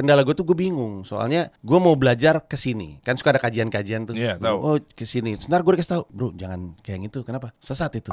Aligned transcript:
kendala 0.00 0.24
gue 0.24 0.32
tuh 0.32 0.48
gue 0.48 0.56
bingung. 0.56 1.04
Soalnya 1.04 1.52
gue 1.60 1.78
mau 1.78 1.92
belajar 1.92 2.40
ke 2.48 2.56
sini. 2.56 2.96
Kan 3.04 3.20
suka 3.20 3.36
ada 3.36 3.40
kajian-kajian 3.44 4.08
tuh. 4.08 4.16
Iya, 4.16 4.40
tahu. 4.40 4.56
Oh, 4.56 4.76
ke 4.80 5.04
sini. 5.04 5.36
Sebentar 5.36 5.60
gue 5.60 5.72
dikasih 5.76 5.92
tahu, 6.00 6.02
"Bro, 6.08 6.28
jangan 6.40 6.80
kayak 6.80 6.96
yang 6.96 7.06
itu. 7.12 7.20
Kenapa? 7.20 7.52
Sesat 7.60 7.92
itu." 8.00 8.10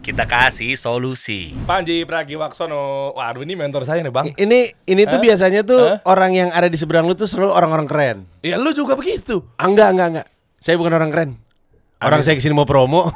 Kita 0.00 0.24
kasih 0.24 0.80
solusi. 0.80 1.52
Panji 1.68 2.06
Pragiwaksono. 2.08 3.12
Waduh 3.14 3.42
ini 3.44 3.52
mentor 3.58 3.84
saya 3.84 4.00
nih 4.00 4.14
bang. 4.14 4.26
Ini 4.32 4.60
ini 4.88 5.02
tuh 5.04 5.18
Hah? 5.20 5.24
biasanya 5.28 5.60
tuh 5.60 5.82
Hah? 5.82 5.98
orang 6.08 6.32
yang 6.32 6.48
ada 6.54 6.72
di 6.72 6.78
seberang 6.78 7.04
lu 7.04 7.12
tuh 7.12 7.28
selalu 7.28 7.52
orang-orang 7.52 7.86
keren. 7.90 8.18
Ya 8.40 8.56
lu 8.56 8.72
juga 8.72 8.96
begitu. 8.96 9.44
Ah, 9.60 9.68
enggak, 9.68 9.92
enggak, 9.92 10.08
enggak. 10.14 10.26
Saya 10.56 10.80
bukan 10.80 10.94
orang 10.96 11.10
keren. 11.12 11.30
Orang 12.00 12.20
saya 12.20 12.32
ke 12.32 12.40
sini 12.40 12.52
mau 12.52 12.64
promo. 12.64 13.12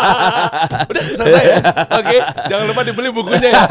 Udah 0.90 1.02
selesai 1.12 1.44
ya. 1.44 1.58
Oke, 1.94 2.16
jangan 2.48 2.64
lupa 2.66 2.80
dibeli 2.80 3.12
bukunya 3.12 3.52
ya. 3.52 3.62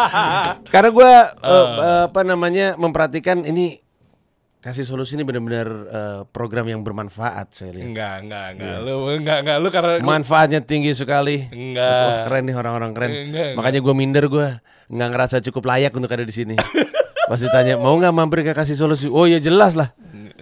Karena 0.72 0.88
gue 0.88 1.12
Ah. 1.44 2.08
apa 2.08 2.20
namanya 2.22 2.74
memperhatikan 2.74 3.44
ini 3.44 3.84
kasih 4.58 4.80
solusi 4.82 5.12
ini 5.12 5.22
benar-benar 5.22 5.68
eh, 5.84 6.20
program 6.26 6.64
yang 6.64 6.80
bermanfaat 6.80 7.52
saya 7.52 7.76
lihat. 7.76 7.84
enggak, 7.86 8.14
enggak, 8.24 8.46
enggak. 8.56 8.76
Lu 8.80 8.94
enggak, 9.12 9.38
enggak 9.44 9.56
lu 9.60 9.68
karena 9.68 9.92
Manfaatnya 10.00 10.60
tinggi 10.64 10.96
sekali. 10.96 11.44
Enggak. 11.44 11.84
Wah, 11.84 12.16
keren 12.24 12.44
nih 12.48 12.56
orang-orang 12.56 12.90
keren. 12.92 13.10
Enggak, 13.10 13.24
enggak. 13.28 13.48
Makanya 13.60 13.80
gue 13.84 13.94
minder 13.94 14.24
gue 14.26 14.48
nggak 14.84 15.08
ngerasa 15.10 15.36
cukup 15.44 15.68
layak 15.68 15.92
untuk 15.92 16.08
ada 16.08 16.24
di 16.24 16.32
sini. 16.32 16.56
Pasti 17.28 17.48
tanya 17.48 17.76
mau 17.76 17.92
nggak 17.92 18.12
mampir 18.12 18.40
ke 18.40 18.52
kasih 18.52 18.72
solusi? 18.74 19.08
Oh 19.08 19.28
ya 19.28 19.36
jelas 19.36 19.76
lah. 19.76 19.92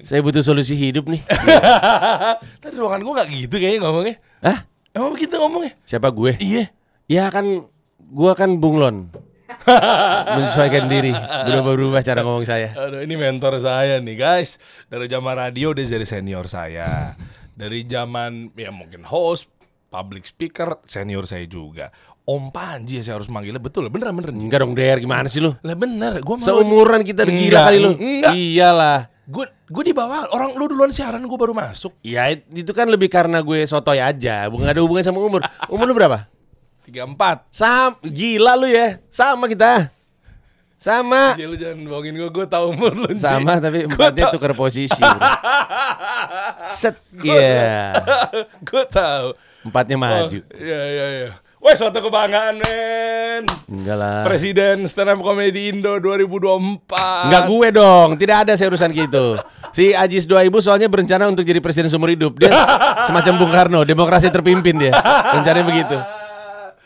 Saya 0.02 0.18
butuh 0.18 0.42
solusi 0.42 0.74
hidup 0.74 1.06
nih. 1.06 1.22
Tadi 2.62 2.74
ruangan 2.74 3.00
gua 3.06 3.12
enggak 3.22 3.28
gitu 3.30 3.54
kayaknya 3.56 3.80
ngomongnya. 3.86 4.16
Hah? 4.42 4.58
Emang 4.92 5.14
begitu 5.14 5.34
ngomongnya? 5.38 5.72
Siapa 5.86 6.10
gue? 6.10 6.36
Iya. 6.42 6.68
Ya 7.06 7.30
kan 7.30 7.70
gue 7.98 8.32
kan 8.34 8.58
bunglon. 8.58 9.08
Menyesuaikan 10.36 10.90
diri. 10.90 11.14
Berubah-ubah 11.14 12.02
cara 12.02 12.20
ngomong 12.26 12.44
saya. 12.44 12.74
Aduh, 12.74 13.00
ini 13.00 13.14
mentor 13.14 13.62
saya 13.62 14.02
nih 14.02 14.16
guys. 14.18 14.58
Dari 14.90 15.06
zaman 15.06 15.38
radio 15.38 15.70
dia 15.72 15.86
jadi 15.86 16.04
senior 16.04 16.50
saya. 16.50 17.14
Dari 17.54 17.86
zaman 17.86 18.50
ya 18.58 18.74
mungkin 18.74 19.06
host, 19.06 19.48
public 19.86 20.26
speaker, 20.26 20.82
senior 20.82 21.24
saya 21.30 21.46
juga. 21.46 21.94
Om 22.22 22.54
Panji 22.54 22.98
ya 22.98 23.02
saya 23.02 23.14
harus 23.18 23.26
manggilnya 23.30 23.58
betul, 23.58 23.86
beneran 23.90 24.14
beneran. 24.14 24.38
Enggak 24.38 24.62
dong 24.62 24.74
Der, 24.78 24.98
gimana 25.02 25.26
sih 25.26 25.42
lu? 25.42 25.58
Lah 25.62 25.74
bener, 25.74 26.22
gua 26.22 26.38
mau 26.38 26.46
Seumuran 26.46 27.02
kita 27.02 27.26
gila 27.26 27.60
kali 27.66 27.78
lu. 27.82 27.92
enggak. 27.98 28.32
Iyalah. 28.34 29.11
Gue 29.22 29.46
gue 29.46 29.84
di 29.84 29.94
bawah 29.94 30.26
orang 30.30 30.52
lu 30.52 30.66
duluan 30.66 30.90
siaran 30.90 31.22
gue 31.22 31.38
baru 31.38 31.52
masuk. 31.52 31.94
Ya 32.00 32.26
it- 32.28 32.42
itu 32.48 32.70
kan 32.70 32.86
lebih 32.86 33.06
karena 33.06 33.38
gue 33.38 33.62
sotoy 33.64 33.96
aja, 33.96 34.50
bukan 34.50 34.66
ada 34.66 34.80
hubungan 34.80 35.02
sama 35.02 35.18
umur. 35.18 35.40
Umur 35.66 35.86
lu 35.86 35.94
berapa? 35.94 36.26
34 36.82 37.46
Sam, 37.48 37.94
gila 38.02 38.58
lu 38.58 38.66
ya. 38.66 38.98
Sama 39.06 39.46
kita. 39.46 39.94
Sama. 40.74 41.38
Ji, 41.38 41.46
lu 41.46 41.54
jangan 41.54 41.78
bohongin 41.86 42.18
gue, 42.18 42.26
gue 42.28 42.42
tahu 42.44 42.74
umur 42.74 42.90
lu. 42.92 43.06
Sama 43.14 43.62
tapi 43.62 43.86
empatnya 43.86 44.26
tau- 44.26 44.34
tukar 44.34 44.50
posisi. 44.52 44.98
Set. 46.82 46.98
Iya. 47.14 47.94
gue 48.60 48.84
tahu. 48.90 49.38
Empatnya 49.62 49.94
maju. 49.94 50.38
Oh, 50.42 50.58
Iya 50.58 50.80
iya 50.82 51.06
iya. 51.14 51.30
Wah 51.62 51.78
suatu 51.78 52.02
kebanggaan 52.02 52.58
men. 52.58 53.46
Enggak 53.70 53.94
lah. 53.94 54.26
Presiden 54.26 54.82
stand 54.90 55.14
up 55.14 55.22
comedy 55.22 55.70
Indo 55.70 56.02
2024. 56.02 57.30
Enggak 57.30 57.42
gue 57.46 57.68
dong, 57.70 58.08
tidak 58.18 58.36
ada 58.42 58.52
saya 58.58 58.66
urusan 58.66 58.90
gitu. 58.90 59.38
Si 59.70 59.94
Ajis 59.94 60.26
Dua 60.26 60.42
Ibu 60.42 60.58
soalnya 60.58 60.90
berencana 60.90 61.30
untuk 61.30 61.46
jadi 61.46 61.62
presiden 61.62 61.86
seumur 61.86 62.10
hidup. 62.10 62.34
Dia 62.42 62.50
semacam 63.06 63.32
Bung 63.38 63.52
Karno, 63.54 63.80
demokrasi 63.86 64.26
terpimpin 64.34 64.74
dia. 64.74 64.90
Rencananya 65.30 65.62
begitu. 65.62 65.96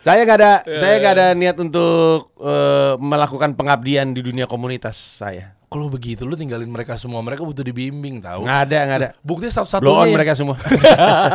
Saya 0.04 0.22
nggak 0.22 0.38
ada, 0.38 0.52
saya 0.76 0.94
nggak 1.00 1.14
ada 1.18 1.26
niat 1.32 1.56
untuk 1.56 2.36
eh, 2.36 2.94
melakukan 3.00 3.56
pengabdian 3.56 4.12
di 4.12 4.20
dunia 4.20 4.44
komunitas 4.44 4.94
saya. 4.94 5.56
Kalau 5.66 5.88
begitu 5.88 6.28
lu 6.28 6.36
tinggalin 6.36 6.68
mereka 6.68 7.00
semua, 7.00 7.24
mereka 7.24 7.42
butuh 7.42 7.64
dibimbing 7.64 8.20
tahu. 8.20 8.44
Nggak 8.44 8.60
ada, 8.70 8.78
nggak 8.86 8.98
ada. 9.02 9.08
Buktinya 9.24 9.50
Blow 9.50 9.58
satu-satunya 9.64 9.88
on 9.90 10.04
yang- 10.04 10.14
mereka 10.20 10.32
semua. 10.36 10.56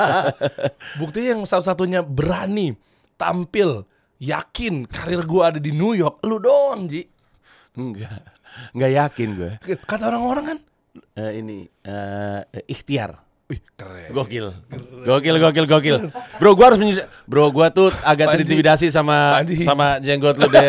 Buktinya 1.02 1.28
yang 1.36 1.42
satu-satunya 1.44 2.00
berani 2.06 2.78
tampil 3.22 3.86
yakin 4.18 4.86
karir 4.86 5.22
gua 5.24 5.50
ada 5.50 5.58
di 5.58 5.70
New 5.70 5.94
York, 5.94 6.18
lu 6.22 6.38
doang 6.38 6.86
Ji. 6.86 7.06
Enggak, 7.72 8.26
nggak 8.72 8.92
yakin 8.92 9.30
gue. 9.32 9.52
Kata 9.82 10.10
orang-orang 10.10 10.46
kan, 10.48 10.60
Eh, 11.14 11.40
ini 11.40 11.58
eh, 11.82 12.40
ikhtiar. 12.66 13.16
wih 13.48 13.60
keren. 13.74 14.12
Gokil. 14.12 14.48
Gokil, 15.04 15.36
gokil, 15.38 15.66
gokil. 15.66 15.98
Bro, 16.36 16.56
gua 16.56 16.66
harus 16.68 16.80
menyesuaikan. 16.80 17.12
Bro, 17.26 17.46
gua 17.50 17.68
tuh 17.68 17.92
agak 18.02 18.28
Panji. 18.28 18.34
terintimidasi 18.38 18.88
sama 18.88 19.40
Panji. 19.40 19.60
sama 19.60 20.00
jenggot 20.00 20.36
lu 20.36 20.48
deh. 20.48 20.68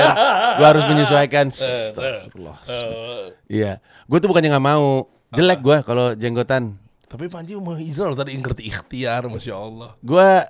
Gua 0.57 0.67
harus 0.69 0.83
menyesuaikan. 0.85 1.47
Astagfirullah. 1.53 2.57
Eh, 2.65 3.25
Iya. 3.49 3.73
Gua 4.05 4.19
tuh 4.19 4.29
bukannya 4.29 4.51
nggak 4.51 4.67
mau. 4.67 5.07
Jelek 5.31 5.61
gua 5.61 5.81
kalau 5.81 6.13
jenggotan. 6.13 6.79
tapi 7.05 7.29
Panji 7.29 7.53
mau 7.55 7.77
Israel 7.77 8.15
tadi 8.15 8.33
ngerti 8.33 8.63
ikhtiar, 8.65 9.27
masya 9.27 9.55
Allah. 9.55 9.91
Gua 10.01 10.43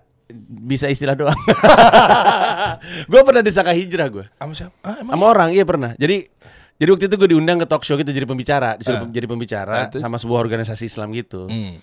bisa 0.48 0.88
istilah 0.88 1.14
doang. 1.14 1.36
gua 3.10 3.20
pernah 3.22 3.42
disangka 3.42 3.72
hijrah 3.72 4.08
gua. 4.08 4.26
Sama 4.36 4.52
siapa? 4.52 4.74
Ah, 4.82 5.00
emang? 5.00 5.12
Sama 5.14 5.24
orang, 5.26 5.48
iya 5.52 5.64
pernah. 5.64 5.92
Jadi 5.96 6.26
jadi 6.72 6.90
waktu 6.90 7.06
itu 7.06 7.14
gue 7.14 7.30
diundang 7.30 7.62
ke 7.62 7.66
talk 7.68 7.86
show 7.86 7.94
gitu 7.94 8.10
jadi 8.10 8.26
pembicara, 8.26 8.74
disuruh 8.74 9.06
Eh. 9.06 9.14
jadi 9.14 9.30
pembicara 9.30 9.86
terus? 9.86 10.02
sama 10.02 10.18
sebuah 10.18 10.42
organisasi 10.42 10.90
Islam 10.90 11.14
gitu. 11.14 11.46
Hmm. 11.46 11.78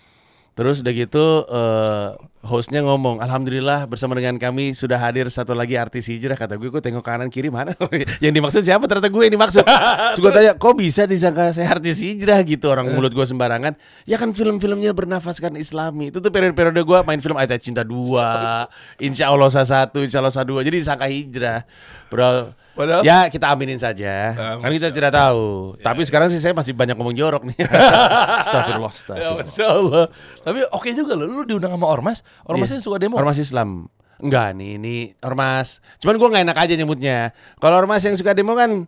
Terus 0.59 0.83
udah 0.83 0.91
gitu 0.91 1.25
eh, 1.47 2.09
hostnya 2.43 2.83
ngomong, 2.83 3.23
alhamdulillah 3.23 3.87
bersama 3.87 4.11
dengan 4.19 4.35
kami 4.35 4.75
sudah 4.75 4.99
hadir 4.99 5.31
satu 5.31 5.55
lagi 5.55 5.79
artis 5.79 6.11
hijrah. 6.11 6.35
Kata 6.35 6.59
gue, 6.59 6.67
gue 6.67 6.83
tengok 6.83 6.99
kanan 6.99 7.31
kiri 7.31 7.47
mana? 7.47 7.71
yang 8.23 8.35
dimaksud 8.35 8.67
siapa? 8.67 8.83
Ternyata 8.83 9.07
gue 9.07 9.23
yang 9.23 9.39
dimaksud. 9.39 9.63
Terus 10.11 10.19
gue 10.19 10.31
tanya, 10.35 10.59
kok 10.59 10.75
bisa 10.75 11.07
disangka 11.07 11.55
saya 11.55 11.79
artis 11.79 12.03
hijrah 12.03 12.43
gitu? 12.43 12.67
Orang 12.67 12.91
mulut 12.91 13.15
gue 13.15 13.23
sembarangan. 13.23 13.79
Ya 14.03 14.19
kan 14.19 14.35
film-filmnya 14.35 14.91
bernafaskan 14.91 15.55
Islami. 15.55 16.11
Itu 16.11 16.19
tuh 16.19 16.27
periode-periode 16.27 16.83
gue 16.83 16.99
main 17.07 17.23
film 17.23 17.39
Ayat 17.39 17.63
Cinta 17.63 17.87
2, 17.87 18.99
Insya 18.99 19.31
Allah 19.31 19.47
Sa 19.47 19.63
satu, 19.63 20.03
Insya 20.03 20.19
Allah 20.19 20.35
Sa 20.35 20.43
dua. 20.43 20.59
Jadi 20.67 20.83
disangka 20.83 21.07
hijrah. 21.07 21.63
Bro, 22.11 22.51
Padahal- 22.79 23.03
ya 23.03 23.27
kita 23.27 23.51
aminin 23.51 23.75
saja. 23.75 24.31
Ah, 24.31 24.55
kan 24.55 24.71
kita 24.71 24.87
Masya 24.87 24.95
tidak 24.95 25.11
tahu. 25.11 25.75
Tapi 25.77 26.01
sekarang 26.07 26.31
sih 26.31 26.39
saya 26.39 26.55
masih 26.55 26.71
banyak 26.71 26.95
ngomong 26.95 27.11
jorok 27.11 27.43
nih. 27.43 27.59
Astagfirullah, 28.39 28.87
Ya, 28.87 28.95
astagfirullah. 28.95 29.43
Masya 29.43 29.65
Allah. 29.67 30.05
Tapi 30.39 30.59
oke 30.65 30.89
juga 30.95 31.13
loh, 31.13 31.27
lu 31.27 31.43
diundang 31.43 31.75
sama 31.75 31.91
Ormas. 31.91 32.23
Ormasnya 32.47 32.79
Iya. 32.79 32.85
suka 32.87 32.95
demo. 32.95 33.19
Ormas 33.19 33.35
Islam. 33.35 33.91
Enggak 34.19 34.55
nih, 34.55 34.75
ini 34.75 34.95
ormas. 35.19 35.79
Cuman 35.99 36.15
gua 36.15 36.27
nggak 36.29 36.43
enak 36.47 36.57
aja 36.57 36.73
nyebutnya. 36.75 37.17
Kalau 37.55 37.75
ormas 37.75 37.99
yang 37.99 38.15
suka 38.15 38.31
demo 38.31 38.51
kan, 38.51 38.87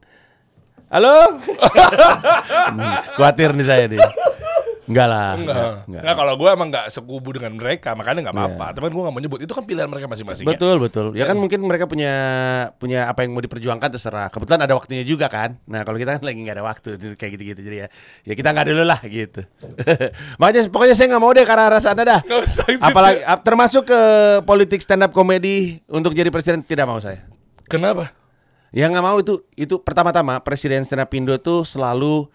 halo? 0.88 1.40
Hmm, 2.72 2.79
Khawatir 3.16 3.52
nih 3.52 3.63
saya 3.63 3.85
nih. 3.88 4.00
Enggak 4.91 5.07
lah. 5.07 5.31
Enggak. 5.40 5.56
enggak. 5.88 6.02
Enggak, 6.03 6.16
kalau 6.19 6.34
gue 6.35 6.50
emang 6.52 6.68
enggak 6.68 6.85
sekubu 6.91 7.29
dengan 7.31 7.52
mereka, 7.56 7.96
makanya 7.96 8.28
enggak 8.28 8.35
apa-apa. 8.35 8.66
Tapi 8.75 8.85
gue 8.91 9.02
enggak 9.02 9.16
mau 9.16 9.22
nyebut. 9.24 9.40
Itu 9.40 9.53
kan 9.56 9.63
pilihan 9.63 9.88
mereka 9.88 10.12
masing-masing 10.12 10.44
ya. 10.44 10.50
Betul 10.52 10.75
betul. 10.84 11.06
Ya 11.16 11.24
kan 11.24 11.40
mungkin 11.40 11.63
mereka 11.63 11.88
punya 11.88 12.13
punya 12.75 13.07
apa 13.07 13.24
yang 13.24 13.31
mau 13.31 13.40
diperjuangkan 13.40 13.90
terserah. 13.90 14.28
Kebetulan 14.28 14.68
ada 14.68 14.75
waktunya 14.75 15.07
juga 15.07 15.31
kan. 15.31 15.56
Nah 15.66 15.88
kalau 15.88 15.96
kita 15.96 16.19
kan 16.19 16.24
lagi 16.28 16.40
nggak 16.44 16.56
ada 16.59 16.66
waktu 16.68 16.90
kayak 17.16 17.31
gitu-gitu 17.40 17.62
jadi 17.63 17.78
ya 17.78 17.88
ya 18.28 18.34
kita 18.35 18.52
nggak 18.52 18.68
dulu 18.68 18.84
lah 18.84 19.00
gitu. 19.07 19.41
Makanya 20.40 20.68
pokoknya 20.68 20.96
saya 20.97 21.08
nggak 21.16 21.23
mau 21.23 21.31
deh 21.31 21.46
karena 21.47 21.66
rasa 21.72 21.96
anda 21.96 22.03
dah. 22.03 22.22
Gitu. 22.22 22.84
Apalagi 22.84 23.23
ap- 23.23 23.44
termasuk 23.47 23.88
ke 23.88 24.02
politik 24.44 24.84
stand 24.84 25.08
up 25.08 25.12
komedi 25.16 25.79
untuk 25.88 26.12
jadi 26.12 26.28
presiden 26.28 26.62
tidak 26.62 26.85
mau 26.90 27.00
saya. 27.00 27.23
Kenapa? 27.72 28.12
Ya 28.72 28.88
nggak 28.88 29.03
mau 29.03 29.19
itu 29.19 29.44
itu 29.56 29.75
pertama-tama 29.84 30.40
presiden 30.40 30.84
stand 30.88 31.03
up 31.03 31.12
Indo 31.12 31.35
tuh 31.40 31.68
selalu 31.68 32.31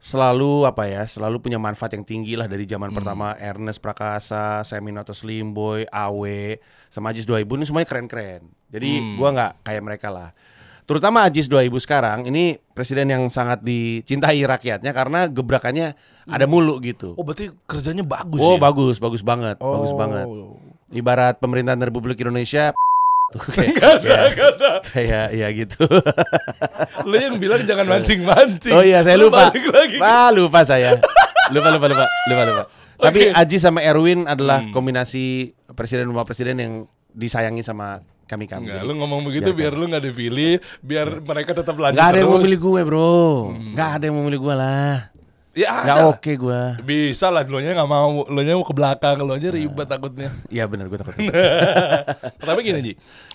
selalu 0.00 0.64
apa 0.64 0.88
ya 0.88 1.04
selalu 1.04 1.44
punya 1.44 1.60
manfaat 1.60 1.92
yang 1.92 2.08
tinggi 2.08 2.32
lah 2.32 2.48
dari 2.48 2.64
zaman 2.64 2.88
pertama 2.90 3.36
Ernest 3.36 3.78
Prakasa, 3.78 4.64
Seminato 4.64 5.12
Slimboy, 5.12 5.84
Awe, 5.86 6.56
sama 6.88 7.12
Ajis 7.12 7.28
2000 7.28 7.44
ini 7.44 7.64
semuanya 7.68 7.88
keren-keren. 7.88 8.48
Jadi 8.72 8.90
gua 9.14 9.28
nggak 9.36 9.52
kayak 9.60 9.82
mereka 9.84 10.08
lah. 10.08 10.32
Terutama 10.88 11.28
Ajis 11.28 11.46
2000 11.46 11.70
sekarang 11.78 12.18
ini 12.26 12.58
presiden 12.72 13.12
yang 13.12 13.28
sangat 13.28 13.62
dicintai 13.62 14.40
rakyatnya 14.42 14.90
karena 14.90 15.28
gebrakannya 15.28 15.94
ada 16.26 16.46
mulu 16.48 16.80
gitu. 16.80 17.14
Oh, 17.14 17.22
berarti 17.22 17.52
kerjanya 17.68 18.02
bagus 18.02 18.40
Oh 18.40 18.56
ya? 18.56 18.58
bagus, 18.58 18.96
bagus 18.98 19.22
banget, 19.22 19.60
bagus 19.60 19.92
Oh. 19.94 19.98
banget. 20.00 20.26
Ibarat 20.90 21.38
pemerintahan 21.38 21.78
Republik 21.86 22.18
Indonesia 22.18 22.74
tuh 23.30 23.40
kayak, 23.54 23.74
kayak, 24.02 24.78
kayak 24.90 25.26
ya 25.30 25.48
gitu. 25.54 25.82
Lu 27.06 27.14
yang 27.14 27.38
bilang 27.38 27.62
jangan 27.62 27.86
mancing-mancing. 27.86 28.74
Oh 28.74 28.82
iya, 28.82 29.00
saya 29.00 29.14
Lu 29.14 29.30
lupa. 29.30 29.54
lagi. 29.54 29.96
Ah, 29.98 30.28
lupa 30.30 30.60
saya. 30.62 30.98
Lupa, 31.50 31.68
lupa, 31.70 31.86
lupa, 31.86 32.04
lupa, 32.26 32.42
lupa. 32.44 32.64
Tapi 33.06 33.32
Oke. 33.32 33.38
Aji 33.38 33.56
sama 33.56 33.80
Erwin 33.80 34.28
adalah 34.28 34.60
kombinasi 34.68 35.56
presiden 35.72 36.04
rumah 36.04 36.28
presiden 36.28 36.56
yang 36.60 36.72
disayangi 37.10 37.64
sama 37.64 38.04
kami 38.28 38.44
kami. 38.44 38.68
Enggak, 38.68 38.84
lu 38.84 38.92
ngomong 38.94 39.24
begitu 39.24 39.50
biar 39.50 39.72
lu 39.72 39.88
nggak 39.88 40.04
dipilih, 40.06 40.60
biar 40.78 41.18
mereka 41.18 41.50
tetap 41.50 41.74
lanjut 41.74 41.96
Nggak 41.96 42.08
ada 42.12 42.18
yang 42.20 42.28
mau 42.28 42.36
terus. 42.36 42.46
milih 42.46 42.60
gue, 42.60 42.80
bro. 42.84 43.16
Nggak 43.74 43.90
ada 43.90 44.04
yang 44.06 44.14
mau 44.14 44.24
milih 44.28 44.40
gue 44.40 44.54
lah. 44.54 44.94
Ya 45.50 45.82
ada. 45.82 46.06
oke 46.06 46.30
gue. 46.30 46.60
Bisa 46.86 47.26
lah, 47.26 47.42
lu 47.42 47.58
nya 47.58 47.74
nggak 47.74 47.90
mau, 47.90 48.22
lu 48.22 48.40
nya 48.40 48.54
mau 48.54 48.62
ke 48.62 48.70
belakang, 48.70 49.18
lu 49.18 49.34
aja 49.34 49.50
ribet 49.50 49.86
takutnya. 49.86 50.30
Iya 50.46 50.70
benar, 50.70 50.86
gue 50.86 50.98
takut. 50.98 51.14
Tapi 52.46 52.60
gini 52.62 52.78
Ji, 52.82 52.92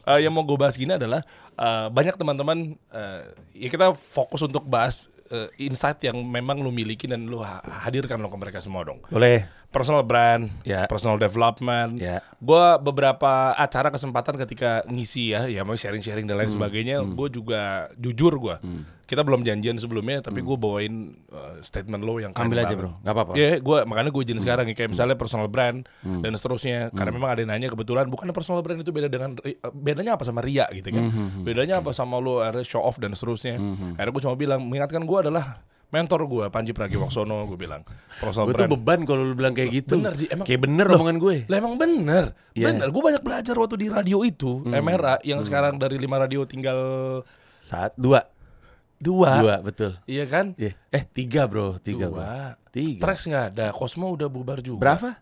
eh, 0.08 0.20
yang 0.24 0.32
mau 0.32 0.48
gue 0.48 0.56
bahas 0.56 0.80
gini 0.80 0.96
adalah 0.96 1.20
eh, 1.54 1.88
banyak 1.92 2.16
teman-teman, 2.16 2.80
eh, 2.90 3.22
ya 3.52 3.68
kita 3.68 3.92
fokus 3.92 4.48
untuk 4.48 4.64
bahas 4.64 5.12
eh, 5.28 5.50
insight 5.60 6.00
yang 6.06 6.16
memang 6.24 6.64
lu 6.64 6.72
miliki 6.72 7.04
dan 7.04 7.28
lu 7.28 7.44
ha- 7.44 7.64
hadirkan 7.84 8.22
lo 8.22 8.32
ke 8.32 8.38
mereka 8.40 8.64
semua 8.64 8.88
dong. 8.88 9.04
Boleh. 9.12 9.44
Personal 9.76 10.08
brand, 10.08 10.48
Ya. 10.64 10.88
personal 10.88 11.20
development. 11.20 12.00
Ya. 12.00 12.24
Gua 12.40 12.80
beberapa 12.80 13.52
acara 13.52 13.92
kesempatan 13.92 14.40
ketika 14.40 14.88
ngisi 14.88 15.36
ya, 15.36 15.52
ya 15.52 15.68
mau 15.68 15.76
sharing-sharing 15.76 16.24
dan 16.24 16.40
lain 16.40 16.48
Hmm. 16.48 16.56
sebagainya, 16.56 17.04
gue 17.04 17.28
juga 17.30 17.92
jujur 18.00 18.32
gua. 18.40 18.64
Kita 19.06 19.22
belum 19.22 19.44
janjian 19.44 19.76
sebelumnya, 19.76 20.18
tapi 20.18 20.42
gue 20.42 20.58
bawain 20.58 21.14
eh, 21.28 21.60
statement 21.62 22.02
lo 22.02 22.18
yang 22.18 22.32
Hmm. 22.32 22.48
Ambil 22.48 22.64
aja. 22.64 22.72
Bro. 22.74 23.04
Nggak 23.04 23.14
apa-apa. 23.14 23.32
Hmm. 23.36 23.42
Iya, 23.44 23.50
gua 23.60 23.78
makanya 23.84 24.10
gue 24.10 24.22
izin 24.24 24.40
sekarang 24.40 24.66
ya, 24.66 24.74
kayak 24.74 24.96
misalnya 24.96 25.20
personal 25.20 25.52
brand 25.52 25.84
dan 26.02 26.32
seterusnya. 26.34 26.90
Karena 26.90 27.12
memang 27.12 27.30
ada 27.36 27.44
yang 27.44 27.52
nanya 27.52 27.68
kebetulan 27.68 28.08
bukan 28.08 28.32
personal 28.32 28.64
brand 28.64 28.80
itu 28.80 28.96
beda 28.96 29.12
dengan 29.12 29.36
eh, 29.44 29.60
bedanya 29.76 30.16
apa 30.16 30.24
sama 30.24 30.40
ria 30.40 30.72
gitu 30.72 30.88
kan? 30.88 31.04
Hmm, 31.12 31.44
Bedanya 31.44 31.84
apa 31.84 31.92
sama 31.92 32.16
lo 32.18 32.40
show 32.64 32.80
off 32.80 32.96
dan 32.96 33.12
seterusnya. 33.12 33.60
Akhirnya 34.00 34.14
gue 34.16 34.24
cuma 34.24 34.40
bilang 34.40 34.64
mengingatkan 34.64 35.04
gue 35.04 35.20
adalah 35.20 35.60
mentor 35.88 36.26
gue 36.26 36.46
Panji 36.48 36.72
Pragiwaksono 36.72 37.46
gue 37.46 37.56
bilang 37.56 37.82
Gue 38.18 38.54
tuh 38.54 38.68
beban 38.72 39.04
kalau 39.04 39.22
lu 39.24 39.34
bilang 39.34 39.52
kayak 39.52 39.70
gitu. 39.72 39.98
Bener, 39.98 40.14
Ji. 40.14 40.26
Emang- 40.28 40.48
Kayak 40.48 40.62
bener 40.64 40.86
Loh. 40.88 40.98
omongan 40.98 41.18
gue. 41.18 41.38
Lah 41.46 41.58
emang 41.58 41.76
bener, 41.76 42.24
Iya. 42.52 42.66
bener. 42.70 42.88
Gue 42.90 43.02
banyak 43.04 43.22
belajar 43.22 43.56
waktu 43.56 43.76
di 43.76 43.88
radio 43.88 44.18
itu, 44.22 44.64
MRA 44.64 45.20
yang 45.22 45.40
sekarang 45.42 45.76
dari 45.76 45.96
lima 45.96 46.16
radio 46.16 46.44
tinggal 46.44 46.80
Saat 47.60 47.94
dua. 47.96 48.24
dua, 48.96 49.32
Dua, 49.38 49.56
betul. 49.60 49.92
iya 50.06 50.24
kan? 50.24 50.56
Iya. 50.56 50.72
Eh, 50.90 51.04
tiga 51.06 51.46
bro. 51.46 51.76
Tiga 51.78 52.08
bro. 52.08 52.24
Dua. 52.24 52.56
Tiga. 52.70 53.02
Trax 53.02 53.28
nggak 53.28 53.46
ada, 53.52 53.66
Cosmo 53.72 54.08
udah 54.10 54.28
bubar 54.28 54.60
juga. 54.60 54.80
Berapa? 54.80 55.20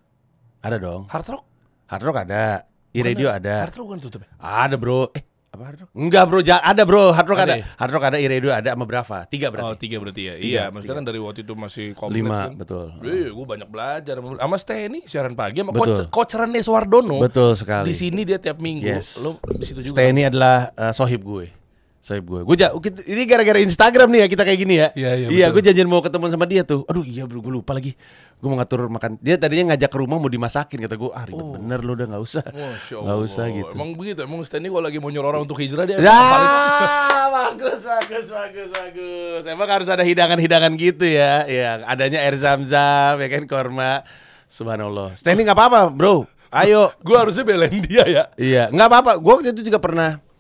Ada 0.62 0.78
dong. 0.78 1.10
Hard 1.10 1.26
Rock? 1.28 1.44
Hard 1.88 2.04
Rock 2.04 2.18
ada. 2.22 2.70
I-Radio 2.94 3.28
ada. 3.28 3.66
Hard 3.66 3.74
Rock 3.74 3.88
kan 3.90 4.00
tutup 4.00 4.20
ya? 4.22 4.30
Ada 4.38 4.78
bro. 4.78 5.10
Eh, 5.12 5.26
apa 5.54 5.64
Hard 5.70 5.80
Rock? 5.86 5.90
Enggak 5.94 6.24
bro, 6.26 6.40
ada 6.42 6.82
bro. 6.82 7.14
Hard 7.14 7.28
Rock 7.30 7.40
Ada 7.40 7.46
ada. 7.46 7.56
ya? 7.62 7.66
Hard 7.78 7.92
Rock 7.94 8.04
ada, 8.10 8.18
I-Radio 8.18 8.50
ada 8.50 8.70
sama 8.74 8.86
berapa? 8.90 9.18
Tiga 9.30 9.48
Oh 9.48 9.52
berarti. 9.54 9.78
tiga 9.86 9.98
berarti 10.02 10.22
ya. 10.26 10.34
Tiga, 10.34 10.50
iya, 10.50 10.64
maksudnya 10.68 10.90
tiga. 10.90 10.98
kan 10.98 11.06
dari 11.06 11.20
waktu 11.22 11.40
itu 11.46 11.54
masih 11.54 11.86
komplit 11.94 12.26
Lima, 12.26 12.50
kan. 12.50 12.52
betul. 12.58 12.86
Iya, 13.06 13.30
gue 13.30 13.46
banyak 13.46 13.70
belajar 13.70 14.16
sama 14.18 14.56
Steny 14.58 15.00
siaran 15.06 15.38
pagi 15.38 15.62
sama 15.62 15.72
Betul. 15.72 16.10
coach 16.10 16.10
coach 16.10 16.34
Rene 16.36 16.60
Suwardono. 16.60 17.18
Betul 17.22 17.54
sekali. 17.54 17.86
Di 17.86 17.96
sini 17.96 18.26
dia 18.26 18.42
tiap 18.42 18.58
minggu. 18.58 18.82
Yes. 18.82 19.22
Lo 19.22 19.38
di 19.46 19.62
situ 19.62 19.86
juga. 19.86 19.94
Steny 19.94 20.26
adalah 20.26 20.74
eh, 20.74 20.90
sohib 20.92 21.22
gue. 21.22 21.46
Sohib 22.04 22.28
gue. 22.28 22.44
Gue 22.44 22.60
ini 23.08 23.24
gara-gara 23.24 23.64
Instagram 23.64 24.12
nih 24.12 24.20
ya 24.20 24.28
kita 24.28 24.44
kayak 24.44 24.60
gini 24.60 24.76
ya. 24.76 24.92
Iya, 24.92 25.12
iya, 25.24 25.28
Iya, 25.32 25.46
gue 25.56 25.64
janjian 25.64 25.88
mau 25.88 26.04
ketemu 26.04 26.36
sama 26.36 26.44
dia 26.44 26.68
tuh. 26.68 26.84
Aduh 26.92 27.00
iya 27.08 27.24
bro, 27.24 27.40
gue 27.40 27.64
lupa 27.64 27.72
lagi. 27.72 27.96
Gue 28.44 28.52
mau 28.52 28.60
ngatur 28.60 28.92
makan. 28.92 29.16
Dia 29.24 29.40
tadinya 29.40 29.72
ngajak 29.72 29.88
ke 29.88 29.98
rumah 30.04 30.20
mau 30.20 30.28
dimasakin 30.28 30.84
kata 30.84 31.00
gue. 31.00 31.12
Ah 31.16 31.24
ribet 31.24 31.48
bener 31.56 31.80
lu 31.80 31.96
udah 31.96 32.12
nggak 32.12 32.24
usah. 32.28 32.44
Nggak 32.92 33.20
usah 33.24 33.46
gitu. 33.56 33.72
Emang 33.72 33.96
begitu. 33.96 34.20
Emang 34.20 34.44
Steny 34.44 34.68
kalau 34.68 34.84
lagi 34.84 35.00
mau 35.00 35.16
nyuruh 35.16 35.32
orang 35.32 35.48
untuk 35.48 35.56
hijrah 35.64 35.88
dia 35.88 35.96
Ya, 35.96 36.12
paling 36.12 36.52
bagus, 37.32 37.80
bagus, 37.88 38.26
bagus, 38.28 38.70
bagus. 38.76 39.42
Emang 39.48 39.70
harus 39.72 39.88
ada 39.88 40.04
hidangan-hidangan 40.04 40.76
gitu 40.76 41.08
ya. 41.08 41.48
Ya, 41.48 41.88
adanya 41.88 42.20
air 42.20 42.36
zam-zam, 42.36 43.16
ya 43.16 43.28
kan 43.32 43.48
korma. 43.48 44.04
Subhanallah. 44.52 45.16
Standing 45.16 45.48
nggak 45.48 45.56
apa-apa, 45.56 45.88
bro. 45.88 46.28
Ayo. 46.52 46.92
gue 47.00 47.16
harusnya 47.16 47.48
belain 47.48 47.80
dia 47.80 48.04
ya. 48.12 48.24
Iya, 48.36 48.64
nggak 48.76 48.88
apa-apa. 48.92 49.12
Gue 49.24 49.40
waktu 49.40 49.56
itu 49.56 49.72
juga 49.72 49.80
pernah. 49.80 50.33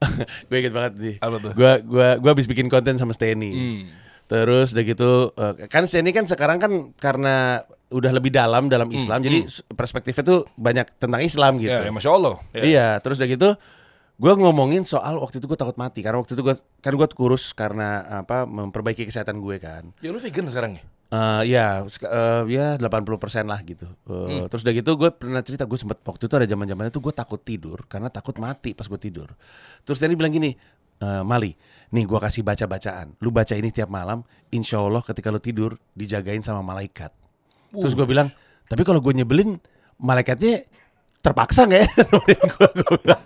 gue 0.48 0.56
inget 0.56 0.74
banget 0.74 0.92
nih. 0.98 1.16
Apa 1.20 1.36
tuh? 1.40 1.52
Gue 1.56 1.72
gua 1.84 2.08
gua 2.20 2.30
habis 2.32 2.46
bikin 2.46 2.68
konten 2.68 2.96
sama 2.96 3.12
Steny. 3.16 3.52
Hmm. 3.52 3.82
Terus 4.26 4.74
udah 4.74 4.84
gitu, 4.84 5.10
eh, 5.38 5.70
kan 5.70 5.86
Steny 5.86 6.10
kan 6.10 6.26
sekarang 6.26 6.58
kan 6.58 6.90
karena 6.98 7.62
udah 7.94 8.10
lebih 8.10 8.34
dalam 8.34 8.66
dalam 8.66 8.90
Islam, 8.90 9.22
jadi 9.22 9.46
perspektifnya 9.70 10.26
tuh 10.26 10.40
banyak 10.58 10.98
tentang 10.98 11.22
Islam 11.22 11.62
gitu. 11.62 11.70
Hmm, 11.70 11.86
Ya, 11.86 11.88
ya, 11.88 11.94
masya 11.94 12.10
Allah. 12.10 12.34
Ya. 12.50 12.62
Iya, 12.66 12.88
terus 12.98 13.22
udah 13.22 13.30
gitu 13.30 13.50
gue 14.16 14.32
ngomongin 14.32 14.80
soal 14.88 15.20
waktu 15.20 15.44
itu 15.44 15.46
gue 15.46 15.60
takut 15.60 15.76
mati 15.76 16.00
karena 16.00 16.16
waktu 16.16 16.32
itu 16.32 16.40
gue 16.40 16.56
kan 16.80 16.92
gue 16.96 17.08
kurus 17.12 17.52
karena 17.52 18.00
apa 18.24 18.48
memperbaiki 18.48 19.04
kesehatan 19.04 19.44
gue 19.44 19.60
kan. 19.60 19.92
Ya 20.00 20.08
lu 20.08 20.16
vegan 20.16 20.48
sekarang 20.48 20.80
ya? 20.80 20.84
Eh 21.06 21.42
ya, 21.54 21.86
eh, 21.86 22.42
ya 22.50 22.66
80% 22.82 23.46
lah 23.46 23.62
gitu. 23.62 23.86
Eh, 24.10 24.50
Terus 24.50 24.62
udah 24.66 24.74
gitu 24.74 24.90
gue 24.98 25.10
pernah 25.14 25.38
cerita 25.38 25.62
gue 25.62 25.78
sempet 25.78 26.02
waktu 26.02 26.26
itu 26.26 26.34
ada 26.34 26.46
zaman 26.50 26.66
zamannya 26.66 26.90
tuh 26.90 26.98
gue 26.98 27.14
takut 27.14 27.38
tidur 27.38 27.86
karena 27.86 28.10
takut 28.10 28.34
mati 28.42 28.74
pas 28.74 28.90
gue 28.90 28.98
tidur. 28.98 29.30
Terus 29.86 30.02
Danny 30.02 30.18
bilang 30.18 30.34
gini, 30.34 30.50
"Eh, 30.98 31.22
Mali, 31.22 31.54
nih 31.94 32.04
gue 32.10 32.18
kasih 32.18 32.42
baca 32.42 32.66
bacaan. 32.66 33.14
Lu 33.22 33.30
baca 33.30 33.54
ini 33.54 33.70
tiap 33.70 33.86
malam, 33.86 34.26
insya 34.50 34.82
Allah 34.82 34.98
ketika 35.06 35.30
lu 35.30 35.38
tidur 35.38 35.78
dijagain 35.94 36.42
sama 36.42 36.66
malaikat. 36.66 37.14
Terus 37.70 37.94
gue 37.94 38.06
bilang, 38.08 38.26
tapi 38.66 38.82
kalau 38.82 38.98
gue 38.98 39.14
nyebelin 39.14 39.62
malaikatnya 40.02 40.66
terpaksa 41.22 41.70
nggak 41.70 41.80
ya? 41.82 41.88
Nemenin 42.10 42.40
gua, 42.50 42.68
gua 42.82 42.90
bilang. 42.98 43.22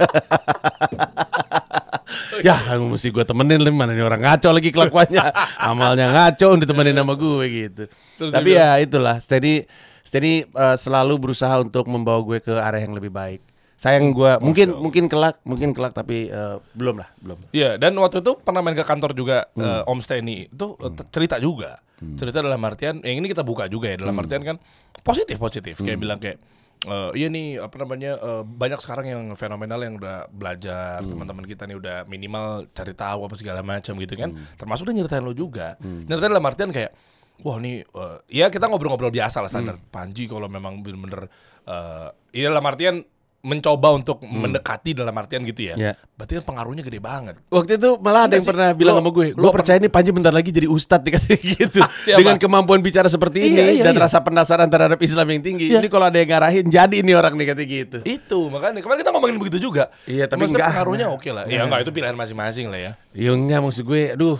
ya 2.49 2.57
mesti 2.77 3.09
gue 3.09 3.23
temenin 3.23 3.59
lah 3.59 3.71
mana 3.71 3.93
nih 3.93 4.03
orang 4.03 4.21
ngaco 4.21 4.49
lagi 4.51 4.71
kelakuannya. 4.71 5.23
Amalnya 5.71 6.07
ngaco 6.09 6.47
ditemenin 6.57 6.97
sama 6.97 7.15
gue 7.15 7.45
gitu. 7.47 7.85
Terus 8.17 8.31
tapi 8.31 8.51
ya 8.53 8.77
itulah. 8.77 9.17
Steady 9.19 9.65
Steady 10.01 10.45
eh, 10.45 10.77
selalu 10.77 11.15
berusaha 11.21 11.59
untuk 11.59 11.87
membawa 11.87 12.19
gue 12.21 12.39
ke 12.41 12.53
arah 12.53 12.79
yang 12.79 12.93
lebih 12.93 13.09
baik. 13.09 13.41
Sayang 13.75 14.13
gue 14.13 14.37
mungkin 14.39 14.77
mungkin 14.77 15.09
kelak 15.09 15.41
mungkin 15.41 15.73
kelak 15.73 15.93
tapi 15.93 16.29
eh, 16.29 16.57
belum 16.75 17.01
lah 17.01 17.09
belum. 17.17 17.39
Iya, 17.51 17.77
dan 17.77 17.97
waktu 17.97 18.21
itu 18.21 18.37
pernah 18.37 18.61
main 18.61 18.75
ke 18.75 18.85
kantor 18.85 19.13
juga 19.13 19.49
Hmm. 19.53 19.65
eh, 19.65 19.83
Om 19.87 20.01
Steny 20.01 20.37
itu 20.49 20.67
eh, 20.77 20.91
t- 20.93 21.09
cerita 21.09 21.37
juga. 21.37 21.81
Cerita 22.17 22.41
dalam 22.41 22.61
artian 22.61 23.01
yang 23.01 23.21
ini 23.21 23.29
kita 23.29 23.41
buka 23.41 23.69
juga 23.69 23.89
ya 23.89 24.01
dalam 24.01 24.17
Hmm. 24.17 24.25
artian 24.25 24.41
kan 24.43 24.57
positif 25.01 25.37
positif. 25.37 25.79
Kayak 25.79 25.99
bilang 25.99 26.17
kayak 26.17 26.41
eh, 26.83 27.11
iya 27.15 27.29
nih 27.29 27.59
apa 27.59 27.77
namanya 27.77 28.13
eh, 28.15 28.43
banyak 28.43 28.79
sekarang 28.79 29.07
yang 29.07 29.23
fenomenal 29.35 29.81
yang 29.81 29.95
udah 29.95 30.29
belajar 30.29 31.01
Hmm. 31.01 31.11
teman-teman 31.11 31.45
kita 31.45 31.65
nih 31.65 31.77
udah 31.77 31.97
minimal 32.05 32.47
cari 32.71 32.93
tahu 32.93 33.21
apa 33.23 33.35
segala 33.35 33.61
macam 33.61 33.93
gitu 33.95 34.15
kan 34.15 34.31
Hmm. 34.31 34.45
termasuk 34.55 34.87
dia 34.87 34.97
nyeritain 34.97 35.21
lo 35.21 35.33
juga 35.33 35.77
nyeritain 35.81 36.31
dalam 36.31 36.45
artian 36.45 36.71
kayak 36.71 36.93
wah 37.41 37.57
nih 37.57 37.85
eh, 37.85 38.17
ya 38.31 38.49
kita 38.49 38.65
ngobrol-ngobrol 38.65 39.09
biasa 39.09 39.41
lah 39.41 39.49
standar 39.49 39.77
Hmm. 39.77 39.89
Panji 39.89 40.25
kalau 40.25 40.47
memang 40.47 40.81
bener-bener 40.81 41.29
eh 41.63 42.09
ini 42.33 42.45
dalam 42.47 42.65
artian 42.65 43.05
mencoba 43.41 43.89
untuk 43.91 44.21
mendekati 44.21 44.93
dalam 44.93 45.13
artian 45.13 45.41
gitu 45.43 45.65
ya 45.65 45.73
Hmm. 45.73 45.81
Ya. 45.83 45.93
Berarti 46.13 46.37
kan 46.37 46.45
pengaruhnya 46.45 46.85
gede 46.85 47.01
banget. 47.01 47.41
Waktu 47.49 47.73
itu 47.75 47.97
malah 47.97 48.29
ada 48.29 48.29
Enggak 48.29 48.37
yang 48.37 48.45
sih, 48.45 48.51
pernah 48.53 48.69
bilang 48.71 48.95
lo- 48.95 49.01
sama 49.01 49.11
gue, 49.11 49.27
gue 49.33 49.51
percaya 49.51 49.77
nih 49.77 49.89
Panji 49.89 50.11
bentar 50.11 50.29
lagi 50.29 50.51
jadi 50.51 50.69
ustadz 50.69 51.05
dikasih 51.09 51.39
gitu. 51.41 51.81
Siapa? 51.81 52.21
Dengan 52.21 52.37
kemampuan 52.37 52.79
bicara 52.79 53.09
seperti 53.09 53.39
ini 53.43 53.57
Iya, 53.57 53.65
iya, 53.73 53.85
dan 53.89 53.97
iya. 53.97 54.05
rasa 54.05 54.21
penasaran 54.21 54.69
terhadap 54.69 55.01
Islam 55.01 55.25
yang 55.27 55.41
tinggi. 55.41 55.67
Iya. 55.67 55.81
Ini 55.81 55.89
kalau 55.89 56.07
ada 56.07 56.17
yang 56.17 56.29
ngarahin 56.29 56.69
jadi 56.69 56.97
ini 56.97 57.13
orang 57.13 57.33
nih 57.35 57.47
kata 57.49 57.63
gitu. 57.65 57.99
Itu 58.05 58.39
makanya 58.47 58.79
kemarin 58.79 59.01
kita 59.01 59.11
ngomongin 59.11 59.37
begitu 59.39 59.59
juga. 59.63 59.89
Iya, 60.05 60.25
tapi 60.27 60.45
enggak. 60.45 60.69
pengaruhnya 60.69 61.07
oke 61.09 61.31
lah. 61.31 61.45
Ya 61.47 61.65
enggak 61.65 61.81
itu 61.81 61.91
pilihan 61.91 62.13
masing-masing 62.13 62.69
lah 62.69 62.77
ya. 62.79 62.93
Ya 63.11 63.33
enggak 63.33 63.59
maksud 63.59 63.83
gue, 63.83 64.13
aduh. 64.13 64.37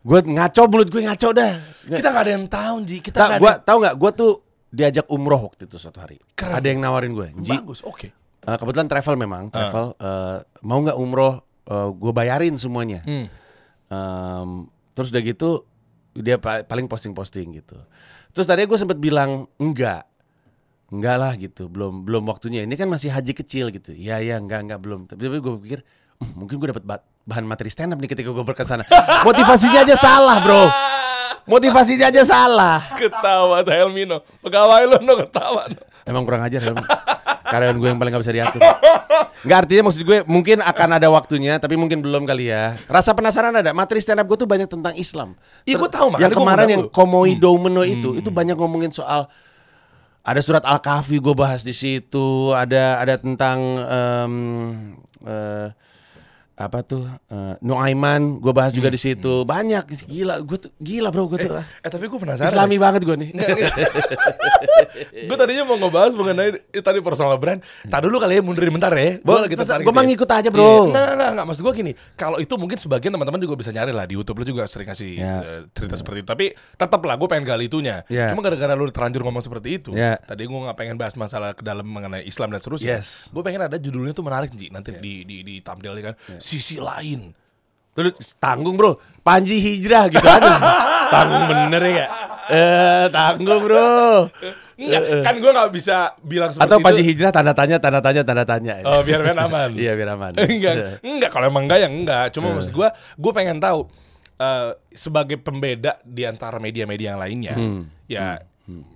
Gue 0.00 0.24
ngaco 0.24 0.62
mulut 0.66 0.88
gue 0.88 1.02
ngaco 1.04 1.28
dah. 1.30 1.52
Kita 1.84 2.08
nggak 2.08 2.24
ada 2.24 2.32
yang 2.32 2.46
tahu 2.46 2.74
Ji. 2.82 2.96
Kita 3.00 3.36
gua 3.36 3.52
ada. 3.52 3.60
tahu 3.60 3.76
nggak? 3.82 3.94
Gue 3.94 4.10
tuh 4.14 4.32
diajak 4.68 5.08
umroh 5.08 5.40
waktu 5.44 5.64
itu 5.64 5.76
suatu 5.76 5.98
hari. 5.98 6.20
Keren. 6.32 6.54
Ada 6.54 6.68
yang 6.68 6.80
nawarin 6.80 7.12
gue, 7.12 7.28
Ji. 7.38 7.52
Bagus, 7.54 7.80
oke. 7.80 8.08
eh, 8.40 8.56
kebetulan 8.56 8.86
travel 8.86 9.16
memang, 9.16 9.48
travel. 9.48 9.92
eh, 9.94 10.36
mau 10.62 10.78
nggak 10.78 10.96
umroh? 10.96 11.44
gue 11.68 12.12
bayarin 12.12 12.56
semuanya. 12.56 13.04
Hmm. 13.04 13.28
Em, 13.86 14.50
terus 14.92 15.08
udah 15.08 15.20
gitu 15.22 15.68
dia 16.14 16.36
pa- 16.36 16.64
paling 16.64 16.84
posting-posting 16.84 17.52
gitu. 17.54 17.76
Terus 18.30 18.44
tadi 18.44 18.64
gue 18.64 18.74
sempet 18.74 18.96
bilang 18.96 19.44
enggak, 19.56 20.08
enggak 20.88 21.16
lah 21.16 21.32
gitu, 21.34 21.68
belum 21.68 22.02
belum 22.02 22.24
waktunya. 22.24 22.64
Ini 22.64 22.72
kan 22.72 22.88
masih 22.88 23.08
haji 23.08 23.32
kecil 23.34 23.68
gitu. 23.68 23.92
Iya 23.92 24.16
ya 24.18 24.36
enggak 24.36 24.64
enggak 24.64 24.80
belum. 24.80 25.00
Tapi, 25.04 25.20
tapi 25.22 25.38
gue 25.38 25.52
pikir 25.60 25.80
"Hmm, 26.16 26.32
mungkin 26.34 26.56
gue 26.56 26.68
dapat 26.68 26.82
ba- 26.82 27.04
bahan 27.22 27.44
materi 27.44 27.68
stand 27.68 27.92
up 27.92 27.98
nih 27.98 28.08
ketika 28.08 28.28
gue 28.28 28.40
berangkat 28.40 28.64
sana. 28.66 28.84
Motivasinya 29.28 29.84
aja 29.84 29.92
salah 29.94 30.40
bro. 30.40 30.64
Motivasinya 31.48 32.12
aja 32.12 32.22
salah. 32.28 32.84
Ketawa 33.00 33.64
tuh 33.64 33.72
Helmino. 33.72 34.20
Pegawai 34.44 34.84
lo 34.84 34.96
no 35.00 35.12
ketawa. 35.16 35.64
no. 35.66 35.80
Emang 36.04 36.22
kurang 36.28 36.44
ajar 36.44 36.60
Helmi. 36.60 36.84
Karyawan 37.48 37.76
gue 37.80 37.88
yang 37.88 37.96
paling 37.96 38.12
gak 38.12 38.22
bisa 38.28 38.34
diatur. 38.36 38.60
Enggak 39.44 39.58
artinya 39.64 39.82
maksud 39.88 40.02
gue 40.04 40.18
mungkin 40.28 40.60
akan 40.60 40.88
ada 41.00 41.08
waktunya 41.08 41.56
tapi 41.56 41.80
mungkin 41.80 42.04
belum 42.04 42.28
kali 42.28 42.52
ya. 42.52 42.76
Rasa 42.88 43.16
penasaran 43.16 43.56
ada. 43.56 43.72
Materi 43.72 44.04
stand 44.04 44.20
up 44.20 44.28
gue 44.28 44.36
tuh 44.36 44.48
banyak 44.48 44.68
tentang 44.68 44.92
Islam. 45.00 45.32
Iya, 45.64 45.80
gue 45.80 45.90
tahu, 45.90 46.20
Yang 46.20 46.36
kemarin 46.36 46.68
yang 46.68 46.84
lu. 46.84 46.92
Komoi 46.92 47.32
Domeno 47.40 47.80
itu 47.84 48.20
itu 48.20 48.28
banyak 48.28 48.56
ngomongin 48.56 48.92
soal 48.92 49.28
ada 50.28 50.44
surat 50.44 50.60
Al-Kahfi 50.60 51.24
gue 51.24 51.32
bahas 51.32 51.64
di 51.64 51.72
situ, 51.72 52.52
ada 52.52 53.00
ada 53.00 53.16
tentang 53.16 53.58
eh, 55.24 55.68
apa 56.58 56.82
tuh 56.82 57.06
eh, 57.06 57.54
Nuaiman 57.62 58.42
gue 58.42 58.50
bahas 58.50 58.74
juga 58.74 58.90
di 58.90 58.98
situ. 58.98 59.46
Banyak 59.46 59.86
gila 60.04 60.42
gue 60.42 60.58
tuh 60.58 60.70
gila 60.76 61.08
bro 61.08 61.30
gue 61.30 61.38
tuh. 61.40 61.54
ah. 61.54 61.62
Eh 61.80 61.88
tapi 61.88 62.04
gue 62.04 62.18
penasaran. 62.18 62.50
Islami 62.50 62.76
banget 62.76 63.02
gue 63.02 63.14
nih. 63.16 63.30
gue 65.28 65.36
tadinya 65.36 65.62
mau 65.64 65.78
ngebahas 65.78 66.12
mengenai 66.12 66.50
eh, 66.68 66.82
tadi 66.82 66.98
personal 66.98 67.38
brand. 67.38 67.62
Tadi 67.84 68.04
dulu 68.04 68.18
kali 68.18 68.38
ya 68.38 68.42
mundurin 68.42 68.70
bentar 68.70 68.90
ya. 68.90 69.18
Gue 69.18 69.24
Bo- 69.24 69.38
lagi 69.38 69.54
tetep- 69.54 69.66
tertarik. 69.68 69.84
gua 69.84 69.92
gitu 69.92 69.94
mah 69.94 70.04
ya. 70.04 70.08
ngikut 70.10 70.30
aja, 70.30 70.48
bro. 70.50 70.62
Iya. 70.66 70.80
Nah, 70.90 71.06
nah, 71.14 71.30
nah, 71.32 71.44
maksud 71.46 71.62
gue 71.62 71.74
gini. 71.76 71.92
Kalau 72.14 72.36
itu 72.38 72.54
mungkin 72.54 72.74
sebagian 72.74 73.12
teman-teman 73.14 73.38
juga 73.38 73.54
bisa 73.54 73.70
nyari 73.70 73.92
lah 73.92 74.04
di 74.04 74.14
YouTube 74.14 74.42
lo 74.42 74.44
juga 74.44 74.66
sering 74.66 74.88
kasih 74.88 75.10
Ya. 75.14 75.34
eh, 75.40 75.60
cerita 75.70 75.94
seperti 75.94 76.22
itu. 76.22 76.28
Tapi 76.28 76.46
tetap 76.74 77.00
lah 77.00 77.14
gue 77.14 77.28
pengen 77.28 77.46
gali 77.46 77.66
itunya. 77.66 78.02
Ya. 78.08 78.30
Cuma 78.32 78.42
gara-gara 78.42 78.74
lu 78.74 78.90
terlanjur 78.90 79.22
ngomong 79.22 79.40
seperti 79.40 79.78
itu. 79.78 79.90
Ya. 79.94 80.18
Tadi 80.18 80.42
gue 80.42 80.58
nggak 80.58 80.74
pengen 80.74 80.96
bahas 80.96 81.14
masalah 81.14 81.54
ke 81.54 81.62
dalam 81.62 81.86
mengenai 81.86 82.24
Islam 82.24 82.50
dan 82.50 82.58
seterusnya. 82.58 82.98
Yes. 82.98 83.30
Gue 83.30 83.46
pengen 83.46 83.62
ada 83.62 83.78
judulnya 83.78 84.10
tuh 84.10 84.26
menarik 84.26 84.50
Ji. 84.50 84.68
Nanti 84.68 84.90
di 84.98 85.22
di 85.22 85.46
ditampilkan 85.46 86.00
kan 86.02 86.14
sisi 86.48 86.80
lain 86.80 87.36
Terus 87.98 88.14
tanggung 88.38 88.78
bro, 88.78 88.94
Panji 89.26 89.58
hijrah 89.58 90.06
gitu 90.06 90.22
aja. 90.22 90.54
tanggung 91.18 91.50
bener 91.50 91.82
ya 91.82 91.92
gak? 91.98 92.10
Eh, 92.46 93.04
tanggung 93.10 93.60
bro. 93.66 94.30
Enggak, 94.78 95.02
kan 95.26 95.34
gue 95.42 95.50
nggak 95.50 95.70
bisa 95.74 96.14
bilang 96.22 96.54
seperti 96.54 96.70
Atau 96.70 96.78
Panji 96.78 97.02
itu. 97.02 97.10
hijrah 97.10 97.34
tanda 97.34 97.50
tanya, 97.50 97.82
tanda 97.82 97.98
tanya, 97.98 98.22
tanda 98.22 98.44
tanya. 98.46 98.78
Oh, 98.86 99.02
biar 99.02 99.26
biar 99.26 99.34
aman. 99.42 99.74
Iya 99.82 99.98
biar 99.98 100.14
aman. 100.14 100.32
enggak, 100.46 101.02
enggak 101.02 101.30
kalau 101.34 101.50
emang 101.50 101.66
enggak 101.66 101.82
ya 101.82 101.88
enggak. 101.90 102.30
Cuma 102.30 102.54
maksud 102.54 102.70
gue, 102.70 102.86
gue 102.94 103.32
pengen 103.34 103.58
tahu 103.58 103.90
eh, 104.38 104.70
sebagai 104.94 105.42
pembeda 105.42 105.98
di 106.06 106.22
antara 106.22 106.62
media-media 106.62 107.18
yang 107.18 107.20
lainnya, 107.20 107.54
ya. 108.06 108.38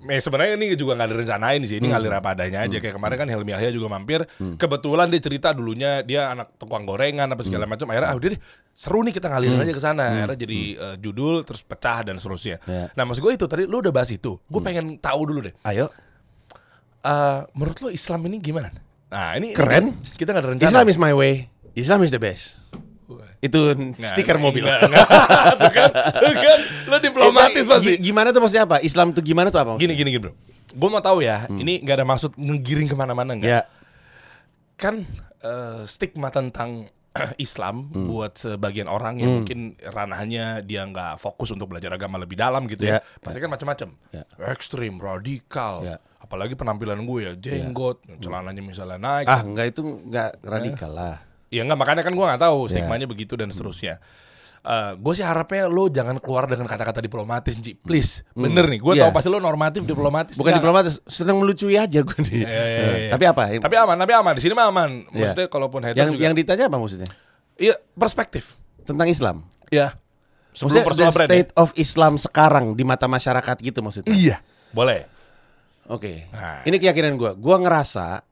Eh, 0.08 0.20
sebenarnya 0.20 0.54
ini 0.60 0.76
juga 0.76 0.94
nggak 1.00 1.10
direncanain 1.10 1.60
sih, 1.64 1.80
ini 1.80 1.88
ngalir 1.90 2.12
apa 2.12 2.36
adanya 2.36 2.62
aja. 2.62 2.76
Kayak 2.78 3.00
kemarin 3.00 3.16
kan 3.24 3.28
Helmi 3.32 3.50
Yahya 3.56 3.70
juga 3.72 3.88
mampir. 3.90 4.20
Kebetulan 4.38 5.08
dia 5.08 5.20
cerita 5.20 5.50
dulunya 5.56 6.04
dia 6.06 6.30
anak 6.30 6.54
tukang 6.60 6.84
gorengan 6.84 7.26
apa 7.32 7.42
segala 7.42 7.64
macam. 7.66 7.88
Akhirnya 7.90 8.12
ah 8.12 8.16
udah 8.16 8.28
deh 8.36 8.40
seru 8.72 9.00
nih 9.02 9.12
kita 9.16 9.26
ngalirin 9.32 9.60
aja 9.60 9.74
ke 9.74 9.82
sana. 9.82 10.04
Akhirnya 10.24 10.38
jadi 10.38 10.60
eh, 10.76 10.96
judul 11.00 11.42
terus 11.42 11.66
pecah 11.66 12.06
dan 12.06 12.16
seterusnya. 12.22 12.56
Ya. 12.68 12.92
Nah 12.94 13.02
maksud 13.02 13.20
gue 13.24 13.32
itu 13.34 13.46
tadi 13.50 13.64
lu 13.66 13.82
udah 13.82 13.92
bahas 13.92 14.12
itu. 14.14 14.38
Gue 14.46 14.60
pengen 14.62 15.00
tahu 15.02 15.20
dulu 15.26 15.50
deh. 15.50 15.54
Ayo. 15.66 15.90
Eh, 17.02 17.40
menurut 17.58 17.78
lo 17.82 17.88
Islam 17.90 18.22
ini 18.30 18.38
gimana? 18.38 18.70
Nah 19.10 19.34
ini 19.36 19.52
Keren. 19.52 19.98
kita 20.14 20.32
nggak 20.32 20.44
ada 20.46 20.50
rencana. 20.54 20.68
Islam 20.70 20.86
is 20.88 20.98
my 21.02 21.12
way. 21.12 21.50
Islam 21.74 22.06
is 22.06 22.14
the 22.14 22.22
best. 22.22 22.61
Itu 23.38 23.60
stiker 23.98 24.36
Nggak, 24.36 24.44
mobil. 24.44 24.62
nggak, 24.62 24.80
nggak. 24.84 25.06
Tuh 25.60 25.70
kan, 25.70 25.90
tuh 25.90 26.34
kan, 26.34 26.58
lo 26.86 26.96
diplomatis 26.98 27.58
Eh, 27.58 27.68
pasti. 27.68 27.86
gi- 27.92 28.00
Gimana 28.02 28.28
tuh 28.30 28.40
maksudnya 28.40 28.64
apa? 28.64 28.76
Islam 28.80 29.10
tuh 29.10 29.20
gimana 29.20 29.48
tuh 29.48 29.60
apa? 29.60 29.72
Gini 29.76 29.92
gini 29.92 30.08
gini 30.08 30.20
bro. 30.20 30.32
Gue 30.72 30.88
mau 30.88 31.00
tahu 31.00 31.20
ya, 31.20 31.44
ini 31.48 31.80
nggak 31.80 31.96
ada 31.96 32.06
maksud 32.06 32.32
ngegiring 32.34 32.86
ke 32.86 32.94
mana-mana 32.94 33.34
nggak? 33.34 33.44
Ya. 33.46 33.62
Kan 34.74 35.04
eh, 35.38 35.82
stigma 35.84 36.28
tentang 36.28 36.88
Islam 37.36 37.92
buat 38.08 38.32
sebagian 38.34 38.88
orang 38.88 39.20
yang 39.20 39.30
mungkin 39.38 39.58
ranahnya 39.78 40.64
dia 40.64 40.80
nggak 40.82 41.20
fokus 41.20 41.52
untuk 41.52 41.68
belajar 41.68 41.92
agama 41.92 42.16
lebih 42.16 42.34
dalam 42.34 42.64
gitu 42.64 42.88
ya. 42.88 42.98
Ya. 42.98 43.00
Pasti 43.20 43.36
kan 43.36 43.52
macam-macam. 43.52 43.88
Ya. 44.10 44.24
Ekstrim, 44.48 44.96
radikal. 44.96 45.84
Ya. 45.84 45.96
Apalagi 46.18 46.56
penampilan 46.56 47.04
gue 47.04 47.20
ya, 47.20 47.32
jenggot, 47.34 48.00
celananya 48.16 48.62
misalnya 48.62 48.96
naik. 48.96 49.28
Ah, 49.28 49.44
enggak 49.44 49.66
itu 49.68 49.84
enggak 49.84 50.40
radikal 50.40 50.88
lah. 50.88 51.16
Ya 51.52 51.60
enggak 51.62 51.76
makanya 51.76 52.00
kan 52.00 52.16
gue 52.16 52.24
nggak 52.24 52.40
tahu 52.40 52.58
stigmanya 52.66 53.04
begitu 53.04 53.36
dan 53.36 53.52
seterusnya. 53.52 54.00
gue 54.94 55.12
sih 55.12 55.26
harapnya 55.26 55.66
lo 55.66 55.90
jangan 55.90 56.22
keluar 56.22 56.46
dengan 56.46 56.70
kata-kata 56.70 57.02
diplomatis, 57.02 57.58
Ji. 57.58 57.74
Please, 57.74 58.22
bener 58.32 58.70
nih. 58.70 58.78
Gue 58.78 58.94
Iya. 58.94 59.10
tahu 59.10 59.18
pasti 59.18 59.26
lo 59.26 59.36
normatif 59.36 59.82
diplomatis. 59.82 60.38
Bukan 60.38 60.48
Nggak. 60.48 60.62
diplomatis, 60.62 60.94
senang 61.04 61.42
melucui 61.42 61.74
aja 61.74 61.98
gue 61.98 62.18
nih. 62.22 62.46
Iya, 62.46 62.62
iya, 62.62 62.86
iya. 62.94 63.10
Tapi 63.10 63.24
apa? 63.26 63.42
Tapi 63.58 63.74
aman, 63.74 63.96
tapi 63.98 64.12
aman. 64.14 64.32
Di 64.38 64.42
sini 64.46 64.54
mah 64.54 64.70
aman. 64.70 64.90
Iya. 65.10 65.34
Maksudnya 65.34 65.46
kalaupun 65.50 65.82
haters 65.82 65.98
yang 65.98 66.10
juga. 66.14 66.22
yang 66.22 66.34
ditanya 66.38 66.64
apa 66.70 66.78
maksudnya? 66.78 67.10
Iya, 67.58 67.74
perspektif. 67.92 68.54
Tentang 68.86 69.10
Islam. 69.10 69.36
Iya. 69.66 69.98
Maksudnya 70.54 70.84
Sebelum 70.86 70.94
the 70.94 71.10
brand. 71.10 71.10
ya? 71.10 71.34
state 71.34 71.50
of 71.58 71.68
Islam 71.74 72.12
sekarang 72.16 72.66
di 72.78 72.84
mata 72.86 73.10
masyarakat 73.10 73.56
gitu 73.58 73.82
maksudnya. 73.82 74.14
Iya. 74.14 74.36
Boleh. 74.70 75.10
Oke. 75.90 76.30
Nah. 76.30 76.62
Ini 76.62 76.78
keyakinan 76.78 77.18
gue. 77.18 77.34
Gue 77.34 77.56
ngerasa 77.58 78.22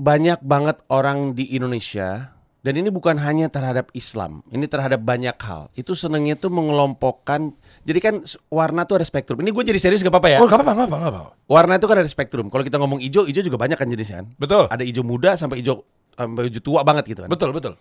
banyak 0.00 0.40
banget 0.40 0.80
orang 0.88 1.36
di 1.36 1.52
Indonesia 1.52 2.32
dan 2.60 2.76
ini 2.76 2.88
bukan 2.92 3.16
hanya 3.20 3.48
terhadap 3.48 3.88
Islam, 3.92 4.44
ini 4.52 4.68
terhadap 4.68 5.00
banyak 5.00 5.32
hal. 5.32 5.72
Itu 5.72 5.96
senengnya 5.96 6.36
tuh 6.36 6.52
mengelompokkan. 6.52 7.56
Jadi 7.88 7.98
kan 8.04 8.14
warna 8.52 8.84
tuh 8.84 9.00
ada 9.00 9.06
spektrum. 9.08 9.40
Ini 9.40 9.48
gue 9.48 9.64
jadi 9.64 9.80
serius 9.80 10.04
gak 10.04 10.12
apa-apa 10.12 10.28
ya? 10.28 10.38
Oh, 10.40 10.48
enggak 10.48 10.60
apa-apa, 10.60 10.72
enggak 10.72 10.88
apa-apa, 10.88 10.96
enggak 11.00 11.12
apa-apa. 11.24 11.48
Warna 11.48 11.72
itu 11.80 11.86
kan 11.88 11.96
ada 12.04 12.10
spektrum. 12.12 12.46
Kalau 12.52 12.60
kita 12.60 12.76
ngomong 12.76 13.00
hijau, 13.00 13.24
hijau 13.24 13.40
juga 13.40 13.56
banyak 13.56 13.80
kan 13.80 13.88
jenisnya 13.88 14.20
kan. 14.20 14.26
Betul. 14.36 14.68
Ada 14.68 14.84
hijau 14.84 15.04
muda 15.04 15.40
sampai 15.40 15.64
hijau 15.64 15.84
sampai 16.12 16.52
hijau 16.52 16.60
tua 16.60 16.80
banget 16.84 17.04
gitu 17.08 17.20
kan. 17.24 17.32
Betul, 17.32 17.56
betul. 17.56 17.80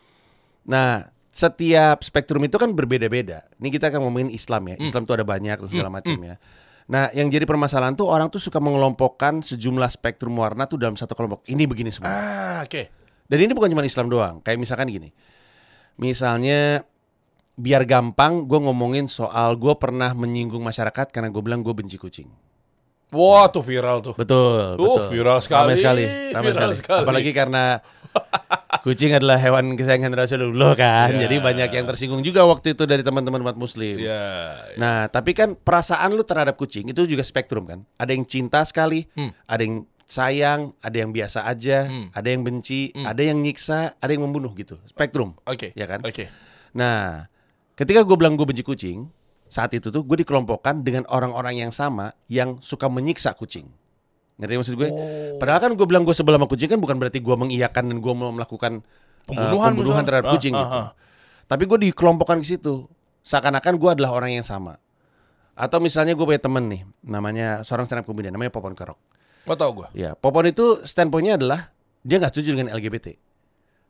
Nah, 0.64 1.12
setiap 1.28 2.00
spektrum 2.00 2.40
itu 2.48 2.56
kan 2.56 2.72
berbeda-beda. 2.72 3.52
Ini 3.60 3.68
kita 3.76 3.92
akan 3.92 4.00
ngomongin 4.08 4.32
Islam 4.32 4.64
Hmm. 4.64 4.72
ya. 4.76 4.76
Islam 4.80 5.04
tuh 5.04 5.20
ada 5.20 5.28
banyak 5.28 5.60
dan 5.60 5.68
segala 5.68 5.92
macam 5.92 6.16
ya. 6.24 6.40
Nah, 6.89 7.13
yang 7.13 7.29
jadi 7.29 7.46
permasalahan 7.46 7.93
tuh 7.93 8.10
orang 8.10 8.34
tuh 8.34 8.41
suka 8.41 8.58
mengelompokkan 8.58 9.46
sejumlah 9.46 9.93
spektrum 9.93 10.34
warna 10.34 10.65
tuh 10.65 10.81
dalam 10.81 10.98
satu 10.98 11.13
kelompok. 11.13 11.46
Ini 11.46 11.69
begini 11.69 11.93
semua. 11.93 12.10
Ah, 12.10 12.60
oke. 12.65 12.89
Dan 13.29 13.46
ini 13.46 13.53
bukan 13.53 13.69
cuma 13.69 13.86
Islam 13.86 14.10
doang. 14.10 14.41
Kayak 14.41 14.58
misalkan 14.58 14.89
gini. 14.89 15.13
Misalnya 16.01 16.81
biar 17.53 17.84
gampang 17.86 18.48
gue 18.48 18.58
ngomongin 18.58 19.05
soal 19.05 19.53
gue 19.60 19.75
pernah 19.77 20.15
menyinggung 20.15 20.63
masyarakat 20.63 21.12
karena 21.12 21.29
gue 21.29 21.41
bilang 21.43 21.62
gue 21.62 21.75
benci 21.75 22.00
kucing. 22.00 22.25
Wah, 23.10 23.50
tuh 23.50 23.62
viral 23.62 24.01
tuh. 24.01 24.13
Betul, 24.13 24.77
Uh, 24.77 24.98
betul. 24.98 25.05
viral 25.13 25.38
sekali. 25.41 25.62
Ramai 25.62 25.75
sekali. 25.77 26.03
Ramai 26.34 26.50
Viral 26.50 26.58
sekali. 26.58 26.75
sekali. 26.77 27.01
Apalagi 27.05 27.31
karena 27.34 27.63
kucing 28.86 29.12
adalah 29.13 29.38
hewan 29.38 29.75
kesayangan 29.75 30.13
Rasulullah 30.13 30.74
kan. 30.74 31.16
Ya. 31.16 31.28
Jadi 31.28 31.36
banyak 31.42 31.70
yang 31.74 31.86
tersinggung 31.86 32.22
juga 32.22 32.46
waktu 32.48 32.74
itu 32.78 32.84
dari 32.86 33.04
teman-teman 33.04 33.42
umat 33.44 33.58
muslim. 33.60 34.00
Iya. 34.00 34.56
Nah, 34.80 35.08
tapi 35.10 35.36
kan 35.36 35.54
perasaan 35.56 36.16
lu 36.16 36.24
terhadap 36.24 36.56
kucing 36.56 36.89
itu 36.89 37.06
juga 37.06 37.22
spektrum 37.25 37.66
kan. 37.68 37.80
Ada 38.00 38.12
yang 38.16 38.25
cinta 38.25 38.63
sekali, 38.63 39.06
Hmm. 39.13 39.32
ada 39.46 39.62
yang 39.62 39.75
sayang, 40.10 40.74
ada 40.82 40.98
yang 40.98 41.13
biasa 41.13 41.46
aja, 41.46 41.86
Hmm. 41.86 42.10
ada 42.10 42.28
yang 42.28 42.42
benci, 42.42 42.89
ada 42.98 43.22
yang 43.22 43.38
nyiksa, 43.39 43.94
ada 44.01 44.10
yang 44.10 44.25
membunuh 44.25 44.51
gitu. 44.58 44.82
Spektrum. 44.89 45.38
Oke. 45.46 45.70
Ya 45.78 45.86
kan? 45.86 46.01
Oke. 46.01 46.30
Nah, 46.74 47.30
ketika 47.78 48.01
gue 48.01 48.18
bilang 48.18 48.34
gue 48.34 48.46
benci 48.46 48.66
kucing, 48.66 49.10
saat 49.50 49.74
itu 49.74 49.89
tuh 49.89 50.06
gue 50.06 50.18
dikelompokkan 50.22 50.86
dengan 50.86 51.06
orang-orang 51.10 51.58
yang 51.62 51.72
sama 51.74 52.13
yang 52.30 52.62
suka 52.62 52.86
menyiksa 52.86 53.34
kucing. 53.34 53.70
Ngerti 54.39 54.53
maksud 54.55 54.75
gue? 54.79 54.88
Oh. 54.89 55.36
Padahal 55.38 55.60
kan 55.60 55.72
gue 55.75 55.84
bilang 55.84 56.08
gue 56.08 56.15
sebelah 56.15 56.39
sama 56.39 56.48
kucing 56.48 56.72
kan 56.72 56.79
bukan 56.79 56.96
berarti 56.96 57.19
gue 57.19 57.36
mengiyakan 57.36 57.84
dan 57.91 57.98
gue 58.00 58.13
mau 58.15 58.31
melakukan 58.31 58.79
uh, 58.79 59.27
Pembunuhan 59.27 59.75
pembunuhan 59.75 60.01
misalnya. 60.01 60.08
terhadap 60.08 60.25
Ah, 60.25 60.34
kucing 60.34 60.53
ah, 60.55 60.62
gitu. 60.63 60.77
ah. 60.79 60.89
Tapi 61.46 61.63
gue 61.67 61.77
dikelompokkan 61.91 62.38
ke 62.39 62.48
situ. 62.48 62.88
Seakan-akan 63.19 63.74
gue 63.75 63.89
adalah 64.00 64.15
orang 64.15 64.39
yang 64.39 64.46
sama. 64.48 64.79
Atau 65.60 65.84
misalnya 65.84 66.15
gue 66.15 66.24
punya 66.24 66.39
temen 66.39 66.72
nih, 66.72 66.81
namanya 67.03 67.67
seorang 67.67 67.84
stand 67.84 68.01
up 68.01 68.08
comedian, 68.08 68.31
namanya 68.31 68.48
Popon 68.48 68.72
Kerok. 68.72 68.96
Mau 69.43 69.60
tau 69.60 69.75
gue? 69.75 69.88
Ya, 69.91 70.15
Popon 70.15 70.48
itu 70.48 70.79
standpointnya 70.88 71.36
adalah 71.36 71.75
dia 72.00 72.15
nggak 72.15 72.31
setuju 72.31 72.55
dengan 72.55 72.72
LGBT. 72.72 73.19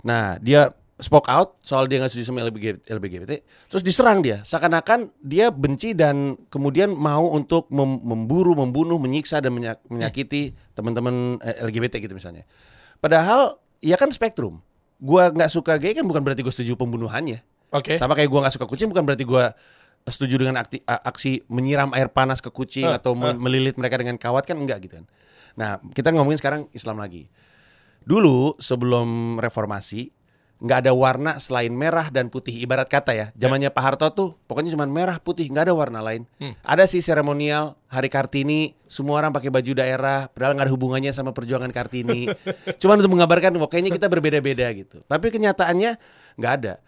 Nah, 0.01 0.41
dia 0.41 0.73
spoke 0.99 1.25
out 1.25 1.55
soal 1.59 1.83
dia 1.85 1.97
nggak 1.97 2.11
setuju 2.11 2.25
sama 2.27 2.43
LGBT, 2.43 2.83
LGBT, 2.85 3.31
terus 3.65 3.81
diserang 3.81 4.19
dia. 4.19 4.43
Seakan-akan 4.43 5.15
dia 5.17 5.47
benci 5.47 5.91
dan 5.91 6.35
kemudian 6.47 6.91
mau 6.91 7.29
untuk 7.29 7.67
mem- 7.69 7.99
memburu, 7.99 8.51
membunuh, 8.53 8.97
menyiksa 8.97 9.39
dan 9.39 9.51
menyak- 9.51 9.79
menyakiti 9.87 10.51
teman-teman 10.71 11.39
eh, 11.39 11.55
LGBT 11.61 11.99
gitu 11.99 12.13
misalnya. 12.13 12.43
Padahal 12.97 13.55
ya 13.79 13.95
kan 13.95 14.09
spektrum. 14.09 14.59
Gua 14.97 15.27
nggak 15.29 15.47
suka 15.47 15.79
gay 15.79 15.93
kan 15.93 16.03
bukan 16.03 16.19
berarti 16.19 16.41
gue 16.41 16.51
setuju 16.51 16.75
pembunuhannya. 16.75 17.39
Oke. 17.71 17.95
Sama 17.95 18.11
kayak 18.11 18.27
gua 18.27 18.43
nggak 18.43 18.59
suka 18.59 18.67
kucing 18.67 18.87
bukan 18.87 19.01
berarti 19.01 19.23
gua 19.23 19.55
setuju 20.01 20.35
dengan 20.37 20.57
akti- 20.57 20.83
aksi 20.83 21.47
menyiram 21.47 21.91
air 21.91 22.07
panas 22.07 22.39
ke 22.39 22.49
kucing 22.49 22.83
Eh, 22.85 22.93
atau 22.93 23.15
me- 23.15 23.35
melilit 23.37 23.75
mereka 23.75 23.95
dengan 23.95 24.15
kawat 24.15 24.43
kan 24.43 24.55
enggak 24.55 24.81
gitu 24.81 24.99
kan. 24.99 25.05
Nah, 25.55 25.79
kita 25.89 26.11
ngomongin 26.11 26.35
sekarang 26.35 26.61
Islam 26.69 26.97
lagi. 26.97 27.31
Dulu 27.99 28.55
sebelum 28.57 29.37
reformasi 29.37 30.11
nggak 30.59 30.79
ada 30.85 30.91
warna 30.91 31.39
selain 31.39 31.71
merah 31.71 32.11
dan 32.11 32.27
putih 32.27 32.51
ibarat 32.51 32.91
kata 32.91 33.15
ya. 33.15 33.27
Zamannya 33.39 33.71
Pak 33.71 33.83
Harto 33.83 34.07
tuh 34.11 34.29
pokoknya 34.43 34.75
cuma 34.75 34.83
merah 34.83 35.15
putih 35.15 35.47
nggak 35.47 35.71
ada 35.71 35.73
warna 35.75 36.03
lain. 36.03 36.27
Hmm. 36.35 36.51
Ada 36.67 36.83
sih 36.83 36.99
seremonial 36.99 37.79
hari 37.87 38.11
Kartini 38.11 38.75
semua 38.83 39.23
orang 39.23 39.31
pakai 39.31 39.47
baju 39.47 39.71
daerah 39.71 40.27
padahal 40.27 40.59
nggak 40.59 40.67
ada 40.67 40.73
hubungannya 40.75 41.11
sama 41.15 41.31
perjuangan 41.31 41.71
Kartini. 41.71 42.27
Cuman 42.83 42.99
untuk 42.99 43.15
mengabarkan 43.15 43.55
kayaknya 43.71 43.91
kita 43.95 44.11
berbeda-beda 44.11 44.67
gitu. 44.75 44.99
Tapi 45.07 45.31
kenyataannya 45.31 45.95
nggak 46.35 46.53
ada. 46.59 46.83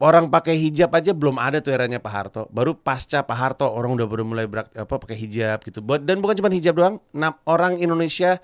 Orang 0.00 0.32
pakai 0.32 0.56
hijab 0.56 0.96
aja 0.96 1.12
belum 1.12 1.36
ada 1.36 1.60
tuh 1.60 1.76
eranya 1.76 2.00
Pak 2.00 2.12
Harto. 2.12 2.42
Baru 2.48 2.72
pasca 2.72 3.20
Pak 3.20 3.36
Harto 3.36 3.68
orang 3.68 4.00
udah 4.00 4.08
baru 4.08 4.24
mulai 4.24 4.48
berak, 4.48 4.72
apa 4.72 4.96
pakai 4.96 5.14
hijab 5.14 5.60
gitu. 5.60 5.84
Dan 6.00 6.24
bukan 6.24 6.40
cuma 6.40 6.48
hijab 6.48 6.72
doang. 6.72 6.96
Orang 7.44 7.76
Indonesia 7.76 8.40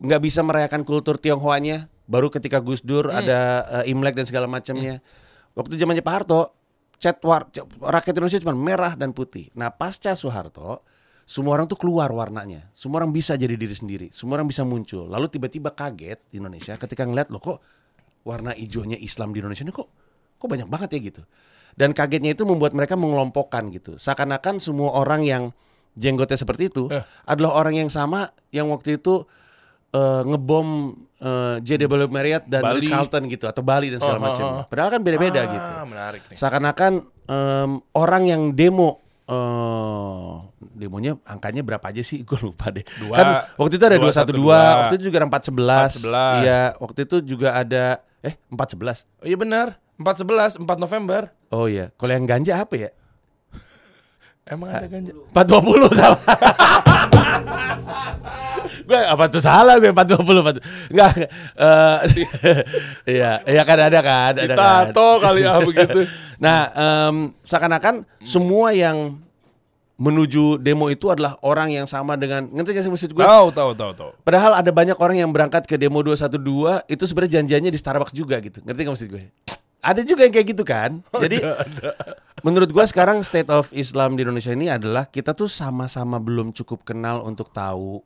nggak 0.00 0.20
bisa 0.24 0.40
merayakan 0.40 0.88
kultur 0.88 1.20
Tionghoanya. 1.20 1.92
Baru 2.08 2.32
ketika 2.32 2.58
Gus 2.64 2.80
Dur 2.80 3.12
ada 3.12 3.68
eh, 3.84 3.92
Imlek 3.92 4.16
dan 4.16 4.24
segala 4.24 4.48
macamnya. 4.48 5.04
Waktu 5.52 5.76
zamannya 5.76 6.00
Pak 6.00 6.14
Harto, 6.24 6.56
cat 6.96 7.20
war, 7.20 7.46
rakyat 7.78 8.14
Indonesia 8.16 8.40
cuma 8.40 8.56
merah 8.56 8.96
dan 8.96 9.12
putih. 9.12 9.52
Nah, 9.52 9.68
pasca 9.68 10.16
Soeharto, 10.16 10.80
semua 11.28 11.60
orang 11.60 11.68
tuh 11.68 11.76
keluar 11.76 12.08
warnanya. 12.08 12.72
Semua 12.72 13.04
orang 13.04 13.12
bisa 13.12 13.36
jadi 13.36 13.52
diri 13.52 13.76
sendiri. 13.76 14.06
Semua 14.08 14.40
orang 14.40 14.48
bisa 14.48 14.64
muncul. 14.64 15.04
Lalu 15.04 15.28
tiba-tiba 15.28 15.76
kaget 15.76 16.16
di 16.32 16.40
Indonesia 16.40 16.72
ketika 16.80 17.04
ngeliat 17.04 17.28
loh 17.28 17.42
kok 17.44 17.58
warna 18.24 18.56
hijaunya 18.56 18.96
Islam 18.96 19.36
di 19.36 19.44
Indonesia 19.44 19.64
ini 19.68 19.72
kok 19.76 19.88
kok 20.40 20.48
banyak 20.48 20.68
banget 20.70 20.88
ya 20.96 21.00
gitu. 21.12 21.22
Dan 21.76 21.92
kagetnya 21.92 22.32
itu 22.32 22.48
membuat 22.48 22.72
mereka 22.72 22.96
mengelompokkan 22.96 23.68
gitu. 23.70 24.00
Seakan-akan 24.00 24.58
semua 24.58 24.96
orang 24.96 25.22
yang 25.22 25.42
jenggotnya 25.98 26.38
seperti 26.38 26.70
itu 26.70 26.86
Eh. 26.88 27.02
adalah 27.26 27.58
orang 27.58 27.74
yang 27.76 27.90
sama 27.90 28.30
yang 28.54 28.70
waktu 28.70 28.96
itu 29.02 29.26
eh, 29.90 30.20
ngebom 30.24 30.68
eh, 31.18 31.56
JW 31.58 31.90
Marriott 32.06 32.44
dan 32.44 32.60
Bali. 32.62 32.74
Ritz 32.78 32.86
Carlton 32.88 33.22
gitu 33.26 33.44
atau 33.44 33.60
Bali 33.60 33.88
dan 33.88 33.98
segala 33.98 34.14
Oh, 34.14 34.20
oh, 34.20 34.26
macam. 34.28 34.44
oh. 34.46 34.62
Padahal 34.66 34.88
kan 34.90 35.00
beda-beda 35.00 35.38
Ah, 35.38 35.46
gitu. 35.46 35.68
menarik 35.86 36.20
nih. 36.26 36.36
Seakan-akan 36.36 36.92
em, 37.24 37.70
orang 37.92 38.22
yang 38.24 38.42
demo 38.52 39.00
eh 39.28 40.32
demonya 40.72 41.12
angkanya 41.22 41.60
berapa 41.60 41.84
aja 41.84 42.00
sih? 42.00 42.22
Gue 42.28 42.38
lupa 42.40 42.70
deh. 42.70 42.82
Dua. 42.98 43.12
kan 43.12 43.26
waktu 43.54 43.74
itu 43.76 43.84
ada 43.84 43.96
Dua, 43.96 44.08
212, 44.08 44.14
satu, 44.14 44.30
waktu 44.32 44.38
dua. 44.38 44.58
itu 44.88 44.96
juga 45.04 45.16
ada 45.18 45.26
411. 45.28 46.00
411. 46.00 46.40
Iya, 46.40 46.60
waktu 46.78 46.98
itu 47.04 47.16
juga 47.26 47.48
ada 47.52 47.84
eh 48.20 48.34
411. 48.48 49.04
Oh, 49.20 49.24
iya 49.24 49.36
benar. 49.36 49.66
411, 49.98 50.62
4 50.62 50.78
November. 50.78 51.20
Oh 51.50 51.66
iya, 51.66 51.90
kalau 51.94 52.10
yang 52.10 52.24
ganja 52.24 52.56
apa 52.56 52.74
ya? 52.78 52.90
Emang 54.44 54.70
ada 54.70 54.86
ganja? 54.86 55.12
420 55.34 55.90
salah. 55.92 56.20
gue 58.88 58.96
apa 58.96 59.28
tuh 59.28 59.44
salah 59.44 59.76
gue 59.76 59.92
420 59.92 60.24
4 60.24 60.96
enggak 60.96 61.12
eh 61.20 61.96
iya 63.20 63.44
iya 63.44 63.62
kan 63.68 63.78
ada 63.78 64.00
kan 64.00 64.32
ada 64.32 64.54
kan. 64.56 64.56
Tato 64.56 65.20
kali 65.20 65.44
ya 65.44 65.60
begitu. 65.60 66.08
Nah, 66.38 66.70
em, 66.70 67.34
seakan-akan 67.42 68.06
semua 68.22 68.70
yang 68.70 69.18
menuju 69.98 70.62
demo 70.62 70.86
itu 70.86 71.10
adalah 71.10 71.34
orang 71.42 71.74
yang 71.74 71.90
sama 71.90 72.14
dengan 72.14 72.46
ngerti 72.46 72.70
gak 72.78 72.84
sih 72.86 72.92
maksud 72.94 73.10
gue? 73.10 73.26
Tahu, 73.26 73.50
tahu, 73.50 73.70
tahu, 73.74 73.92
tahu. 73.98 74.10
Padahal 74.22 74.54
ada 74.54 74.70
banyak 74.70 74.94
orang 75.02 75.18
yang 75.18 75.34
berangkat 75.34 75.66
ke 75.66 75.74
demo 75.74 75.98
212 75.98 76.86
itu 76.86 77.02
sebenarnya 77.02 77.42
janjiannya 77.42 77.74
di 77.74 77.80
Starbucks 77.82 78.14
juga 78.14 78.38
gitu. 78.38 78.62
Ngerti 78.62 78.80
gak 78.86 78.92
maksud 78.94 79.08
gue? 79.10 79.22
Ada 79.82 80.06
juga 80.06 80.26
yang 80.26 80.34
kayak 80.34 80.46
gitu 80.54 80.62
kan. 80.62 81.02
Jadi 81.26 81.42
menurut 82.46 82.70
gua 82.70 82.86
sekarang 82.86 83.22
state 83.26 83.50
of 83.50 83.70
Islam 83.74 84.14
di 84.14 84.22
Indonesia 84.22 84.54
ini 84.54 84.70
adalah 84.70 85.10
kita 85.10 85.34
tuh 85.34 85.50
sama-sama 85.50 86.22
belum 86.22 86.54
cukup 86.54 86.86
kenal 86.86 87.26
untuk 87.26 87.50
tahu 87.50 87.98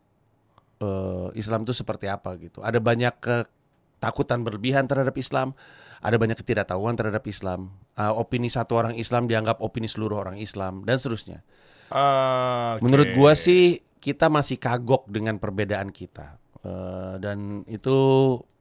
eh, 0.82 1.28
Islam 1.38 1.62
itu 1.62 1.72
seperti 1.72 2.10
apa 2.10 2.34
gitu. 2.42 2.58
Ada 2.58 2.82
banyak 2.82 3.14
ketakutan 3.22 4.42
berlebihan 4.42 4.90
terhadap 4.90 5.14
Islam, 5.14 5.54
ada 6.02 6.18
banyak 6.18 6.34
ketidaktahuan 6.34 6.98
terhadap 6.98 7.22
Islam. 7.30 7.70
Eh, 7.94 8.10
opini 8.10 8.50
satu 8.50 8.74
orang 8.74 8.98
Islam 8.98 9.30
dianggap 9.30 9.62
opini 9.62 9.86
seluruh 9.86 10.18
orang 10.18 10.36
Islam 10.42 10.82
dan 10.82 10.98
seterusnya. 10.98 11.46
Ah, 11.92 12.76
oke. 12.80 12.82
Menurut 12.82 13.14
gua 13.14 13.38
sih 13.38 13.84
kita 14.02 14.26
masih 14.26 14.58
kagok 14.58 15.06
dengan 15.06 15.38
perbedaan 15.38 15.94
kita. 15.94 16.42
Eh, 16.62 17.14
dan 17.18 17.66
itu 17.66 17.98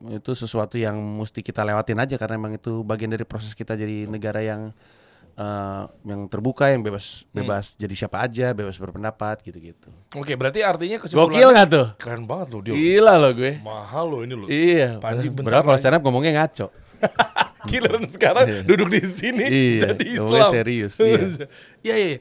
itu 0.10 0.32
sesuatu 0.34 0.74
yang 0.74 0.98
mesti 0.98 1.46
kita 1.46 1.62
lewatin 1.62 2.01
aja 2.01 2.18
karena 2.18 2.42
emang 2.42 2.58
itu 2.58 2.82
bagian 2.82 3.13
dari 3.13 3.30
proses 3.30 3.54
kita 3.54 3.78
jadi 3.78 4.10
negara 4.10 4.42
yang 4.42 4.74
eh, 5.32 5.82
yang 6.04 6.22
terbuka 6.26 6.68
yang 6.68 6.82
bebas 6.82 7.24
bebas 7.30 7.74
jadi 7.76 7.94
siapa 7.94 8.20
aja 8.20 8.52
bebas 8.52 8.76
berpendapat 8.76 9.42
gitu-gitu. 9.42 9.90
Oke, 10.14 10.36
berarti 10.36 10.62
artinya 10.62 10.98
Gokil 10.98 11.06
kesimpulannya 11.08 11.48
nggak 11.52 11.70
tuh? 11.70 11.88
keren 11.98 12.24
banget 12.26 12.48
loh 12.50 12.62
dia. 12.62 12.74
Gila 12.74 13.14
loh 13.18 13.32
gue. 13.32 13.52
Mahal 13.60 14.06
loh 14.06 14.22
ini 14.22 14.34
loh. 14.34 14.48
Iya. 14.48 15.00
Panji 15.00 15.28
bentar 15.28 15.62
kalau 15.62 15.76
stand 15.76 15.96
up 15.96 16.02
ngomongnya 16.02 16.32
ngaco. 16.38 16.68
Giliran 17.70 18.06
sekarang 18.06 18.46
Iya. 18.46 18.62
duduk 18.62 18.90
di 18.90 19.02
sini 19.04 19.46
Iya, 19.46 19.94
jadi 19.94 20.06
Islam. 20.18 20.50
serius, 20.50 20.94
iya. 21.02 21.18
Iya, 21.82 21.96
iya. 21.96 22.18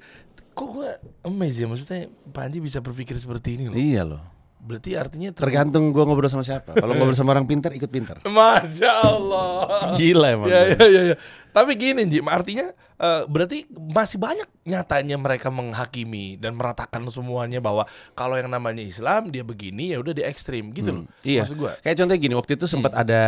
Kok 0.52 0.69
gue 0.71 0.88
amazed 1.23 1.61
ya 1.61 1.67
maksudnya 1.67 2.00
Panji 2.29 2.61
bisa 2.61 2.81
berpikir 2.81 3.17
seperti 3.17 3.57
ini 3.57 3.64
loh. 3.69 3.76
Iya 3.76 4.02
loh. 4.05 4.23
Berarti 4.61 4.93
artinya 4.93 5.33
ter- 5.33 5.43
Tergantung 5.43 5.90
gua 5.90 6.05
ngobrol 6.05 6.29
sama 6.29 6.45
siapa. 6.45 6.73
Kalau 6.73 6.93
ngobrol 6.93 7.17
sama 7.17 7.33
orang 7.33 7.45
pintar 7.45 7.73
ikut 7.73 7.88
pintar. 7.88 8.21
Masya 8.29 8.90
Allah. 9.02 9.97
Gila 9.97 10.26
emang. 10.31 10.49
Ya, 10.49 10.61
ya, 10.71 10.85
ya, 10.85 11.02
ya. 11.12 11.17
Tapi 11.50 11.75
gini, 11.75 12.07
Ji, 12.07 12.21
artinya 12.23 12.71
eh, 12.97 13.23
berarti 13.25 13.64
masih 13.73 14.21
banyak 14.21 14.47
nyatanya 14.62 15.17
mereka 15.17 15.49
menghakimi 15.49 16.37
dan 16.37 16.55
meratakan 16.55 17.02
semuanya 17.09 17.59
bahwa 17.59 17.88
kalau 18.12 18.37
yang 18.37 18.47
namanya 18.47 18.81
Islam 18.81 19.29
dia 19.29 19.43
begini 19.43 19.90
ya 19.90 19.99
udah 19.99 20.12
di 20.12 20.23
ekstrim 20.23 20.71
gitu 20.71 20.93
loh. 20.93 21.05
Iya. 21.21 21.43
Maksud 21.43 21.57
gua. 21.57 21.73
Kayak 21.81 21.97
contohnya 21.99 22.21
gini, 22.21 22.35
waktu 22.37 22.52
itu 22.55 22.64
Hmm. 22.64 22.75
sempat 22.79 22.93
ada 22.95 23.23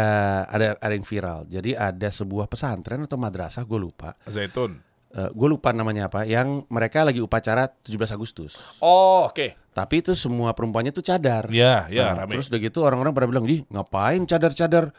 ada 0.46 0.66
ada 0.76 0.92
yang 0.92 1.02
viral. 1.02 1.48
Jadi 1.48 1.72
ada 1.72 2.08
sebuah 2.08 2.46
pesantren 2.46 3.00
atau 3.00 3.16
madrasah, 3.16 3.64
gue 3.64 3.80
lupa. 3.80 4.14
Zaitun. 4.24 4.78
Gue 5.12 5.48
lupa 5.48 5.70
namanya 5.70 6.08
apa. 6.08 6.24
Yang 6.24 6.64
mereka 6.66 7.04
lagi 7.04 7.20
upacara 7.20 7.68
17 7.68 8.16
Agustus. 8.16 8.56
Oh, 8.80 9.28
oke. 9.28 9.56
Tapi 9.72 9.94
itu 10.00 10.12
semua 10.12 10.52
perempuannya 10.52 10.92
tuh 10.92 11.00
cadar. 11.00 11.48
Ya, 11.48 11.88
ya, 11.88 12.12
Nah, 12.12 12.24
rame. 12.24 12.36
terus 12.36 12.48
udah 12.48 12.60
gitu 12.60 12.80
orang-orang 12.80 13.12
pada 13.12 13.24
bilang, 13.24 13.44
"Di, 13.44 13.64
ngapain 13.68 14.24
cadar-cadar 14.24 14.92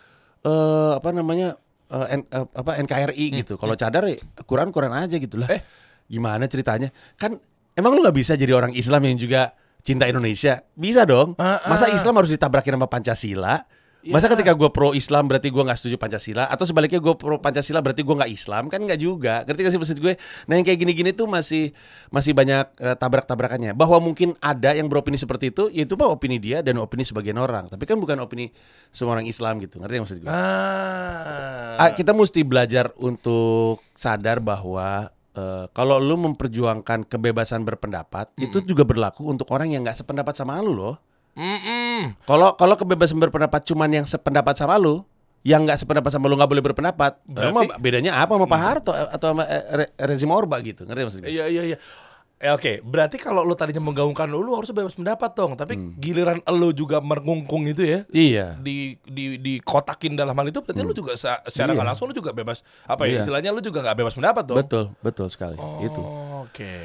eh 0.43 0.91
apa 0.93 1.09
namanya? 1.09 1.57
eh, 1.89 2.17
N- 2.17 2.25
eh, 2.25 2.45
apa 2.49 2.71
NKRI 2.81 3.25
gitu. 3.43 3.53
Kalau 3.55 3.77
cadar 3.77 4.05
ya 4.05 4.17
Quran-Quran 4.43 4.93
aja 4.93 5.15
gitu 5.17 5.37
lah." 5.37 5.49
Hmm. 5.49 5.57
Eh. 5.57 5.61
Gimana 6.09 6.45
ceritanya? 6.45 6.89
Kan 7.15 7.37
emang 7.73 7.93
lu 7.93 8.01
nggak 8.01 8.17
bisa 8.17 8.33
jadi 8.33 8.53
orang 8.53 8.73
Islam 8.73 9.01
yang 9.05 9.17
juga 9.17 9.53
cinta 9.81 10.05
Indonesia? 10.05 10.61
Bisa 10.73 11.05
dong. 11.05 11.37
Ah, 11.37 11.61
Masa 11.65 11.89
ah. 11.89 11.93
Islam 11.93 12.17
harus 12.17 12.29
ditabrakin 12.29 12.73
sama 12.73 12.89
Pancasila? 12.89 13.61
Masa 14.11 14.27
Ya. 14.27 14.35
ketika 14.35 14.51
gue 14.51 14.67
pro 14.67 14.91
Islam 14.91 15.31
berarti 15.31 15.47
gue 15.47 15.63
nggak 15.63 15.79
setuju 15.79 15.95
Pancasila 15.95 16.43
atau 16.51 16.67
sebaliknya 16.67 16.99
gue 16.99 17.15
pro 17.15 17.39
Pancasila 17.39 17.79
berarti 17.79 18.03
gue 18.03 18.11
nggak 18.11 18.31
Islam 18.35 18.67
kan 18.67 18.83
nggak 18.83 18.99
juga 18.99 19.47
ngerti 19.47 19.59
gak 19.63 19.71
sih 19.71 19.79
maksud 19.79 19.97
gue? 20.03 20.13
Nah 20.51 20.53
yang 20.59 20.65
kayak 20.67 20.79
gini-gini 20.83 21.15
tuh 21.15 21.23
masih 21.31 21.71
masih 22.11 22.35
banyak 22.35 22.67
eh, 22.83 22.95
tabrak-tabrakannya. 22.99 23.71
Bahwa 23.71 24.03
mungkin 24.03 24.35
ada 24.43 24.75
yang 24.75 24.91
beropini 24.91 25.15
seperti 25.15 25.55
itu, 25.55 25.71
ya 25.71 25.87
itu 25.87 25.95
mah 25.95 26.11
opini 26.11 26.35
dia 26.35 26.59
dan 26.59 26.83
opini 26.83 27.07
sebagian 27.07 27.39
orang. 27.39 27.71
Tapi 27.71 27.83
kan 27.87 27.95
bukan 27.95 28.19
opini 28.19 28.51
semua 28.91 29.15
orang 29.15 29.23
Islam 29.23 29.63
gitu. 29.63 29.79
Ngerti 29.79 29.95
gak 29.95 30.03
maksud 30.03 30.17
gue? 30.19 30.27
Ah. 30.27 31.79
Ah, 31.79 31.91
kita 31.95 32.11
mesti 32.11 32.43
belajar 32.43 32.91
untuk 32.99 33.79
sadar 33.95 34.43
bahwa 34.43 35.07
eh, 35.31 35.65
kalau 35.71 35.97
lu 36.03 36.19
memperjuangkan 36.19 37.07
kebebasan 37.07 37.63
berpendapat 37.63 38.35
itu 38.35 38.59
juga 38.67 38.83
berlaku 38.83 39.31
untuk 39.31 39.47
orang 39.55 39.71
yang 39.71 39.81
nggak 39.81 40.03
sependapat 40.03 40.35
sama 40.35 40.59
lu 40.59 40.75
loh. 40.75 40.95
Kalau 42.23 42.53
kalau 42.53 42.75
kebebasan 42.75 43.17
berpendapat 43.17 43.61
cuman 43.63 43.89
yang 43.91 44.05
sependapat 44.05 44.53
sama 44.53 44.77
lu, 44.77 45.01
yang 45.41 45.63
nggak 45.63 45.79
sependapat 45.79 46.09
sama 46.09 46.27
lu 46.27 46.35
nggak 46.35 46.49
boleh 46.49 46.63
berpendapat. 46.63 47.19
Berarti- 47.23 47.49
Emang 47.49 47.67
bedanya 47.77 48.17
apa 48.17 48.33
sama 48.33 48.45
Pak 48.45 48.59
Harto 48.59 48.91
eh, 48.91 49.07
atau 49.09 49.27
sama 49.29 49.43
eh, 49.43 49.63
re- 49.75 49.91
rezim 50.05 50.29
Orba 50.29 50.61
gitu? 50.61 50.83
Ngerti 50.83 51.01
maksud 51.01 51.19
gue? 51.19 51.29
Iya 51.29 51.45
iya 51.47 51.63
iya. 51.65 51.77
Eh, 52.37 52.51
Oke, 52.51 52.83
berarti 52.83 53.15
kalau 53.15 53.39
lu 53.41 53.55
tadinya 53.55 53.79
menggaungkan 53.79 54.27
lu, 54.27 54.43
lu 54.43 54.51
harus 54.51 54.67
bebas 54.69 54.91
pendapat 54.91 55.31
dong. 55.31 55.55
Tapi 55.55 55.79
giliran 55.95 56.43
lu 56.51 56.75
juga 56.75 56.99
merengkung 56.99 57.63
itu 57.63 57.79
ya, 57.79 58.03
Iya. 58.11 58.59
di 58.59 58.99
di 58.99 59.39
dikotakin 59.39 60.11
dalam 60.13 60.35
hal 60.35 60.51
itu 60.51 60.59
berarti 60.59 60.83
lu 60.83 60.91
juga 60.91 61.15
secara 61.15 61.71
Iya. 61.71 61.87
langsung 61.87 62.11
lu 62.11 62.13
juga 62.13 62.35
bebas 62.35 62.59
apa 62.83 63.07
ya 63.07 63.15
Iya. 63.15 63.19
istilahnya 63.23 63.55
lu 63.55 63.63
juga 63.63 63.79
nggak 63.79 63.95
bebas 63.95 64.13
pendapat 64.13 64.43
dong. 64.43 64.59
Betul, 64.59 64.91
betul 64.99 65.27
sekali. 65.27 65.55
Oh, 65.55 65.79
Itu. 65.79 66.03
Oke. 66.43 66.75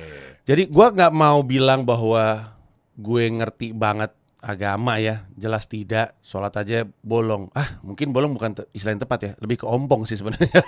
Jadi 0.47 0.71
gua 0.71 0.95
nggak 0.95 1.11
mau 1.11 1.43
bilang 1.43 1.83
bahwa 1.83 2.55
gue 2.95 3.25
ngerti 3.27 3.75
banget 3.75 4.15
agama 4.39 5.03
ya, 5.03 5.27
jelas 5.35 5.67
tidak. 5.67 6.15
Sholat 6.23 6.55
aja 6.55 6.87
bolong. 7.03 7.51
Ah, 7.55 7.79
mungkin 7.83 8.15
bolong 8.15 8.35
bukan 8.35 8.55
te- 8.55 8.69
istilah 8.75 8.95
yang 8.95 9.03
tepat 9.03 9.19
ya, 9.21 9.33
lebih 9.43 9.63
ke 9.63 9.67
ompong 9.67 10.07
sih 10.07 10.19
sebenarnya. 10.19 10.51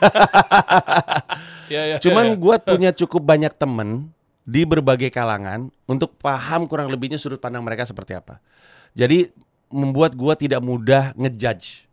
Ya, 1.71 1.87
ya, 1.87 1.97
Cuman 2.03 2.27
ya, 2.27 2.35
ya. 2.35 2.41
gua 2.43 2.57
punya 2.59 2.91
cukup 2.91 3.23
banyak 3.23 3.55
temen 3.55 4.11
di 4.43 4.67
berbagai 4.67 5.07
kalangan 5.15 5.71
untuk 5.87 6.19
paham 6.19 6.67
kurang 6.67 6.91
lebihnya 6.91 7.15
sudut 7.15 7.39
pandang 7.39 7.63
mereka 7.63 7.87
seperti 7.87 8.19
apa. 8.19 8.43
Jadi 8.91 9.31
membuat 9.71 10.19
gua 10.19 10.35
tidak 10.35 10.59
mudah 10.67 11.15
ngejudge. 11.15 11.87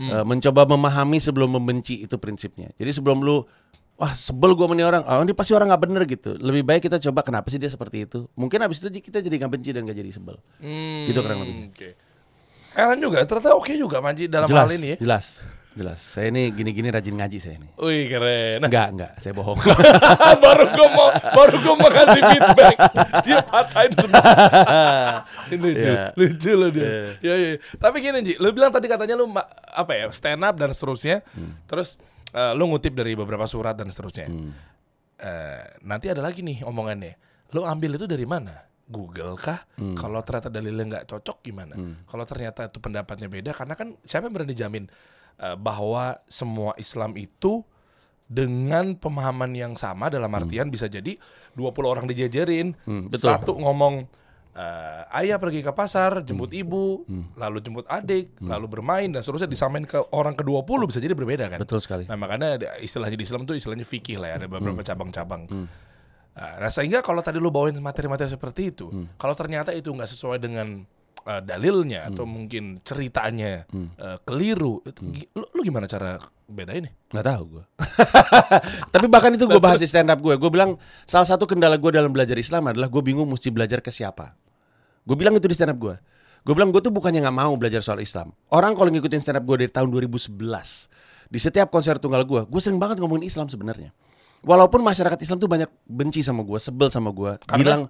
Eh, 0.00 0.24
mencoba 0.24 0.64
memahami 0.66 1.20
sebelum 1.20 1.60
membenci 1.60 2.02
itu 2.02 2.16
prinsipnya. 2.18 2.72
Jadi 2.74 2.90
sebelum 2.90 3.20
lu 3.22 3.44
wah 4.02 4.12
sebel 4.12 4.52
gua 4.52 4.66
sama 4.66 4.74
ini 4.74 4.82
orang, 4.82 5.02
oh 5.06 5.22
ini 5.22 5.30
pasti 5.30 5.54
orang 5.54 5.70
nggak 5.70 5.82
bener 5.84 6.02
gitu. 6.04 6.34
Lebih 6.34 6.66
baik 6.66 6.82
kita 6.82 6.98
coba 7.00 7.22
kenapa 7.22 7.46
sih 7.46 7.56
dia 7.56 7.70
seperti 7.70 8.02
itu. 8.02 8.26
Mungkin 8.34 8.58
abis 8.58 8.82
itu 8.82 8.90
kita 8.90 9.22
jadi 9.22 9.38
nggak 9.38 9.52
benci 9.52 9.70
dan 9.70 9.86
nggak 9.86 9.94
jadi 9.96 10.10
sebel. 10.10 10.42
Hmm, 10.58 11.06
gitu 11.06 11.22
kurang 11.22 11.38
lebih. 11.40 11.70
Oke. 11.70 11.90
Heran 12.72 12.98
juga, 12.98 13.22
ternyata 13.22 13.52
oke 13.52 13.70
juga 13.72 14.00
Manji 14.00 14.26
dalam 14.26 14.48
jelas, 14.48 14.64
hal 14.64 14.72
ini 14.74 14.88
ya. 14.88 14.96
jelas, 14.96 15.44
jelas. 15.72 16.00
Saya 16.00 16.32
ini 16.32 16.48
gini-gini 16.48 16.88
rajin 16.88 17.12
ngaji 17.12 17.36
saya 17.36 17.60
ini. 17.60 17.68
Wih 17.76 18.08
keren. 18.08 18.64
Enggak, 18.64 18.88
enggak, 18.90 19.12
saya 19.20 19.36
bohong. 19.36 19.60
baru 20.42 20.64
gue 20.66 20.88
mau 20.90 21.08
baru 21.30 21.56
gue 21.60 21.74
mau 21.76 21.90
kasih 21.92 22.22
feedback 22.24 22.76
dia 23.20 23.38
patahin 23.44 23.92
Ini 25.52 25.56
lucu 25.58 25.84
Iya. 25.84 26.04
lucu 26.16 26.50
loh 26.54 26.70
dia 26.70 26.88
ya, 27.20 27.34
ya. 27.36 27.50
tapi 27.76 28.00
gini 28.00 28.18
Ji 28.22 28.34
lu 28.36 28.50
bilang 28.50 28.72
tadi 28.72 28.88
katanya 28.88 29.14
lu 29.14 29.28
apa 29.68 29.92
ya 29.92 30.08
stand 30.08 30.40
up 30.40 30.56
dan 30.56 30.72
seterusnya 30.72 31.20
Hmm. 31.32 31.52
terus 31.66 32.00
eh, 32.32 32.52
lu 32.52 32.66
ngutip 32.66 32.92
dari 32.92 33.12
beberapa 33.12 33.44
surat 33.44 33.72
dan 33.74 33.88
seterusnya 33.88 34.28
Eh, 35.22 35.64
nanti 35.86 36.10
ada 36.10 36.18
lagi 36.18 36.42
nih 36.42 36.66
omongannya 36.66 37.14
lu 37.54 37.62
ambil 37.62 37.94
itu 37.94 38.10
dari 38.10 38.26
mana 38.26 38.58
Google 38.90 39.38
kah? 39.38 39.62
Hmm. 39.78 39.94
Kalau 39.94 40.18
ternyata 40.20 40.50
dalilnya 40.50 40.84
nggak 40.88 41.06
cocok 41.06 41.46
gimana? 41.46 41.78
Kalau 42.04 42.24
ternyata 42.26 42.66
itu 42.66 42.82
pendapatnya 42.82 43.30
beda, 43.30 43.54
karena 43.54 43.78
kan 43.78 43.94
siapa 44.02 44.26
yang 44.26 44.34
berani 44.34 44.52
jamin 44.52 44.84
eh, 45.38 45.54
bahwa 45.54 46.18
semua 46.26 46.74
Islam 46.74 47.14
itu 47.14 47.62
dengan 48.26 48.96
pemahaman 48.98 49.52
yang 49.52 49.72
sama 49.78 50.10
dalam 50.10 50.32
artian 50.32 50.72
bisa 50.72 50.90
jadi 50.90 51.14
20 51.54 51.70
orang 51.86 52.04
dijajarin, 52.08 52.74
Hmm, 52.82 53.06
betul. 53.06 53.30
satu 53.30 53.52
ngomong 53.54 54.08
eh, 54.52 55.16
ayah 55.16 55.36
pergi 55.36 55.60
ke 55.60 55.70
pasar, 55.70 56.20
jemput 56.22 56.48
Hmm. 56.48 56.60
ibu, 56.60 56.84
lalu 57.34 57.58
jemput 57.58 57.86
adik, 57.86 58.36
lalu 58.38 58.66
bermain 58.68 59.08
dan 59.08 59.20
seterusnya 59.20 59.46
disamain 59.46 59.82
ke 59.82 59.96
orang 60.10 60.32
ke-20 60.32 60.80
bisa 60.86 60.98
jadi 60.98 61.12
berbeda 61.12 61.44
kan? 61.48 61.58
Betul 61.58 61.80
sekali. 61.80 62.04
Nah 62.04 62.16
makanya 62.16 62.54
istilahnya 62.76 63.16
di 63.16 63.24
Islam 63.24 63.42
tuh 63.42 63.54
istilahnya 63.54 63.82
fikih 63.82 64.16
lah 64.16 64.36
ya 64.36 64.36
ada 64.36 64.46
beberapa 64.46 64.78
Hmm. 64.78 64.88
cabang-cabang. 64.88 65.42
Nah, 66.32 66.56
nah, 66.58 66.68
sehingga 66.68 67.00
kalau 67.00 67.20
tadi 67.20 67.36
lu 67.36 67.48
bawain 67.48 67.76
materi-materi 67.76 68.24
seperti 68.26 68.72
itu, 68.72 68.88
Hmm. 68.88 69.08
kalau 69.16 69.32
ternyata 69.32 69.68
itu 69.70 69.88
nggak 69.88 70.08
sesuai 70.08 70.36
dengan 70.36 70.84
uh, 71.22 71.38
dalilnya 71.38 72.02
Hmm. 72.02 72.10
atau 72.10 72.24
mungkin 72.26 72.82
ceritanya 72.82 73.62
uh, 73.70 74.18
keliru, 74.20 74.82
itu, 74.82 75.00
gi- 75.06 75.30
lu, 75.32 75.44
lu 75.48 75.60
gimana 75.62 75.86
cara 75.86 76.18
bedain 76.44 76.82
nih? 76.82 76.92
Nggak 77.08 77.26
tahu 77.28 77.42
gue. 77.46 77.64
Tapi 78.92 79.06
bahkan 79.06 79.30
itu 79.30 79.46
gue 79.46 79.60
bahas 79.60 79.78
di 79.78 79.86
stand 79.86 80.08
up 80.08 80.18
gue. 80.18 80.34
Gue 80.34 80.50
bilang 80.50 80.74
salah 81.04 81.22
satu 81.24 81.46
kendala 81.46 81.76
gue 81.76 81.90
dalam 81.90 82.10
belajar 82.10 82.34
Islam 82.34 82.66
adalah 82.66 82.88
gue 82.88 83.02
bingung 83.02 83.28
mesti 83.28 83.48
belajar 83.48 83.78
ke 83.78 83.88
siapa. 83.88 84.34
Gue 85.02 85.16
bilang 85.16 85.34
itu 85.34 85.46
di 85.46 85.54
stand 85.54 85.74
up 85.74 85.78
gue. 85.78 85.94
Gue 86.42 86.54
bilang 86.54 86.70
gue 86.70 86.82
tuh 86.82 86.90
bukannya 86.90 87.22
nggak 87.22 87.36
mau 87.36 87.54
belajar 87.54 87.82
soal 87.82 88.02
Islam. 88.02 88.34
Orang 88.50 88.74
kalau 88.74 88.90
ngikutin 88.90 89.20
stand 89.20 89.38
up 89.38 89.44
gue 89.44 89.66
dari 89.66 89.70
tahun 89.70 89.88
2011 89.90 90.38
di 91.28 91.38
setiap 91.38 91.70
konser 91.70 91.96
tunggal 91.96 92.22
gue, 92.22 92.44
gue 92.44 92.60
sering 92.60 92.76
banget 92.76 92.98
ngomongin 92.98 93.24
Islam 93.24 93.46
sebenarnya. 93.46 93.94
Walaupun 94.42 94.82
masyarakat 94.82 95.16
Islam 95.16 95.38
tuh 95.38 95.46
banyak 95.46 95.70
benci 95.86 96.18
sama 96.20 96.42
gue, 96.42 96.58
sebel 96.58 96.90
sama 96.90 97.14
gue, 97.14 97.38
bilang 97.56 97.86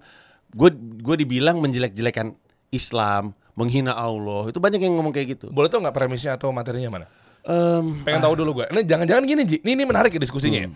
gue 0.53 0.69
gue 1.01 1.15
dibilang 1.17 1.57
menjelek-jelekan 1.57 2.37
Islam, 2.69 3.33
menghina 3.53 3.97
Allah, 3.97 4.53
itu 4.53 4.61
banyak 4.61 4.77
yang 4.79 4.93
ngomong 4.95 5.11
kayak 5.11 5.37
gitu. 5.37 5.49
Boleh 5.49 5.65
tau 5.67 5.81
nggak 5.81 5.93
premisnya 5.93 6.37
atau 6.37 6.53
materinya 6.53 6.93
mana? 6.93 7.05
Em, 7.43 8.05
Pengen 8.05 8.21
tahu 8.21 8.37
dulu 8.37 8.61
gue. 8.61 8.65
Ini 8.69 8.81
jangan-jangan 8.85 9.23
gini 9.25 9.41
Ji. 9.43 9.57
Ini, 9.65 9.71
ini 9.75 9.83
menarik 9.83 10.13
ya 10.13 10.21
diskusinya. 10.21 10.61
ya. 10.61 10.69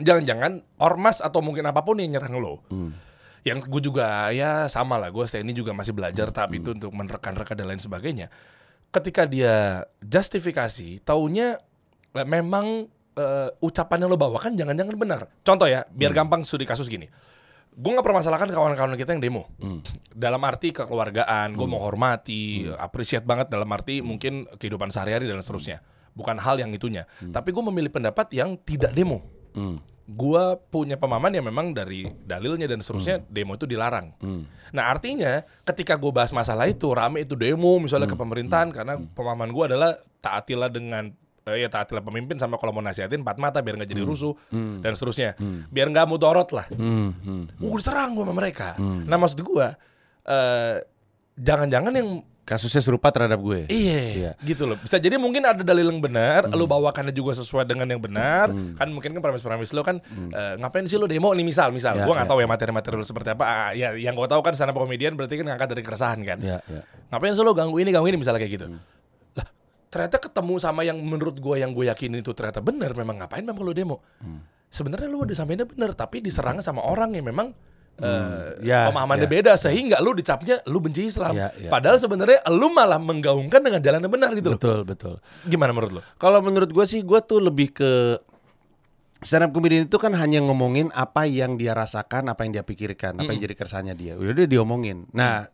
Jangan-jangan 0.00 0.80
ormas 0.80 1.20
atau 1.20 1.44
mungkin 1.44 1.68
apa 1.68 1.84
pun 1.84 2.00
yang 2.00 2.16
nyerang 2.16 2.40
lo. 2.40 2.62
Yang 3.42 3.58
gue 3.66 3.82
juga 3.90 4.30
ya 4.30 4.70
sama 4.70 4.98
lah. 4.98 5.10
Gue 5.10 5.26
ini 5.26 5.52
juga 5.54 5.74
masih 5.74 5.90
belajar 5.90 6.30
tahap 6.30 6.54
itu 6.54 6.74
untuk 6.74 6.94
menerkan-rekan 6.94 7.58
dan 7.58 7.66
lain 7.66 7.82
sebagainya. 7.82 8.30
Ketika 8.92 9.26
dia 9.26 9.82
justifikasi, 9.98 11.02
taunya 11.02 11.58
eh, 12.14 12.26
memang 12.28 12.86
eh, 13.18 13.48
ucapan 13.58 14.06
yang 14.06 14.10
lo 14.14 14.18
bawakan 14.20 14.54
jangan-jangan 14.54 14.94
benar. 14.94 15.20
Contoh 15.42 15.66
ya, 15.66 15.82
biar 15.90 16.14
gampang 16.14 16.46
studi 16.46 16.62
kasus 16.68 16.86
gini. 16.86 17.10
Gue 17.72 17.90
nggak 17.96 18.04
permasalahkan 18.04 18.52
kawan-kawan 18.52 18.94
kita 19.00 19.16
yang 19.16 19.22
demo. 19.24 19.48
Dalam 20.12 20.44
arti 20.44 20.76
kekeluargaan, 20.76 21.56
gue 21.56 21.68
menghormati, 21.68 22.68
appreciate 22.76 23.24
banget 23.24 23.48
dalam 23.48 23.66
arti 23.72 24.04
mungkin 24.04 24.44
kehidupan 24.60 24.92
sehari-hari 24.92 25.24
dan 25.24 25.40
seterusnya. 25.40 25.80
Bukan 26.12 26.36
hal 26.36 26.60
yang 26.60 26.68
itunya. 26.68 27.08
Tapi 27.32 27.48
gue 27.48 27.64
memilih 27.64 27.88
pendapat 27.88 28.28
yang 28.36 28.60
tidak 28.60 28.92
demo. 28.92 29.24
hmm, 29.56 29.91
Gue 30.02 30.42
punya 30.68 30.98
pemahaman 30.98 31.30
yang 31.30 31.46
memang 31.46 31.70
dari 31.70 32.04
dalilnya 32.26 32.66
dan 32.66 32.82
seterusnya 32.82 33.22
demo 33.26 33.54
itu 33.54 33.64
dilarang. 33.64 34.12
Nah 34.72 34.84
artinya 34.90 35.40
ketika 35.62 35.94
gue 35.94 36.10
bahas 36.10 36.34
masalah 36.34 36.66
itu 36.66 36.90
rame 36.90 37.22
itu 37.22 37.38
demo 37.38 37.78
misalnya 37.78 38.10
ke 38.10 38.18
pemerintahan 38.18 38.74
karena 38.74 38.98
pemahaman 39.14 39.50
gue 39.54 39.64
adalah 39.70 39.90
taatilah 40.18 40.66
dengan 40.68 41.12
eh, 41.46 41.62
ya 41.62 41.68
taatilah 41.70 42.02
pemimpin 42.02 42.34
sama 42.38 42.58
kalau 42.58 42.74
mau 42.74 42.82
nasihatin 42.82 43.22
empat 43.22 43.38
mata 43.38 43.58
biar 43.62 43.78
nggak 43.78 43.90
jadi 43.90 44.02
rusuh 44.02 44.34
dan 44.82 44.92
seterusnya. 44.98 45.38
Biar 45.70 45.86
nggak 45.90 46.06
mutorot 46.10 46.50
lah. 46.50 46.66
hmm, 46.72 47.08
hmm. 47.22 47.42
Gue 47.62 47.78
diserang 47.78 48.18
gue 48.18 48.24
sama 48.26 48.34
mereka. 48.34 48.74
Nah 48.80 49.16
maksud 49.16 49.38
gue 49.38 49.66
eh 50.22 50.76
jangan-jangan 51.38 51.92
yang 51.94 52.22
Kasusnya 52.42 52.82
serupa 52.82 53.14
terhadap 53.14 53.38
gue. 53.38 53.70
Iya, 53.70 54.00
Iya. 54.18 54.30
gitu 54.42 54.66
loh. 54.66 54.74
Bisa 54.74 54.98
jadi 54.98 55.14
mungkin 55.14 55.46
ada 55.46 55.62
dalil 55.62 55.86
yang 55.86 56.02
benar, 56.02 56.50
lu 56.50 56.66
bawakannya 56.66 57.14
juga 57.14 57.38
sesuai 57.38 57.62
dengan 57.70 57.86
yang 57.86 58.02
benar. 58.02 58.50
Kan 58.50 58.90
mungkin 58.90 59.14
kan 59.14 59.22
premis-premis 59.22 59.70
lu 59.70 59.86
kan 59.86 60.02
eh, 60.10 60.54
ngapain 60.58 60.82
sih 60.90 60.98
lu 60.98 61.06
demo 61.06 61.30
nih 61.30 61.46
misal, 61.46 61.70
misal. 61.70 61.94
Ya, 61.94 62.02
gua 62.02 62.18
nggak 62.18 62.26
ya. 62.26 62.32
tahu 62.34 62.38
ya 62.42 62.48
materi-materi 62.50 62.94
lu 62.98 63.06
seperti 63.06 63.38
apa. 63.38 63.44
Ah, 63.46 63.70
ya 63.70 63.94
yang 63.94 64.18
gua 64.18 64.26
tahu 64.26 64.42
kan 64.42 64.58
stand 64.58 64.74
up 64.74 64.76
comedian 64.76 65.14
berarti 65.14 65.38
kan 65.38 65.54
ngangkat 65.54 65.68
dari 65.70 65.82
keresahan 65.86 66.18
kan. 66.26 66.38
Ya, 66.42 66.58
ya. 66.66 66.82
Ngapain 67.14 67.30
sih 67.38 67.46
lu 67.46 67.54
ganggu 67.54 67.78
ini, 67.78 67.94
ganggu 67.94 68.10
ini 68.10 68.18
misalnya 68.18 68.42
kayak 68.42 68.52
gitu. 68.58 68.66
Lah, 69.38 69.46
ternyata 69.86 70.16
ketemu 70.18 70.54
sama 70.58 70.82
yang 70.82 70.98
menurut 70.98 71.38
gua 71.38 71.62
yang 71.62 71.70
gue 71.70 71.86
yakin 71.86 72.18
itu 72.18 72.34
ternyata 72.34 72.58
benar, 72.58 72.90
memang 72.98 73.22
ngapain 73.22 73.46
memang 73.46 73.62
lu 73.62 73.70
demo? 73.70 74.02
Sebenarnya 74.66 75.06
lu 75.06 75.22
udah 75.22 75.36
sampainya 75.38 75.62
benar, 75.62 75.94
tapi 75.94 76.18
diserangnya 76.18 76.64
sama 76.64 76.82
orang 76.82 77.14
yang 77.14 77.22
memang 77.30 77.54
eh, 78.00 78.62
Ya, 78.64 78.88
pemahamannya 78.88 79.28
ya. 79.28 79.32
beda 79.32 79.52
sehingga 79.58 80.00
lu 80.00 80.16
dicapnya 80.16 80.62
lu 80.64 80.78
benci 80.80 81.10
Islam. 81.10 81.34
Ya, 81.36 81.52
ya. 81.52 81.68
Padahal 81.68 81.98
sebenarnya 82.00 82.40
lu 82.48 82.72
malah 82.72 82.96
menggaungkan 83.02 83.60
dengan 83.60 83.82
jalan 83.82 84.00
yang 84.00 84.12
benar 84.12 84.30
gitu 84.32 84.54
loh. 84.54 84.58
Betul, 84.60 84.78
betul. 84.88 85.14
Gimana 85.44 85.74
menurut 85.76 85.92
lu? 85.98 86.00
Kalau 86.16 86.38
menurut 86.40 86.70
gue 86.72 86.84
sih, 86.88 87.04
gue 87.04 87.20
tuh 87.22 87.42
lebih 87.42 87.74
ke 87.74 87.90
stand 89.22 89.46
up 89.46 89.50
comedian 89.54 89.86
itu 89.86 89.98
kan 90.02 90.10
hanya 90.18 90.42
ngomongin 90.42 90.90
apa 90.90 91.30
yang 91.30 91.54
dia 91.54 91.72
rasakan, 91.78 92.26
apa 92.26 92.42
yang 92.42 92.58
dia 92.58 92.64
pikirkan, 92.66 93.22
apa 93.22 93.30
yang 93.30 93.40
jadi 93.42 93.54
keresahannya 93.54 93.94
dia. 93.94 94.12
Udah 94.18 94.34
dia 94.34 94.48
diomongin. 94.50 95.06
Nah, 95.14 95.46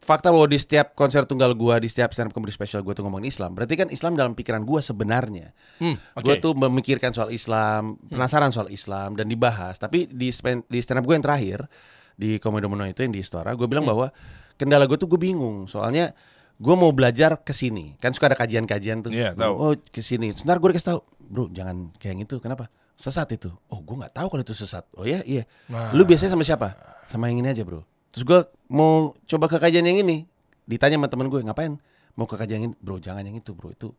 fakta 0.00 0.32
bahwa 0.32 0.48
di 0.48 0.58
setiap 0.58 0.92
konser 0.94 1.22
tunggal 1.24 1.52
gua, 1.52 1.78
di 1.78 1.86
setiap 1.86 2.10
stand 2.10 2.30
up 2.30 2.34
comedy 2.34 2.50
special 2.50 2.82
gue 2.82 2.94
tuh 2.94 3.04
ngomongin 3.04 3.28
Islam. 3.28 3.52
Berarti 3.52 3.74
kan 3.74 3.88
Islam 3.88 4.14
dalam 4.14 4.32
pikiran 4.32 4.62
gua 4.62 4.80
sebenarnya. 4.80 5.54
Hmm, 5.78 5.96
Gue 6.20 6.36
oke. 6.36 6.42
tuh 6.44 6.52
memikirkan 6.56 7.12
soal 7.12 7.30
Islam, 7.30 7.96
penasaran 8.08 8.50
soal 8.50 8.68
Islam 8.68 9.14
dan 9.14 9.28
dibahas. 9.28 9.76
Tapi 9.76 10.10
di 10.10 10.28
di 10.66 10.78
stand 10.82 10.98
up 11.00 11.04
gue 11.04 11.14
yang 11.14 11.24
terakhir 11.24 11.68
di 12.14 12.38
Komedo 12.38 12.70
Mono 12.70 12.86
itu 12.86 13.02
yang 13.02 13.10
di 13.10 13.20
Istora, 13.20 13.52
gue 13.52 13.66
bilang 13.66 13.82
bahwa 13.82 14.10
kendala 14.54 14.86
gue 14.86 14.94
tuh 14.94 15.10
gue 15.10 15.18
bingung. 15.18 15.66
Soalnya 15.66 16.14
gue 16.54 16.74
mau 16.78 16.94
belajar 16.94 17.42
ke 17.42 17.50
sini. 17.50 17.98
Kan 17.98 18.14
suka 18.14 18.30
ada 18.30 18.38
kajian-kajian 18.38 19.02
tuh. 19.02 19.10
Iya, 19.10 19.34
tahu. 19.34 19.54
Oh, 19.58 19.72
ke 19.74 19.98
sini. 19.98 20.30
Sebentar 20.32 20.62
gue 20.62 20.68
dikasih 20.70 20.88
tahu, 20.94 21.00
"Bro, 21.18 21.44
jangan 21.50 21.90
kayak 21.98 22.12
yang 22.14 22.22
itu. 22.22 22.38
Kenapa? 22.38 22.70
Sesat 22.94 23.26
itu." 23.34 23.50
Oh, 23.72 23.82
gue 23.82 23.96
nggak 23.98 24.14
tahu 24.14 24.26
kalau 24.30 24.42
itu 24.46 24.54
sesat. 24.54 24.86
Oh 24.94 25.02
ya, 25.02 25.24
iya. 25.26 25.42
Nah. 25.66 25.90
Lu 25.90 26.06
biasanya 26.06 26.38
sama 26.38 26.46
siapa? 26.46 26.78
Sama 27.10 27.26
yang 27.26 27.42
ini 27.42 27.50
aja, 27.50 27.66
Bro. 27.66 27.82
Terus 28.14 28.22
gue 28.22 28.40
mau 28.70 29.10
coba 29.26 29.50
ke 29.50 29.58
kajian 29.58 29.82
yang 29.82 29.98
ini. 29.98 30.22
Ditanya 30.70 30.96
sama 31.02 31.10
temen 31.10 31.26
gue, 31.26 31.42
"Ngapain?" 31.42 31.74
Mau 32.14 32.30
ke 32.30 32.38
kajian 32.38 32.62
yang 32.62 32.66
ini, 32.70 32.76
"Bro, 32.78 33.02
jangan 33.02 33.26
yang 33.26 33.34
itu, 33.34 33.50
Bro. 33.50 33.74
Itu 33.74 33.90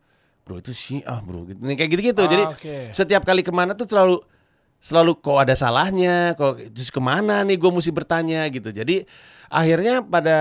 Bro, 0.48 0.64
itu 0.64 0.72
Syiah, 0.72 1.20
Bro." 1.20 1.52
Gitu. 1.52 1.60
Kayak 1.60 1.90
gitu-gitu. 1.92 2.24
Ah, 2.24 2.32
Jadi 2.32 2.44
oke. 2.48 2.76
setiap 2.96 3.28
kali 3.28 3.44
ke 3.44 3.52
mana 3.52 3.76
tuh 3.76 3.92
selalu 3.92 4.24
selalu 4.80 5.20
kok 5.20 5.40
ada 5.42 5.52
salahnya, 5.58 6.32
kok 6.40 6.62
terus 6.72 6.94
ke 6.94 7.02
mana 7.04 7.44
nih 7.44 7.60
gue 7.60 7.72
mesti 7.74 7.92
bertanya 7.92 8.48
gitu. 8.48 8.72
Jadi 8.72 9.04
akhirnya 9.52 10.00
pada 10.00 10.38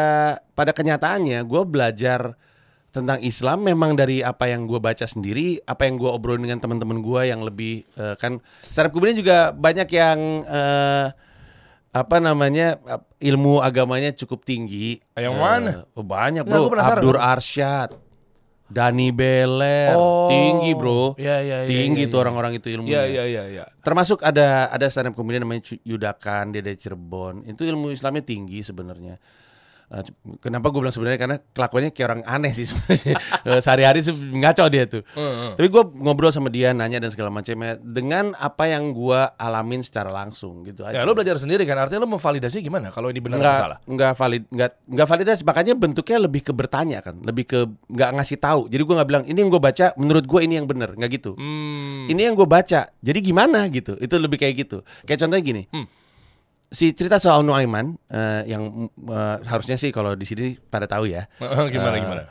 pada 0.55 0.71
kenyataannya 0.71 1.43
gue 1.43 1.63
belajar 1.67 2.39
tentang 2.95 3.19
Islam 3.27 3.67
memang 3.67 3.99
dari 3.99 4.23
apa 4.23 4.47
yang 4.47 4.71
gue 4.71 4.79
baca 4.79 5.03
sendiri, 5.03 5.59
apa 5.67 5.89
yang 5.91 5.99
gue 5.99 6.07
obrolin 6.07 6.47
dengan 6.47 6.63
teman-teman 6.63 7.03
gue 7.03 7.23
yang 7.27 7.43
lebih 7.43 7.83
eh, 7.99 8.15
kan 8.23 8.39
stand 8.71 8.87
up 8.87 8.93
comedian 8.95 9.19
juga 9.19 9.51
banyak 9.51 9.89
yang 9.91 10.19
eh, 10.47 11.07
apa 11.95 12.19
namanya 12.19 12.75
ilmu 13.23 13.63
agamanya 13.63 14.11
cukup 14.11 14.43
tinggi. 14.43 14.99
Yang 15.15 15.37
mana? 15.39 15.71
oh, 15.95 16.03
banyak 16.03 16.43
Nggak, 16.43 16.59
bro. 16.59 16.73
penasaran. 16.75 16.99
Abdur 16.99 17.17
Arsyad, 17.23 17.91
Dani 18.67 19.15
Beler, 19.15 19.95
Oh. 19.95 20.27
tinggi 20.27 20.75
bro. 20.75 21.15
Iya, 21.15 21.39
iya, 21.39 21.57
iya, 21.63 21.71
tinggi 21.71 22.05
iya, 22.05 22.11
tuh 22.11 22.19
iya. 22.19 22.25
orang-orang 22.27 22.53
itu 22.59 22.67
ilmunya. 22.67 22.91
Iya, 22.91 23.03
iya, 23.07 23.25
iya, 23.31 23.43
iya. 23.47 23.65
Termasuk 23.87 24.27
ada 24.27 24.67
ada 24.75 24.87
stand 24.91 25.13
up 25.13 25.15
comedian 25.15 25.47
namanya 25.47 25.79
Yudakan, 25.87 26.51
dia 26.51 26.67
dari 26.67 26.75
Cirebon. 26.75 27.47
Itu 27.47 27.63
ilmu 27.63 27.95
Islamnya 27.95 28.27
tinggi 28.27 28.67
sebenarnya. 28.67 29.15
Eh, 29.95 30.03
kenapa 30.41 30.69
gue 30.69 30.81
bilang 30.81 30.91
sebenarnya 30.91 31.17
karena 31.17 31.37
kelakuannya 31.39 31.91
kayak 31.91 32.07
orang 32.09 32.23
aneh 32.25 32.51
sih 32.51 32.67
sebenarnya. 32.67 33.15
Eh, 33.47 33.61
Sehari-hari 33.61 34.01
sih 34.01 34.11
ngaco 34.11 34.65
dia 34.67 34.85
tuh. 34.85 35.07
Heeh. 35.09 35.55
Tapi 35.55 35.69
gue 35.69 35.83
ngobrol 35.97 36.29
sama 36.29 36.49
dia, 36.49 36.73
nanya 36.73 36.99
dan 36.99 37.09
segala 37.09 37.29
macamnya 37.29 37.77
dengan 37.77 38.35
apa 38.35 38.67
yang 38.67 38.91
gue 38.91 39.21
alamin 39.37 39.81
secara 39.81 40.09
langsung 40.09 40.65
gitu 40.65 40.83
Ya 40.83 40.99
aja. 40.99 41.05
lu 41.05 41.13
belajar 41.13 41.37
sendiri 41.37 41.63
kan, 41.63 41.79
artinya 41.79 42.03
lu 42.03 42.11
memvalidasi 42.11 42.59
gimana 42.59 42.89
kalau 42.89 43.07
ini 43.07 43.21
benar 43.21 43.39
atau 43.39 43.55
salah? 43.55 43.79
nggak 43.85 44.13
valid 44.15 44.43
nggak 44.49 44.71
nggak 44.89 45.07
validasi 45.07 45.41
makanya 45.43 45.75
bentuknya 45.75 46.19
lebih 46.19 46.43
ke 46.43 46.51
bertanya 46.51 46.99
kan 46.99 47.21
lebih 47.21 47.45
ke 47.45 47.59
nggak 47.87 48.11
ngasih 48.13 48.39
tahu 48.39 48.67
jadi 48.67 48.81
gue 48.81 48.95
nggak 48.95 49.09
bilang 49.09 49.25
ini 49.25 49.39
yang 49.39 49.49
gue 49.49 49.61
baca 49.61 49.87
menurut 49.95 50.25
gue 50.25 50.41
ini 50.41 50.55
yang 50.55 50.67
benar 50.67 50.91
nggak 50.93 51.11
gitu 51.13 51.37
Hmm. 51.37 52.09
ini 52.09 52.21
yang 52.23 52.33
gue 52.33 52.45
baca 52.45 52.81
jadi 52.97 53.19
gimana 53.21 53.69
gitu 53.69 53.95
itu 53.97 54.15
lebih 54.17 54.37
kayak 54.37 54.55
gitu 54.59 54.79
kayak 55.03 55.19
contohnya 55.19 55.45
gini 55.45 55.63
Hmm. 55.69 55.87
Si 56.75 56.91
cerita 56.91 57.23
soal 57.23 57.47
Nuaiman 57.47 57.95
eh, 58.11 58.51
yang 58.51 58.91
eh, 58.91 59.37
harusnya 59.47 59.79
sih 59.79 59.95
kalau 59.95 60.13
di 60.13 60.27
sini 60.27 60.59
pada 60.59 60.91
tahu 60.91 61.07
ya 61.07 61.31
gimana 61.73 61.97
Eh, 61.97 62.03
gimana? 62.03 62.23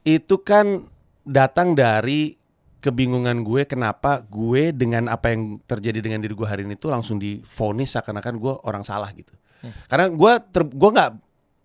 itu 0.00 0.40
kan 0.40 0.86
datang 1.26 1.74
dari 1.74 2.38
kebingungan 2.80 3.44
gue 3.44 3.68
kenapa 3.68 4.24
gue 4.24 4.72
dengan 4.72 5.12
apa 5.12 5.36
yang 5.36 5.60
terjadi 5.68 6.00
dengan 6.00 6.24
diri 6.24 6.32
gue 6.32 6.48
hari 6.48 6.64
ini 6.64 6.80
tuh 6.80 6.88
langsung 6.88 7.20
difonis 7.20 7.92
seakan-akan 7.92 8.40
gue 8.40 8.54
orang 8.64 8.80
salah 8.80 9.12
gitu. 9.12 9.36
Karena 9.84 10.08
gue 10.08 10.32
ter, 10.48 10.64
gue 10.64 10.90
nggak 10.96 11.10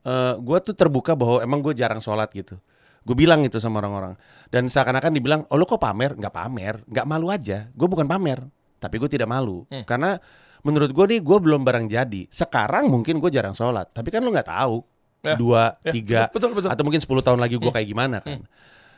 eh, 0.03 0.35
gue 0.43 0.57
tuh 0.59 0.75
terbuka 0.75 1.15
bahwa 1.15 1.39
emang 1.39 1.63
gue 1.63 1.71
jarang 1.71 2.03
sholat 2.03 2.27
gitu. 2.35 2.59
Gue 3.07 3.15
bilang 3.15 3.39
itu 3.47 3.63
sama 3.63 3.79
orang-orang 3.79 4.19
dan 4.51 4.67
seakan-akan 4.67 5.15
dibilang, 5.15 5.41
oh 5.47 5.55
lo 5.55 5.63
kok 5.63 5.79
pamer? 5.79 6.19
Nggak 6.19 6.33
pamer, 6.35 6.83
nggak 6.83 7.05
malu 7.07 7.31
aja. 7.31 7.71
Gue 7.71 7.87
bukan 7.87 8.03
pamer, 8.03 8.43
tapi 8.83 8.99
gue 8.99 9.07
tidak 9.07 9.31
malu 9.31 9.63
karena 9.87 10.19
menurut 10.65 10.89
gue 10.89 11.05
nih 11.07 11.19
gue 11.21 11.37
belum 11.39 11.61
barang 11.61 11.85
jadi. 11.85 12.25
Sekarang 12.27 12.89
mungkin 12.89 13.21
gue 13.21 13.29
jarang 13.29 13.53
sholat, 13.53 13.93
tapi 13.93 14.09
kan 14.09 14.19
lo 14.19 14.33
nggak 14.33 14.49
tahu 14.49 14.81
Ya, 15.21 15.33
dua, 15.33 15.73
ya, 15.81 15.89
tiga, 15.89 16.21
betul, 16.29 16.53
betul, 16.53 16.69
betul. 16.69 16.69
atau 16.69 16.83
mungkin 16.85 17.01
10 17.01 17.25
tahun 17.25 17.39
lagi 17.41 17.57
gue 17.57 17.71
kayak 17.71 17.87
gimana 17.87 18.21
kan. 18.21 18.45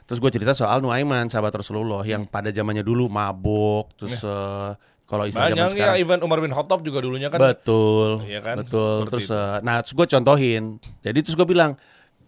Terus 0.04 0.20
gue 0.20 0.28
cerita 0.28 0.52
soal 0.52 0.80
Nuaiman, 0.80 1.28
sahabat 1.28 1.56
Rasulullah 1.56 2.04
yang 2.04 2.28
pada 2.28 2.52
zamannya 2.52 2.84
dulu 2.84 3.08
mabuk, 3.08 3.96
terus 3.96 4.20
eh, 4.24 4.72
kalau 5.04 5.24
istilah 5.24 5.48
zaman 5.48 5.56
Banyak 5.56 5.68
ya 5.68 5.72
sekarang 5.72 5.98
event 6.00 6.22
Umar 6.24 6.44
bin 6.44 6.52
Khattab 6.52 6.84
juga 6.84 7.00
dulunya 7.00 7.32
kan. 7.32 7.40
betul, 7.40 8.28
Iya 8.28 8.44
kan? 8.44 8.56
betul. 8.60 9.08
Seperti 9.08 9.12
Terus 9.16 9.28
itu. 9.28 9.40
eh, 9.40 9.58
nah 9.64 9.76
terus 9.80 9.94
gue 9.96 10.08
contohin. 10.12 10.64
Jadi 11.00 11.20
terus 11.24 11.36
gue 11.40 11.48
bilang 11.48 11.72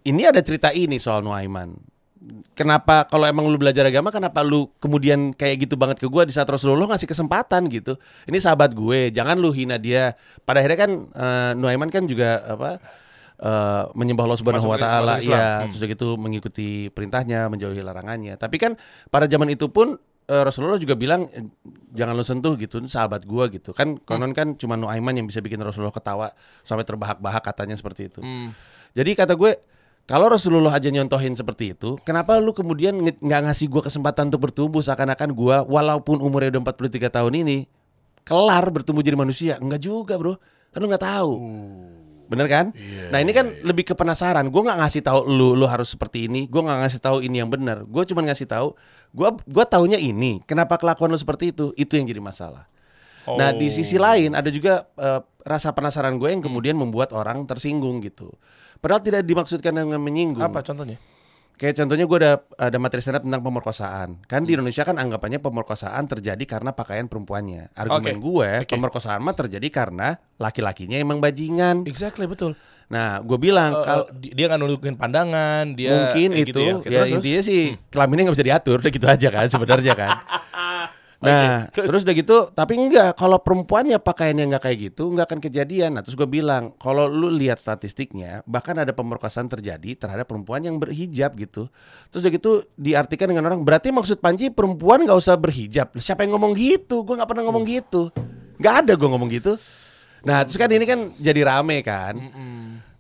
ini 0.02 0.24
ada 0.24 0.40
cerita 0.40 0.72
ini 0.72 0.96
soal 0.96 1.20
Nuaiman. 1.20 1.76
Kenapa 2.52 3.08
kalau 3.08 3.24
emang 3.24 3.48
lu 3.48 3.56
belajar 3.56 3.88
agama 3.88 4.12
kenapa 4.12 4.44
lu 4.44 4.68
kemudian 4.84 5.32
kayak 5.32 5.64
gitu 5.64 5.80
banget 5.80 6.04
ke 6.04 6.08
gue 6.12 6.24
di 6.28 6.36
saat 6.36 6.52
Rasulullah 6.52 6.92
ngasih 6.92 7.08
kesempatan 7.08 7.72
gitu. 7.72 7.96
Ini 8.28 8.36
sahabat 8.44 8.76
gue, 8.76 9.08
jangan 9.16 9.40
lu 9.40 9.56
hina 9.56 9.80
dia. 9.80 10.20
Pada 10.44 10.60
akhirnya 10.60 10.80
kan 10.84 10.92
eh, 11.16 11.52
Nuaiman 11.56 11.88
kan 11.88 12.04
juga 12.04 12.44
apa 12.44 12.76
eh, 13.40 13.84
menyembah 13.96 14.28
Allah 14.28 14.36
Subhanahu 14.36 14.68
wa 14.68 14.76
taala 14.76 15.24
ya, 15.24 15.64
Hmm. 15.64 15.72
terus 15.72 15.80
gitu 15.88 16.20
mengikuti 16.20 16.92
perintahnya, 16.92 17.48
menjauhi 17.48 17.80
larangannya. 17.80 18.36
Tapi 18.36 18.60
kan 18.60 18.76
pada 19.08 19.24
zaman 19.24 19.56
itu 19.56 19.72
pun 19.72 19.96
eh, 20.28 20.44
Rasulullah 20.44 20.76
juga 20.76 21.00
bilang 21.00 21.24
jangan 21.96 22.20
lu 22.20 22.28
sentuh 22.28 22.60
gitu, 22.60 22.84
sahabat 22.84 23.24
gua 23.24 23.48
gitu. 23.48 23.72
Kan 23.72 23.96
konon 24.04 24.36
kan 24.36 24.60
cuma 24.60 24.76
Nuaiman 24.76 25.16
yang 25.16 25.24
bisa 25.24 25.40
bikin 25.40 25.64
Rasulullah 25.64 25.96
ketawa 25.96 26.36
sampai 26.68 26.84
terbahak-bahak 26.84 27.48
katanya 27.48 27.80
seperti 27.80 28.12
itu. 28.12 28.20
Hmm. 28.20 28.52
Jadi 28.92 29.16
kata 29.16 29.40
gue 29.40 29.56
Kalau 30.10 30.26
Rasulullah 30.26 30.74
aja 30.74 30.90
nyontohin 30.90 31.38
seperti 31.38 31.78
itu, 31.78 32.02
kenapa 32.02 32.42
lu 32.42 32.50
kemudian 32.50 32.98
nggak 32.98 33.42
ngasih 33.46 33.70
gua 33.70 33.86
kesempatan 33.86 34.34
untuk 34.34 34.50
bertumbuh 34.50 34.82
seakan-akan 34.82 35.30
gua 35.38 35.62
walaupun 35.62 36.18
umurnya 36.18 36.58
udah 36.58 36.74
43 36.74 37.14
tahun 37.14 37.34
ini 37.46 37.58
kelar 38.26 38.74
bertumbuh 38.74 39.06
jadi 39.06 39.14
manusia? 39.14 39.62
Enggak 39.62 39.86
juga, 39.86 40.18
Bro. 40.18 40.42
Kan 40.74 40.82
lu 40.82 40.90
nggak 40.90 41.06
tahu. 41.06 41.34
Bener 42.30 42.46
kan? 42.46 42.66
Iya, 42.78 43.10
nah 43.10 43.22
ini 43.22 43.34
kan 43.34 43.54
lebih 43.66 43.90
ke 43.90 43.94
penasaran. 43.94 44.50
Gue 44.54 44.62
nggak 44.62 44.78
ngasih 44.82 45.02
tahu 45.02 45.30
lu, 45.30 45.58
lu 45.58 45.66
harus 45.66 45.94
seperti 45.94 46.26
ini. 46.30 46.46
Gue 46.46 46.62
nggak 46.62 46.86
ngasih 46.86 47.00
tahu 47.02 47.18
ini 47.26 47.42
yang 47.42 47.50
benar. 47.50 47.86
Gue 47.86 48.06
cuma 48.06 48.22
ngasih 48.22 48.46
tahu. 48.46 48.78
Gue 49.10 49.30
gua 49.50 49.66
taunya 49.66 49.98
ini. 49.98 50.38
Kenapa 50.46 50.78
kelakuan 50.78 51.10
lu 51.10 51.18
seperti 51.18 51.54
itu? 51.54 51.74
Itu 51.74 51.98
yang 51.98 52.06
jadi 52.06 52.22
masalah. 52.22 52.70
Nah 53.30 53.54
di 53.54 53.70
sisi 53.70 53.98
Oh. 53.98 54.06
lain 54.06 54.34
ada 54.34 54.50
juga 54.50 54.90
eh, 54.98 55.22
rasa 55.46 55.74
penasaran 55.74 56.18
gue 56.18 56.30
yang 56.34 56.42
kemudian 56.42 56.78
membuat 56.78 57.14
orang 57.18 57.46
tersinggung 57.50 58.02
gitu. 58.06 58.34
Padahal 58.80 59.02
tidak 59.02 59.22
dimaksudkan 59.24 59.72
dengan 59.72 60.00
menyinggung. 60.00 60.40
apa 60.40 60.60
contohnya? 60.62 60.96
Kayak 61.54 61.76
contohnya 61.76 62.08
gue 62.08 62.18
ada 62.18 62.34
ada 62.56 62.78
materi 62.80 63.04
stand 63.04 63.20
up 63.20 63.24
tentang 63.28 63.44
pemerkosaan. 63.44 64.10
Kan 64.24 64.48
di 64.48 64.56
Indonesia 64.56 64.80
kan 64.82 64.96
anggapannya 64.96 65.44
pemerkosaan 65.44 66.08
terjadi 66.08 66.40
karena 66.48 66.72
pakaian 66.72 67.06
perempuannya. 67.06 67.76
Argumen 67.76 68.16
Oke. 68.16 68.24
gue 68.24 68.50
Oke. 68.64 68.72
pemerkosaan 68.72 69.20
mah 69.20 69.36
terjadi 69.36 69.68
karena 69.68 70.16
laki-lakinya 70.40 70.96
emang 70.96 71.20
bajingan. 71.20 71.84
Exactly 71.84 72.24
betul. 72.26 72.56
Nah, 72.90 73.20
gue 73.20 73.36
bilang 73.38 73.76
Eh, 73.76 73.84
kalau 73.84 74.06
eh, 74.08 74.16
di- 74.18 74.32
dia 74.34 74.48
nggak 74.48 74.56
nunjukin 74.58 74.96
pandangan, 74.96 75.76
dia 75.76 75.90
mungkin 75.94 76.30
eh, 76.32 76.42
itu 76.42 76.48
gitu 76.48 76.60
ya. 76.60 76.74
Ya, 76.80 77.04
terus, 77.04 77.12
intinya 77.12 77.42
sih 77.44 77.62
kelaminnya 77.92 78.24
nggak 78.26 78.38
bisa 78.40 78.48
diatur, 78.48 78.78
udah 78.80 78.90
gitu 78.90 79.06
aja 79.06 79.28
kan 79.30 79.46
sebenarnya 79.46 79.94
kan. 79.94 80.10
Nah, 81.20 81.68
terus 81.76 82.08
udah 82.08 82.16
gitu, 82.16 82.48
tapi 82.56 82.80
enggak 82.80 83.20
kalau 83.20 83.36
perempuannya 83.44 84.00
pakaiannya 84.00 84.56
nggak 84.56 84.64
kayak 84.64 84.78
gitu, 84.88 85.12
nggak 85.12 85.28
akan 85.28 85.40
kejadian. 85.44 86.00
Nah, 86.00 86.02
terus 86.02 86.16
gue 86.16 86.24
bilang, 86.24 86.72
kalau 86.80 87.12
lu 87.12 87.28
lihat 87.28 87.60
statistiknya, 87.60 88.40
bahkan 88.48 88.80
ada 88.80 88.96
pemerkosaan 88.96 89.52
terjadi 89.52 90.00
terhadap 90.00 90.32
perempuan 90.32 90.64
yang 90.64 90.80
berhijab 90.80 91.36
gitu. 91.36 91.68
Terus 92.08 92.24
udah 92.24 92.32
gitu 92.32 92.52
diartikan 92.80 93.28
dengan 93.28 93.52
orang, 93.52 93.60
berarti 93.68 93.92
maksud 93.92 94.24
Panji 94.24 94.48
perempuan 94.48 95.04
nggak 95.04 95.20
usah 95.20 95.36
berhijab. 95.36 95.92
Siapa 96.00 96.24
yang 96.24 96.40
ngomong 96.40 96.56
gitu? 96.56 97.04
Gue 97.04 97.20
nggak 97.20 97.28
pernah 97.36 97.44
ngomong 97.52 97.68
gitu. 97.68 98.16
Nggak 98.56 98.76
ada 98.88 98.92
gue 98.96 99.10
ngomong 99.12 99.30
gitu. 99.36 99.60
Nah, 100.24 100.48
terus 100.48 100.56
kan 100.56 100.72
ini 100.72 100.88
kan 100.88 101.12
jadi 101.20 101.44
rame 101.44 101.84
kan. 101.84 102.16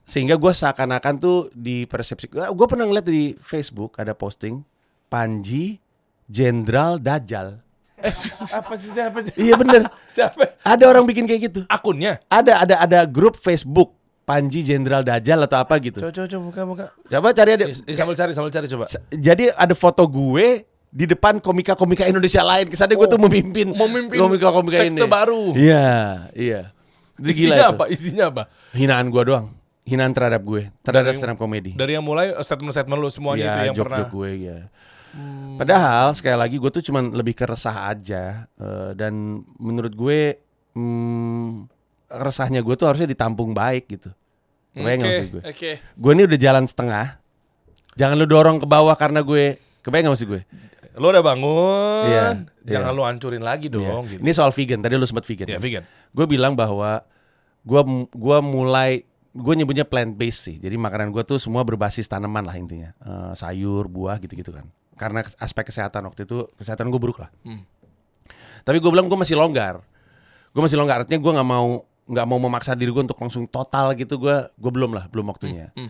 Sehingga 0.03 0.36
gue 0.36 0.51
seakan-akan 0.51 1.15
tuh 1.23 1.47
di 1.55 1.88
persepsi 1.88 2.27
Gue 2.27 2.67
pernah 2.67 2.84
ngeliat 2.84 3.08
di 3.08 3.32
Facebook 3.39 3.95
ada 3.95 4.12
posting 4.12 4.60
Panji 5.08 5.79
Jenderal 6.27 6.99
Dajjal. 6.99 7.68
Eh, 7.99 8.13
apa 8.59 8.73
sih 8.75 8.89
apa 8.93 9.19
sih? 9.23 9.33
Iya 9.35 9.53
bener. 9.55 9.81
Siapa? 10.15 10.59
Ada 10.63 10.83
orang 10.88 11.03
bikin 11.05 11.25
kayak 11.25 11.41
gitu. 11.51 11.59
Akunnya. 11.67 12.19
Ada 12.27 12.63
ada 12.63 12.75
ada 12.79 12.99
grup 13.03 13.35
Facebook 13.35 13.95
Panji 14.23 14.62
Jenderal 14.62 15.01
Dajjal 15.01 15.41
atau 15.43 15.57
apa 15.57 15.75
gitu. 15.81 15.99
Coba 15.99 16.13
coba 16.13 16.43
buka 16.45 16.62
buka. 16.65 16.85
Coba 17.07 17.27
cari 17.33 17.51
ada. 17.57 17.65
Sambil 17.73 18.15
cari 18.15 18.31
sambil 18.31 18.51
cari 18.53 18.67
coba. 18.69 18.85
Jadi 19.09 19.49
ada 19.49 19.73
foto 19.73 20.05
gue 20.05 20.63
di 20.89 21.05
depan 21.05 21.38
komika-komika 21.38 22.05
Indonesia 22.05 22.41
lain. 22.41 22.69
Kesannya 22.69 22.97
gue 22.97 23.07
tuh 23.09 23.21
memimpin, 23.21 23.73
Oh, 23.73 23.85
memimpin 23.85 24.17
komika-komika 24.17 24.85
ini. 24.85 24.97
sekte 24.97 25.05
baru. 25.05 25.53
Iya, 25.53 25.89
iya. 26.33 26.62
Itu 27.17 27.29
gila 27.29 27.33
Isinya 27.33 27.57
itu. 27.57 27.73
apa? 27.73 27.83
Isinya 27.89 28.25
apa? 28.29 28.43
Hinaan 28.73 29.09
gue 29.09 29.23
doang. 29.25 29.47
Hinaan 29.83 30.13
terhadap 30.13 30.45
gue, 30.45 30.69
terhadap 30.85 31.17
stand 31.17 31.33
up 31.33 31.41
comedy. 31.41 31.73
Dari 31.73 31.97
yang 31.97 32.05
mulai 32.05 32.29
eh, 32.29 32.45
statement-statement 32.45 32.99
lu 33.01 33.09
semuanya 33.09 33.41
Iya, 33.41 33.49
itu 33.49 33.62
yang 33.65 33.75
pernah. 33.81 34.05
Gue 34.05 34.29
ya. 34.38 34.57
Padahal 35.60 36.15
sekali 36.15 36.38
lagi 36.39 36.56
gue 36.56 36.72
tuh 36.72 36.84
cuman 36.86 37.12
lebih 37.12 37.36
ke 37.36 37.43
resah 37.43 37.91
aja 37.91 38.48
eh, 38.56 38.91
dan 38.95 39.43
menurut 39.60 39.91
gue 39.91 40.39
hmm, 40.78 41.67
resahnya 42.10 42.63
gue 42.63 42.76
tuh 42.80 42.88
harusnya 42.88 43.10
ditampung 43.10 43.52
baik 43.52 43.86
gitu. 43.91 44.10
Kebayang 44.74 45.00
nggak 45.02 45.10
Oke, 45.10 45.17
maksud 45.19 45.32
gue? 45.34 45.43
Oke. 45.43 45.72
Gue 45.98 46.12
ini 46.15 46.24
udah 46.30 46.39
jalan 46.39 46.65
setengah. 46.65 47.06
Jangan 47.98 48.15
lu 48.15 48.26
dorong 48.30 48.58
ke 48.63 48.67
bawah 48.69 48.95
karena 48.95 49.19
gue 49.26 49.60
kebayang 49.84 50.08
gak 50.08 50.13
maksud 50.15 50.30
gue? 50.30 50.41
Lu 51.00 51.06
udah 51.12 51.24
bangun. 51.24 52.04
Iya, 52.08 52.26
Jangan 52.65 52.91
iya. 52.91 52.98
lu 52.98 53.04
hancurin 53.04 53.43
lagi 53.43 53.67
dong 53.67 53.84
Iya. 54.08 54.12
gitu. 54.15 54.22
Ini 54.24 54.32
soal 54.32 54.52
vegan. 54.56 54.80
Tadi 54.80 54.93
lu 54.95 55.06
sempat 55.08 55.26
vegan. 55.28 55.48
Ya, 55.48 55.60
vegan. 55.60 55.84
Gue 56.15 56.26
bilang 56.26 56.54
bahwa 56.56 57.04
gue 57.60 57.82
gua 58.15 58.39
mulai 58.39 59.04
gue 59.30 59.54
nyebutnya 59.54 59.86
plant 59.86 60.15
based 60.15 60.48
sih. 60.50 60.56
Jadi 60.58 60.76
makanan 60.80 61.12
gue 61.13 61.22
tuh 61.28 61.38
semua 61.38 61.62
berbasis 61.67 62.08
tanaman 62.10 62.41
lah 62.45 62.56
intinya. 62.56 62.95
Eh, 63.04 63.32
sayur, 63.36 63.86
buah 63.91 64.17
gitu-gitu 64.19 64.50
kan. 64.56 64.67
Karena 64.99 65.23
aspek 65.39 65.71
kesehatan 65.71 66.03
waktu 66.12 66.27
itu 66.27 66.51
kesehatan 66.59 66.91
gue 66.91 66.99
buruk 66.99 67.23
lah. 67.23 67.31
Hmm. 67.47 67.63
Tapi 68.67 68.83
gue 68.83 68.91
bilang 68.91 69.07
gue 69.07 69.15
masih 69.15 69.39
longgar. 69.39 69.79
Gue 70.51 70.59
masih 70.59 70.75
longgar. 70.75 71.07
Artinya 71.07 71.23
gue 71.23 71.31
nggak 71.39 71.47
mau 71.47 71.88
nggak 72.09 72.25
mau 72.27 72.39
memaksa 72.41 72.75
diri 72.75 72.91
gue 72.91 73.07
untuk 73.07 73.15
langsung 73.15 73.47
total 73.47 73.95
gitu. 73.95 74.19
Gue 74.19 74.51
gue 74.51 74.71
belum 74.75 74.91
lah, 74.91 75.07
belum 75.07 75.31
waktunya. 75.31 75.71
Hmm, 75.71 75.88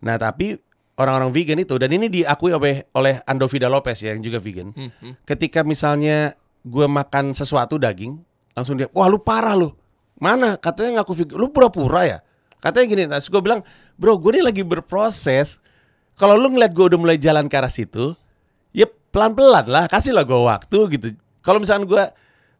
Nah 0.00 0.16
tapi 0.16 0.56
orang-orang 0.96 1.30
vegan 1.36 1.60
itu 1.60 1.76
dan 1.76 1.92
ini 1.92 2.08
diakui 2.08 2.56
oleh 2.56 2.88
oleh 2.96 3.20
Ando 3.28 3.44
Vida 3.44 3.68
Lopez 3.68 4.00
ya 4.00 4.16
yang 4.16 4.24
juga 4.24 4.40
vegan. 4.40 4.72
Hmm, 4.72 4.88
hmm. 4.88 5.12
Ketika 5.28 5.60
misalnya 5.60 6.32
gue 6.64 6.86
makan 6.88 7.36
sesuatu 7.36 7.76
daging, 7.76 8.16
langsung 8.56 8.80
dia, 8.80 8.88
wah 8.96 9.06
lu 9.06 9.20
parah 9.20 9.54
lu. 9.54 9.70
Mana? 10.16 10.56
Katanya 10.56 11.04
ngaku 11.04 11.12
vegan. 11.12 11.36
Lu 11.36 11.52
pura-pura 11.52 12.08
ya? 12.08 12.18
Katanya 12.56 12.86
gini, 12.88 13.02
nah, 13.06 13.20
gue 13.20 13.42
bilang, 13.44 13.60
bro 14.00 14.16
gue 14.16 14.40
ini 14.40 14.42
lagi 14.42 14.64
berproses. 14.64 15.60
Kalau 16.16 16.40
lu 16.40 16.48
ngeliat 16.56 16.72
gue 16.72 16.84
udah 16.88 16.98
mulai 16.98 17.20
jalan 17.20 17.46
ke 17.46 17.54
arah 17.60 17.68
situ, 17.68 18.16
pelan-pelan 19.10 19.66
lah, 19.68 19.84
kasih 19.86 20.12
lah 20.12 20.22
gue 20.22 20.36
waktu 20.36 20.78
gitu. 20.98 21.06
Kalau 21.40 21.58
misalnya 21.62 21.86
gue, 21.86 22.04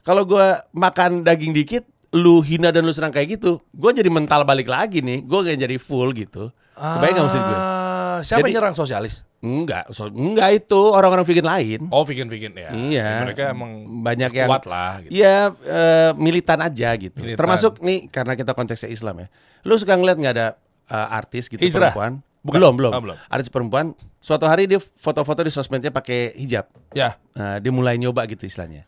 kalau 0.02 0.22
gue 0.22 0.46
makan 0.72 1.26
daging 1.26 1.52
dikit, 1.52 1.84
lu 2.14 2.40
hina 2.40 2.70
dan 2.70 2.86
lu 2.86 2.94
serang 2.94 3.12
kayak 3.12 3.36
gitu, 3.40 3.58
gue 3.74 3.90
jadi 3.92 4.08
mental 4.08 4.46
balik 4.46 4.70
lagi 4.70 5.02
nih, 5.02 5.26
gue 5.26 5.38
gak 5.42 5.58
jadi 5.58 5.76
full 5.76 6.14
gitu. 6.14 6.48
Kebayang 6.76 7.14
gak 7.18 7.26
maksud 7.28 7.42
gue? 7.42 7.58
Ah, 7.58 8.20
Siapa 8.24 8.48
Jadi- 8.48 8.54
nyerang 8.56 8.76
sosialis? 8.76 9.24
Enggak, 9.44 9.92
so, 9.92 10.08
enggak 10.08 10.64
itu 10.64 10.80
orang-orang 10.80 11.22
vegan 11.28 11.44
lain. 11.46 11.80
Oh, 11.92 12.02
vegan-vegan 12.02 12.56
ya. 12.56 12.70
Iya. 12.72 13.10
Mereka 13.28 13.52
emang 13.52 14.02
banyak 14.02 14.32
yang 14.32 14.48
kuat 14.48 14.64
lah 14.64 15.04
gitu. 15.04 15.12
Iya 15.12 15.52
eh, 15.52 16.10
militan 16.16 16.58
aja 16.64 16.88
gitu. 16.96 17.20
Militan. 17.20 17.38
Termasuk 17.44 17.78
nih 17.84 18.08
karena 18.08 18.32
kita 18.34 18.56
konteksnya 18.56 18.88
Islam 18.88 19.22
ya. 19.22 19.28
Lu 19.68 19.76
suka 19.76 19.94
ngeliat 19.94 20.16
nggak 20.18 20.34
ada 20.34 20.48
eh, 20.88 21.08
artis 21.20 21.52
gitu 21.52 21.60
Hijrah? 21.60 21.92
perempuan? 21.92 22.24
Bukan. 22.42 22.54
Belum 22.58 22.72
belum. 22.74 22.92
Oh, 22.96 23.02
belum. 23.04 23.16
Artis 23.28 23.48
perempuan. 23.52 23.86
Suatu 24.26 24.42
hari 24.50 24.66
dia 24.66 24.82
foto-foto 24.82 25.46
di 25.46 25.54
sosmednya 25.54 25.94
pakai 25.94 26.34
hijab. 26.34 26.66
Ya. 26.90 27.14
Nah, 27.38 27.62
dia 27.62 27.70
mulai 27.70 27.94
nyoba 27.94 28.26
gitu 28.26 28.42
istilahnya. 28.42 28.82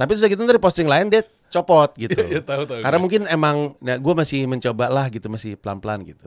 Tapi 0.00 0.16
terus 0.16 0.24
gitu 0.24 0.40
dari 0.48 0.56
posting 0.56 0.88
lain 0.88 1.12
dia 1.12 1.28
copot 1.52 1.92
gitu. 2.00 2.16
Iya, 2.16 2.40
tahu, 2.40 2.64
tahu 2.64 2.80
karena 2.80 2.96
gue. 2.96 3.04
mungkin 3.04 3.22
emang, 3.28 3.76
nah, 3.84 4.00
gue 4.00 4.14
masih 4.16 4.48
mencoba 4.48 4.88
lah 4.88 5.12
gitu, 5.12 5.28
masih 5.28 5.60
pelan-pelan 5.60 6.08
gitu. 6.08 6.24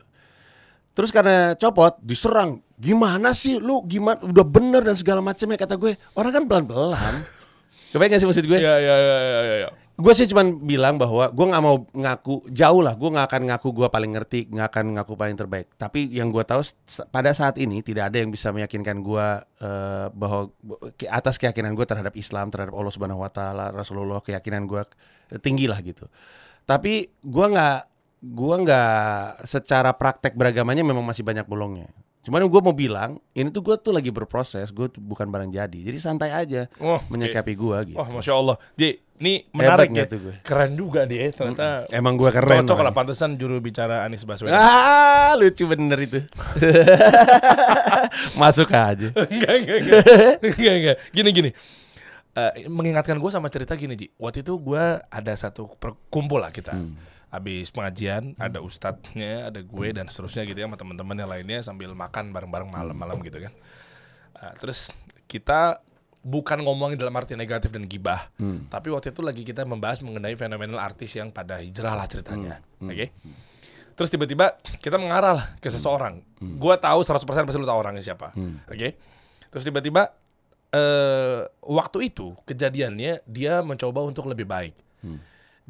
Terus 0.93 1.10
karena 1.10 1.58
copot 1.58 1.97
diserang, 2.06 2.62
gimana 2.78 3.34
sih 3.34 3.58
lu 3.58 3.82
gimana 3.89 4.21
udah 4.21 4.45
bener 4.45 4.86
dan 4.86 4.93
segala 4.93 5.26
macamnya 5.26 5.58
kata 5.58 5.82
gue. 5.82 5.97
Orang 6.13 6.30
kan 6.30 6.43
pelan-pelan. 6.45 7.26
Kebayang 7.97 8.13
gak 8.13 8.21
sih 8.21 8.28
maksud 8.30 8.45
gue? 8.45 8.62
Iya, 8.62 8.78
iya, 8.78 8.95
iya, 9.02 9.17
iya, 9.26 9.56
iya. 9.65 9.69
Gue 10.02 10.14
sih 10.18 10.26
cuman 10.26 10.66
bilang 10.66 10.98
bahwa 10.98 11.30
gue 11.30 11.46
nggak 11.46 11.62
mau 11.62 11.86
ngaku 11.94 12.50
jauh 12.50 12.82
lah, 12.82 12.98
gue 12.98 13.10
nggak 13.14 13.28
akan 13.30 13.42
ngaku 13.54 13.70
gue 13.70 13.88
paling 13.94 14.12
ngerti, 14.18 14.40
nggak 14.50 14.68
akan 14.74 14.86
ngaku 14.98 15.14
paling 15.14 15.38
terbaik. 15.38 15.68
Tapi 15.78 16.10
yang 16.10 16.34
gue 16.34 16.42
tahu 16.42 16.66
pada 17.14 17.30
saat 17.38 17.62
ini 17.62 17.86
tidak 17.86 18.10
ada 18.10 18.18
yang 18.18 18.34
bisa 18.34 18.50
meyakinkan 18.50 19.06
gue 19.06 19.28
eh, 19.62 20.08
bahwa 20.10 20.50
atas 21.06 21.38
keyakinan 21.38 21.78
gue 21.78 21.86
terhadap 21.86 22.18
Islam, 22.18 22.50
terhadap 22.50 22.74
Allah 22.74 22.90
Subhanahu 22.90 23.22
Wa 23.22 23.30
Taala, 23.30 23.66
Rasulullah, 23.70 24.26
keyakinan 24.26 24.66
gue 24.66 24.82
tinggi 25.38 25.70
lah 25.70 25.78
gitu. 25.86 26.10
Tapi 26.66 27.22
gue 27.22 27.46
nggak, 27.54 27.80
gue 28.26 28.56
nggak 28.66 29.46
secara 29.46 29.94
praktek 29.94 30.34
beragamanya 30.34 30.82
memang 30.82 31.06
masih 31.06 31.22
banyak 31.22 31.46
bolongnya. 31.46 31.94
Cuman 32.22 32.46
gue 32.46 32.62
mau 32.62 32.72
bilang, 32.72 33.18
ini 33.34 33.50
tuh 33.50 33.60
gue 33.60 33.74
tuh 33.76 33.90
lagi 33.90 34.10
berproses, 34.10 34.70
gue 34.70 34.86
tuh 34.88 35.02
bukan 35.02 35.26
barang 35.26 35.50
jadi. 35.50 35.78
Jadi 35.82 35.98
santai 35.98 36.30
aja 36.30 36.70
Oh, 36.78 37.02
menyikapi 37.10 37.52
gue 37.52 37.78
gitu. 37.90 37.98
Wah, 37.98 38.08
masya 38.08 38.34
Allah. 38.34 38.56
Ji, 38.78 39.02
ini 39.18 39.42
menarik 39.50 39.90
Hebat 39.90 39.98
ya. 39.98 40.06
tuh 40.06 40.20
gue? 40.22 40.34
Keren 40.46 40.72
juga 40.74 41.02
dia. 41.06 41.30
Ternyata 41.30 41.90
Emang 41.90 42.14
gue 42.16 42.30
keren. 42.30 42.62
cocok 42.62 42.78
lah 42.80 42.94
pantesan 42.94 43.36
juru 43.36 43.58
bicara 43.58 44.06
Anies 44.06 44.22
Baswedan. 44.22 44.54
Ah, 44.54 45.34
lucu 45.34 45.66
bener 45.66 45.98
itu. 45.98 46.22
Masuk 48.38 48.70
aja. 48.70 49.08
enggak, 49.30 49.54
enggak, 49.58 49.78
enggak. 49.82 50.02
enggak, 50.42 50.74
enggak. 50.78 50.98
Gini, 51.10 51.30
gini. 51.32 51.52
Eh, 52.32 52.64
mengingatkan 52.66 53.18
gue 53.18 53.28
sama 53.28 53.50
cerita 53.50 53.74
gini, 53.74 53.94
Ji. 53.94 54.08
Waktu 54.16 54.42
itu 54.42 54.54
gue 54.56 54.84
ada 55.02 55.34
satu 55.34 55.68
perkumpul 55.76 56.38
lah 56.38 56.50
kita. 56.50 56.74
Habis 57.32 57.72
pengajian, 57.72 58.36
ada 58.36 58.60
ustadznya, 58.60 59.48
ada 59.48 59.63
gue 59.63 59.88
dan 59.96 60.12
seterusnya 60.12 60.44
gitu 60.44 60.60
ya 60.60 60.67
sama 60.67 60.76
teman-teman 60.76 61.15
yang 61.15 61.32
lainnya 61.32 61.63
sambil 61.63 61.96
makan 61.96 62.36
bareng-bareng 62.36 62.67
malam-malam 62.67 63.24
gitu 63.24 63.39
kan. 63.39 63.54
Eh, 64.36 64.54
terus 64.60 64.91
kita 65.32 65.80
bukan 66.22 66.60
ngomongin 66.62 67.00
dalam 67.00 67.15
arti 67.15 67.34
negatif 67.34 67.72
dan 67.72 67.88
gibah, 67.88 68.30
tapi 68.67 68.91
waktu 68.91 69.10
itu 69.10 69.24
lagi 69.24 69.41
kita 69.41 69.63
membahas 69.63 70.04
mengenai 70.04 70.36
fenomenal 70.36 70.78
artis 70.78 71.15
yang 71.15 71.32
pada 71.32 71.58
hijrah 71.58 71.96
lah 71.96 72.06
ceritanya. 72.06 72.60
Oke. 72.84 73.15
Terus 73.96 74.10
tiba-tiba 74.12 74.60
kita 74.84 75.00
mengarah 75.02 75.34
lah 75.39 75.48
ke 75.58 75.72
seseorang. 75.72 76.20
Gua 76.60 76.76
tahu 76.78 77.02
100% 77.02 77.26
pasti 77.26 77.58
lu 77.58 77.65
tahu 77.65 77.80
orangnya 77.80 78.04
siapa. 78.04 78.36
Oke. 78.67 79.00
Terus 79.50 79.63
tiba-tiba 79.65 80.12
eh 80.72 81.41
waktu 81.63 82.12
itu 82.12 82.36
kejadiannya 82.46 83.24
dia 83.26 83.63
mencoba 83.63 84.04
untuk 84.04 84.28
lebih 84.28 84.46
baik. 84.46 84.76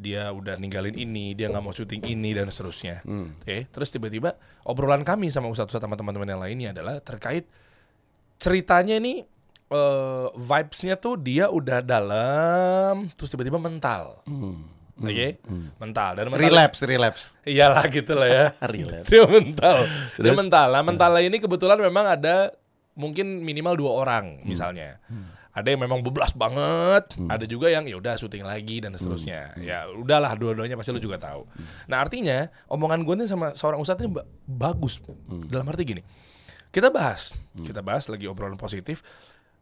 Dia 0.02 0.28
udah 0.28 0.58
ninggalin 0.58 0.98
ini, 0.98 1.32
dia 1.32 1.46
nggak 1.46 1.62
mau 1.62 1.70
syuting 1.70 2.02
ini 2.02 2.34
dan 2.34 2.50
seterusnya. 2.50 3.06
Hmm. 3.06 3.38
Oke, 3.38 3.70
terus 3.70 3.88
tiba-tiba 3.88 4.34
obrolan 4.66 5.06
kami 5.06 5.30
sama 5.30 5.46
Ustadz 5.46 5.78
sama 5.78 5.94
teman-teman 5.94 6.26
yang 6.26 6.42
lainnya 6.42 6.68
adalah 6.74 6.98
terkait 6.98 7.46
ceritanya 8.36 8.98
ini 8.98 9.22
eh, 9.70 10.26
vibes-nya 10.34 10.98
tuh 10.98 11.14
dia 11.16 11.46
udah 11.48 11.80
dalam, 11.80 13.06
terus 13.14 13.30
tiba-tiba 13.30 13.56
mental. 13.56 14.20
Oke, 15.02 15.40
mental 15.80 16.10
dan 16.14 16.24
mental 16.28 16.38
Hmm. 16.38 16.46
Relapse, 16.52 16.80
relapse. 16.84 17.22
Iyalah 17.42 17.84
gitu 17.88 18.12
lah 18.12 18.28
ya. 18.28 18.46
Relapse. 18.74 19.08
Dia 19.08 19.24
mental. 19.24 19.76
Dia 20.20 20.30
Terus? 20.30 20.36
mental. 20.36 20.68
Nah, 20.68 20.82
mental 20.84 21.10
ini 21.18 21.40
kebetulan 21.40 21.80
memang 21.80 22.06
ada 22.06 22.52
mungkin 22.92 23.40
minimal 23.40 23.74
dua 23.74 23.92
orang 24.04 24.44
misalnya. 24.44 25.00
Ada 25.52 25.68
yang 25.68 25.84
memang 25.84 26.00
beblas 26.00 26.32
banget, 26.32 27.12
ada 27.28 27.44
juga 27.44 27.68
yang 27.68 27.84
ya 27.84 28.00
udah 28.00 28.16
syuting 28.16 28.40
lagi 28.40 28.80
dan 28.80 28.96
seterusnya. 28.96 29.52
Ya 29.60 29.84
udahlah 29.86 30.32
dua-duanya 30.32 30.74
pasti 30.74 30.90
lu 30.90 30.98
juga 30.98 31.20
tahu. 31.20 31.44
Nah, 31.86 32.00
artinya 32.00 32.48
omongan 32.66 33.04
gue 33.04 33.14
nih 33.20 33.28
sama 33.28 33.52
seorang 33.52 33.76
ustadz 33.76 34.00
ini 34.00 34.16
ba- 34.16 34.24
bagus. 34.42 34.96
Dalam 35.46 35.68
arti 35.68 35.84
gini. 35.84 36.02
Kita 36.68 36.88
bahas, 36.88 37.36
kita 37.54 37.84
bahas 37.84 38.08
lagi 38.08 38.24
obrolan 38.24 38.56
positif. 38.56 39.04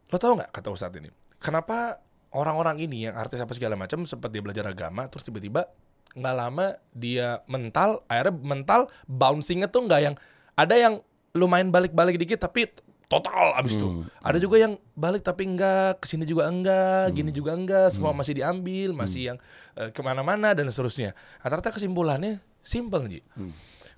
Lo 0.07 0.15
tau 0.15 0.39
nggak 0.39 0.47
kata 0.49 0.71
ustadz 0.71 0.95
ini? 0.95 1.11
Kenapa 1.43 1.99
orang-orang 2.31 2.79
ini 2.79 3.11
yang 3.11 3.19
artis 3.19 3.43
apa 3.43 3.51
segala 3.51 3.75
macam 3.75 4.07
sempat 4.07 4.31
dia 4.31 4.39
belajar 4.39 4.63
agama 4.63 5.11
terus 5.11 5.27
tiba-tiba 5.27 5.67
nggak 6.11 6.35
lama 6.35 6.75
dia 6.91 7.43
mental 7.47 8.03
akhirnya 8.07 8.35
mental 8.39 8.81
bouncingnya 9.03 9.67
tuh 9.67 9.83
nggak 9.83 10.01
yang 10.03 10.15
ada 10.55 10.75
yang 10.75 11.03
lumayan 11.31 11.71
balik-balik 11.71 12.15
dikit 12.15 12.39
tapi 12.39 12.71
total 13.11 13.51
abis 13.59 13.75
itu. 13.75 14.07
Ada 14.23 14.39
juga 14.39 14.55
yang 14.55 14.79
balik 14.95 15.27
tapi 15.27 15.43
enggak 15.43 15.99
ke 15.99 16.07
sini 16.07 16.23
juga 16.23 16.47
enggak 16.47 17.11
gini 17.11 17.35
juga 17.35 17.51
enggak 17.51 17.91
semua 17.91 18.15
masih 18.15 18.39
diambil 18.39 18.95
masih 18.95 19.35
yang 19.35 19.37
eh, 19.75 19.91
ke 19.91 19.99
mana-mana 19.99 20.55
dan 20.55 20.63
seterusnya. 20.71 21.11
Nah, 21.43 21.47
ternyata 21.51 21.75
kesimpulannya 21.75 22.39
simple 22.63 23.03
Ji. 23.11 23.19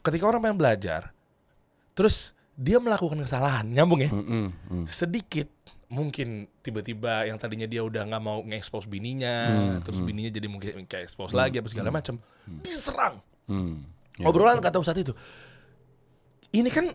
Ketika 0.02 0.24
orang 0.26 0.42
pengen 0.42 0.58
belajar 0.58 1.14
terus 1.94 2.34
dia 2.58 2.82
melakukan 2.82 3.22
kesalahan 3.22 3.70
nyambung 3.70 4.02
ya? 4.02 4.10
Mm, 4.10 4.50
mm. 4.50 4.86
sedikit 4.90 5.46
mungkin 5.94 6.50
tiba-tiba 6.66 7.30
yang 7.30 7.38
tadinya 7.38 7.70
dia 7.70 7.86
udah 7.86 8.02
nggak 8.10 8.24
mau 8.26 8.42
nge-expose 8.42 8.90
bininya 8.90 9.78
terus 9.86 10.02
bininya 10.02 10.34
jadi 10.34 10.50
mungkin 10.50 10.90
kayak 10.90 11.06
expose 11.06 11.38
lagi 11.38 11.62
apa 11.62 11.70
segala 11.70 11.94
macam 11.94 12.18
diserang. 12.66 13.22
Hmm. 13.46 13.86
Ya, 14.18 14.26
obrolan 14.26 14.58
kata 14.58 14.82
Ustadz 14.82 15.06
itu 15.06 15.14
ini 16.54 16.70
kan 16.70 16.94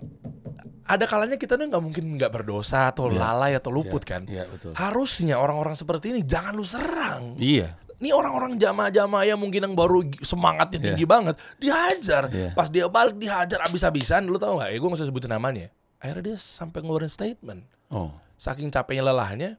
ada 0.88 1.04
kalanya 1.04 1.36
kita 1.36 1.60
tuh 1.60 1.68
nggak 1.68 1.84
mungkin 1.84 2.16
nggak 2.16 2.32
berdosa 2.32 2.88
atau 2.88 3.12
lalai 3.12 3.52
atau 3.52 3.68
luput 3.68 4.00
kan? 4.00 4.24
Iya, 4.24 4.48
betul. 4.48 4.72
harusnya 4.72 5.36
orang-orang 5.36 5.74
seperti 5.74 6.16
ini 6.16 6.20
jangan 6.22 6.56
lu 6.56 6.64
serang. 6.64 7.36
Iya. 7.36 7.76
ini 7.98 8.14
orang-orang 8.14 8.54
jamaah-jamaah 8.56 9.26
yang 9.26 9.42
mungkin 9.42 9.58
yang 9.58 9.74
baru 9.74 10.06
semangatnya 10.22 10.78
tinggi 10.78 11.02
banget 11.02 11.34
dihajar. 11.58 12.30
Iya. 12.30 12.54
pas 12.54 12.70
dia 12.70 12.86
balik 12.86 13.18
dihajar 13.18 13.58
abis-abisan 13.66 14.22
lu 14.24 14.38
tau 14.38 14.56
gak 14.56 14.70
ya 14.70 14.78
gue 14.78 14.86
gak 14.86 14.98
usah 15.02 15.08
sebutin 15.10 15.28
namanya. 15.28 15.68
Akhirnya 15.98 16.32
dia 16.32 16.36
sampai 16.38 16.78
ngeluarin 16.80 17.10
statement. 17.10 17.66
Oh. 17.90 18.14
saking 18.38 18.70
capeknya 18.70 19.10
lelahnya 19.10 19.58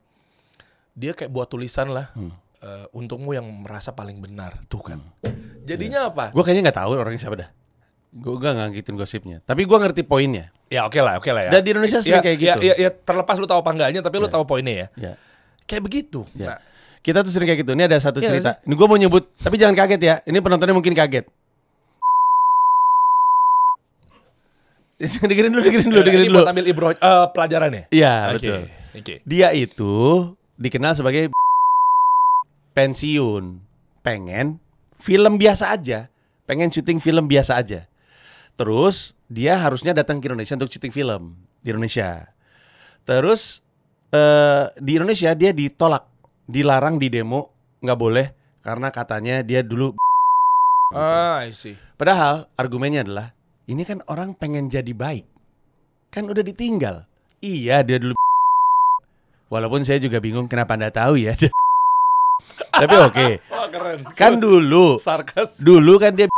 dia 0.95 1.12
kayak 1.12 1.27
buat 1.29 1.45
tulisan 1.45 1.91
lah 1.91 2.15
Hmm. 2.15 2.31
eh, 2.59 2.88
untukmu 2.91 3.35
yang 3.35 3.43
merasa 3.43 3.91
paling 3.91 4.17
benar. 4.17 4.55
Tuh 4.65 4.81
kan. 4.81 5.03
Jadinya 5.67 6.07
apa? 6.07 6.31
Gue 6.31 6.41
kayaknya 6.41 6.71
nggak 6.71 6.79
tahu 6.79 6.91
orangnya 6.95 7.19
siapa 7.19 7.38
dah. 7.43 7.49
Gue 8.10 8.36
gak 8.36 8.54
ngangkitin 8.54 8.95
gosipnya. 8.95 9.38
Tapi 9.39 9.63
gue 9.63 9.78
ngerti 9.78 10.02
poinnya. 10.02 10.50
ya 10.65 10.86
oke 10.86 10.98
lah 10.98 11.17
oke 11.17 11.30
lah 11.30 11.45
ya 11.45 11.52
Dan 11.52 11.62
di 11.62 11.69
Indonesia 11.74 11.98
sering 11.98 12.17
ya, 12.17 12.22
kayak 12.22 12.38
ya, 12.38 12.54
gitu. 12.54 12.62
ya, 12.62 12.74
ya, 12.78 12.89
terlepas 12.93 13.38
lu 13.38 13.45
tahu 13.45 13.58
apa 13.60 13.69
enggaknya 13.69 14.02
tapi 14.02 14.15
lu 14.17 14.28
tahu 14.28 14.45
poinnya 14.45 14.74
ya 14.76 14.88
Ya. 14.93 15.13
kayak 15.65 15.82
begitu 15.82 16.22
Ya. 16.34 16.45
nah 16.45 16.60
Kita 17.00 17.24
tuh 17.24 17.32
sering 17.32 17.48
kayak 17.48 17.63
gitu. 17.63 17.72
Ini 17.72 17.88
ada 17.88 17.95
satu 17.98 18.19
Iya, 18.19 18.28
cerita. 18.30 18.60
Ini 18.60 18.74
gue 18.76 18.86
mau 18.86 18.93
nyebut, 18.95 19.24
tapi 19.38 19.56
jangan 19.56 19.72
kaget 19.74 20.02
ya. 20.04 20.15
Ini 20.22 20.36
penontonnya 20.39 20.76
mungkin 20.76 20.91
kaget. 20.91 21.26
dengerin 25.24 25.48
dulu, 25.50 25.63
dengerin 25.63 25.88
dulu, 25.88 25.95
ya, 25.95 26.06
dengerin 26.06 26.28
dulu. 26.28 26.43
ambil 26.43 26.65
ibro 26.67 26.88
eh, 26.91 26.98
pelajarannya 27.32 27.84
Iya, 27.89 28.13
Oke, 28.30 28.36
betul. 28.36 28.62
oke 28.93 29.13
Dia 29.24 29.48
itu 29.54 29.95
dikenal 30.54 30.91
sebagai 30.93 31.32
pensiun, 32.72 33.63
pengen 34.02 34.60
film 35.00 35.39
biasa 35.39 35.72
aja, 35.72 36.12
pengen 36.43 36.67
syuting 36.67 37.00
film 37.00 37.26
biasa 37.26 37.56
aja. 37.56 37.88
Terus 38.60 39.15
dia 39.32 39.56
harusnya 39.56 39.95
datang 39.95 40.19
ke 40.19 40.28
Indonesia 40.28 40.60
untuk 40.60 40.67
syuting 40.67 40.91
film 40.91 41.32
di 41.63 41.72
Indonesia. 41.72 42.28
Terus 43.08 43.63
eh, 44.12 44.67
di 44.76 45.00
Indonesia 45.00 45.32
dia 45.32 45.56
ditolak, 45.56 46.04
dilarang 46.43 47.00
di 47.00 47.08
demo, 47.08 47.56
nggak 47.80 47.95
boleh 47.95 48.28
karena 48.60 48.91
katanya 48.91 49.39
dia 49.48 49.63
dulu. 49.63 49.95
ah 50.91 51.39
I 51.39 51.56
see 51.56 51.80
Padahal 51.95 52.52
argumennya 52.60 53.08
adalah 53.08 53.32
ini 53.72 53.88
kan 53.88 54.04
orang 54.12 54.36
pengen 54.36 54.67
jadi 54.67 54.91
baik, 54.91 55.24
kan 56.12 56.28
udah 56.28 56.43
ditinggal. 56.43 57.08
Iya 57.39 57.80
dia 57.88 57.95
dulu. 57.95 58.19
Walaupun 59.48 59.88
saya 59.88 60.04
juga 60.04 60.19
bingung 60.19 60.52
kenapa 60.52 60.76
anda 60.76 60.91
tahu 60.91 61.15
ya. 61.15 61.32
Tapi 62.82 62.95
oke, 62.95 63.28
keren 63.72 64.00
kan 64.15 64.39
dulu, 64.39 65.00
sarkas 65.00 65.60
dulu 65.63 65.95
kan 65.95 66.12
dia. 66.13 66.28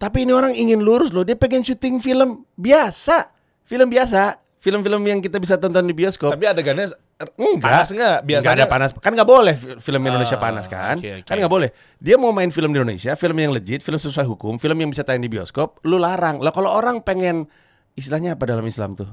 Tapi 0.00 0.24
ini 0.24 0.32
orang 0.32 0.52
ingin 0.52 0.80
lurus 0.80 1.12
loh, 1.12 1.22
dia 1.22 1.36
pengen 1.36 1.60
syuting 1.60 2.00
film 2.00 2.48
biasa, 2.54 3.28
film 3.62 3.84
biasa, 3.86 4.40
film-film 4.56 5.04
yang 5.04 5.20
kita 5.20 5.36
bisa 5.36 5.56
tonton 5.56 5.84
di 5.84 5.92
bioskop. 5.92 6.32
tapi 6.32 6.44
adegannya 6.44 6.88
Enggak. 7.36 7.60
panas 7.62 7.88
nggak 7.90 8.16
biasanya 8.22 8.44
Nggak 8.46 8.56
ada 8.56 8.66
panas. 8.66 8.90
Kan 8.94 9.12
nggak 9.12 9.28
boleh 9.28 9.52
fi- 9.52 9.76
film 9.78 10.00
Indonesia 10.02 10.34
Ah, 10.34 10.42
panas 10.42 10.64
kan? 10.64 10.96
oke, 10.96 11.20
oke. 11.20 11.28
Kan 11.28 11.36
nggak 11.36 11.52
boleh. 11.52 11.68
Dia 11.96 12.16
mau 12.16 12.32
main 12.32 12.48
film 12.48 12.72
di 12.72 12.76
Indonesia, 12.76 13.12
film 13.14 13.36
yang 13.36 13.52
legit, 13.52 13.80
film 13.80 13.96
sesuai 13.96 14.24
hukum, 14.26 14.56
film 14.56 14.72
yang 14.74 14.88
bisa 14.88 15.04
tayang 15.04 15.20
di 15.20 15.28
bioskop, 15.28 15.84
lu 15.84 15.96
larang. 15.96 16.40
Lah 16.40 16.48
kalau 16.48 16.68
orang 16.70 17.00
pengen 17.00 17.44
istilahnya 17.92 18.36
apa 18.36 18.44
dalam 18.46 18.64
Islam 18.64 18.96
tuh? 18.96 19.08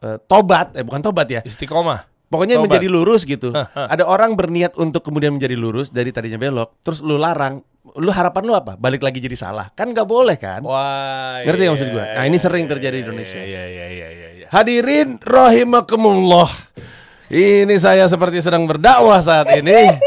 Eh, 0.00 0.18
tobat, 0.24 0.74
eh 0.74 0.82
bukan 0.82 0.98
tobat 1.00 1.26
ya. 1.28 1.42
istiqomah 1.42 2.10
Pokoknya 2.28 2.58
Tobat. 2.58 2.76
menjadi 2.76 2.86
lurus 2.92 3.22
gitu. 3.24 3.54
Ada 3.94 4.04
orang 4.04 4.34
berniat 4.34 4.76
untuk 4.76 5.00
kemudian 5.00 5.32
menjadi 5.32 5.56
lurus 5.56 5.88
dari 5.88 6.10
tadinya 6.10 6.36
belok, 6.36 6.76
terus 6.82 7.00
lu 7.00 7.16
larang. 7.16 7.62
Lu 7.96 8.10
harapan 8.10 8.42
lu 8.44 8.52
apa? 8.52 8.76
Balik 8.76 9.00
lagi 9.00 9.18
jadi 9.18 9.32
salah. 9.32 9.72
Kan 9.72 9.96
nggak 9.96 10.04
boleh 10.04 10.36
kan? 10.36 10.60
Wah, 10.60 11.40
Ngerti 11.42 11.60
nggak 11.64 11.74
maksud 11.74 11.88
iya, 11.88 11.94
gua? 11.94 12.04
Nah, 12.04 12.24
ini 12.26 12.36
sering 12.36 12.64
terjadi 12.66 12.96
di 12.98 13.02
Indonesia. 13.06 13.40
Iya, 13.40 13.62
iya, 13.64 13.86
iya, 13.88 14.08
iya, 14.10 14.28
iya. 14.34 14.46
Hadirin 14.50 15.16
rahimakumullah. 15.22 16.48
Ini 17.28 17.76
saya 17.76 18.08
seperti 18.08 18.40
sedang 18.40 18.64
berdakwah 18.64 19.20
saat 19.20 19.48
ini. 19.54 19.76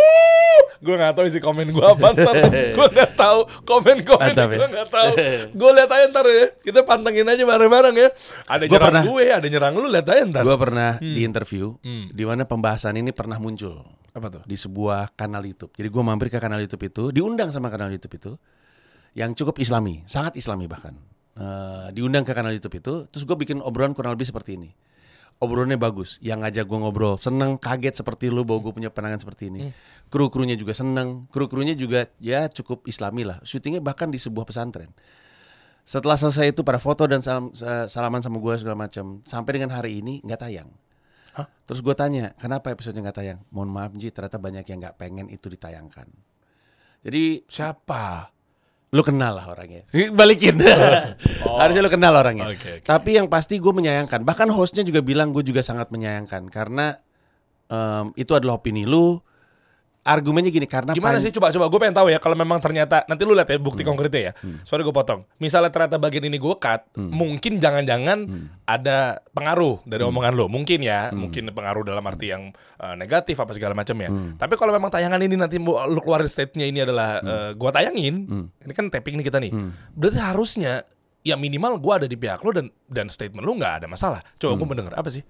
Gue 0.81 0.97
gak 0.97 1.13
tahu 1.13 1.29
isi 1.29 1.37
komen 1.37 1.69
gue 1.69 1.85
apa 1.85 2.09
ntar 2.09 2.41
Gue 2.81 2.87
gak 2.89 3.13
tahu 3.13 3.45
komen-komen 3.69 4.33
Mantap 4.33 4.49
ya. 4.49 4.57
gue 4.57 4.69
gak 4.73 4.89
tahu 4.89 5.11
Gue 5.61 5.71
lihat 5.77 5.89
aja 5.93 6.05
ntar 6.09 6.25
ya 6.25 6.45
Kita 6.57 6.81
pantengin 6.81 7.29
aja 7.29 7.45
bareng-bareng 7.45 7.95
ya 8.01 8.09
Ada 8.49 8.65
Gua 8.65 8.81
nyerang 8.81 8.89
pernah- 8.89 9.03
gue, 9.05 9.25
ada 9.29 9.45
nyerang 9.45 9.73
lu 9.77 9.85
lihat 9.93 10.09
aja 10.09 10.21
ntar 10.25 10.41
Gue 10.41 10.57
pernah 10.57 10.97
di 10.97 11.21
interview 11.21 11.77
di 12.09 12.23
mana 12.25 12.49
pembahasan 12.49 12.97
ini 12.97 13.13
pernah 13.13 13.37
muncul 13.37 13.85
Apa 14.11 14.27
tuh? 14.27 14.43
di 14.43 14.59
sebuah 14.59 15.15
kanal 15.15 15.47
YouTube. 15.47 15.71
Jadi 15.71 15.87
gue 15.87 16.03
mampir 16.03 16.27
ke 16.27 16.39
kanal 16.39 16.59
YouTube 16.59 16.83
itu, 16.87 17.03
diundang 17.15 17.49
sama 17.51 17.71
kanal 17.71 17.87
YouTube 17.91 18.15
itu 18.19 18.31
yang 19.15 19.31
cukup 19.35 19.59
Islami, 19.59 20.03
sangat 20.07 20.35
Islami 20.35 20.67
bahkan. 20.67 20.95
Eh, 21.31 21.87
diundang 21.95 22.27
ke 22.27 22.35
kanal 22.35 22.51
YouTube 22.51 22.75
itu, 22.75 22.93
terus 23.07 23.23
gue 23.23 23.37
bikin 23.39 23.63
obrolan 23.63 23.95
kurang 23.95 24.19
lebih 24.19 24.27
seperti 24.27 24.59
ini. 24.59 24.71
Obrolannya 25.41 25.79
bagus, 25.79 26.21
yang 26.21 26.45
ngajak 26.45 26.69
gue 26.69 26.77
ngobrol 26.77 27.17
seneng, 27.17 27.57
kaget 27.57 28.03
seperti 28.03 28.29
lu 28.29 28.45
bahwa 28.45 28.69
gue 28.69 28.73
punya 28.77 28.89
penangan 28.93 29.25
seperti 29.25 29.49
ini. 29.49 29.73
Kru-krunya 30.11 30.53
juga 30.53 30.77
seneng, 30.77 31.25
kru-krunya 31.33 31.73
juga 31.73 32.05
ya 32.21 32.45
cukup 32.45 32.85
Islami 32.85 33.25
lah. 33.25 33.41
Syutingnya 33.41 33.81
bahkan 33.81 34.13
di 34.13 34.21
sebuah 34.21 34.45
pesantren. 34.45 34.93
Setelah 35.81 36.13
selesai 36.13 36.53
itu 36.53 36.61
pada 36.61 36.77
foto 36.77 37.09
dan 37.09 37.25
salam, 37.25 37.49
sa- 37.57 37.89
salaman 37.89 38.21
sama 38.21 38.37
gue 38.37 38.53
segala 38.61 38.77
macam, 38.85 39.25
sampai 39.25 39.51
dengan 39.57 39.73
hari 39.73 39.97
ini 39.97 40.21
nggak 40.21 40.39
tayang. 40.45 40.69
Hah? 41.35 41.47
Terus 41.67 41.79
gue 41.79 41.95
tanya, 41.95 42.35
kenapa 42.35 42.71
episodenya 42.71 43.09
nggak 43.09 43.17
tayang? 43.17 43.39
Mohon 43.53 43.69
maaf 43.71 43.91
Ji, 43.95 44.11
ternyata 44.11 44.37
banyak 44.39 44.65
yang 44.67 44.79
nggak 44.83 44.97
pengen 44.99 45.27
itu 45.31 45.47
ditayangkan. 45.47 46.07
Jadi 47.01 47.47
Siapa? 47.47 48.29
lu 48.91 49.01
kenal 49.07 49.39
lah 49.39 49.47
orangnya. 49.47 49.87
Balikin. 50.11 50.59
Harusnya 51.63 51.79
lu 51.79 51.87
kenal 51.87 52.11
orangnya. 52.11 52.51
Oke, 52.51 52.83
oke. 52.83 52.87
Tapi 52.87 53.15
yang 53.15 53.31
pasti 53.31 53.55
gue 53.55 53.71
menyayangkan. 53.71 54.19
Bahkan 54.27 54.51
hostnya 54.51 54.83
juga 54.83 54.99
bilang 54.99 55.31
gue 55.31 55.39
juga 55.47 55.63
sangat 55.63 55.95
menyayangkan 55.95 56.51
karena 56.51 56.99
em, 57.71 58.11
itu 58.19 58.35
adalah 58.35 58.59
opini 58.59 58.83
lu. 58.83 59.15
Argumennya 60.01 60.49
gini 60.49 60.65
karena 60.65 60.91
pan- 60.91 60.97
Gimana 60.97 61.17
sih 61.17 61.29
coba 61.29 61.49
coba 61.49 61.65
gue 61.65 61.77
pengen 61.77 61.93
tahu 61.93 62.07
ya 62.07 62.17
kalau 62.17 62.33
memang 62.33 62.57
ternyata 62.57 63.05
nanti 63.05 63.21
lu 63.21 63.31
lihat 63.31 63.45
ya 63.45 63.55
Hmm. 63.55 63.63
bukti 63.63 63.81
konkretnya 63.83 64.21
ya. 64.23 64.33
Sorry 64.61 64.81
gue 64.81 64.89
potong. 64.91 65.29
Misalnya 65.37 65.69
ternyata 65.69 65.95
bagian 65.95 66.25
ini 66.25 66.35
gue 66.35 66.55
cut, 66.55 66.89
Hmm. 66.91 67.07
mungkin 67.07 67.57
jangan-jangan 67.57 68.25
ada 68.63 68.97
pengaruh 69.29 69.77
dari 69.83 70.01
omongan 70.03 70.33
lu. 70.33 70.45
Mungkin 70.47 70.81
ya, 70.81 71.07
Hmm. 71.07 71.21
mungkin 71.21 71.43
pengaruh 71.49 71.83
dalam 71.83 72.01
arti 72.03 72.27
yang 72.27 72.49
uh, 72.77 72.93
negatif 72.93 73.37
apa 73.37 73.51
segala 73.51 73.71
macam 73.71 73.93
ya. 73.95 74.09
Tapi 74.35 74.53
kalau 74.55 74.71
memang 74.71 74.89
tayangan 74.89 75.19
ini 75.19 75.35
nanti 75.35 75.61
lu 75.61 75.99
keluarin 75.99 76.25
state-nya 76.25 76.65
ini 76.65 76.81
adalah 76.81 77.19
uh, 77.19 77.49
gua 77.53 77.69
tayangin, 77.69 78.25
ini 78.57 78.73
kan 78.73 78.87
tapping 78.87 79.15
nih 79.15 79.25
kita 79.25 79.37
nih. 79.37 79.53
Berarti 79.91 80.17
harusnya 80.17 80.81
ya 81.21 81.37
minimal 81.37 81.77
gua 81.77 81.93
ada 81.95 82.05
di 82.05 82.15
pihak 82.15 82.41
lu 82.41 82.49
dan 82.49 82.73
dan 82.83 83.05
statement 83.05 83.41
lu 83.41 83.53
nggak 83.53 83.73
ada 83.75 83.87
masalah. 83.87 84.25
Coba 84.35 84.55
gue 84.55 84.65
mendengar 84.67 84.97
apa 84.97 85.07
sih? 85.07 85.21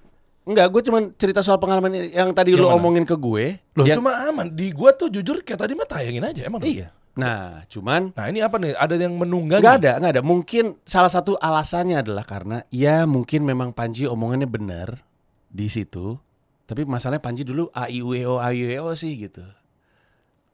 Enggak, 0.42 0.74
gue 0.74 0.82
cuma 0.82 1.00
cerita 1.16 1.46
soal 1.46 1.62
pengalaman 1.62 1.94
yang 2.10 2.34
tadi 2.34 2.58
lu 2.58 2.66
Yang 2.66 2.68
mana? 2.68 2.78
omongin 2.78 3.06
ke 3.06 3.14
gue. 3.14 3.46
Loh 3.78 3.86
yang- 3.86 4.02
cuma 4.02 4.12
aman. 4.26 4.50
Di 4.50 4.74
gua 4.74 4.90
tuh 4.92 5.08
jujur 5.08 5.38
kayak 5.42 5.62
tadi 5.62 5.78
mah 5.78 5.86
tayangin 5.86 6.26
aja 6.26 6.42
emang. 6.50 6.66
Iya. 6.66 6.90
Nah, 7.12 7.68
cuman 7.68 8.16
Nah 8.16 8.26
ini 8.26 8.40
apa 8.40 8.56
nih? 8.56 8.74
Ada 8.74 8.96
yang 8.98 9.20
menunggangi? 9.20 9.62
nggak 9.62 9.78
ada, 9.84 9.92
nggak 10.00 10.12
ada. 10.18 10.24
Mungkin 10.24 10.80
salah 10.82 11.12
satu 11.12 11.38
alasannya 11.38 12.00
adalah 12.00 12.24
karena 12.24 12.64
ya 12.72 13.04
mungkin 13.06 13.44
memang 13.44 13.70
Panji 13.70 14.08
omongannya 14.08 14.48
benar 14.48 15.04
di 15.46 15.68
situ. 15.68 16.18
Tapi 16.66 16.88
masalahnya 16.88 17.20
Panji 17.20 17.44
dulu 17.44 17.68
a 17.70 17.86
i 17.86 18.00
u 18.00 18.16
e 18.16 18.24
o 18.24 18.40
a 18.40 18.50
i 18.50 18.64
u 18.64 18.68
e 18.72 18.80
o 18.80 18.90
sih 18.96 19.14
gitu. 19.20 19.44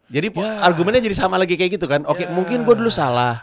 Jadi 0.08 0.34
Ya. 0.34 0.64
argumennya 0.64 1.00
jadi 1.00 1.16
sama 1.16 1.38
lagi 1.38 1.56
kayak 1.56 1.78
gitu 1.78 1.86
kan. 1.86 2.04
Oke, 2.04 2.26
Ya. 2.26 2.32
mungkin 2.32 2.64
gue 2.64 2.76
dulu 2.76 2.88
salah. 2.88 3.40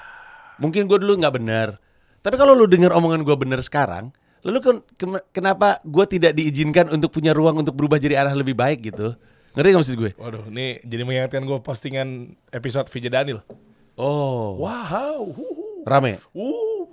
Mungkin 0.57 0.85
gue 0.85 0.99
dulu 0.99 1.15
nggak 1.15 1.35
benar. 1.35 1.77
Tapi 2.19 2.35
kalau 2.35 2.53
lu 2.53 2.65
dengar 2.65 2.93
omongan 2.93 3.21
gue 3.21 3.37
benar 3.37 3.61
sekarang, 3.61 4.11
lalu 4.45 4.59
kem- 4.95 5.25
kenapa 5.31 5.81
gue 5.81 6.05
tidak 6.07 6.33
diizinkan 6.33 6.87
untuk 6.89 7.11
punya 7.11 7.33
ruang 7.33 7.57
untuk 7.57 7.73
berubah 7.73 7.97
jadi 7.97 8.21
arah 8.21 8.33
lebih 8.33 8.53
baik 8.53 8.87
gitu? 8.87 9.17
Ngerti 9.53 9.69
gak 9.69 9.81
maksud 9.81 9.97
gue? 9.97 10.11
Waduh, 10.15 10.45
ini 10.49 10.83
jadi 10.83 11.03
mengingatkan 11.03 11.41
gue 11.41 11.59
postingan 11.59 12.09
episode 12.51 12.87
VJ 12.87 13.07
Daniel. 13.09 13.41
Oh, 13.95 14.59
Wow, 14.59 15.31
huhu. 15.31 15.85
rame. 15.85 16.19
Uh. 16.31 16.91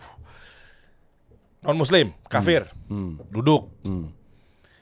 Non 1.61 1.75
Muslim, 1.75 2.09
kafir, 2.25 2.65
Hmm. 2.85 3.21
duduk. 3.27 3.69
Hmm. 3.81 4.09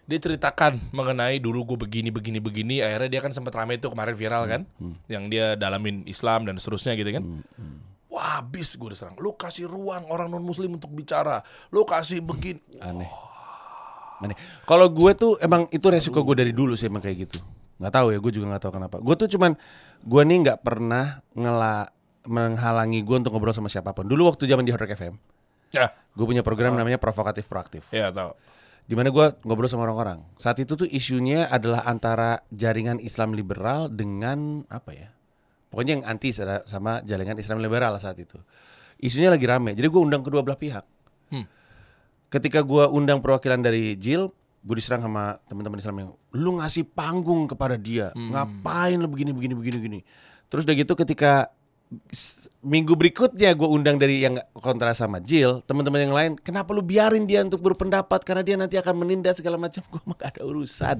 Dia 0.04 0.18
ceritakan 0.18 0.90
mengenai 0.90 1.38
dulu 1.38 1.62
gue 1.66 1.78
begini 1.80 2.10
begini 2.10 2.40
begini. 2.40 2.76
Akhirnya 2.80 3.10
dia 3.10 3.22
kan 3.22 3.30
sempat 3.30 3.54
rame 3.54 3.76
itu 3.76 3.86
kemarin 3.86 4.14
viral 4.14 4.44
kan, 4.46 4.62
yang 5.06 5.28
dia 5.28 5.54
dalamin 5.54 6.02
Islam 6.04 6.44
dan 6.44 6.56
seterusnya 6.56 6.96
gitu 6.96 7.12
kan. 7.12 7.24
Wah 8.20 8.44
habis 8.44 8.76
gue 8.76 8.90
diserang. 8.92 9.16
Lu 9.16 9.32
kasih 9.32 9.64
ruang 9.64 10.04
orang 10.12 10.28
non 10.28 10.44
Muslim 10.44 10.76
untuk 10.76 10.92
bicara. 10.92 11.40
Lu 11.72 11.88
kasih 11.88 12.20
begini. 12.20 12.60
Aneh. 12.84 13.08
Aneh. 14.20 14.36
Kalau 14.68 14.92
gue 14.92 15.12
tuh 15.16 15.40
emang 15.40 15.72
itu 15.72 15.88
resiko 15.88 16.20
gue 16.28 16.36
dari 16.36 16.52
dulu 16.52 16.76
sih 16.76 16.92
emang 16.92 17.00
kayak 17.00 17.32
gitu. 17.32 17.40
Nggak 17.80 17.94
tahu 17.96 18.08
ya, 18.12 18.20
gue 18.20 18.32
juga 18.36 18.46
nggak 18.52 18.64
tahu 18.68 18.74
kenapa. 18.76 18.96
Gue 19.00 19.16
tuh 19.16 19.32
cuman 19.32 19.56
gue 20.04 20.22
nih 20.28 20.38
nggak 20.44 20.60
pernah 20.68 21.24
ngela 21.32 21.88
menghalangi 22.28 23.08
gue 23.08 23.16
untuk 23.24 23.32
ngobrol 23.32 23.56
sama 23.56 23.72
siapa 23.72 23.96
pun. 23.96 24.04
Dulu 24.04 24.28
waktu 24.28 24.52
zaman 24.52 24.68
di 24.68 24.76
Hard 24.76 24.84
Rock 24.84 25.00
FM, 25.00 25.16
Ya, 25.72 25.96
gue 26.12 26.26
punya 26.28 26.44
program 26.44 26.76
namanya 26.76 27.00
provokatif 27.00 27.48
proaktif. 27.48 27.88
ya 27.96 28.12
tahu. 28.12 28.36
Di 28.84 28.98
mana 29.00 29.14
gue 29.14 29.26
ngobrol 29.48 29.72
sama 29.72 29.88
orang-orang. 29.88 30.26
Saat 30.36 30.60
itu 30.60 30.76
tuh 30.76 30.90
isunya 30.90 31.48
adalah 31.48 31.88
antara 31.88 32.44
jaringan 32.52 33.00
Islam 33.00 33.32
liberal 33.32 33.88
dengan 33.88 34.66
apa 34.68 34.92
ya? 34.92 35.08
Pokoknya 35.70 36.02
yang 36.02 36.06
anti 36.06 36.34
sa- 36.34 36.66
sama 36.66 37.06
jaringan 37.06 37.38
Islam 37.38 37.62
liberal 37.62 37.96
saat 38.02 38.18
itu. 38.18 38.38
Isunya 39.00 39.30
lagi 39.32 39.46
rame. 39.46 39.78
Jadi 39.78 39.88
gue 39.88 40.02
undang 40.02 40.26
kedua 40.26 40.42
belah 40.42 40.60
pihak. 40.60 40.84
Hmm. 41.30 41.46
Ketika 42.30 42.66
gue 42.66 42.84
undang 42.90 43.22
perwakilan 43.22 43.62
dari 43.62 43.96
Jil, 43.96 44.34
gue 44.60 44.76
diserang 44.76 45.06
sama 45.06 45.40
teman-teman 45.48 45.80
Islam 45.80 45.98
yang 46.04 46.10
lu 46.36 46.60
ngasih 46.60 46.84
panggung 46.92 47.48
kepada 47.48 47.80
dia. 47.80 48.12
Ngapain 48.14 48.98
lu 49.00 49.08
begini 49.08 49.32
begini 49.32 49.54
begini 49.56 49.78
begini. 49.80 50.00
Terus 50.50 50.66
udah 50.66 50.76
gitu 50.76 50.94
ketika 50.98 51.54
minggu 52.62 52.94
berikutnya 52.94 53.50
gue 53.58 53.66
undang 53.66 53.98
dari 53.98 54.22
yang 54.22 54.38
kontra 54.54 54.94
sama 54.94 55.18
Jill, 55.18 55.66
teman-teman 55.66 56.06
yang 56.06 56.14
lain, 56.14 56.32
kenapa 56.38 56.70
lu 56.70 56.86
biarin 56.86 57.26
dia 57.26 57.42
untuk 57.42 57.66
berpendapat 57.66 58.22
karena 58.22 58.46
dia 58.46 58.56
nanti 58.62 58.78
akan 58.78 58.94
menindas 58.94 59.42
segala 59.42 59.58
macam. 59.58 59.82
Gue 59.94 60.02
mah 60.06 60.14
gak 60.20 60.38
ada 60.38 60.44
urusan, 60.46 60.98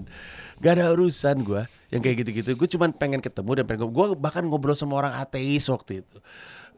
gak 0.60 0.74
ada 0.80 0.92
urusan 0.92 1.42
gue 1.44 1.64
yang 1.90 2.02
kayak 2.04 2.24
gitu-gitu. 2.24 2.50
Gue 2.56 2.68
cuman 2.70 2.92
pengen 2.94 3.24
ketemu 3.24 3.64
dan 3.64 3.66
pengen 3.66 3.90
gue 3.90 4.06
bahkan 4.20 4.44
ngobrol 4.46 4.76
sama 4.76 5.00
orang 5.00 5.14
ateis 5.18 5.66
waktu 5.72 6.04
itu. 6.06 6.18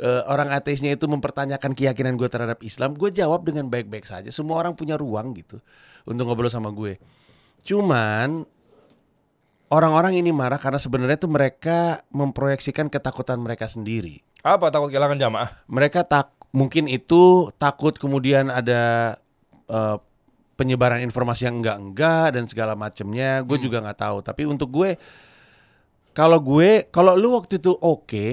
Eh, 0.01 0.21
orang 0.25 0.49
ateisnya 0.49 0.93
itu 0.97 1.05
mempertanyakan 1.05 1.77
keyakinan 1.77 2.17
gue 2.17 2.25
terhadap 2.25 2.57
Islam, 2.65 2.97
gue 2.97 3.13
jawab 3.13 3.45
dengan 3.45 3.69
baik-baik 3.69 4.09
saja. 4.09 4.29
Semua 4.34 4.57
orang 4.61 4.73
punya 4.73 4.97
ruang 4.97 5.38
gitu 5.38 5.61
untuk 6.09 6.25
ngobrol 6.25 6.49
sama 6.49 6.73
gue. 6.73 6.97
Cuman 7.61 8.41
orang-orang 9.69 10.17
ini 10.17 10.34
marah 10.34 10.57
karena 10.57 10.82
sebenarnya 10.82 11.21
tuh 11.21 11.29
mereka 11.29 12.01
memproyeksikan 12.09 12.89
ketakutan 12.89 13.38
mereka 13.38 13.69
sendiri. 13.69 14.25
Apa 14.41 14.73
takut 14.73 14.89
kehilangan 14.89 15.21
jamaah? 15.21 15.49
Mereka 15.69 16.01
tak 16.09 16.34
mungkin 16.49 16.89
itu 16.89 17.53
takut 17.61 17.93
kemudian 18.01 18.49
ada 18.49 19.15
eh, 19.69 19.97
penyebaran 20.62 21.01
informasi 21.01 21.49
yang 21.49 21.57
enggak-enggak 21.57 22.38
dan 22.38 22.45
segala 22.45 22.78
macamnya. 22.78 23.41
Gue 23.41 23.57
juga 23.57 23.82
nggak 23.82 23.97
tahu. 23.97 24.18
Tapi 24.22 24.45
untuk 24.45 24.70
gue, 24.70 24.93
kalau 26.14 26.38
gue, 26.38 26.86
kalau 26.93 27.18
lu 27.18 27.34
waktu 27.34 27.57
itu 27.57 27.74
oke, 27.74 28.28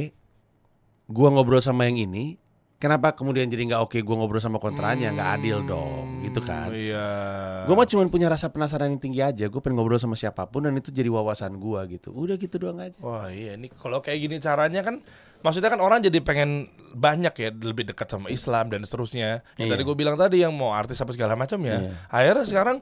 gue 1.08 1.28
ngobrol 1.32 1.64
sama 1.64 1.88
yang 1.88 1.96
ini, 1.96 2.36
kenapa 2.76 3.16
kemudian 3.16 3.48
jadi 3.48 3.72
nggak 3.72 3.80
oke? 3.80 3.96
Gue 4.04 4.14
ngobrol 4.20 4.44
sama 4.44 4.60
kontranya 4.60 5.08
nggak 5.08 5.30
adil 5.40 5.64
dong, 5.64 6.20
gitu 6.20 6.44
kan? 6.44 6.68
Iya. 6.68 7.08
Gue 7.64 7.72
mah 7.72 7.88
cuma 7.88 8.04
punya 8.12 8.28
rasa 8.28 8.52
penasaran 8.52 8.92
yang 8.92 9.00
tinggi 9.00 9.24
aja. 9.24 9.48
Gue 9.48 9.64
pengen 9.64 9.80
ngobrol 9.80 9.96
sama 9.96 10.12
siapa 10.12 10.44
pun 10.44 10.68
dan 10.68 10.76
itu 10.76 10.92
jadi 10.92 11.08
wawasan 11.08 11.56
gue 11.56 11.80
gitu. 11.96 12.12
Udah 12.12 12.36
gitu 12.36 12.60
doang 12.60 12.84
aja. 12.84 13.00
Wah 13.00 13.32
iya 13.32 13.56
ini 13.56 13.72
kalau 13.72 14.04
kayak 14.04 14.20
gini 14.20 14.36
caranya 14.36 14.84
kan 14.84 15.00
maksudnya 15.40 15.70
kan 15.70 15.80
orang 15.80 16.02
jadi 16.02 16.18
pengen 16.20 16.66
banyak 16.92 17.34
ya 17.34 17.48
lebih 17.52 17.86
dekat 17.86 18.08
sama 18.08 18.28
Islam 18.28 18.72
dan 18.72 18.82
seterusnya. 18.82 19.44
Yang 19.54 19.68
Iya. 19.68 19.72
tadi 19.76 19.82
gue 19.84 19.96
bilang 19.96 20.16
tadi 20.18 20.36
yang 20.42 20.52
mau 20.56 20.72
artis 20.72 20.98
apa 20.98 21.12
segala 21.12 21.38
macam 21.38 21.58
ya. 21.62 21.78
Iya. 21.78 21.90
Akhirnya 22.08 22.46
sekarang 22.46 22.76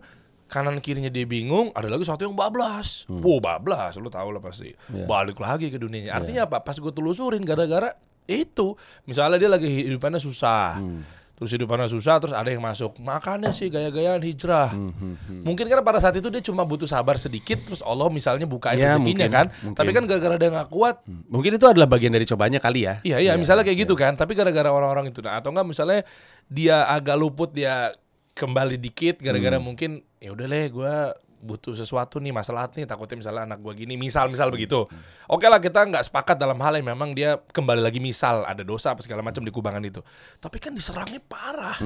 kanan 0.47 0.79
kirinya 0.79 1.11
dia 1.11 1.27
bingung, 1.27 1.75
ada 1.75 1.91
lagi 1.91 2.07
satu 2.07 2.23
yang 2.23 2.39
bablas. 2.39 3.03
Wow, 3.11 3.43
bablas, 3.43 3.99
lu 3.99 4.07
tahu 4.07 4.31
lah 4.31 4.39
pasti. 4.39 4.71
Hmm. 4.87 5.03
Iya. 5.03 5.05
Balik 5.05 5.39
lagi 5.43 5.67
ke 5.69 5.79
dunianya. 5.79 6.15
Artinya 6.15 6.47
apa? 6.47 6.63
Pas 6.63 6.79
gue 6.79 6.93
telusurin 6.95 7.43
gara-gara 7.43 7.93
itu. 8.27 8.79
Misalnya 9.05 9.37
dia 9.39 9.51
lagi 9.51 9.67
hidupannya 9.67 10.23
susah. 10.23 10.79
Hmm. 10.79 11.03
Terus 11.37 11.53
hidupannya 11.53 11.85
susah, 11.87 12.17
terus 12.17 12.33
ada 12.33 12.49
yang 12.49 12.65
masuk. 12.65 12.97
Makanya 12.97 13.53
sih 13.53 13.69
gaya-gayaan 13.69 14.25
hijrah. 14.25 14.73
Hmm, 14.73 15.45
Mungkin 15.45 15.69
kan 15.69 15.85
pada 15.85 16.01
saat 16.01 16.17
itu 16.17 16.33
dia 16.33 16.41
cuma 16.41 16.65
butuh 16.65 16.89
sabar 16.89 17.21
sedikit, 17.21 17.61
terus 17.61 17.85
Allah 17.85 18.09
misalnya 18.09 18.49
bukain 18.49 18.81
Ya, 18.81 18.97
rezekinya 18.97 19.29
mungkin, 19.29 19.29
kan. 19.29 19.47
mungkin. 19.61 19.77
Tapi 19.77 19.91
kan 19.93 20.03
gara-gara 20.09 20.37
dia 20.41 20.49
nggak 20.49 20.71
kuat, 20.73 21.05
Mungkin 21.05 21.61
itu 21.61 21.67
adalah 21.69 21.85
bagian 21.85 22.17
dari 22.17 22.25
cobanya 22.25 22.57
kali 22.57 22.89
ya. 22.89 23.05
Iya 23.05 23.17
iya 23.21 23.33
misalnya 23.37 23.69
kayak 23.69 23.85
gitu 23.85 23.93
kan, 23.93 24.17
tapi 24.17 24.33
gara-gara 24.33 24.73
orang-orang 24.73 25.13
itu 25.13 25.21
nah 25.21 25.37
atau 25.37 25.53
enggak 25.53 25.69
misalnya 25.69 26.01
dia 26.49 26.89
agak 26.89 27.21
luput 27.21 27.53
dia 27.53 27.93
kembali 28.33 28.81
dikit 28.81 29.21
gara-gara 29.21 29.61
mungkin 29.61 30.01
ya 30.17 30.33
udah 30.33 30.45
deh 30.45 30.65
gue 30.69 30.95
butuh 31.47 31.73
sesuatu 31.73 32.19
nih 32.19 32.35
masalah 32.35 32.67
nih 32.69 32.83
takutnya 32.83 33.23
misalnya 33.23 33.43
anak 33.47 33.63
gue 33.63 33.87
gini 33.87 33.95
misal 33.95 34.27
misal 34.27 34.51
begitu 34.51 34.83
oke 35.25 35.47
lah 35.47 35.63
kita 35.63 35.87
nggak 35.87 36.03
sepakat 36.03 36.35
dalam 36.35 36.59
hal 36.59 36.75
yang 36.75 36.91
memang 36.91 37.15
dia 37.15 37.39
kembali 37.39 37.79
lagi 37.79 38.03
misal 38.03 38.43
ada 38.43 38.67
dosa 38.67 38.93
apa 38.93 39.01
segala 39.01 39.23
macam 39.23 39.41
di 39.41 39.55
kubangan 39.55 39.81
itu 39.81 40.03
tapi 40.37 40.59
kan 40.59 40.75
diserangnya 40.75 41.23
parah 41.23 41.79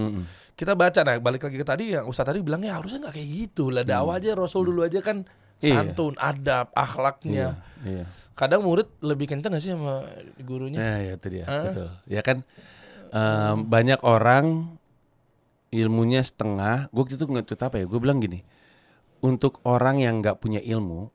kita 0.56 0.72
baca 0.72 1.04
nah 1.04 1.20
balik 1.20 1.44
lagi 1.44 1.60
ke 1.60 1.66
tadi 1.68 1.84
yang 1.92 2.08
Ustaz 2.08 2.24
tadi 2.24 2.40
bilangnya 2.40 2.80
harusnya 2.80 3.04
nggak 3.04 3.14
kayak 3.14 3.28
gitu 3.28 3.68
lah 3.68 3.84
dakwah 3.84 4.16
aja 4.16 4.32
Rasul 4.32 4.72
dulu 4.72 4.80
aja 4.82 5.04
kan 5.04 5.22
Iya. 5.60 5.76
santun 5.92 6.16
adab 6.16 6.72
akhlaknya 6.72 7.60
Iya. 7.84 8.08
kadang 8.32 8.64
murid 8.64 8.88
lebih 9.04 9.28
kenceng 9.28 9.52
gak 9.52 9.60
sih 9.60 9.76
sama 9.76 10.08
gurunya 10.40 10.80
Nah, 10.80 10.98
ya 11.04 11.12
itu 11.20 11.28
dia. 11.28 11.44
Betul. 11.44 11.88
Ya 12.08 12.24
kan 12.24 12.40
em, 13.12 13.68
banyak 13.68 14.00
orang 14.00 14.72
ilmunya 15.70 16.24
setengah. 16.24 16.88
Gue 16.90 17.04
itu 17.06 17.20
nge-tweet 17.20 17.60
apa 17.60 17.76
ya? 17.76 17.84
Gue 17.86 18.00
bilang 18.00 18.18
gini. 18.18 18.42
Untuk 19.20 19.60
orang 19.68 20.00
yang 20.00 20.24
nggak 20.24 20.40
punya 20.40 20.64
ilmu, 20.64 21.12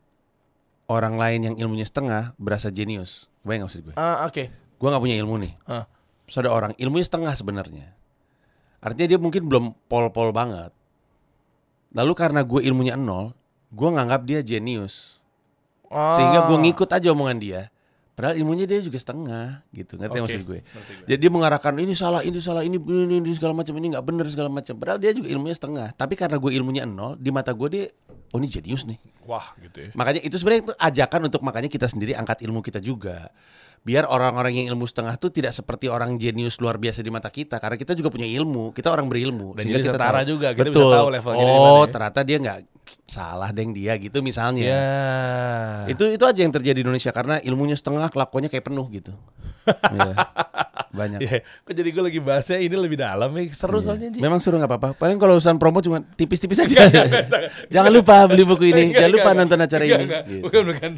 orang 0.89 1.17
lain 1.17 1.41
yang 1.51 1.55
ilmunya 1.57 1.85
setengah 1.85 2.37
berasa 2.37 2.69
jenius. 2.69 3.29
Bayang 3.41 3.65
nggak 3.65 3.69
maksud 3.73 3.81
gue? 3.85 3.95
ah 3.97 4.25
oke 4.25 4.43
Gue 4.75 4.87
nggak 4.91 5.03
punya 5.03 5.17
ilmu 5.21 5.35
nih. 5.41 5.53
Ah. 5.65 5.85
Terus 6.25 6.37
ada 6.45 6.51
orang 6.53 6.73
ilmunya 6.77 7.05
setengah 7.05 7.33
sebenarnya. 7.33 7.93
Artinya 8.81 9.07
dia 9.15 9.19
mungkin 9.21 9.49
belum 9.49 9.65
pol-pol 9.89 10.29
banget. 10.29 10.69
Lalu 11.95 12.13
karena 12.13 12.43
gue 12.43 12.61
ilmunya 12.61 12.99
nol, 12.99 13.33
gue 13.71 13.89
nganggap 13.89 14.21
dia 14.27 14.43
jenius. 14.43 15.23
Sehingga 15.89 16.49
gue 16.49 16.57
ngikut 16.59 16.89
aja 16.91 17.13
omongan 17.15 17.39
dia. 17.39 17.61
Padahal 18.15 18.39
ilmunya 18.39 18.63
dia 18.63 18.79
juga 18.79 18.95
setengah 18.95 19.67
gitu. 19.69 19.99
Ngerti 19.99 20.15
Oke, 20.15 20.23
maksud 20.23 20.43
gue? 20.47 20.59
Jadi 21.03 21.19
dia 21.19 21.31
mengarahkan 21.31 21.75
ini 21.75 21.93
salah, 21.93 22.23
ini 22.23 22.39
salah, 22.39 22.63
ini 22.63 22.79
ini, 22.79 23.19
ini 23.19 23.31
segala 23.35 23.51
macam, 23.51 23.75
ini 23.75 23.91
nggak 23.91 24.05
bener 24.07 24.25
segala 24.31 24.47
macam. 24.47 24.71
Padahal 24.79 25.03
dia 25.03 25.11
juga 25.11 25.27
ilmunya 25.27 25.51
setengah. 25.51 25.91
Tapi 25.93 26.15
karena 26.15 26.39
gue 26.39 26.51
ilmunya 26.55 26.87
nol, 26.87 27.19
di 27.19 27.27
mata 27.27 27.51
gue 27.51 27.67
dia 27.67 27.85
oh 28.31 28.39
ini 28.39 28.47
jenius 28.47 28.87
nih. 28.87 28.95
Wah 29.27 29.51
gitu 29.59 29.83
ya. 29.83 29.89
Makanya 29.91 30.23
itu 30.23 30.35
sebenarnya 30.39 30.61
itu 30.63 30.73
ajakan 30.73 31.21
untuk 31.27 31.43
makanya 31.43 31.67
kita 31.67 31.91
sendiri 31.91 32.15
angkat 32.15 32.39
ilmu 32.41 32.63
kita 32.63 32.79
juga. 32.79 33.35
Biar 33.85 34.09
orang-orang 34.09 34.65
yang 34.65 34.73
ilmu 34.73 34.89
setengah 34.89 35.13
tuh 35.19 35.29
tidak 35.29 35.53
seperti 35.53 35.85
orang 35.85 36.17
jenius 36.17 36.57
luar 36.57 36.81
biasa 36.81 37.05
di 37.05 37.13
mata 37.13 37.29
kita 37.29 37.61
karena 37.61 37.77
kita 37.77 37.93
juga 37.93 38.09
punya 38.09 38.25
ilmu, 38.25 38.73
kita 38.73 38.89
orang 38.89 39.05
berilmu 39.05 39.53
Dan 39.53 39.69
jadi 39.69 39.77
kita 39.77 39.93
setara 39.93 40.25
tahu. 40.25 40.31
juga, 40.33 40.47
kita 40.57 40.71
bisa 40.71 40.81
Betul. 40.81 40.93
tahu 40.97 41.07
levelnya 41.13 41.43
Oh, 41.45 41.83
ya. 41.85 41.91
ternyata 41.93 42.19
dia 42.25 42.37
nggak 42.41 42.59
salah 43.05 43.53
deng 43.53 43.75
dia 43.75 43.93
gitu 44.01 44.23
misalnya. 44.25 44.65
Ya. 44.65 44.87
Itu 45.91 46.09
itu 46.09 46.23
aja 46.25 46.39
yang 46.41 46.53
terjadi 46.53 46.81
di 46.81 46.83
Indonesia 46.83 47.13
karena 47.13 47.37
ilmunya 47.43 47.77
setengah, 47.77 48.09
kelakuannya 48.09 48.49
kayak 48.49 48.65
penuh 48.65 48.87
gitu. 48.91 49.13
Iya. 49.65 50.13
Banyak. 50.93 51.19
Ya, 51.25 51.41
kok 51.41 51.73
jadi 51.73 51.89
gue 51.89 52.03
lagi 52.05 52.19
bahasnya 52.21 52.61
ini 52.61 52.77
lebih 52.77 53.01
dalam 53.01 53.33
ya. 53.33 53.49
Seru 53.49 53.81
soalnya 53.81 54.13
Ji. 54.13 54.21
Memang 54.21 54.37
suruh 54.37 54.61
nggak 54.61 54.71
apa-apa. 54.71 54.89
Paling 54.95 55.17
kalau 55.17 55.41
urusan 55.41 55.57
promo 55.57 55.81
cuma 55.81 56.05
tipis-tipis 56.05 56.61
aja. 56.61 56.85
Jangan 57.73 57.91
lupa 57.91 58.29
beli 58.29 58.45
buku 58.45 58.71
ini. 58.71 58.93
Enggak, 58.93 59.01
Jangan 59.01 59.11
lupa 59.17 59.29
nonton 59.33 59.59
acara 59.59 59.83
ini. 59.83 60.05
Gitu. 60.05 60.45
Bukan, 60.45 60.61
bukan. 60.69 60.89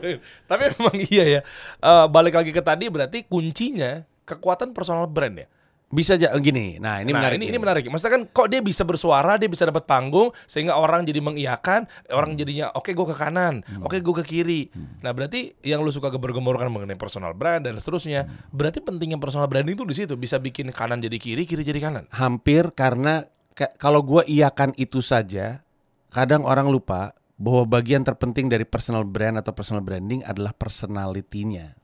Tapi 0.46 0.64
memang 0.76 0.96
iya 1.10 1.24
ya. 1.26 1.42
Eh, 1.80 2.06
balik 2.12 2.36
lagi 2.38 2.52
ke 2.52 2.60
tadi 2.60 2.92
berarti 2.92 3.24
kuncinya 3.26 4.04
kekuatan 4.28 4.76
personal 4.76 5.08
brand 5.08 5.48
ya. 5.48 5.48
Bisa 5.88 6.20
aja 6.20 6.36
gini. 6.36 6.76
Nah, 6.84 7.00
ini 7.00 7.16
nah, 7.16 7.24
menarik. 7.24 7.38
ini, 7.40 7.46
ini 7.48 7.58
menarik. 7.58 7.84
Maksudnya 7.88 8.20
kan 8.20 8.24
kok 8.28 8.52
dia 8.52 8.60
bisa 8.60 8.84
bersuara, 8.84 9.40
dia 9.40 9.48
bisa 9.48 9.64
dapat 9.64 9.88
panggung 9.88 10.36
sehingga 10.44 10.76
orang 10.76 11.08
jadi 11.08 11.24
mengiyakan, 11.24 11.88
orang 12.12 12.36
jadinya 12.36 12.76
oke 12.76 12.92
gue 12.92 13.08
ke 13.08 13.16
kanan, 13.16 13.64
Hmm. 13.64 13.88
oke 13.88 13.96
gue 13.96 14.16
ke 14.20 14.26
kiri. 14.28 14.68
Nah, 15.00 15.16
berarti 15.16 15.56
yang 15.64 15.80
lu 15.80 15.88
suka 15.88 16.12
gembar-gemborkan 16.12 16.68
mengenai 16.68 17.00
personal 17.00 17.32
brand 17.32 17.64
dan 17.64 17.80
seterusnya, 17.80 18.28
Hmm. 18.28 18.52
berarti 18.52 18.84
pentingnya 18.84 19.16
personal 19.16 19.48
branding 19.48 19.80
tuh 19.80 19.88
di 19.88 19.96
situ 19.96 20.20
bisa 20.20 20.36
bikin 20.36 20.76
kanan 20.76 21.00
jadi 21.00 21.16
kiri, 21.16 21.48
kiri 21.48 21.64
jadi 21.64 21.80
kanan. 21.80 22.04
Hampir 22.12 22.68
karena 22.76 23.24
ka- 23.56 23.72
kalau 23.80 24.04
gua 24.04 24.28
iyakan 24.28 24.76
itu 24.76 25.00
saja, 25.00 25.64
kadang 26.12 26.44
orang 26.44 26.68
lupa 26.68 27.16
bahwa 27.38 27.80
bagian 27.80 28.04
terpenting 28.04 28.52
dari 28.52 28.68
personal 28.68 29.08
brand 29.08 29.40
atau 29.40 29.56
personal 29.56 29.86
branding 29.86 30.20
adalah 30.28 30.52
personality-nya. 30.52 31.77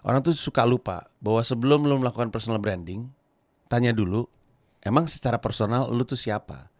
Orang 0.00 0.24
tuh 0.24 0.32
suka 0.32 0.64
lupa 0.64 1.08
bahwa 1.20 1.44
sebelum 1.44 1.84
lu 1.84 2.00
melakukan 2.00 2.32
personal 2.32 2.56
branding, 2.56 3.08
tanya 3.68 3.92
dulu, 3.92 4.24
emang 4.80 5.04
secara 5.04 5.36
personal 5.36 5.92
lu 5.92 6.02
tuh 6.08 6.16
siapa? 6.16 6.72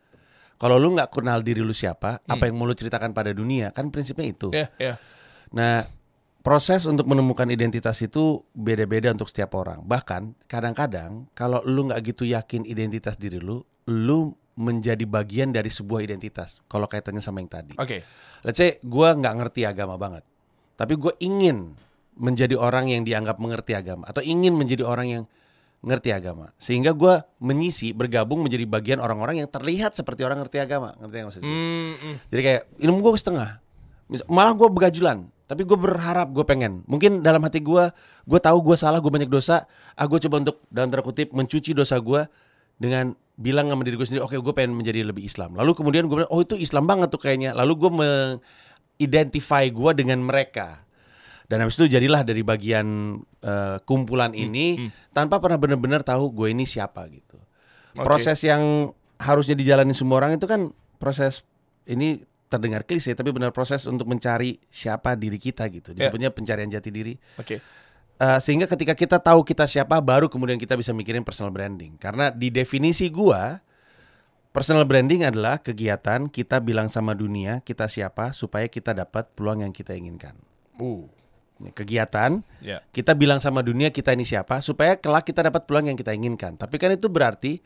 Kalau 0.60 0.76
lu 0.76 0.92
nggak 0.92 1.12
kenal 1.12 1.40
diri 1.40 1.64
lu 1.64 1.72
siapa, 1.72 2.20
apa 2.24 2.42
yang 2.44 2.56
mau 2.56 2.68
lu 2.68 2.76
ceritakan 2.76 3.16
pada 3.16 3.32
dunia, 3.32 3.72
kan 3.72 3.88
prinsipnya 3.88 4.26
itu. 4.28 4.48
Ya, 4.52 4.68
ya. 4.76 5.00
Nah, 5.56 5.88
proses 6.44 6.84
untuk 6.84 7.08
menemukan 7.08 7.48
identitas 7.48 7.96
itu 8.04 8.44
beda-beda 8.52 9.12
untuk 9.12 9.28
setiap 9.32 9.56
orang. 9.56 9.80
Bahkan 9.84 10.48
kadang-kadang 10.48 11.32
kalau 11.32 11.64
lu 11.64 11.88
nggak 11.88 12.12
gitu 12.12 12.28
yakin 12.28 12.68
identitas 12.68 13.16
diri 13.16 13.40
lu, 13.40 13.64
lu 13.88 14.36
menjadi 14.60 15.04
bagian 15.08 15.48
dari 15.48 15.72
sebuah 15.72 16.04
identitas. 16.04 16.60
Kalau 16.68 16.84
kaitannya 16.84 17.24
sama 17.24 17.40
yang 17.40 17.48
tadi. 17.48 17.74
Oke. 17.80 18.04
Let's 18.44 18.60
say 18.60 18.76
gue 18.84 19.08
nggak 19.16 19.34
ngerti 19.40 19.64
agama 19.64 19.96
banget, 19.96 20.24
tapi 20.76 20.96
gue 20.96 21.12
ingin 21.24 21.76
menjadi 22.16 22.58
orang 22.58 22.90
yang 22.90 23.02
dianggap 23.06 23.38
mengerti 23.38 23.76
agama 23.76 24.06
atau 24.08 24.20
ingin 24.24 24.56
menjadi 24.56 24.82
orang 24.86 25.06
yang 25.08 25.24
ngerti 25.80 26.12
agama, 26.12 26.52
sehingga 26.60 26.92
gue 26.92 27.24
menyisi 27.40 27.96
bergabung 27.96 28.44
menjadi 28.44 28.68
bagian 28.68 29.00
orang-orang 29.00 29.40
yang 29.40 29.48
terlihat 29.48 29.96
seperti 29.96 30.28
orang 30.28 30.44
ngerti 30.44 30.60
agama. 30.60 30.92
Ngerti 31.00 31.16
yang 31.16 31.26
maksudnya? 31.32 31.48
Hmm, 31.48 31.92
hmm. 31.96 32.16
Jadi 32.28 32.40
kayak 32.44 32.62
ilmu 32.84 32.98
gue 33.00 33.12
setengah. 33.16 33.48
Malah 34.28 34.52
gue 34.52 34.68
begajulan. 34.68 35.18
Tapi 35.50 35.66
gue 35.66 35.74
berharap 35.74 36.30
gue 36.30 36.44
pengen. 36.46 36.86
Mungkin 36.86 37.26
dalam 37.26 37.42
hati 37.42 37.58
gue, 37.64 37.90
gue 38.22 38.40
tahu 38.44 38.58
gue 38.60 38.76
salah, 38.78 39.00
gue 39.00 39.08
banyak 39.08 39.32
dosa. 39.32 39.66
Ah 39.96 40.04
gue 40.06 40.20
coba 40.28 40.44
untuk 40.44 40.62
dalam 40.68 40.92
tanda 40.92 41.02
kutip 41.02 41.32
mencuci 41.32 41.74
dosa 41.74 41.96
gue 41.98 42.22
dengan 42.76 43.16
bilang 43.40 43.72
sama 43.72 43.80
diri 43.80 43.96
gue 43.96 44.04
sendiri, 44.04 44.22
oke 44.22 44.36
gue 44.36 44.54
pengen 44.54 44.76
menjadi 44.76 45.00
lebih 45.00 45.24
Islam. 45.24 45.56
Lalu 45.56 45.72
kemudian 45.74 46.04
gue 46.06 46.22
bilang, 46.22 46.30
oh 46.30 46.44
itu 46.44 46.60
Islam 46.60 46.84
banget 46.84 47.08
tuh 47.08 47.18
kayaknya. 47.18 47.56
Lalu 47.56 47.72
gue 47.82 47.90
mengidentify 47.90 49.64
gue 49.72 49.90
dengan 49.96 50.20
mereka. 50.20 50.84
Dan 51.50 51.66
habis 51.66 51.74
itu 51.74 51.90
jadilah 51.90 52.22
dari 52.22 52.46
bagian 52.46 53.18
eh, 53.42 53.76
kumpulan 53.82 54.30
ini 54.38 54.86
tanpa 55.10 55.42
pernah 55.42 55.58
benar-benar 55.58 56.06
tahu 56.06 56.30
gue 56.30 56.54
ini 56.54 56.62
siapa 56.62 57.10
gitu. 57.10 57.42
Oke. 57.98 58.06
Proses 58.06 58.38
yang 58.46 58.94
harusnya 59.18 59.58
dijalani 59.58 59.90
semua 59.90 60.22
orang 60.22 60.38
itu 60.38 60.46
kan 60.46 60.70
proses 61.02 61.42
ini 61.90 62.22
terdengar 62.46 62.86
klise 62.86 63.18
tapi 63.18 63.34
benar 63.34 63.50
proses 63.50 63.82
untuk 63.90 64.06
mencari 64.06 64.62
siapa 64.70 65.18
diri 65.18 65.42
kita 65.42 65.66
gitu. 65.74 65.90
Ya. 65.90 66.06
Disebutnya 66.06 66.30
pencarian 66.30 66.70
jati 66.70 66.94
diri. 66.94 67.18
Oke. 67.34 67.58
Eh, 68.20 68.38
sehingga 68.38 68.70
ketika 68.70 68.94
kita 68.94 69.18
tahu 69.18 69.42
kita 69.42 69.66
siapa 69.66 69.98
baru 69.98 70.30
kemudian 70.30 70.54
kita 70.54 70.78
bisa 70.78 70.94
mikirin 70.94 71.26
personal 71.26 71.50
branding. 71.50 71.98
Karena 71.98 72.30
di 72.30 72.54
definisi 72.54 73.10
gua 73.10 73.58
personal 74.54 74.86
branding 74.86 75.26
adalah 75.26 75.58
kegiatan 75.58 76.30
kita 76.30 76.62
bilang 76.62 76.86
sama 76.86 77.10
dunia 77.10 77.58
kita 77.66 77.90
siapa 77.90 78.30
supaya 78.30 78.70
kita 78.70 78.94
dapat 78.94 79.34
peluang 79.34 79.66
yang 79.66 79.74
kita 79.74 79.98
inginkan. 79.98 80.38
Uh. 80.78 81.10
Kegiatan 81.76 82.40
Ya. 82.64 82.80
kita 82.90 83.12
bilang 83.12 83.44
sama 83.44 83.60
dunia 83.60 83.92
kita 83.92 84.16
ini 84.16 84.24
siapa 84.24 84.64
supaya 84.64 84.96
kelak 84.96 85.28
kita 85.28 85.44
dapat 85.44 85.68
peluang 85.68 85.92
yang 85.92 85.98
kita 86.00 86.16
inginkan. 86.16 86.56
Tapi 86.56 86.80
kan 86.80 86.88
itu 86.90 87.12
berarti 87.12 87.60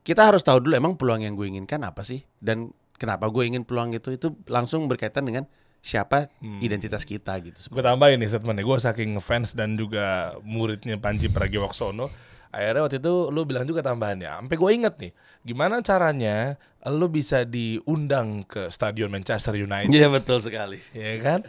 kita 0.00 0.24
harus 0.24 0.40
tahu 0.40 0.64
dulu 0.64 0.72
emang 0.72 0.94
peluang 0.96 1.20
yang 1.20 1.36
gue 1.36 1.44
inginkan 1.44 1.84
apa 1.84 2.00
sih 2.00 2.24
dan 2.40 2.72
kenapa 2.96 3.28
gue 3.28 3.44
ingin 3.44 3.66
peluang 3.66 3.92
itu 3.92 4.14
itu 4.14 4.32
langsung 4.48 4.88
berkaitan 4.88 5.26
dengan 5.26 5.44
siapa 5.84 6.32
identitas 6.58 7.04
kita 7.04 7.36
gitu. 7.44 7.70
Gue 7.70 7.78
tambahin 7.78 8.18
nih 8.18 8.26
statementnya 8.26 8.66
Gue 8.66 8.74
saking 8.80 9.14
ngefans 9.14 9.54
dan 9.54 9.78
juga 9.78 10.34
muridnya 10.42 10.98
Panji 10.98 11.30
Pragiwaksono 11.30 12.10
Akhirnya 12.50 12.88
waktu 12.88 12.98
itu 12.98 13.14
lu 13.30 13.44
bilang 13.44 13.68
juga 13.68 13.84
tambahannya 13.84 14.26
Sampai 14.42 14.56
gue 14.56 14.70
inget 14.72 14.94
nih 14.98 15.12
Gimana 15.44 15.78
caranya 15.84 16.56
lu 16.82 17.06
bisa 17.06 17.46
diundang 17.46 18.42
ke 18.48 18.66
stadion 18.66 19.12
Manchester 19.12 19.54
United 19.54 19.92
Iya 19.92 20.10
betul 20.10 20.42
sekali. 20.42 20.82
Ya 20.90 21.18
kan 21.22 21.46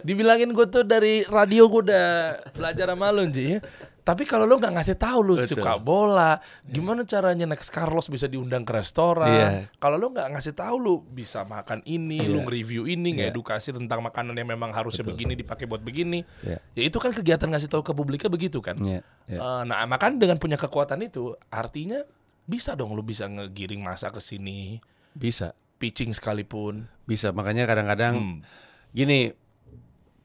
Dibilangin 0.00 0.50
gue 0.50 0.66
tuh 0.66 0.82
dari 0.82 1.26
radio 1.26 1.66
gue 1.66 1.82
udah 1.86 2.08
belajar 2.54 2.86
sama 2.90 3.10
lu 3.10 3.26
Ji 3.28 3.56
ya. 3.56 3.60
Tapi 4.02 4.24
kalau 4.24 4.48
lu 4.48 4.56
nggak 4.56 4.72
ngasih 4.72 4.96
tahu 4.96 5.18
lu 5.20 5.34
Betul. 5.36 5.60
suka 5.60 5.76
bola, 5.76 6.40
gimana 6.64 7.04
caranya 7.04 7.44
next 7.44 7.68
Carlos 7.68 8.08
bisa 8.08 8.24
diundang 8.24 8.64
ke 8.64 8.72
restoran? 8.72 9.28
Iya. 9.28 9.48
Kalau 9.76 10.00
lu 10.00 10.08
nggak 10.08 10.32
ngasih 10.32 10.56
tahu 10.56 10.76
lu 10.80 10.94
bisa 11.04 11.44
makan 11.44 11.84
ini, 11.84 12.16
lu 12.24 12.40
Iya. 12.40 12.44
nge-review 12.48 12.82
ini, 12.88 13.12
Iya. 13.12 13.28
ngedukasi 13.28 13.76
tentang 13.76 14.00
makanan 14.00 14.32
yang 14.32 14.48
memang 14.48 14.72
harusnya 14.72 15.04
begini 15.04 15.36
dipakai 15.36 15.68
buat 15.68 15.84
begini. 15.84 16.24
Iya. 16.40 16.56
Ya 16.72 16.82
itu 16.88 16.96
kan 16.96 17.12
kegiatan 17.12 17.52
ngasih 17.52 17.68
tahu 17.68 17.84
ke 17.84 17.92
publiknya 17.92 18.32
begitu 18.32 18.64
kan. 18.64 18.80
Iya, 18.80 19.04
iya. 19.28 19.38
Eh, 19.44 19.62
nah, 19.68 19.84
makan 19.84 20.16
dengan 20.16 20.40
punya 20.40 20.56
kekuatan 20.56 21.04
itu 21.04 21.36
artinya 21.52 22.00
bisa 22.48 22.72
dong 22.72 22.96
lu 22.96 23.04
bisa 23.04 23.28
ngegiring 23.28 23.84
masa 23.84 24.08
ke 24.08 24.24
sini, 24.24 24.80
Bisa, 25.12 25.52
pitching 25.76 26.16
sekalipun. 26.16 26.88
bisa. 27.04 27.28
Makanya 27.28 27.68
kadang-kadang 27.68 28.16
Hmm. 28.16 28.40
gini 28.88 29.36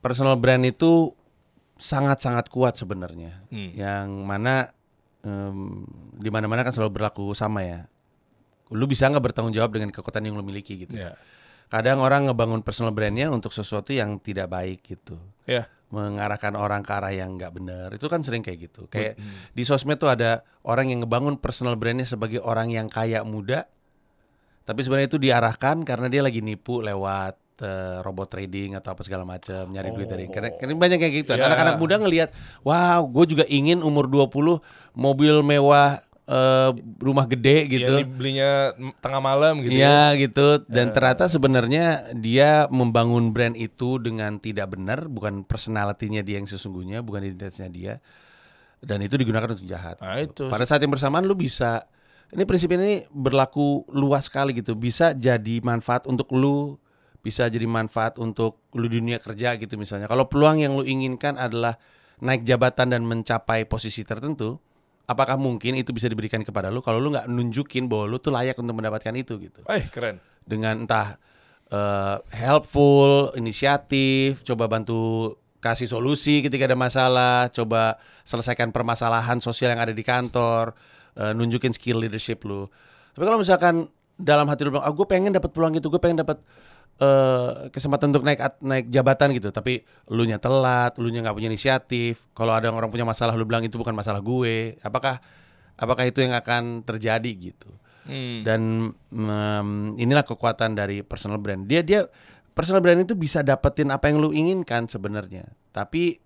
personal 0.03 0.35
brand 0.35 0.61
itu 0.67 1.15
sangat-sangat 1.79 2.51
kuat 2.51 2.75
sebenarnya. 2.75 3.41
Hmm. 3.49 3.71
Yang 3.73 4.07
mana 4.21 4.53
em, 5.23 5.87
di 6.19 6.29
mana-mana 6.29 6.61
kan 6.61 6.75
selalu 6.75 6.99
berlaku 7.01 7.31
sama 7.33 7.63
ya. 7.63 7.79
Lu 8.69 8.85
bisa 8.85 9.07
nggak 9.07 9.31
bertanggung 9.31 9.55
jawab 9.55 9.71
dengan 9.73 9.89
kekuatan 9.89 10.27
yang 10.27 10.35
lu 10.35 10.43
miliki 10.43 10.83
gitu. 10.85 10.99
Ya. 10.99 11.15
Kadang 11.71 12.03
orang 12.03 12.29
ngebangun 12.29 12.61
personal 12.61 12.93
brandnya 12.93 13.33
untuk 13.33 13.49
sesuatu 13.49 13.89
yang 13.95 14.19
tidak 14.21 14.51
baik 14.51 14.83
gitu. 14.85 15.17
Ya. 15.49 15.65
Mengarahkan 15.89 16.57
orang 16.57 16.81
ke 16.81 16.91
arah 16.93 17.13
yang 17.13 17.37
nggak 17.37 17.53
benar. 17.53 17.87
Itu 17.93 18.09
kan 18.09 18.21
sering 18.25 18.41
kayak 18.45 18.69
gitu. 18.69 18.85
Kayak 18.89 19.17
Hmm. 19.17 19.49
di 19.53 19.63
sosmed 19.65 19.97
tuh 19.97 20.09
ada 20.09 20.41
orang 20.65 20.89
yang 20.89 21.05
ngebangun 21.05 21.37
personal 21.37 21.77
brandnya 21.77 22.05
sebagai 22.05 22.41
orang 22.41 22.69
yang 22.69 22.89
kaya 22.89 23.21
muda. 23.25 23.65
Tapi 24.63 24.79
sebenarnya 24.79 25.09
itu 25.11 25.19
diarahkan 25.19 25.83
karena 25.83 26.07
dia 26.07 26.23
lagi 26.23 26.39
nipu 26.39 26.79
lewat 26.79 27.35
eh, 27.61 27.97
robot 28.01 28.33
trading 28.33 28.73
atau 28.79 28.95
apa 28.95 29.01
segala 29.05 29.27
macam 29.27 29.69
nyari 29.69 29.93
duit 29.93 30.09
dari 30.09 30.25
karena, 30.31 30.55
karena 30.55 30.73
banyak 30.73 30.97
kayak 30.97 31.13
gitu. 31.23 31.31
Ya. 31.35 31.45
Anak-anak 31.45 31.75
muda 31.77 31.95
ngelihat, 32.01 32.29
wow, 32.65 33.05
gue 33.05 33.25
juga 33.37 33.45
ingin 33.51 33.85
umur 33.85 34.09
20 34.09 34.63
mobil 34.97 35.35
mewah, 35.45 36.01
eh, 36.25 36.71
rumah 36.97 37.25
gede 37.29 37.57
gitu. 37.69 37.93
Ya, 38.01 38.07
belinya 38.07 38.51
tengah 39.03 39.21
malam 39.21 39.61
gitu. 39.61 39.75
ya. 39.75 40.13
Iya 40.13 40.27
gitu 40.29 40.47
dan 40.65 40.95
ternyata 40.95 41.29
sebenarnya 41.29 42.15
dia 42.15 42.65
membangun 42.71 43.35
brand 43.35 43.53
itu 43.53 43.99
dengan 43.99 44.39
tidak 44.39 44.73
benar 44.73 45.05
bukan 45.11 45.43
personalitinya 45.43 46.23
dia 46.23 46.39
yang 46.41 46.47
sesungguhnya 46.47 47.03
bukan 47.03 47.27
identitasnya 47.27 47.69
dia 47.69 47.93
dan 48.83 48.99
itu 48.99 49.15
digunakan 49.15 49.47
untuk 49.47 49.63
jahat. 49.63 49.95
Nah, 50.03 50.19
itu. 50.19 50.51
Pada 50.51 50.67
saat 50.67 50.83
yang 50.83 50.91
bersamaan 50.91 51.23
lu 51.23 51.39
bisa 51.39 51.87
ini 52.33 52.43
prinsip 52.43 52.69
ini 52.73 53.05
berlaku 53.13 53.85
luas 53.93 54.27
sekali 54.27 54.57
gitu 54.57 54.73
bisa 54.73 55.13
jadi 55.13 55.61
manfaat 55.61 56.09
untuk 56.09 56.27
lu 56.33 56.81
bisa 57.24 57.47
jadi 57.47 57.63
manfaat 57.63 58.19
untuk 58.19 58.59
lu 58.76 58.86
di 58.86 58.99
dunia 58.99 59.17
kerja 59.17 59.55
gitu 59.55 59.80
misalnya. 59.80 60.05
Kalau 60.05 60.28
peluang 60.28 60.59
yang 60.59 60.76
lu 60.76 60.84
inginkan 60.84 61.39
adalah 61.39 61.80
naik 62.19 62.43
jabatan 62.43 62.91
dan 62.91 63.07
mencapai 63.07 63.63
posisi 63.63 64.03
tertentu, 64.03 64.59
apakah 65.03 65.39
mungkin 65.39 65.76
itu 65.76 65.95
bisa 65.95 66.11
diberikan 66.11 66.43
kepada 66.43 66.67
lu 66.67 66.80
kalau 66.80 66.99
lu 66.99 67.11
nggak 67.11 67.28
nunjukin 67.28 67.88
bahwa 67.88 68.05
lu 68.07 68.19
tuh 68.19 68.32
layak 68.32 68.55
untuk 68.55 68.76
mendapatkan 68.76 69.15
itu 69.15 69.39
gitu 69.39 69.63
Eh, 69.67 69.88
keren. 69.88 70.19
dengan 70.43 70.84
entah 70.84 71.15
eh, 71.67 72.17
helpful, 72.36 73.32
inisiatif, 73.34 74.43
coba 74.43 74.67
bantu 74.67 75.34
kasih 75.57 75.88
solusi 75.88 76.43
ketika 76.43 76.67
ada 76.67 76.76
masalah, 76.76 77.47
coba 77.49 77.95
selesaikan 78.21 78.69
permasalahan 78.69 79.39
sosial 79.39 79.71
yang 79.71 79.80
ada 79.80 79.95
di 79.95 80.03
kantor, 80.03 80.76
eh, 81.15 81.32
nunjukin 81.32 81.71
skill 81.71 82.03
leadership 82.03 82.43
lu. 82.43 82.67
Tapi 83.15 83.24
kalau 83.24 83.39
misalkan 83.39 83.88
dalam 84.13 84.45
hati 84.45 84.67
lu 84.67 84.76
bilang, 84.76 84.86
ah 84.86 84.93
gue 84.93 85.07
pengen 85.07 85.32
dapat 85.32 85.49
peluang 85.49 85.74
gitu, 85.74 85.89
gue 85.89 85.97
pengen 85.97 86.21
dapat 86.21 86.38
eh, 87.01 87.51
kesempatan 87.73 88.13
untuk 88.13 88.25
naik 88.25 88.39
naik 88.61 88.87
jabatan 88.91 89.33
gitu, 89.37 89.49
tapi 89.49 89.81
lu 90.11 90.27
nya 90.27 90.37
telat, 90.37 90.97
lu 91.01 91.09
nya 91.09 91.23
nggak 91.23 91.35
punya 91.37 91.49
inisiatif. 91.49 92.27
Kalau 92.35 92.53
ada 92.53 92.69
orang 92.69 92.89
punya 92.91 93.07
masalah, 93.07 93.33
lu 93.33 93.45
bilang 93.47 93.65
itu 93.65 93.77
bukan 93.79 93.93
masalah 93.95 94.19
gue. 94.19 94.77
Apakah 94.83 95.17
apakah 95.79 96.03
itu 96.05 96.21
yang 96.21 96.33
akan 96.37 96.85
terjadi 96.85 97.31
gitu? 97.33 97.69
Hmm. 98.03 98.43
dan 98.43 98.91
em, 99.15 99.69
inilah 99.95 100.27
kekuatan 100.27 100.75
dari 100.75 101.07
personal 101.07 101.39
brand 101.39 101.63
dia 101.63 101.79
dia 101.79 102.03
personal 102.51 102.83
brand 102.83 102.99
itu 102.99 103.15
bisa 103.15 103.39
dapetin 103.39 103.95
apa 103.95 104.11
yang 104.11 104.19
lu 104.19 104.35
inginkan 104.35 104.91
sebenarnya 104.91 105.47
tapi 105.71 106.19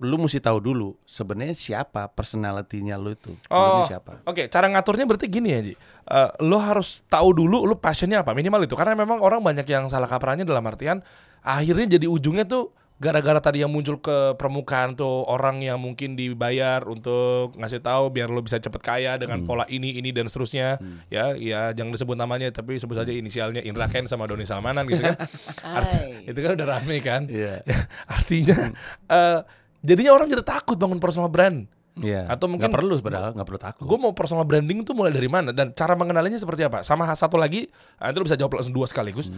lu 0.00 0.16
mesti 0.16 0.40
tahu 0.40 0.58
dulu 0.58 0.96
sebenarnya 1.04 1.52
siapa 1.52 2.08
personalitinya 2.08 2.96
lu 2.96 3.12
itu. 3.12 3.36
Lu 3.36 3.52
Oh, 3.52 3.78
ini 3.78 3.86
siapa? 3.86 4.24
Oke, 4.24 4.48
cara 4.48 4.66
ngaturnya 4.66 5.04
berarti 5.04 5.28
gini 5.28 5.48
ya, 5.48 5.60
Ji. 5.62 5.74
Eh, 6.06 6.30
lo 6.40 6.56
harus 6.56 7.04
tahu 7.04 7.36
dulu 7.36 7.62
lo 7.62 7.76
passionnya 7.76 8.20
apa 8.20 8.32
minimal 8.32 8.64
itu. 8.64 8.72
Karena 8.72 8.92
memang 8.94 9.20
orang 9.20 9.38
banyak 9.38 9.64
yang 9.64 9.86
salah 9.86 10.06
kaprahnya 10.06 10.42
dalam 10.42 10.64
artian 10.64 11.04
akhirnya 11.40 11.96
jadi 11.96 12.04
ujungnya 12.06 12.44
tuh 12.44 12.72
gara-gara 12.96 13.40
tadi 13.40 13.60
yang 13.60 13.72
muncul 13.72 13.96
ke 13.96 14.36
permukaan 14.36 14.92
tuh 14.92 15.24
orang 15.24 15.60
yang 15.60 15.76
mungkin 15.76 16.12
dibayar 16.12 16.84
untuk 16.84 17.56
ngasih 17.56 17.80
tahu 17.80 18.08
biar 18.08 18.28
lo 18.28 18.40
bisa 18.40 18.56
cepet 18.56 18.76
kaya 18.78 19.12
Hmm. 19.12 19.20
dengan 19.20 19.38
pola 19.42 19.64
ini 19.66 19.96
ini 19.96 20.12
dan 20.12 20.26
seterusnya. 20.26 20.76
Ya 21.08 21.32
ya 21.32 21.72
jangan 21.72 21.92
disebut 21.92 22.12
namanya 22.14 22.48
tapi 22.50 22.76
sebut 22.76 22.96
saja 22.96 23.08
inisialnya 23.08 23.60
Indra 23.60 23.84
Ken 23.86 24.04
sama 24.04 24.24
Doni 24.24 24.44
Salmanan 24.44 24.84
gitu 24.84 25.00
kan. 25.00 25.16
Arti- 25.80 26.28
itu 26.28 26.38
kan 26.38 26.52
udah 26.52 26.66
rame 26.70 26.96
kan? 27.00 27.24
Iya. 27.24 27.64
artinya 28.16 28.68
eh, 29.06 29.38
jadinya 29.80 30.12
orang 30.12 30.26
jadi 30.26 30.42
takut 30.42 30.74
bangun 30.74 30.96
personal 30.96 31.28
brand 31.28 31.66
Iya. 31.92 32.22
Atau 32.28 32.46
mungkin- 32.46 32.70
nggak 32.70 32.78
perlu 32.78 32.94
padahal 32.98 33.30
nggak 33.32 33.44
perlu 33.44 33.60
takut. 33.60 33.82
gue 33.82 33.98
mau 33.98 34.12
personal 34.12 34.44
branding 34.44 34.80
tuh 34.80 34.94
mulai 34.94 35.10
dari 35.10 35.26
mana 35.26 35.50
dan 35.50 35.70
cara 35.70 35.92
mengenalinya 35.92 36.36
seperti 36.36 36.62
apa 36.62 36.80
sama 36.80 37.04
satu 37.10 37.34
lagi 37.34 37.66
ah, 37.96 38.08
itu 38.08 38.22
bisa 38.22 38.34
jawab 38.34 38.56
langsung 38.56 38.72
dua 38.72 38.86
sekaligus 38.86 39.28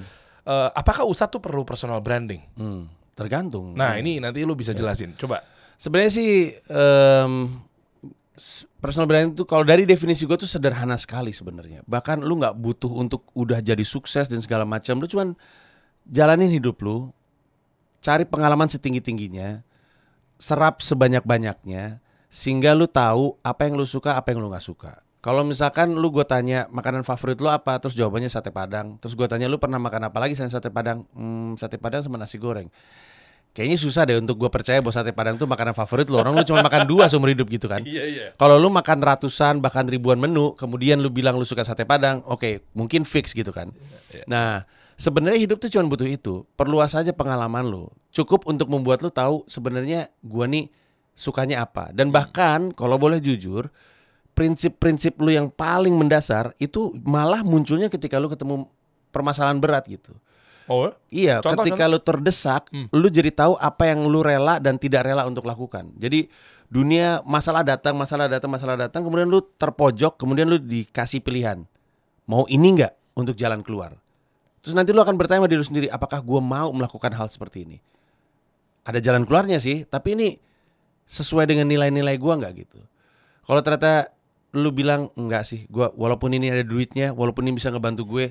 Eh, 0.43 0.69
apakah 0.73 1.03
Ustadz 1.03 1.31
tuh 1.31 1.41
perlu 1.41 1.63
personal 1.63 1.99
branding 1.99 2.43
Hmm, 2.53 2.87
tergantung. 3.13 3.73
nah 3.73 3.95
ini 3.95 4.19
nanti 4.19 4.43
lu 4.43 4.53
bisa 4.53 4.71
jelasin 4.71 5.15
coba 5.17 5.39
Sebenarnya 5.77 6.13
sih 6.13 6.31
s- 8.35 8.63
personal 8.77 9.07
branding 9.07 9.33
itu 9.33 9.45
kalau 9.45 9.63
dari 9.63 9.85
definisi 9.85 10.25
gue 10.25 10.37
tuh 10.37 10.47
sederhana 10.47 10.95
sekali 10.95 11.31
sebenarnya. 11.31 11.83
Bahkan 11.85 12.21
lu 12.21 12.37
nggak 12.37 12.55
butuh 12.55 12.93
untuk 12.93 13.27
udah 13.33 13.59
jadi 13.61 13.83
sukses 13.83 14.27
dan 14.27 14.39
segala 14.39 14.63
macam. 14.65 14.97
Lu 14.97 15.07
cuman 15.07 15.35
jalanin 16.05 16.51
hidup 16.51 16.79
lu, 16.81 17.11
cari 17.99 18.25
pengalaman 18.25 18.67
setinggi 18.67 18.99
tingginya, 19.01 19.63
serap 20.43 20.83
sebanyak 20.83 21.23
banyaknya, 21.23 22.03
sehingga 22.27 22.75
lu 22.75 22.91
tahu 22.91 23.39
apa 23.47 23.71
yang 23.71 23.79
lu 23.79 23.87
suka, 23.87 24.19
apa 24.19 24.35
yang 24.35 24.43
lu 24.43 24.51
nggak 24.51 24.67
suka. 24.67 24.99
Kalau 25.23 25.47
misalkan 25.47 25.95
lu 25.95 26.11
gue 26.11 26.27
tanya 26.27 26.67
makanan 26.75 27.07
favorit 27.07 27.39
lu 27.39 27.47
apa, 27.47 27.79
terus 27.79 27.95
jawabannya 27.95 28.27
sate 28.27 28.51
padang. 28.51 28.99
Terus 28.99 29.15
gue 29.15 29.31
tanya 29.31 29.47
lu 29.47 29.55
pernah 29.63 29.79
makan 29.79 30.11
apa 30.11 30.19
lagi 30.19 30.35
selain 30.35 30.51
sate 30.51 30.67
padang? 30.67 31.07
Hmm, 31.15 31.55
sate 31.55 31.79
padang 31.79 32.03
sama 32.03 32.19
nasi 32.19 32.43
goreng. 32.43 32.67
Kayaknya 33.55 33.79
susah 33.79 34.03
deh 34.03 34.19
untuk 34.19 34.35
gue 34.35 34.51
percaya 34.51 34.83
bahwa 34.83 34.91
sate 34.91 35.15
padang 35.15 35.39
tuh 35.39 35.47
makanan 35.47 35.79
favorit 35.79 36.11
lu. 36.11 36.19
Orang 36.19 36.35
lu 36.35 36.43
cuma 36.43 36.67
makan 36.67 36.91
dua 36.91 37.07
seumur 37.07 37.31
hidup 37.31 37.47
gitu 37.47 37.71
kan. 37.71 37.87
iya 37.87 38.03
iya 38.03 38.27
Kalau 38.35 38.59
lu 38.59 38.67
makan 38.67 38.99
ratusan 38.99 39.63
bahkan 39.63 39.87
ribuan 39.87 40.19
menu, 40.19 40.59
kemudian 40.59 40.99
lu 40.99 41.07
bilang 41.07 41.39
lu 41.39 41.47
suka 41.47 41.63
sate 41.63 41.87
padang, 41.87 42.19
oke, 42.27 42.67
mungkin 42.75 43.07
fix 43.07 43.31
gitu 43.31 43.55
kan. 43.55 43.71
Nah, 44.27 44.67
sebenarnya 44.99 45.39
hidup 45.39 45.63
tuh 45.63 45.71
cuma 45.71 45.87
butuh 45.87 46.11
itu. 46.11 46.43
Perluas 46.59 46.99
aja 46.99 47.15
pengalaman 47.15 47.63
lu. 47.63 47.87
Cukup 48.13 48.45
untuk 48.45 48.69
membuat 48.69 49.01
lu 49.01 49.09
tahu 49.09 49.49
sebenarnya 49.49 50.13
gua 50.21 50.45
nih 50.45 50.69
sukanya 51.17 51.65
apa. 51.65 51.89
Dan 51.97 52.13
bahkan 52.13 52.73
kalau 52.77 53.01
boleh 53.01 53.21
jujur, 53.21 53.73
prinsip-prinsip 54.33 55.17
lu 55.21 55.33
yang 55.33 55.49
paling 55.53 55.93
mendasar 55.97 56.57
itu 56.57 56.93
malah 57.05 57.45
munculnya 57.45 57.93
ketika 57.93 58.17
lu 58.17 58.33
ketemu 58.33 58.69
permasalahan 59.13 59.61
berat 59.61 59.85
gitu. 59.89 60.17
oh 60.73 60.89
ya? 60.89 60.93
Iya, 61.13 61.35
Contoh, 61.45 61.65
ketika 61.69 61.85
lu 61.89 62.01
terdesak, 62.01 62.73
lu 62.73 63.09
jadi 63.13 63.29
tahu 63.29 63.61
apa 63.61 63.93
yang 63.93 64.09
lu 64.09 64.25
rela 64.25 64.57
dan 64.57 64.81
tidak 64.81 65.05
rela 65.05 65.29
untuk 65.29 65.45
lakukan. 65.45 65.93
Jadi 66.01 66.33
dunia 66.73 67.21
masalah 67.29 67.61
datang, 67.61 67.93
masalah 67.93 68.29
datang, 68.33 68.49
masalah 68.49 68.77
datang, 68.81 69.05
kemudian 69.05 69.29
lu 69.29 69.45
terpojok, 69.61 70.17
kemudian 70.17 70.49
lu 70.49 70.57
dikasih 70.57 71.21
pilihan. 71.21 71.69
Mau 72.25 72.49
ini 72.49 72.81
enggak 72.81 72.97
untuk 73.13 73.37
jalan 73.37 73.61
keluar? 73.61 74.01
Terus 74.65 74.73
nanti 74.73 74.95
lu 74.97 75.03
akan 75.05 75.19
bertanya 75.19 75.45
sama 75.45 75.51
diri 75.51 75.61
lu 75.61 75.69
sendiri, 75.69 75.87
apakah 75.93 76.25
gua 76.25 76.41
mau 76.41 76.73
melakukan 76.73 77.13
hal 77.13 77.29
seperti 77.29 77.69
ini? 77.69 77.79
Ada 78.83 78.99
jalan 78.99 79.23
keluarnya 79.23 79.63
sih, 79.63 79.87
tapi 79.87 80.19
ini 80.19 80.29
sesuai 81.07 81.47
dengan 81.47 81.71
nilai-nilai 81.71 82.19
gua 82.19 82.39
nggak 82.39 82.53
gitu. 82.67 82.81
Kalau 83.47 83.61
ternyata 83.63 84.11
lu 84.55 84.75
bilang 84.75 85.09
enggak 85.15 85.47
sih, 85.47 85.65
gua 85.71 85.95
walaupun 85.95 86.35
ini 86.35 86.51
ada 86.51 86.67
duitnya, 86.67 87.15
walaupun 87.15 87.47
ini 87.47 87.57
bisa 87.59 87.71
ngebantu 87.71 88.03
gue, 88.05 88.27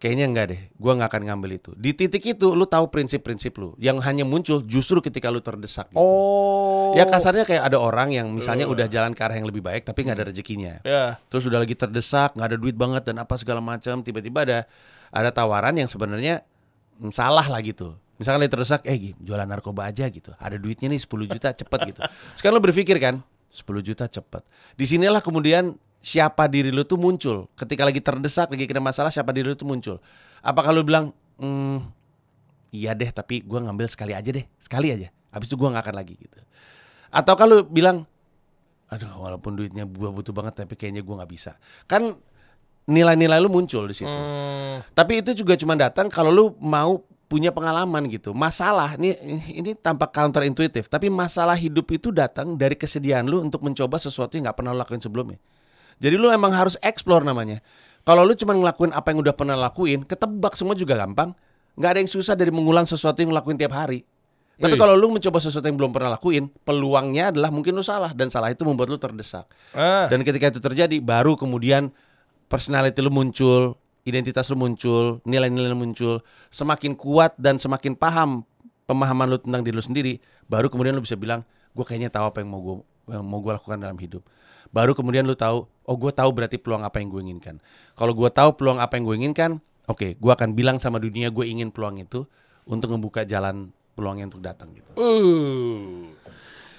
kayaknya 0.00 0.24
enggak 0.28 0.46
deh. 0.48 0.60
Gua 0.80 0.96
nggak 0.96 1.08
akan 1.12 1.22
ngambil 1.28 1.50
itu. 1.60 1.70
Di 1.76 1.92
titik 1.92 2.24
itu 2.24 2.56
lu 2.56 2.64
tahu 2.64 2.88
prinsip-prinsip 2.88 3.52
lu 3.60 3.76
yang 3.76 4.00
hanya 4.00 4.24
muncul 4.24 4.64
justru 4.64 5.04
ketika 5.04 5.28
lu 5.28 5.44
terdesak 5.44 5.92
gitu. 5.92 6.00
oh 6.00 6.96
Ya 6.96 7.04
kasarnya 7.04 7.44
kayak 7.44 7.68
ada 7.68 7.76
orang 7.76 8.08
yang 8.08 8.32
misalnya 8.32 8.64
udah 8.64 8.88
jalan 8.88 9.12
ke 9.12 9.20
arah 9.20 9.36
yang 9.36 9.44
lebih 9.44 9.60
baik 9.60 9.84
tapi 9.84 10.08
nggak 10.08 10.16
ada 10.16 10.26
rezekinya. 10.32 10.80
ya 10.80 11.20
Terus 11.28 11.44
udah 11.44 11.60
lagi 11.60 11.76
terdesak, 11.76 12.32
nggak 12.32 12.48
ada 12.54 12.56
duit 12.56 12.72
banget 12.72 13.04
dan 13.04 13.20
apa 13.20 13.36
segala 13.36 13.60
macam, 13.60 14.00
tiba-tiba 14.00 14.48
ada 14.48 14.58
ada 15.12 15.28
tawaran 15.28 15.76
yang 15.76 15.88
sebenarnya 15.90 16.40
mm, 16.96 17.12
salah 17.12 17.44
lah 17.44 17.60
gitu. 17.60 17.92
Misalkan 18.16 18.40
lagi 18.40 18.52
terdesak, 18.52 18.80
eh 18.88 18.96
Gim, 18.96 19.16
jualan 19.20 19.44
narkoba 19.44 19.88
aja 19.92 20.08
gitu. 20.08 20.32
Ada 20.40 20.56
duitnya 20.56 20.88
nih 20.88 21.00
10 21.00 21.28
juta 21.28 21.48
cepet 21.52 21.80
gitu. 21.92 22.00
Sekarang 22.32 22.56
lu 22.56 22.64
berpikir 22.64 22.96
kan, 22.96 23.20
10 23.52 23.84
juta 23.84 24.08
cepet. 24.08 24.42
Di 24.72 24.84
sinilah 24.88 25.20
kemudian 25.20 25.76
siapa 26.00 26.48
diri 26.48 26.72
lu 26.72 26.86
tuh 26.88 26.96
muncul. 26.96 27.50
Ketika 27.58 27.84
lagi 27.84 28.00
terdesak, 28.00 28.48
lagi 28.48 28.64
kena 28.64 28.80
masalah, 28.80 29.12
siapa 29.12 29.36
diri 29.36 29.52
lu 29.52 29.56
tuh 29.56 29.68
muncul. 29.68 29.96
Apakah 30.40 30.72
lu 30.72 30.80
bilang, 30.80 31.12
hmm, 31.36 31.84
iya 32.72 32.96
deh 32.96 33.12
tapi 33.12 33.44
gua 33.44 33.60
ngambil 33.68 33.88
sekali 33.90 34.16
aja 34.16 34.30
deh, 34.32 34.44
sekali 34.56 34.92
aja. 34.92 35.12
Habis 35.32 35.52
itu 35.52 35.56
gua 35.60 35.76
nggak 35.76 35.84
akan 35.84 35.96
lagi 35.96 36.14
gitu. 36.16 36.36
Atau 37.12 37.36
kalau 37.36 37.68
bilang, 37.68 38.08
aduh 38.88 39.12
walaupun 39.12 39.60
duitnya 39.60 39.84
gua 39.84 40.08
butuh 40.08 40.32
banget 40.32 40.64
tapi 40.64 40.72
kayaknya 40.72 41.04
gua 41.04 41.20
nggak 41.20 41.32
bisa. 41.32 41.60
Kan 41.84 42.16
nilai-nilai 42.86 43.42
lu 43.42 43.50
muncul 43.50 43.90
di 43.90 43.94
situ. 43.98 44.06
Hmm, 44.06 44.86
Tapi 44.94 45.20
itu 45.20 45.34
juga 45.34 45.58
cuma 45.58 45.74
datang 45.74 46.06
kalau 46.06 46.30
lu 46.30 46.44
mau 46.62 47.02
punya 47.26 47.50
pengalaman 47.50 48.06
gitu. 48.06 48.30
Masalah 48.32 48.94
ini 48.98 49.14
ini 49.50 49.74
tampak 49.74 50.14
counter 50.14 50.46
intuitif, 50.46 50.86
tapi 50.86 51.10
masalah 51.10 51.58
hidup 51.58 51.90
itu 51.90 52.14
datang 52.14 52.54
dari 52.54 52.78
kesediaan 52.78 53.26
lu 53.26 53.42
untuk 53.42 53.62
mencoba 53.62 53.98
sesuatu 53.98 54.38
yang 54.38 54.50
nggak 54.50 54.58
pernah 54.58 54.70
lu 54.74 54.78
lakuin 54.80 55.02
sebelumnya. 55.02 55.38
Jadi 55.98 56.14
lu 56.14 56.30
emang 56.30 56.54
harus 56.54 56.78
explore 56.84 57.26
namanya. 57.26 57.58
Kalau 58.06 58.22
lu 58.22 58.38
cuma 58.38 58.54
ngelakuin 58.54 58.94
apa 58.94 59.10
yang 59.10 59.18
udah 59.18 59.34
pernah 59.34 59.56
lakuin, 59.58 60.06
ketebak 60.06 60.54
semua 60.54 60.78
juga 60.78 60.94
gampang. 60.94 61.34
Nggak 61.74 61.90
ada 61.90 61.98
yang 62.00 62.10
susah 62.10 62.34
dari 62.38 62.54
mengulang 62.54 62.86
sesuatu 62.86 63.18
yang 63.18 63.34
lu 63.34 63.36
lakuin 63.36 63.58
tiap 63.58 63.74
hari. 63.74 64.06
Tapi 64.56 64.72
Wih. 64.72 64.80
kalau 64.80 64.96
lu 64.96 65.12
mencoba 65.12 65.36
sesuatu 65.36 65.68
yang 65.68 65.76
belum 65.76 65.92
pernah 65.92 66.16
lakuin, 66.16 66.48
peluangnya 66.64 67.28
adalah 67.28 67.52
mungkin 67.52 67.76
lu 67.76 67.84
salah 67.84 68.16
dan 68.16 68.32
salah 68.32 68.48
itu 68.48 68.64
membuat 68.64 68.88
lu 68.88 68.96
terdesak. 68.96 69.44
ah, 69.76 70.08
Dan 70.08 70.24
ketika 70.24 70.48
itu 70.48 70.60
terjadi, 70.64 70.96
baru 71.04 71.36
kemudian 71.36 71.92
personality 72.48 73.04
lu 73.04 73.12
muncul, 73.12 73.76
identitas 74.06 74.46
lu 74.48 74.56
muncul, 74.56 75.18
nilai-nilai 75.26 75.68
lu 75.74 75.78
muncul, 75.78 76.22
semakin 76.48 76.94
kuat 76.94 77.34
dan 77.36 77.58
semakin 77.58 77.98
paham 77.98 78.46
pemahaman 78.86 79.34
lu 79.34 79.38
tentang 79.42 79.66
diri 79.66 79.74
lu 79.74 79.82
sendiri, 79.82 80.22
baru 80.46 80.70
kemudian 80.70 80.94
lu 80.94 81.02
bisa 81.02 81.18
bilang, 81.18 81.42
gue 81.74 81.84
kayaknya 81.84 82.08
tahu 82.08 82.30
apa 82.30 82.38
yang 82.40 82.48
mau 82.54 82.62
gue 82.62 82.74
yang 83.10 83.26
mau 83.26 83.42
gue 83.42 83.52
lakukan 83.52 83.82
dalam 83.82 83.98
hidup. 83.98 84.22
Baru 84.70 84.94
kemudian 84.94 85.26
lu 85.26 85.34
tahu, 85.34 85.66
oh 85.66 85.96
gue 85.98 86.10
tahu 86.14 86.30
berarti 86.30 86.56
peluang 86.58 86.86
apa 86.86 87.02
yang 87.02 87.10
gue 87.10 87.20
inginkan. 87.22 87.58
Kalau 87.98 88.14
gue 88.14 88.30
tahu 88.30 88.54
peluang 88.54 88.78
apa 88.78 88.94
yang 88.94 89.04
gue 89.10 89.16
inginkan, 89.18 89.50
oke, 89.90 90.14
gue 90.14 90.32
akan 90.32 90.54
bilang 90.54 90.78
sama 90.78 91.02
dunia 91.02 91.34
gue 91.34 91.42
ingin 91.42 91.74
peluang 91.74 91.98
itu 91.98 92.26
untuk 92.66 92.94
membuka 92.94 93.26
jalan 93.26 93.74
peluangnya 93.98 94.30
untuk 94.30 94.42
datang 94.42 94.70
gitu. 94.74 94.90
uh, 94.94 96.10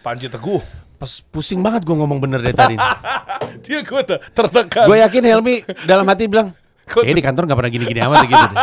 Panji 0.04 0.32
Teguh 0.32 0.88
Pas 0.98 1.22
pusing 1.30 1.62
banget 1.62 1.86
gue 1.86 1.94
ngomong 1.94 2.18
bener 2.18 2.42
dari 2.42 2.58
tadi. 2.58 2.76
dia 3.64 3.86
gue 3.86 4.02
tuh 4.02 4.18
tertekan 4.34 4.90
gue 4.90 4.98
yakin 4.98 5.24
Helmi 5.30 5.56
dalam 5.86 6.06
hati 6.10 6.26
bilang, 6.26 6.50
eh 6.88 7.14
di 7.14 7.24
kantor 7.24 7.44
nggak 7.46 7.58
pernah 7.60 7.72
gini-gini 7.72 8.00
amat 8.04 8.24
gitu. 8.26 8.46
deh." 8.48 8.58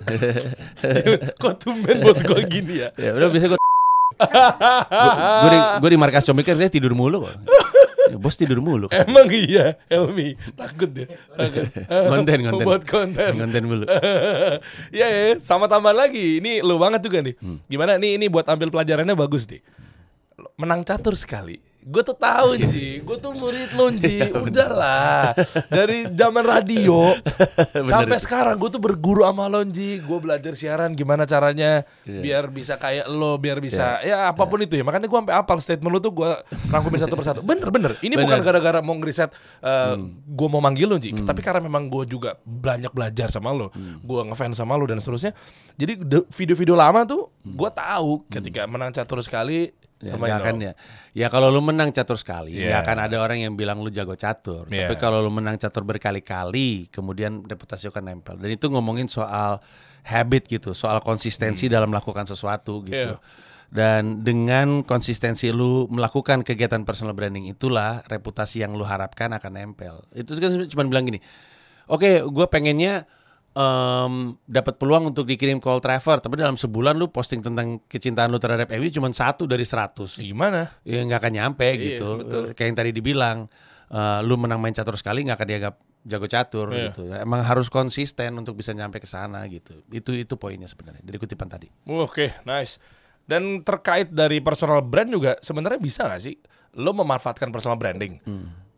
kok 1.42 1.54
tumben 1.60 1.96
bos 2.04 2.20
gue 2.22 2.40
gini 2.46 2.86
ya 2.86 2.88
ya 2.94 3.10
udah 3.16 3.28
biasa 3.28 3.46
gue 3.50 3.58
gue 5.80 5.90
di, 5.90 5.98
markas 5.98 6.28
comikir 6.28 6.52
dia 6.56 6.68
tidur 6.68 6.92
mulu 6.92 7.24
kok. 7.24 7.40
Ya, 8.10 8.16
bos 8.18 8.36
tidur 8.36 8.60
mulu. 8.60 8.90
Emang 8.92 9.30
iya, 9.30 9.78
Helmi 9.88 10.34
takut 10.58 10.90
dia. 10.90 11.08
Takut. 11.36 11.72
Konten, 12.12 12.38
konten. 12.42 12.64
Buat 12.66 12.82
konten. 12.84 13.32
Konten 13.38 13.62
mulu. 13.64 13.86
ya, 14.92 15.06
ya, 15.08 15.38
sama 15.38 15.70
tambahan 15.70 15.96
lagi. 15.96 16.42
Ini 16.42 16.60
lu 16.60 16.76
banget 16.76 17.06
juga 17.06 17.22
nih. 17.22 17.34
Hmm. 17.38 17.58
Gimana 17.70 17.96
nih 17.96 18.18
ini 18.18 18.26
buat 18.26 18.44
ambil 18.50 18.68
pelajarannya 18.68 19.14
bagus 19.14 19.46
nih. 19.46 19.62
Menang 20.58 20.84
catur 20.84 21.14
sekali. 21.14 21.69
Gue 21.82 22.02
tuh 22.02 22.12
tahu 22.12 22.60
Ji, 22.60 23.00
gue 23.00 23.16
tuh 23.16 23.32
murid 23.32 23.72
lo 23.72 23.88
Ji. 23.90 24.20
Udahlah. 24.46 25.32
Dari 25.66 26.04
zaman 26.10 26.44
radio 26.44 27.16
sampai 27.90 28.16
sekarang 28.16 28.54
gue 28.54 28.68
tuh 28.68 28.78
berguru 28.78 29.24
sama 29.24 29.48
lo 29.48 29.64
Ji. 29.64 29.96
Gue 29.98 30.18
belajar 30.18 30.52
siaran 30.52 30.92
gimana 30.92 31.24
caranya 31.24 31.82
Iya. 32.02 32.20
biar 32.20 32.44
bisa 32.46 32.76
kayak 32.76 33.06
lo, 33.06 33.36
biar 33.36 33.58
bisa 33.58 33.96
ya 34.00 34.28
apa 34.28 34.44
pun 34.44 34.60
itu 34.60 34.72
ya. 34.72 34.84
Makanya 34.84 35.06
gue 35.06 35.18
sampai 35.18 35.32
apal 35.32 35.56
statement 35.58 35.88
lo 35.88 35.98
tuh 35.98 36.12
gue 36.14 36.30
rangkumin 36.68 37.00
satu 37.00 37.14
persatu. 37.14 37.40
Bener 37.40 37.68
bener. 37.68 37.92
Ini 37.98 38.12
bukan 38.14 38.28
Bener. 38.36 38.46
gara-gara 38.46 38.78
mau 38.80 38.94
ngeriset 38.94 39.32
uh, 39.60 39.78
Hmm. 39.90 40.12
gue 40.22 40.48
mau 40.48 40.60
manggil 40.60 40.84
lo 40.84 40.96
Ji, 40.96 41.16
tapi 41.16 41.40
karena 41.40 41.58
memang 41.58 41.88
gue 41.88 42.04
juga 42.06 42.36
banyak 42.40 42.90
belajar 42.90 43.26
sama 43.26 43.50
lo, 43.50 43.72
Hmm. 43.72 43.98
gue 43.98 44.20
ngefans 44.26 44.54
sama 44.54 44.74
lo 44.74 44.84
dan 44.84 44.98
seterusnya. 44.98 45.32
Jadi 45.74 45.96
de- 45.96 46.28
video-video 46.28 46.76
lama 46.76 47.02
tuh 47.02 47.32
Hmm. 47.40 47.56
gue 47.56 47.70
tahu 47.70 48.10
ketika 48.28 48.64
menang 48.64 48.92
catur 48.92 49.18
sekali 49.20 49.72
Ya, 50.00 50.16
akan 50.16 50.54
dong. 50.56 50.64
ya. 50.64 50.72
Ya 51.12 51.26
kalau 51.28 51.52
lu 51.52 51.60
menang 51.60 51.92
catur 51.92 52.16
sekali, 52.16 52.56
Iya. 52.56 52.72
nggak 52.72 52.80
akan 52.88 52.98
ada 53.04 53.16
orang 53.20 53.38
yang 53.44 53.52
bilang 53.52 53.84
lu 53.84 53.92
jago 53.92 54.16
catur. 54.16 54.64
Iya. 54.72 54.88
Tapi 54.88 54.96
kalau 54.96 55.20
lu 55.20 55.28
menang 55.28 55.60
catur 55.60 55.84
berkali-kali, 55.84 56.88
kemudian 56.88 57.44
reputasi 57.44 57.92
akan 57.92 58.04
nempel. 58.16 58.40
Dan 58.40 58.48
itu 58.48 58.72
ngomongin 58.72 59.12
soal 59.12 59.60
habit 60.00 60.48
gitu, 60.48 60.72
soal 60.72 61.04
konsistensi 61.04 61.68
dalam 61.68 61.92
melakukan 61.92 62.24
sesuatu 62.24 62.80
gitu. 62.88 63.14
Hmm. 63.14 63.20
Iya. 63.20 63.48
Dan 63.70 64.26
dengan 64.26 64.82
konsistensi 64.82 65.46
lu 65.54 65.86
melakukan 65.86 66.42
kegiatan 66.42 66.82
personal 66.82 67.14
branding 67.14 67.46
itulah 67.46 68.02
reputasi 68.02 68.66
yang 68.66 68.74
lu 68.74 68.82
harapkan 68.82 69.30
akan 69.30 69.52
nempel. 69.54 70.02
Itu 70.10 70.34
kan 70.42 70.58
cuma 70.66 70.82
bilang 70.90 71.06
gini, 71.06 71.22
oke, 71.86 72.26
gue 72.26 72.46
pengennya 72.50 73.06
em, 73.50 74.14
dapat 74.46 74.78
peluang 74.78 75.10
untuk 75.10 75.26
dikirim 75.26 75.58
call 75.58 75.82
Trevor, 75.82 76.22
tapi 76.22 76.38
dalam 76.38 76.54
sebulan 76.54 76.94
lu 76.94 77.10
posting 77.10 77.42
tentang 77.42 77.82
kecintaan 77.84 78.30
lu 78.30 78.38
terhadap 78.38 78.70
MU 78.70 78.88
cuma 78.88 79.10
satu 79.10 79.44
dari 79.44 79.66
100. 79.66 80.18
Gimana? 80.18 80.78
Ya 80.86 81.02
nggak 81.02 81.18
akan 81.18 81.32
nyampe 81.34 81.66
Iya, 81.66 81.82
gitu. 81.98 82.08
betul. 82.22 82.42
Kayak 82.54 82.66
yang 82.70 82.78
tadi 82.78 82.90
dibilang, 82.94 83.36
eh, 83.90 84.20
lu 84.22 84.34
menang 84.38 84.62
main 84.62 84.72
catur 84.72 84.94
sekali 84.94 85.26
nggak 85.26 85.38
akan 85.38 85.48
dianggap 85.48 85.74
jago 86.00 86.26
catur 86.26 86.66
Iya. 86.72 86.94
gitu. 86.94 87.02
Emang 87.12 87.44
harus 87.44 87.68
konsisten 87.68 88.32
untuk 88.34 88.54
bisa 88.54 88.70
nyampe 88.72 89.02
ke 89.02 89.08
sana 89.10 89.44
gitu. 89.50 89.82
Itu 89.90 90.14
itu 90.14 90.38
poinnya 90.38 90.70
sebenarnya 90.70 91.02
dari 91.02 91.18
kutipan 91.18 91.50
tadi. 91.50 91.68
Oke, 91.86 92.40
nice. 92.46 92.78
Dan 93.20 93.62
terkait 93.62 94.10
dari 94.10 94.40
personal 94.40 94.80
brand 94.80 95.06
juga 95.06 95.36
sebenarnya 95.38 95.78
bisa 95.78 96.08
gak 96.08 96.18
sih 96.18 96.34
lo 96.78 96.94
memanfaatkan 96.94 97.50
personal 97.50 97.74
branding 97.76 98.18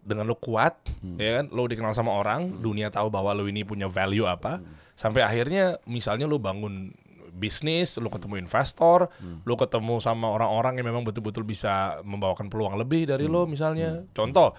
dengan 0.03 0.27
lo 0.27 0.35
kuat, 0.35 0.75
ya 1.17 1.41
kan? 1.41 1.47
Lo 1.55 1.65
dikenal 1.71 1.95
sama 1.95 2.11
orang, 2.13 2.59
dunia 2.59 2.91
tahu 2.91 3.09
bahwa 3.09 3.33
lo 3.33 3.47
ini 3.47 3.63
punya 3.63 3.87
value 3.87 4.27
apa, 4.27 4.59
sampai 4.99 5.23
akhirnya 5.23 5.79
misalnya 5.87 6.27
lo 6.27 6.43
bangun 6.43 6.91
bisnis, 7.33 7.97
lo 7.97 8.13
ketemu 8.13 8.43
investor, 8.45 9.09
lo 9.47 9.55
ketemu 9.57 10.03
sama 10.03 10.29
orang-orang 10.29 10.79
yang 10.79 10.93
memang 10.93 11.03
betul-betul 11.03 11.47
bisa 11.49 12.03
membawakan 12.05 12.53
peluang 12.53 12.77
lebih 12.77 13.09
dari 13.09 13.25
lo 13.25 13.49
misalnya. 13.49 14.05
Contoh, 14.13 14.53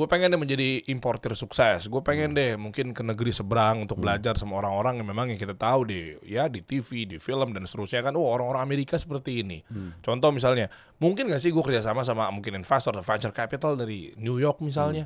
gue 0.00 0.08
pengen 0.08 0.32
deh 0.32 0.40
menjadi 0.40 0.68
importer 0.88 1.36
sukses. 1.36 1.84
Gue 1.92 2.00
pengen 2.00 2.32
deh 2.32 2.56
mungkin 2.56 2.96
ke 2.96 3.04
negeri 3.04 3.36
seberang 3.36 3.84
untuk 3.84 4.00
belajar 4.00 4.32
sama 4.40 4.56
orang-orang 4.56 5.04
yang 5.04 5.08
memang 5.12 5.28
yang 5.28 5.36
kita 5.36 5.52
tahu 5.52 5.92
di 5.92 6.16
ya 6.24 6.48
di 6.48 6.64
TV, 6.64 7.04
di 7.04 7.20
film 7.20 7.52
dan 7.52 7.68
seterusnya 7.68 8.00
kan. 8.08 8.16
Oh 8.16 8.24
orang-orang 8.24 8.64
Amerika 8.64 8.96
seperti 8.96 9.44
ini. 9.44 9.60
Contoh 10.00 10.32
misalnya, 10.32 10.72
mungkin 10.96 11.28
gak 11.28 11.44
sih 11.44 11.52
gue 11.52 11.60
kerjasama 11.60 12.00
sama 12.00 12.32
mungkin 12.32 12.56
investor 12.56 12.96
atau 12.96 13.04
venture 13.04 13.36
capital 13.36 13.76
dari 13.76 14.16
New 14.16 14.40
York 14.40 14.64
misalnya. 14.64 15.04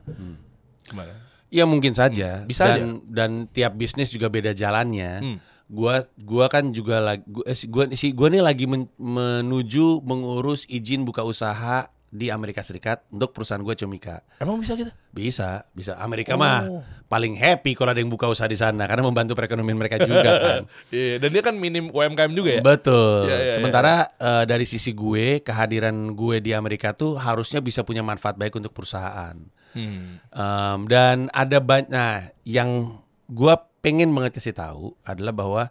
Gimana? 0.86 1.34
Ya 1.50 1.66
mungkin 1.66 1.90
saja. 1.90 2.42
Hmm, 2.42 2.46
bisa 2.46 2.62
dan, 2.62 2.74
aja. 2.74 2.84
Dan 3.10 3.30
tiap 3.50 3.74
bisnis 3.74 4.14
juga 4.14 4.30
beda 4.30 4.54
jalannya. 4.54 5.12
Hmm. 5.22 5.38
Gua 5.64 6.04
gua 6.20 6.46
kan 6.52 6.70
juga 6.70 7.00
lagi 7.00 7.24
gua, 7.24 7.44
eh, 7.48 7.56
gua 7.66 7.84
si 7.96 8.12
gua 8.12 8.28
nih 8.28 8.44
lagi 8.44 8.68
men- 8.68 8.92
menuju 9.00 10.04
mengurus 10.04 10.68
izin 10.68 11.08
buka 11.08 11.24
usaha 11.24 11.88
di 12.14 12.30
Amerika 12.30 12.62
Serikat 12.62 13.02
untuk 13.10 13.34
perusahaan 13.34 13.58
gua 13.58 13.74
Comika. 13.74 14.22
Emang 14.38 14.62
bisa 14.62 14.78
gitu? 14.78 14.94
Bisa, 15.10 15.66
bisa. 15.74 15.98
Amerika 15.98 16.38
Oh. 16.38 16.40
mah 16.40 16.86
paling 17.10 17.34
happy 17.34 17.74
kalau 17.74 17.90
ada 17.90 17.98
yang 17.98 18.06
buka 18.06 18.30
usaha 18.30 18.46
di 18.46 18.54
sana 18.54 18.86
karena 18.86 19.02
membantu 19.02 19.34
perekonomian 19.34 19.74
mereka 19.74 19.98
juga 19.98 20.30
kan. 20.38 20.62
Iya, 20.94 21.18
dan 21.18 21.28
dia 21.34 21.42
kan 21.42 21.58
minim 21.58 21.90
UMKM 21.90 22.30
juga 22.30 22.50
ya. 22.54 22.62
Betul. 22.62 23.26
Iya, 23.26 23.38
iya, 23.50 23.52
Sementara 23.58 24.06
eh, 24.14 24.44
dari 24.46 24.62
sisi 24.62 24.94
gue, 24.94 25.42
kehadiran 25.42 26.14
gue 26.14 26.38
di 26.38 26.54
Amerika 26.54 26.94
tuh 26.94 27.18
harusnya 27.18 27.58
bisa 27.58 27.82
punya 27.82 28.06
manfaat 28.06 28.38
baik 28.38 28.54
untuk 28.54 28.70
perusahaan. 28.70 29.34
Hmm. 29.74 30.22
Em, 30.30 30.78
dan 30.86 31.26
ada 31.34 31.58
banyak, 31.58 31.90
nah 31.90 32.30
yang 32.46 33.02
gue 33.26 33.54
pengen 33.82 34.14
banget 34.14 34.38
kasih 34.38 34.54
tahu 34.54 34.94
adalah 35.02 35.34
bahwa 35.34 35.62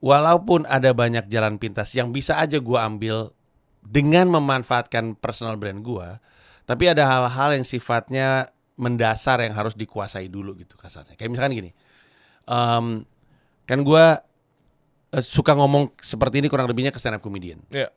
walaupun 0.00 0.64
ada 0.64 0.96
banyak 0.96 1.28
jalan 1.28 1.60
pintas 1.60 1.92
yang 1.92 2.10
bisa 2.10 2.40
aja 2.40 2.56
gue 2.56 2.78
ambil 2.80 3.36
dengan 3.90 4.30
memanfaatkan 4.30 5.18
personal 5.18 5.58
brand 5.58 5.82
gue, 5.82 6.08
tapi 6.62 6.86
ada 6.86 7.02
hal-hal 7.02 7.58
yang 7.58 7.66
sifatnya 7.66 8.54
mendasar 8.78 9.42
yang 9.42 9.52
harus 9.52 9.74
dikuasai 9.74 10.30
dulu 10.30 10.54
gitu 10.54 10.78
kasarnya. 10.78 11.18
Kayak 11.18 11.30
misalkan 11.34 11.52
gini, 11.58 11.70
em, 12.46 13.02
kan 13.66 13.78
gue 13.82 14.04
eh, 15.18 15.24
suka 15.26 15.58
ngomong 15.58 15.90
seperti 15.98 16.38
ini 16.38 16.46
kurang 16.46 16.70
lebihnya 16.70 16.94
ke 16.94 17.02
stand 17.02 17.18
up 17.18 17.22
comedian. 17.26 17.58
Iya. 17.74 17.90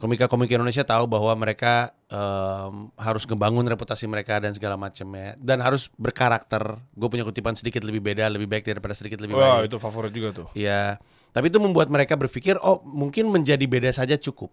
Komika-komika 0.00 0.56
Indonesia 0.56 0.80
tahu 0.84 1.04
bahwa 1.08 1.32
mereka 1.36 1.92
em, 2.12 2.92
harus 3.00 3.24
ngebangun 3.24 3.64
reputasi 3.64 4.04
mereka 4.04 4.36
dan 4.40 4.52
segala 4.52 4.76
macamnya 4.76 5.36
dan 5.40 5.64
harus 5.64 5.88
berkarakter. 5.96 6.76
Gue 6.92 7.08
punya 7.08 7.24
kutipan 7.24 7.56
sedikit 7.56 7.80
lebih 7.80 8.04
beda, 8.04 8.28
lebih 8.28 8.48
baik 8.48 8.68
daripada 8.68 8.92
sedikit 8.92 9.24
lebih 9.24 9.40
Wah, 9.40 9.64
baik. 9.64 9.72
itu 9.72 9.76
favorit 9.80 10.12
juga 10.12 10.44
tuh. 10.44 10.48
Iya. 10.52 11.00
Tapi 11.30 11.46
itu 11.46 11.62
membuat 11.62 11.86
mereka 11.88 12.18
berpikir, 12.18 12.58
oh 12.58 12.82
mungkin 12.82 13.30
menjadi 13.30 13.62
beda 13.62 13.94
saja 13.94 14.18
cukup, 14.18 14.50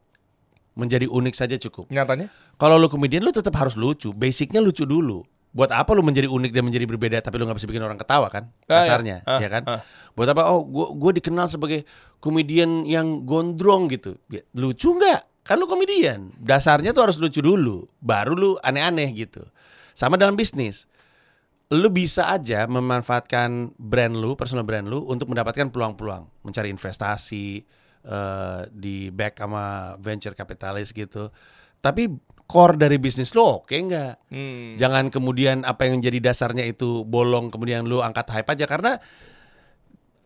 menjadi 0.78 1.10
unik 1.10 1.34
saja 1.34 1.58
cukup. 1.58 1.90
Nyatanya? 1.90 2.30
Kalau 2.56 2.78
lu 2.78 2.88
komedian 2.88 3.26
lu 3.26 3.34
tetap 3.34 3.58
harus 3.58 3.74
lucu, 3.74 4.14
basicnya 4.14 4.62
lucu 4.62 4.86
dulu. 4.86 5.26
Buat 5.50 5.74
apa 5.74 5.98
lu 5.98 6.06
menjadi 6.06 6.30
unik 6.30 6.52
dan 6.54 6.64
menjadi 6.70 6.86
berbeda 6.86 7.18
tapi 7.18 7.42
lu 7.42 7.50
nggak 7.50 7.58
bisa 7.58 7.66
bikin 7.66 7.82
orang 7.82 7.98
ketawa 7.98 8.30
kan? 8.30 8.54
Ah, 8.70 8.78
iya. 8.78 8.78
Kasarnya, 8.86 9.18
Ah, 9.26 9.40
ya 9.42 9.50
kan? 9.50 9.64
ah. 9.66 9.82
Buat 10.14 10.38
apa? 10.38 10.54
Oh, 10.54 10.62
gua 10.62 10.94
gua 10.94 11.12
dikenal 11.18 11.50
sebagai 11.50 11.82
komedian 12.22 12.86
yang 12.86 13.26
gondrong 13.26 13.90
gitu. 13.90 14.22
Ya, 14.30 14.46
lucu 14.54 14.94
nggak? 14.94 15.42
Kan 15.42 15.58
lu 15.58 15.66
komedian. 15.66 16.30
Dasarnya 16.38 16.94
tuh 16.94 17.10
harus 17.10 17.18
lucu 17.18 17.42
dulu, 17.42 17.90
baru 17.98 18.38
lu 18.38 18.52
aneh-aneh 18.62 19.10
gitu. 19.18 19.42
Sama 19.98 20.14
dalam 20.14 20.38
bisnis. 20.38 20.86
Lu 21.68 21.90
bisa 21.90 22.30
aja 22.30 22.64
memanfaatkan 22.64 23.76
brand 23.76 24.14
lu, 24.16 24.38
personal 24.40 24.64
brand 24.64 24.88
lu 24.88 25.04
untuk 25.04 25.28
mendapatkan 25.28 25.68
peluang-peluang, 25.68 26.28
mencari 26.46 26.70
investasi 26.70 27.66
eh, 28.08 28.62
di 28.72 29.12
back 29.12 29.44
sama 29.44 29.96
venture 30.00 30.34
capitalis 30.34 30.96
gitu. 30.96 31.28
Tapi 31.84 32.08
core 32.48 32.80
dari 32.80 32.98
bisnis 32.98 33.36
lu 33.36 33.62
oke 33.62 33.76
nggak? 33.76 34.32
Hmm. 34.32 34.80
Jangan 34.80 35.12
kemudian 35.12 35.68
apa 35.68 35.86
yang 35.86 36.00
jadi 36.00 36.24
dasarnya 36.24 36.64
itu 36.64 37.04
bolong 37.04 37.52
kemudian 37.52 37.84
lu 37.84 38.00
angkat 38.00 38.32
hype 38.32 38.48
aja 38.48 38.66
karena 38.66 38.96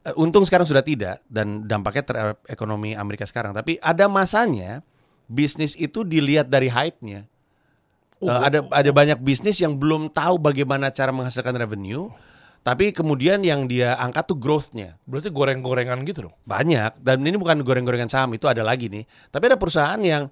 eh, 0.06 0.16
untung 0.22 0.46
sekarang 0.46 0.70
sudah 0.70 0.86
tidak 0.86 1.26
dan 1.26 1.66
dampaknya 1.66 2.04
terhadap 2.06 2.38
ekonomi 2.46 2.94
Amerika 2.94 3.26
sekarang. 3.26 3.58
Tapi 3.58 3.82
ada 3.82 4.06
masanya 4.06 4.86
bisnis 5.26 5.74
itu 5.80 6.06
dilihat 6.06 6.48
dari 6.48 6.70
hype-nya. 6.70 7.26
Eh, 8.22 8.30
ada 8.30 8.70
ada 8.70 8.92
banyak 8.94 9.18
bisnis 9.18 9.58
yang 9.58 9.82
belum 9.82 10.14
tahu 10.14 10.38
bagaimana 10.38 10.94
cara 10.94 11.10
menghasilkan 11.10 11.58
revenue, 11.58 12.06
tapi 12.62 12.94
kemudian 12.94 13.42
yang 13.42 13.66
dia 13.66 13.98
angkat 13.98 14.30
tuh 14.30 14.38
growth-nya. 14.38 15.02
Berarti 15.10 15.34
goreng-gorengan 15.34 16.06
gitu 16.06 16.30
dong. 16.30 16.36
banyak. 16.46 16.94
Dan 17.02 17.26
ini 17.26 17.34
bukan 17.34 17.66
goreng-gorengan 17.66 18.06
saham 18.06 18.38
itu 18.38 18.46
ada 18.46 18.62
lagi 18.62 18.86
nih. 18.86 19.02
Tapi 19.34 19.44
ada 19.50 19.58
perusahaan 19.58 19.98
yang 19.98 20.30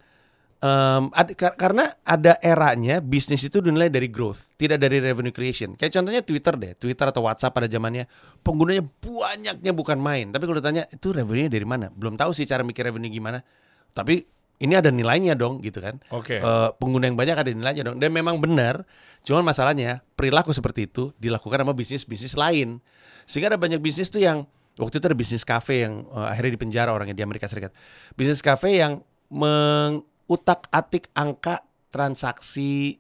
em, 0.61 1.03
ad- 1.09 1.33
kar- 1.33 1.57
karena 1.57 1.89
ada 2.05 2.37
eranya 2.37 3.01
bisnis 3.01 3.41
itu 3.41 3.65
dinilai 3.65 3.89
dari 3.89 4.13
growth 4.13 4.45
tidak 4.61 4.77
dari 4.77 5.01
revenue 5.01 5.33
creation. 5.33 5.73
Kayak 5.73 5.97
contohnya 5.97 6.21
Twitter 6.21 6.53
deh. 6.53 6.71
Twitter 6.77 7.05
atau 7.09 7.25
WhatsApp 7.25 7.55
pada 7.55 7.65
zamannya 7.65 8.05
penggunanya 8.45 8.85
banyaknya 9.01 9.71
bukan 9.73 9.97
main. 9.97 10.29
Tapi 10.29 10.43
kalau 10.45 10.61
ditanya 10.61 10.85
itu 10.85 11.09
revenue 11.09 11.49
dari 11.49 11.65
mana? 11.65 11.89
Belum 11.89 12.13
tahu 12.13 12.29
sih 12.37 12.45
cara 12.45 12.61
mikir 12.61 12.85
revenue 12.85 13.09
gimana. 13.09 13.41
Tapi 13.89 14.21
ini 14.59 14.73
ada 14.75 14.91
nilainya 14.91 15.33
dong 15.39 15.63
gitu 15.63 15.79
kan 15.79 15.97
Oke. 16.11 16.39
Eh, 16.39 16.69
pengguna 16.77 17.07
yang 17.07 17.17
banyak 17.17 17.35
ada 17.35 17.51
nilainya 17.51 17.83
dong 17.87 17.97
dan 17.97 18.11
memang 18.11 18.37
benar 18.39 18.83
cuman 19.23 19.43
masalahnya 19.43 20.03
perilaku 20.15 20.51
seperti 20.51 20.87
itu 20.87 21.11
dilakukan 21.19 21.63
sama 21.63 21.73
bisnis-bisnis 21.75 22.35
lain 22.35 22.83
sehingga 23.23 23.55
ada 23.55 23.59
banyak 23.59 23.79
bisnis 23.79 24.11
tuh 24.11 24.23
yang 24.23 24.43
waktu 24.79 24.99
itu 24.99 25.05
ada 25.07 25.17
bisnis 25.17 25.43
kafe 25.47 25.87
yang 25.87 26.03
eh, 26.07 26.27
akhirnya 26.27 26.59
dipenjara 26.59 26.91
orangnya 26.91 27.15
di 27.15 27.23
Amerika 27.23 27.47
Serikat 27.47 27.71
bisnis 28.15 28.43
kafe 28.43 28.79
yang 28.79 28.99
mengutak-atik 29.31 31.09
angka 31.15 31.63
transaksi 31.89 32.99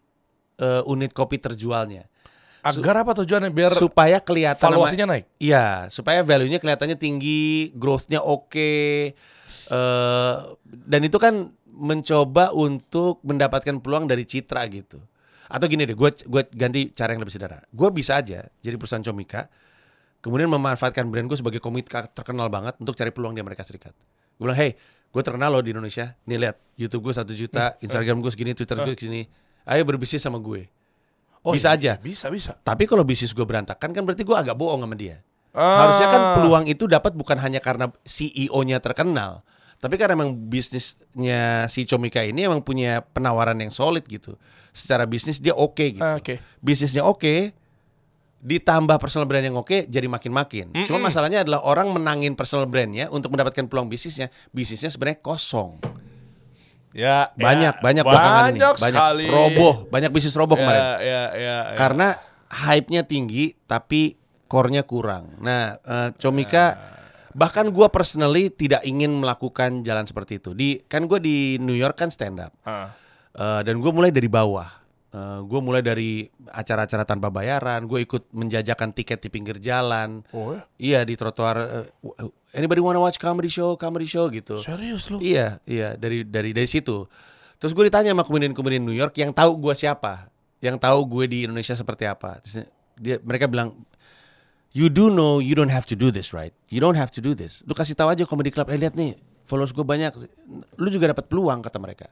eh, 0.57 0.81
unit 0.87 1.11
kopi 1.11 1.37
terjualnya 1.37 2.07
Agar 2.59 3.07
apa 3.07 3.15
tujuannya? 3.15 3.55
Biar 3.55 3.71
supaya 3.71 4.19
kelihatan 4.19 4.59
sama- 4.59 4.83
valuasinya 4.83 5.15
naik. 5.15 5.25
Iya, 5.39 5.87
supaya 5.87 6.19
value-nya 6.27 6.59
kelihatannya 6.59 6.99
tinggi, 6.99 7.71
growth-nya 7.71 8.19
oke. 8.19 9.15
Eh 9.69 10.35
dan 10.65 11.01
itu 11.05 11.17
kan 11.21 11.53
mencoba 11.79 12.51
untuk 12.51 13.23
mendapatkan 13.23 13.79
peluang 13.79 14.05
dari 14.09 14.27
citra 14.27 14.67
gitu. 14.67 14.99
Atau 15.49 15.65
gini 15.65 15.87
deh, 15.87 15.97
gue 15.97 16.09
gue 16.13 16.41
ganti 16.53 16.93
cara 16.93 17.15
yang 17.15 17.23
lebih 17.25 17.33
sederhana. 17.33 17.65
Gue 17.73 17.89
bisa 17.89 18.21
aja 18.21 18.45
jadi 18.61 18.75
perusahaan 18.77 19.01
comika, 19.01 19.49
kemudian 20.21 20.51
memanfaatkan 20.51 21.09
brand 21.09 21.25
gue 21.25 21.39
sebagai 21.39 21.63
komika 21.63 22.05
terkenal 22.11 22.51
banget 22.53 22.77
untuk 22.77 22.93
cari 22.93 23.09
peluang 23.09 23.33
di 23.33 23.41
Amerika 23.41 23.65
Serikat. 23.65 23.95
Gue 24.37 24.45
bilang, 24.45 24.59
hey, 24.59 24.77
gue 25.09 25.21
terkenal 25.25 25.49
loh 25.49 25.63
di 25.65 25.73
Indonesia. 25.73 26.13
Nih 26.29 26.37
lihat, 26.37 26.57
YouTube 26.77 27.09
gue 27.09 27.13
satu 27.17 27.33
juta, 27.33 27.73
Instagram 27.85 28.21
gue 28.21 28.29
segini, 28.29 28.53
Twitter 28.53 28.77
gue 28.77 28.93
segini. 28.93 29.25
Ayo 29.65 29.81
berbisnis 29.89 30.21
sama 30.21 30.37
gue. 30.37 30.69
Oh, 31.41 31.55
Bisa 31.55 31.71
iya, 31.73 31.95
aja. 31.97 32.03
Bisa, 32.03 32.27
bisa. 32.27 32.51
Tapi 32.61 32.83
kalau 32.83 33.07
bisnis 33.07 33.31
gue 33.31 33.45
berantakan 33.47 33.95
kan 33.95 34.03
berarti 34.03 34.27
gue 34.27 34.35
agak 34.35 34.53
bohong 34.59 34.83
sama 34.83 34.95
dia. 34.99 35.23
Ah. 35.55 35.87
Harusnya 35.87 36.07
kan 36.13 36.21
peluang 36.37 36.65
itu 36.69 36.85
dapat 36.85 37.15
bukan 37.17 37.41
hanya 37.41 37.57
karena 37.57 37.89
CEO-nya 38.05 38.77
terkenal, 38.83 39.41
tapi 39.79 39.95
karena 39.95 40.13
emang 40.13 40.35
bisnisnya 40.35 41.41
si 41.67 41.83
Comika 41.83 42.19
ini 42.19 42.43
emang 42.43 42.59
punya 42.59 42.99
penawaran 43.01 43.55
yang 43.57 43.71
solid 43.71 44.03
gitu. 44.03 44.35
Secara 44.69 45.03
bisnis 45.03 45.39
dia 45.39 45.51
oke 45.51 45.95
gitu. 45.95 46.03
Ah, 46.03 46.19
oke. 46.19 46.37
Bisnisnya 46.59 47.01
oke, 47.01 47.55
ditambah 48.39 48.95
personal 48.99 49.27
brand 49.27 49.43
yang 49.43 49.55
oke, 49.55 49.87
jadi 49.87 50.07
makin-makin. 50.07 50.71
Cuma 50.83 50.99
masalahnya 51.01 51.43
adalah 51.43 51.63
orang 51.63 51.91
menangin 51.91 52.35
personal 52.35 52.67
brandnya 52.67 53.07
untuk 53.09 53.31
mendapatkan 53.31 53.67
peluang 53.67 53.87
bisnisnya, 53.87 54.27
bisnisnya 54.51 54.87
sebenarnya 54.87 55.19
kosong. 55.19 55.79
Ya, 56.89 57.29
Banyak, 57.37 57.73
ya, 57.77 57.83
banyak 57.85 58.01
belakangan 58.03 58.43
ini, 58.49 58.57
banyak 58.57 58.73
banyak 58.81 58.97
sekali. 58.97 59.25
roboh, 59.29 59.73
banyak 59.87 60.09
bisnis 60.09 60.33
roboh 60.33 60.57
Ya, 60.57 60.61
kemarin. 60.65 60.81
ya, 60.81 60.97
ya, 60.97 61.21
ya. 61.37 61.57
Karena 61.77 62.07
hype-nya 62.49 63.05
tinggi 63.05 63.53
tapi 63.63 64.17
core-nya 64.49 64.81
kurang. 64.81 65.37
Nah, 65.37 65.77
eh, 65.77 66.09
Comika 66.17 66.73
bahkan 67.35 67.69
gua 67.69 67.89
personally 67.91 68.49
tidak 68.49 68.81
ingin 68.85 69.11
melakukan 69.17 69.81
jalan 69.85 70.05
seperti 70.05 70.37
itu. 70.41 70.53
Di 70.53 70.81
kan 70.85 71.05
gue 71.05 71.19
di 71.21 71.57
New 71.61 71.75
York 71.75 71.97
kan 71.99 72.09
stand 72.09 72.41
up. 72.41 72.53
Ah. 72.65 72.93
Eh, 73.35 73.61
dan 73.63 73.77
gue 73.77 73.91
mulai 73.93 74.09
dari 74.09 74.27
bawah. 74.27 74.67
Eh, 75.09 75.39
gue 75.41 75.59
mulai 75.61 75.81
dari 75.81 76.29
acara-acara 76.53 77.01
tanpa 77.01 77.33
bayaran, 77.33 77.85
gue 77.89 78.05
ikut 78.05 78.29
menjajakan 78.29 78.93
tiket 78.93 79.21
di 79.25 79.29
pinggir 79.33 79.57
jalan. 79.57 80.21
Oh 80.29 80.53
ya? 80.53 80.61
Iya 80.77 80.99
di 81.05 81.13
trotoar. 81.17 81.57
eh, 81.57 81.87
anybody 82.53 82.81
wanna 82.81 83.01
watch 83.01 83.17
comedy 83.17 83.49
show, 83.49 83.73
comedy 83.73 84.05
show 84.05 84.29
gitu. 84.29 84.61
Serius 84.61 85.09
lu? 85.09 85.17
Iya, 85.17 85.57
iya 85.65 85.97
dari 85.97 86.21
dari 86.25 86.53
dari 86.53 86.69
situ. 86.69 87.09
Terus 87.59 87.73
gue 87.73 87.89
ditanya 87.89 88.13
sama 88.13 88.23
komedian-komedian 88.23 88.85
New 88.85 88.95
York 88.95 89.17
yang 89.19 89.33
tahu 89.33 89.57
gue 89.59 89.73
siapa, 89.75 90.31
yang 90.61 90.77
tahu 90.77 91.03
gue 91.09 91.25
di 91.25 91.37
Indonesia 91.49 91.73
seperti 91.73 92.05
apa. 92.05 92.39
Terus 92.45 92.69
dia 92.95 93.17
mereka 93.25 93.49
bilang, 93.51 93.75
you 94.73 94.87
do 94.87 95.09
know 95.09 95.41
you 95.41 95.57
don't 95.57 95.73
have 95.73 95.85
to 95.89 95.95
do 95.97 96.13
this, 96.13 96.33
right? 96.33 96.53
You 96.69 96.79
don't 96.81 96.97
have 96.97 97.09
to 97.17 97.21
do 97.21 97.33
this. 97.33 97.61
Lu 97.65 97.73
kasih 97.73 97.97
tahu 97.97 98.13
aja 98.13 98.23
comedy 98.25 98.53
club, 98.53 98.69
eh 98.69 98.77
lihat 98.77 98.93
nih, 98.93 99.17
followers 99.45 99.73
gue 99.73 99.81
banyak. 99.81 100.13
Lu 100.77 100.87
juga 100.93 101.09
dapat 101.09 101.25
peluang 101.25 101.65
kata 101.65 101.77
mereka. 101.81 102.07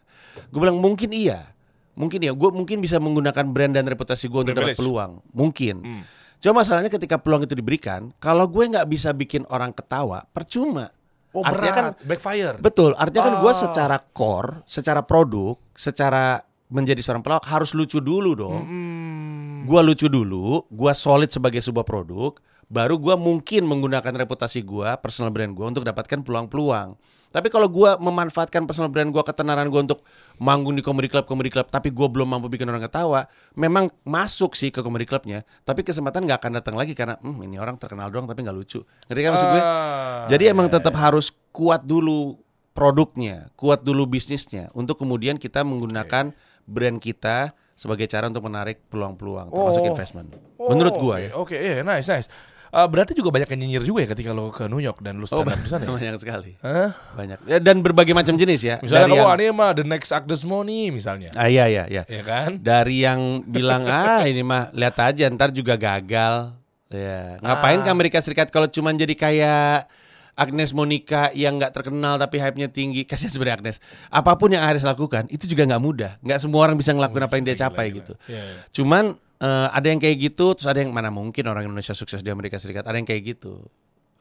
Gue 0.49 0.59
bilang 0.61 0.81
mungkin 0.81 1.13
iya, 1.13 1.53
mungkin 1.93 2.21
iya. 2.23 2.33
Gue 2.33 2.49
mungkin 2.49 2.81
bisa 2.81 2.97
menggunakan 2.97 3.45
brand 3.53 3.73
dan 3.77 3.85
reputasi 3.85 4.25
gue 4.29 4.39
untuk 4.47 4.57
dapat 4.57 4.77
peluang, 4.77 5.21
mungkin. 5.33 5.75
Hmm. 5.85 6.03
Cuma 6.37 6.61
masalahnya 6.61 6.93
ketika 6.93 7.17
peluang 7.17 7.49
itu 7.49 7.57
diberikan, 7.57 8.13
kalau 8.21 8.45
gue 8.45 8.61
nggak 8.69 8.85
bisa 8.85 9.09
bikin 9.13 9.45
orang 9.49 9.73
ketawa, 9.73 10.25
percuma. 10.29 10.93
Oh 11.33 11.41
Artinya 11.45 11.73
kan 11.73 11.85
backfire. 12.05 12.57
Betul, 12.57 12.97
artinya 12.97 13.23
kan 13.29 13.35
gue 13.41 13.53
Ah. 13.53 13.57
secara 13.57 13.97
core, 14.01 14.65
secara 14.65 15.01
produk, 15.05 15.57
secara 15.77 16.41
menjadi 16.67 16.99
seorang 16.99 17.23
pelawak 17.23 17.47
harus 17.47 17.71
lucu 17.71 18.03
dulu 18.03 18.35
dong. 18.35 18.61
Hmm. 18.63 19.63
Gua 19.67 19.83
lucu 19.83 20.07
dulu, 20.07 20.63
gua 20.71 20.91
solid 20.95 21.31
sebagai 21.31 21.59
sebuah 21.63 21.83
produk, 21.87 22.35
baru 22.67 22.99
gua 22.99 23.15
mungkin 23.15 23.63
menggunakan 23.63 24.13
reputasi 24.13 24.63
gua, 24.63 24.99
personal 24.99 25.31
brand 25.31 25.55
gua 25.55 25.71
untuk 25.71 25.87
dapatkan 25.87 26.23
peluang-peluang. 26.23 26.99
Tapi 27.27 27.51
kalau 27.51 27.67
gua 27.67 27.99
memanfaatkan 27.99 28.63
personal 28.63 28.87
brand 28.87 29.11
gua, 29.11 29.23
ketenaran 29.23 29.67
gua 29.67 29.83
untuk 29.83 30.03
manggung 30.39 30.75
di 30.75 30.83
comedy 30.83 31.11
club, 31.11 31.27
comedy 31.27 31.51
club, 31.51 31.67
tapi 31.67 31.91
gua 31.91 32.07
belum 32.07 32.27
mampu 32.27 32.47
bikin 32.47 32.67
orang 32.67 32.83
ketawa, 32.87 33.27
memang 33.55 33.91
masuk 34.03 34.55
sih 34.55 34.71
ke 34.71 34.79
comedy 34.79 35.03
clubnya, 35.03 35.43
tapi 35.67 35.83
kesempatan 35.83 36.23
nggak 36.23 36.39
akan 36.39 36.51
datang 36.59 36.75
lagi 36.79 36.95
karena 36.95 37.19
hmm, 37.19 37.43
ini 37.43 37.59
orang 37.59 37.75
terkenal 37.75 38.07
doang 38.11 38.27
tapi 38.27 38.43
nggak 38.47 38.55
lucu. 38.55 38.79
Ngerti 39.11 39.21
kan 39.23 39.31
maksud 39.35 39.47
gue? 39.51 39.63
Ah, 39.63 40.23
Jadi 40.31 40.43
emang 40.47 40.67
ya, 40.71 40.79
tetap 40.79 40.95
harus 40.95 41.31
kuat 41.51 41.83
dulu 41.83 42.39
produknya, 42.71 43.49
kuat 43.57 43.81
dulu 43.81 44.05
bisnisnya 44.07 44.69
untuk 44.77 45.01
kemudian 45.01 45.35
kita 45.41 45.65
menggunakan 45.65 46.31
brand 46.67 46.97
kita 46.99 47.51
sebagai 47.73 48.05
cara 48.09 48.29
untuk 48.29 48.45
menarik 48.45 48.85
peluang-peluang 48.89 49.53
termasuk 49.53 49.81
Oh. 49.85 49.89
investment. 49.89 50.29
Oh, 50.57 50.73
Menurut 50.73 50.93
gua 50.97 51.15
oke, 51.17 51.23
ya. 51.23 51.29
Oke, 51.37 51.55
iya, 51.57 51.81
nice, 51.85 52.09
nice. 52.09 52.27
Uh, 52.67 52.83
berarti 52.83 53.11
juga 53.11 53.29
banyak 53.29 53.47
yang 53.47 53.59
nyinyir 53.59 53.83
juga 53.83 53.99
ya 54.03 54.09
ketika 54.11 54.31
lo 54.31 54.49
ke 54.49 54.65
New 54.65 54.77
York 54.77 54.99
dan 54.99 55.17
lo 55.17 55.25
stand 55.25 55.45
up 55.45 55.55
di 55.55 55.67
sana. 55.67 55.83
ya? 55.83 55.91
banyak 55.97 56.19
sekali. 56.19 56.51
Hah? 56.59 56.91
Banyak. 57.13 57.37
Ya, 57.45 57.57
dan 57.57 57.79
berbagai 57.79 58.11
macam 58.11 58.33
jenis 58.33 58.59
ya. 58.59 58.75
Misalnya 58.79 59.07
kamu 59.07 59.17
yang- 59.17 59.31
aneh 59.31 59.49
mah 59.51 59.71
the 59.71 59.83
next 59.83 60.09
Agnes 60.09 60.41
Mo 60.41 60.61
nih 60.61 60.89
misalnya. 60.89 61.31
Ah 61.33 61.47
iya 61.47 61.65
iya 61.65 61.83
iya. 61.87 62.03
Ya 62.03 62.21
kan? 62.21 62.59
Dari 62.59 63.01
yang 63.01 63.41
bilang 63.41 63.87
ah 63.91 64.23
ini 64.23 64.41
mah 64.41 64.67
lihat 64.71 64.97
aja 64.97 65.27
ntar 65.29 65.49
juga 65.49 65.75
gagal. 65.75 66.51
Ya, 66.87 67.35
ngapain 67.41 67.79
Ah. 67.79 67.83
ke 67.83 67.89
Amerika 67.89 68.17
Serikat 68.17 68.47
kalau 68.47 68.65
cuman 68.65 68.95
jadi 68.95 69.11
kayak 69.11 69.91
Agnes 70.33 70.69
Monica 70.69 71.33
yang 71.33 71.57
nggak 71.57 71.73
terkenal 71.73 72.15
tapi 72.15 72.37
hype-nya 72.37 72.69
tinggi. 72.69 73.03
Kasihan 73.03 73.27
sebenarnya 73.29 73.57
Agnes. 73.57 73.77
Apa 74.07 74.35
pun 74.35 74.47
yang 74.49 74.61
Aris 74.61 74.83
lakukan 74.83 75.25
itu 75.27 75.47
juga 75.47 75.65
nggak 75.65 75.81
mudah. 75.81 76.15
Nggak 76.21 76.39
semua 76.39 76.61
orang 76.61 76.75
bisa 76.75 76.93
ngelakuin 76.93 77.23
apa 77.23 77.35
yang 77.35 77.45
dia 77.45 77.57
capai 77.57 77.91
gitu. 77.91 78.13
Iya, 78.23 78.39
iya. 78.45 78.61
Cuman 78.69 79.17
eh, 79.37 79.67
ada 79.69 79.87
yang 79.87 79.97
kayak 79.97 80.17
gitu, 80.17 80.53
terus 80.57 80.67
ada 80.67 80.79
yang 80.79 80.89
mana 80.89 81.09
mungkin 81.09 81.45
orang 81.45 81.65
Indonesia 81.65 81.93
sukses 81.93 82.21
di 82.21 82.29
Amerika 82.29 82.57
Serikat. 82.57 82.85
Ada 82.85 82.97
yang 82.97 83.07
kayak 83.07 83.37
gitu. 83.37 83.65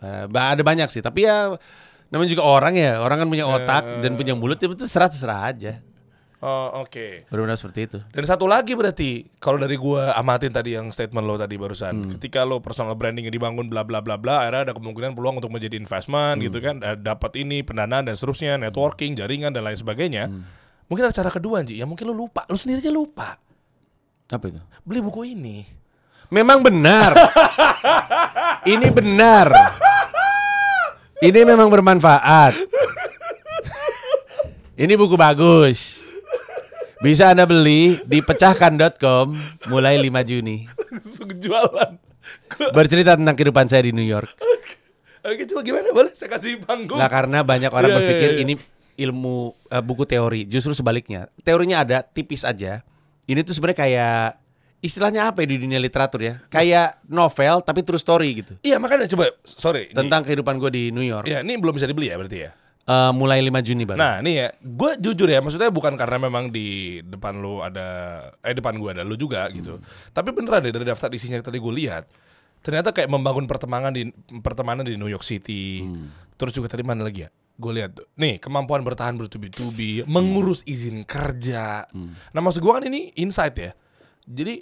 Eh, 0.00 0.24
ba- 0.28 0.52
ada 0.52 0.60
banyak 0.60 0.88
sih. 0.88 1.00
Tapi 1.00 1.24
ya 1.24 1.56
namanya 2.08 2.30
juga 2.30 2.44
orang 2.44 2.74
ya. 2.76 3.00
Orang 3.00 3.24
kan 3.24 3.28
punya 3.28 3.48
otak 3.48 4.04
dan 4.04 4.12
punya 4.14 4.36
mulut 4.36 4.56
itu 4.56 4.76
terserah 4.76 5.08
terserah 5.08 5.40
aja. 5.48 5.74
Oh, 6.36 6.84
oke. 6.84 7.26
Benar-benar 7.32 7.56
seperti 7.56 7.80
itu. 7.88 7.98
Dan 8.12 8.28
satu 8.28 8.44
lagi 8.44 8.76
berarti 8.76 9.24
kalau 9.40 9.56
dari 9.56 9.72
gua 9.80 10.12
amatin 10.14 10.52
tadi 10.52 10.76
yang 10.76 10.92
statement 10.92 11.24
lo 11.24 11.40
tadi 11.40 11.56
barusan, 11.56 11.96
Hmm. 11.96 12.10
ketika 12.12 12.44
lo 12.44 12.60
personal 12.60 12.92
branding 12.92 13.24
yang 13.24 13.34
dibangun 13.34 13.72
bla 13.72 13.88
bla 13.88 14.04
bla 14.04 14.20
bla, 14.20 14.44
akhirnya 14.44 14.68
ada 14.68 14.74
kemungkinan 14.76 15.16
peluang 15.16 15.40
untuk 15.40 15.48
menjadi 15.48 15.80
investment 15.80 16.44
gitu 16.44 16.60
Hmm. 16.60 16.66
kan, 16.68 16.76
eh, 16.84 16.96
dapat 17.00 17.40
ini 17.40 17.64
pendanaan 17.64 18.04
dan 18.04 18.14
seterusnya, 18.14 18.60
networking, 18.60 19.16
jaringan 19.16 19.56
dan 19.56 19.64
lain 19.64 19.80
sebagainya. 19.80 20.28
Hmm. 20.28 20.44
Mungkin 20.92 21.08
ada 21.08 21.14
cara 21.16 21.32
kedua 21.32 21.64
Ji, 21.64 21.80
ya 21.80 21.88
mungkin 21.88 22.04
lo 22.04 22.14
lupa, 22.14 22.44
lo 22.46 22.54
sendiri 22.54 22.84
aja 22.84 22.92
lupa 22.92 23.40
Apa 24.26 24.50
itu? 24.50 24.60
beli 24.82 25.00
buku 25.02 25.34
ini. 25.34 25.66
Memang 26.26 26.58
benar. 26.58 27.14
Ini 28.72 28.90
benar. 28.90 29.46
Ini 31.22 31.46
memang 31.46 31.70
bermanfaat. 31.70 32.58
Ini 34.74 34.92
buku 34.98 35.14
bagus. 35.14 36.02
Bisa 36.98 37.30
Anda 37.30 37.46
beli 37.46 38.02
di 38.02 38.18
pecahkan.com 38.26 39.38
mulai 39.70 40.02
5 40.02 40.10
Juni. 40.26 40.66
Langsung 40.90 41.30
jualan. 41.30 41.94
Bercerita 42.74 43.14
tentang 43.14 43.38
kehidupan 43.38 43.70
saya 43.70 43.86
di 43.86 43.94
New 43.94 44.04
York. 44.04 44.34
Oke, 45.22 45.46
coba 45.46 45.62
gimana 45.62 45.94
boleh 45.94 46.10
saya 46.10 46.30
kasih 46.34 46.58
panggung. 46.58 46.98
Nggak 46.98 47.12
karena 47.14 47.38
banyak 47.46 47.70
orang 47.70 47.90
Iya, 47.90 47.94
iya, 47.94 47.98
berpikir 48.02 48.30
iya. 48.34 48.40
ini 48.42 48.52
ilmu 48.98 49.54
eh, 49.70 49.82
buku 49.82 50.02
teori. 50.06 50.42
Justru 50.50 50.74
sebaliknya. 50.74 51.30
Teorinya 51.46 51.86
ada 51.86 52.02
tipis 52.02 52.42
aja. 52.42 52.82
Ini 53.26 53.42
tuh 53.42 53.52
sebenarnya 53.52 53.78
kayak 53.80 54.22
istilahnya 54.78 55.26
apa 55.26 55.42
ya 55.42 55.48
di 55.50 55.58
dunia 55.58 55.78
literatur 55.78 56.20
ya? 56.20 56.34
Kayak 56.46 57.02
novel 57.06 57.58
tapi 57.60 57.82
true 57.82 57.98
story 57.98 58.28
gitu. 58.36 58.54
Iya 58.60 58.78
makanya 58.78 59.08
coba, 59.08 59.34
sorry. 59.42 59.90
ini- 59.90 59.96
Tentang 59.96 60.22
kehidupan 60.22 60.56
gue 60.56 60.70
di 60.70 60.84
New 60.88 61.02
York. 61.02 61.26
Iya, 61.26 61.42
ini 61.42 61.58
belum 61.58 61.74
bisa 61.74 61.84
dibeli 61.84 62.06
ya 62.06 62.16
berarti 62.16 62.38
ya. 62.40 62.50
Eh, 62.86 63.10
mulai 63.10 63.42
5 63.42 63.58
Juni 63.60 63.82
baru. 63.82 63.98
Nah, 63.98 64.22
nih 64.22 64.34
ya, 64.36 64.48
gue 64.56 64.90
jujur 64.96 65.26
ya, 65.26 65.42
maksudnya 65.42 65.74
bukan 65.74 65.98
karena 65.98 66.22
memang 66.22 66.54
di 66.54 67.02
depan 67.02 67.34
lu 67.34 67.58
ada, 67.58 67.86
eh 68.40 68.54
depan 68.54 68.78
gue 68.78 68.90
ada 68.92 69.02
lu 69.02 69.18
juga 69.18 69.42
gitu. 69.50 69.82
Tapi 70.08 70.30
beneran 70.30 70.62
deh 70.62 70.70
dari 70.70 70.86
daftar 70.86 71.10
isinya 71.10 71.42
tadi 71.42 71.58
gue 71.58 71.74
lihat, 71.74 72.06
ternyata 72.62 72.94
kayak 72.94 73.10
membangun 73.10 73.42
pertemanan 73.44 73.90
di 73.90 74.06
pertemanan 74.38 74.86
di 74.86 74.94
New 74.94 75.10
York 75.10 75.26
City. 75.26 75.82
Terus 76.36 76.54
juga 76.54 76.70
tadi 76.70 76.86
mana 76.86 77.02
lagi 77.02 77.26
ya? 77.26 77.30
Gue 77.56 77.72
lihat 77.72 77.96
tuh, 77.96 78.04
nih 78.14 78.36
kemampuan 78.36 78.84
bertahan 78.84 79.16
bertubi-tubi, 79.16 80.04
mengurus 80.04 80.60
izin 80.62 81.02
kerja. 81.02 81.88
Nah 82.30 82.40
maksud 82.40 82.60
gue 82.60 82.68
kan 82.68 82.84
ini 82.84 83.16
insight 83.16 83.56
ya. 83.56 83.72
Jadi 84.22 84.60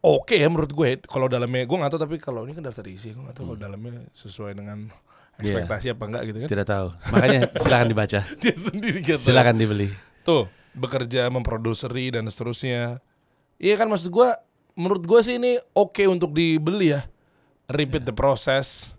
oke 0.00 0.32
ya 0.32 0.48
menurut 0.48 0.72
gue 0.72 1.04
kalau 1.04 1.28
dalamnya 1.28 1.68
gue 1.68 1.76
nggak 1.76 1.92
tahu 1.92 2.00
tapi 2.00 2.16
kalau 2.16 2.48
ini 2.48 2.56
kan 2.56 2.64
daftar 2.64 2.88
isi 2.88 3.12
gue 3.12 3.20
nggak 3.20 3.36
tahu 3.36 3.52
kalau 3.52 3.60
dalamnya 3.60 4.08
sesuai 4.10 4.54
dengan 4.54 4.88
Iya. 5.36 5.56
ekspektasi 5.56 5.86
apa 5.90 6.04
enggak 6.04 6.22
gitu 6.26 6.38
kan. 6.38 6.48
Tidak 6.48 6.66
tahu. 6.66 6.86
Makanya 7.12 7.40
silakan 7.56 7.86
dibaca. 7.88 8.20
Dia 8.44 8.54
sendiri 8.54 8.98
gitu. 9.00 9.16
Silakan 9.16 9.56
dibeli. 9.56 9.88
Tuh, 10.20 10.44
bekerja 10.72 11.28
memproduseri 11.28 12.12
dan 12.12 12.28
seterusnya. 12.28 13.00
Iya 13.56 13.74
kan 13.74 13.88
maksud 13.88 14.08
gua 14.08 14.36
menurut 14.72 15.00
gua 15.04 15.20
sih 15.20 15.36
ini 15.36 15.56
oke 15.72 16.04
untuk 16.04 16.32
dibeli 16.32 16.92
ya. 16.92 17.08
Repeat 17.68 18.04
the 18.04 18.12
process. 18.12 18.92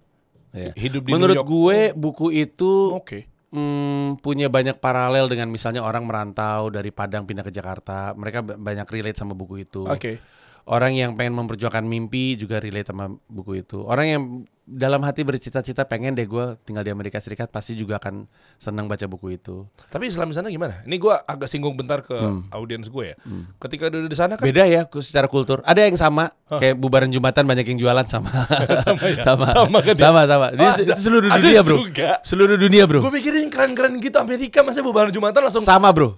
Iya. 0.50 0.74
Hidup 0.74 1.08
di 1.08 1.14
Menurut 1.14 1.38
New 1.38 1.46
York. 1.46 1.48
gue 1.48 1.80
buku 1.96 2.28
itu 2.34 2.92
Oke. 2.92 3.31
Hmm, 3.52 4.24
punya 4.24 4.48
banyak 4.48 4.80
paralel 4.80 5.28
dengan 5.28 5.52
misalnya 5.52 5.84
orang 5.84 6.08
merantau 6.08 6.72
dari 6.72 6.90
Padang 6.90 7.28
pindah 7.28 7.46
ke 7.46 7.54
Jakarta. 7.54 8.16
Mereka 8.16 8.40
ba- 8.44 8.58
banyak 8.60 8.88
relate 8.88 9.20
sama 9.20 9.36
buku 9.36 9.68
itu. 9.68 9.86
Oke. 9.86 10.18
Orang 10.66 10.94
yang 10.94 11.18
pengen 11.18 11.36
memperjuangkan 11.36 11.84
mimpi 11.84 12.38
juga 12.38 12.62
relate 12.62 12.94
sama 12.94 13.12
buku 13.28 13.66
itu. 13.66 13.82
Orang 13.82 14.08
yang 14.08 14.24
dalam 14.72 15.04
hati 15.04 15.28
bercita-cita 15.28 15.84
pengen 15.84 16.16
deh 16.16 16.24
gue 16.24 16.56
tinggal 16.64 16.82
di 16.82 16.92
Amerika 16.96 17.20
Serikat 17.20 17.52
pasti 17.52 17.76
juga 17.76 18.00
akan 18.00 18.24
senang 18.56 18.88
baca 18.88 19.04
buku 19.04 19.36
itu. 19.36 19.68
Tapi 19.92 20.08
Islam 20.08 20.32
di 20.32 20.36
sana 20.40 20.48
gimana? 20.48 20.80
Ini 20.88 20.96
gua 20.96 21.20
agak 21.28 21.52
singgung 21.52 21.76
bentar 21.76 22.00
ke 22.00 22.16
audiens 22.56 22.88
gue 22.88 23.12
ya. 23.12 23.16
Ketika 23.60 23.92
udah 23.92 24.08
di 24.08 24.18
sana 24.18 24.40
kan 24.40 24.48
Beda 24.48 24.64
ya 24.64 24.88
secara 25.04 25.28
kultur. 25.28 25.60
Ada 25.68 25.92
yang 25.92 26.00
sama 26.00 26.32
kayak 26.48 26.80
bubaran 26.80 27.12
Jumatan 27.12 27.44
banyak 27.44 27.68
yang 27.68 27.80
jualan 27.84 28.08
sama. 28.08 28.32
sama 28.88 29.04
ya? 29.12 29.20
sama. 29.20 29.46
Sama 29.52 29.78
kan 29.84 29.94
ya? 29.94 30.04
sama, 30.08 30.22
sama. 30.26 30.48
Di 30.56 30.64
Oh, 30.64 30.76
itu 30.80 30.94
seluruh 31.04 31.30
dunia, 31.30 31.60
Bro. 31.68 31.76
juga. 31.92 32.10
Seluruh 32.24 32.56
dunia, 32.56 32.84
Bro. 32.88 33.00
gue 33.04 33.12
mikirin 33.12 33.52
keren-keren 33.52 34.00
gitu 34.00 34.16
Amerika 34.24 34.64
masa 34.64 34.80
bubar 34.80 35.12
Jumatan 35.12 35.44
langsung 35.44 35.62
Sama, 35.68 35.92
Bro. 35.92 36.16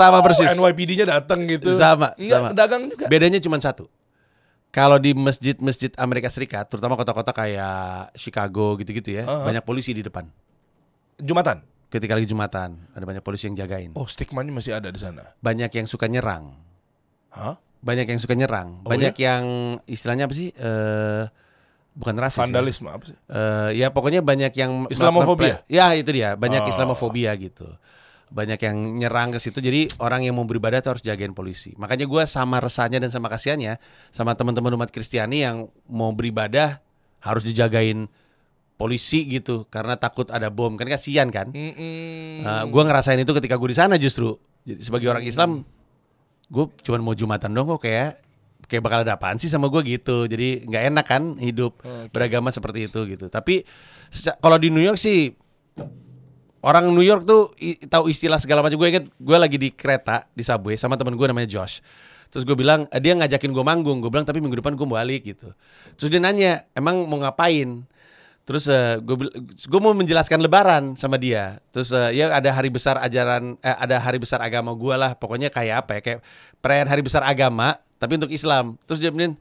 Sama 0.00 0.24
persis. 0.24 0.48
NYPD-nya 0.56 1.04
datang 1.20 1.44
gitu. 1.44 1.68
Sama, 1.76 2.16
Enggak, 2.16 2.40
sama. 2.40 2.48
dagang 2.56 2.82
juga. 2.88 3.04
Bedanya 3.12 3.36
cuma 3.44 3.60
satu. 3.60 3.88
Kalau 4.72 4.96
di 4.96 5.12
masjid-masjid 5.12 5.92
Amerika 6.00 6.26
Serikat, 6.26 6.64
terutama 6.64 6.96
kota-kota 6.96 7.28
kayak 7.30 8.16
Chicago 8.16 8.80
gitu-gitu 8.80 9.20
ya, 9.20 9.28
Uh-huh. 9.28 9.44
banyak 9.44 9.60
polisi 9.60 9.92
di 9.92 10.00
depan. 10.00 10.24
Jumatan. 11.20 11.60
Ketika 11.86 12.16
lagi 12.16 12.24
Jumatan, 12.24 12.88
ada 12.90 13.04
banyak 13.04 13.20
polisi 13.20 13.46
yang 13.46 13.54
jagain. 13.54 13.92
Oh, 13.92 14.08
stigmanya 14.08 14.48
masih 14.48 14.72
ada 14.72 14.88
di 14.88 14.96
sana. 14.96 15.36
Banyak 15.38 15.68
yang 15.68 15.84
suka 15.84 16.08
nyerang. 16.08 16.56
Hah? 17.28 17.60
Banyak 17.84 18.08
yang 18.08 18.16
suka 18.16 18.32
nyerang. 18.32 18.80
Oh, 18.80 18.88
banyak 18.88 19.12
yang 19.20 19.44
istilahnya 19.84 20.24
apa 20.24 20.32
sih? 20.32 20.56
Eh 20.56 21.24
bukan 21.92 22.16
rasis. 22.16 22.40
ya. 22.40 22.48
Vandalisme 22.48 22.88
apa 22.88 23.04
sih? 23.04 23.16
Eh, 23.28 23.70
ya 23.76 23.92
pokoknya 23.92 24.24
banyak 24.24 24.56
yang 24.56 24.88
Islamofobia? 24.88 25.60
Ya 25.68 25.92
itu 25.92 26.08
dia, 26.08 26.32
banyak 26.32 26.64
Oh. 26.64 26.70
Islamofobia 26.72 27.36
gitu. 27.36 27.68
Banyak 28.32 28.60
yang 28.64 28.76
nyerang 28.96 29.36
ke 29.36 29.38
situ. 29.38 29.60
Jadi 29.60 29.92
orang 30.00 30.24
yang 30.24 30.34
mau 30.40 30.48
beribadah 30.48 30.80
tuh 30.80 30.96
harus 30.96 31.04
jagain 31.04 31.36
polisi. 31.36 31.76
Makanya 31.76 32.08
gua 32.08 32.24
sama 32.24 32.58
resahnya 32.58 32.96
dan 32.96 33.12
sama 33.12 33.28
kasihannya 33.28 33.76
sama 34.08 34.32
teman-teman 34.32 34.72
umat 34.80 34.88
Kristiani 34.88 35.44
yang 35.44 35.68
mau 35.84 36.10
beribadah 36.16 36.80
harus 37.20 37.44
dijagain 37.44 38.08
polisi 38.80 39.28
gitu 39.30 39.68
karena 39.70 39.94
takut 40.00 40.26
ada 40.32 40.48
bom 40.48 40.74
kan 40.80 40.88
kasihan 40.88 41.28
kan. 41.28 41.52
Mm-mm. 41.52 42.42
Nah, 42.42 42.64
gua 42.66 42.88
ngerasain 42.88 43.20
itu 43.20 43.30
ketika 43.36 43.60
gue 43.60 43.68
di 43.70 43.78
sana 43.78 43.94
justru. 44.00 44.34
Jadi 44.64 44.80
sebagai 44.80 45.12
orang 45.12 45.22
Islam 45.28 45.62
gue 46.52 46.64
cuman 46.84 47.00
mau 47.00 47.14
jumatan 47.16 47.48
dong 47.56 47.64
kok 47.76 47.88
kayak 47.88 48.20
kayak 48.68 48.82
bakal 48.84 49.00
ada 49.00 49.16
apaan 49.16 49.40
sih 49.40 49.48
sama 49.48 49.72
gue 49.72 49.80
gitu 49.88 50.28
jadi 50.28 50.68
nggak 50.68 50.84
enak 50.92 51.06
kan 51.08 51.22
hidup 51.40 51.80
beragama 52.12 52.52
seperti 52.52 52.92
itu 52.92 53.00
gitu 53.08 53.32
tapi 53.32 53.64
kalau 54.40 54.60
di 54.60 54.68
New 54.68 54.84
York 54.84 55.00
sih 55.00 55.32
orang 56.62 56.90
New 56.94 57.04
York 57.04 57.26
tuh 57.26 57.52
tahu 57.90 58.08
istilah 58.08 58.38
segala 58.38 58.62
macam. 58.62 58.78
Gue 58.78 58.88
inget 58.94 59.06
gue 59.10 59.36
lagi 59.36 59.58
di 59.58 59.68
kereta 59.74 60.26
di 60.32 60.46
subway 60.46 60.78
sama 60.78 60.94
temen 60.94 61.18
gue 61.18 61.26
namanya 61.26 61.50
Josh. 61.50 61.82
Terus 62.32 62.48
gue 62.48 62.56
bilang 62.56 62.88
eh, 62.88 63.00
dia 63.02 63.12
ngajakin 63.18 63.50
gue 63.52 63.64
manggung. 63.66 64.00
Gue 64.00 64.08
bilang 64.08 64.24
tapi 64.24 64.40
minggu 64.40 64.62
depan 64.62 64.78
gue 64.78 64.88
balik 64.88 65.22
gitu. 65.34 65.52
Terus 65.98 66.08
dia 66.08 66.22
nanya 66.22 66.64
emang 66.72 67.04
mau 67.04 67.20
ngapain? 67.20 67.84
Terus 68.42 68.66
eh, 68.70 68.98
gue 69.02 69.16
gue 69.46 69.80
mau 69.82 69.92
menjelaskan 69.92 70.40
Lebaran 70.40 70.96
sama 70.96 71.20
dia. 71.20 71.60
Terus 71.74 71.92
eh, 71.92 72.22
ya 72.22 72.32
ada 72.32 72.50
hari 72.54 72.72
besar 72.72 72.96
ajaran 73.02 73.60
eh, 73.60 73.76
ada 73.76 74.00
hari 74.00 74.16
besar 74.22 74.40
agama 74.40 74.72
gue 74.72 74.94
lah. 74.96 75.12
Pokoknya 75.18 75.52
kayak 75.52 75.86
apa 75.86 75.98
ya? 75.98 76.00
Kayak 76.00 76.18
perayaan 76.62 76.88
hari 76.88 77.02
besar 77.04 77.22
agama 77.26 77.76
tapi 78.00 78.16
untuk 78.16 78.32
Islam. 78.32 78.78
Terus 78.88 78.98
dia 79.02 79.12
bilang 79.12 79.36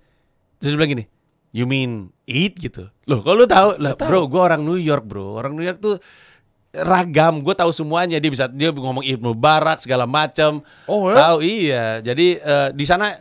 terus 0.59 0.76
dia 0.76 0.78
bilang 0.78 0.93
gini 0.99 1.05
you 1.51 1.67
mean 1.67 2.11
eat? 2.26 2.55
gitu. 2.57 2.88
Loh 3.07 3.19
kalau 3.24 3.43
lu 3.43 3.47
tahu? 3.47 3.80
Lah 3.80 3.95
bro 3.95 4.28
gue 4.28 4.41
orang 4.41 4.63
New 4.63 4.80
York 4.80 5.05
bro. 5.07 5.39
Orang 5.39 5.55
New 5.55 5.63
York 5.63 5.80
tuh 5.84 5.99
ragam. 6.74 7.43
Gue 7.43 7.51
tahu 7.51 7.72
semuanya. 7.72 8.17
Dia 8.17 8.32
bisa 8.32 8.45
dia 8.47 8.72
ngomong 8.72 9.03
Ibnu 9.03 9.36
Barak 9.36 9.84
segala 9.84 10.07
macam 10.07 10.63
Oh, 10.88 11.11
ya? 11.11 11.15
tahu 11.19 11.38
iya. 11.43 11.86
Jadi 11.99 12.39
eh, 12.39 12.69
di 12.72 12.86
sana 12.88 13.11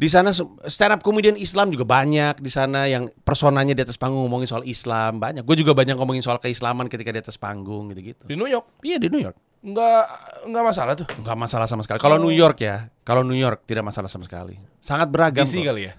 di 0.00 0.08
sana 0.08 0.32
stand 0.64 0.96
up 0.96 1.04
comedian 1.04 1.36
Islam 1.36 1.68
juga 1.68 1.84
banyak 1.84 2.40
di 2.40 2.48
sana 2.48 2.88
yang 2.88 3.12
personanya 3.20 3.76
di 3.76 3.84
atas 3.84 4.00
panggung 4.00 4.24
ngomongin 4.24 4.48
soal 4.48 4.64
Islam 4.64 5.20
banyak. 5.20 5.44
Gue 5.44 5.60
juga 5.60 5.76
banyak 5.76 5.92
ngomongin 5.92 6.24
soal 6.24 6.40
keislaman 6.40 6.88
ketika 6.88 7.12
di 7.12 7.20
atas 7.20 7.36
panggung 7.36 7.92
gitu 7.92 8.16
gitu 8.16 8.22
Di 8.24 8.32
New 8.32 8.48
York? 8.48 8.80
Iya 8.80 8.96
di 8.96 9.12
New 9.12 9.20
York. 9.20 9.36
Nggak 9.60 10.02
nggak 10.48 10.64
masalah 10.64 10.92
tuh. 10.96 11.04
nggak 11.04 11.36
masalah 11.36 11.68
sama 11.68 11.84
sekali. 11.84 12.00
Kalau 12.00 12.16
New 12.16 12.32
York 12.32 12.56
ya 12.64 12.88
kalau 13.04 13.20
New 13.20 13.36
York 13.36 13.68
tidak 13.68 13.84
masalah 13.84 14.08
sama 14.08 14.24
sekali. 14.24 14.56
Sangat 14.80 15.12
beragam 15.12 15.44
DC 15.44 15.60
kok. 15.60 15.68
kali 15.68 15.92
ya. 15.92 15.94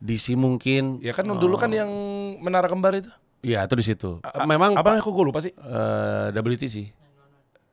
DC 0.00 0.32
mungkin. 0.32 1.04
Ya 1.04 1.12
kan 1.12 1.28
dulu 1.28 1.60
kan 1.60 1.68
yang 1.68 1.90
menara 2.40 2.64
kembar 2.64 2.96
itu. 2.96 3.12
Iya 3.40 3.64
itu 3.64 3.74
di 3.74 3.84
situ. 3.84 4.10
Memang 4.42 4.74
Apa 4.74 4.98
aku 4.98 5.10
gue 5.10 5.24
lupa 5.24 5.38
sih? 5.38 5.52
eh, 5.52 6.26
WTC. 6.32 6.76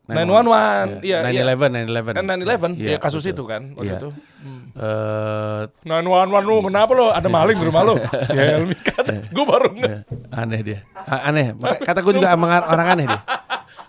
911. 0.06 1.02
Iya, 1.02 1.26
iya. 1.26 1.42
911, 1.50 2.14
911. 2.14 2.14
Kan 2.14 2.26
911 2.30 2.78
Iya, 2.78 2.90
ya 2.94 2.98
kasus 3.02 3.26
betul. 3.26 3.34
itu 3.34 3.44
kan 3.50 3.62
waktu 3.74 3.90
Iya. 3.90 3.98
itu. 3.98 4.10
Hmm. 4.38 4.64
Eh, 4.78 5.62
911 5.82 6.46
lu 6.46 6.56
kenapa 6.62 6.92
lo? 6.94 7.06
Ada 7.10 7.26
maling 7.26 7.58
di 7.58 7.66
rumah 7.66 7.82
lo? 7.82 7.98
Si 8.30 8.38
Helmi 8.38 8.78
kan. 8.78 9.02
Gue 9.34 9.46
baru 9.46 9.74
nge. 9.74 10.06
aneh 10.30 10.62
dia. 10.62 10.80
A- 10.94 11.34
Aneh. 11.34 11.58
Kata 11.82 12.06
gue 12.06 12.14
juga 12.14 12.30
emang 12.30 12.54
orang 12.54 12.88
aneh 12.94 13.06
dia. 13.10 13.22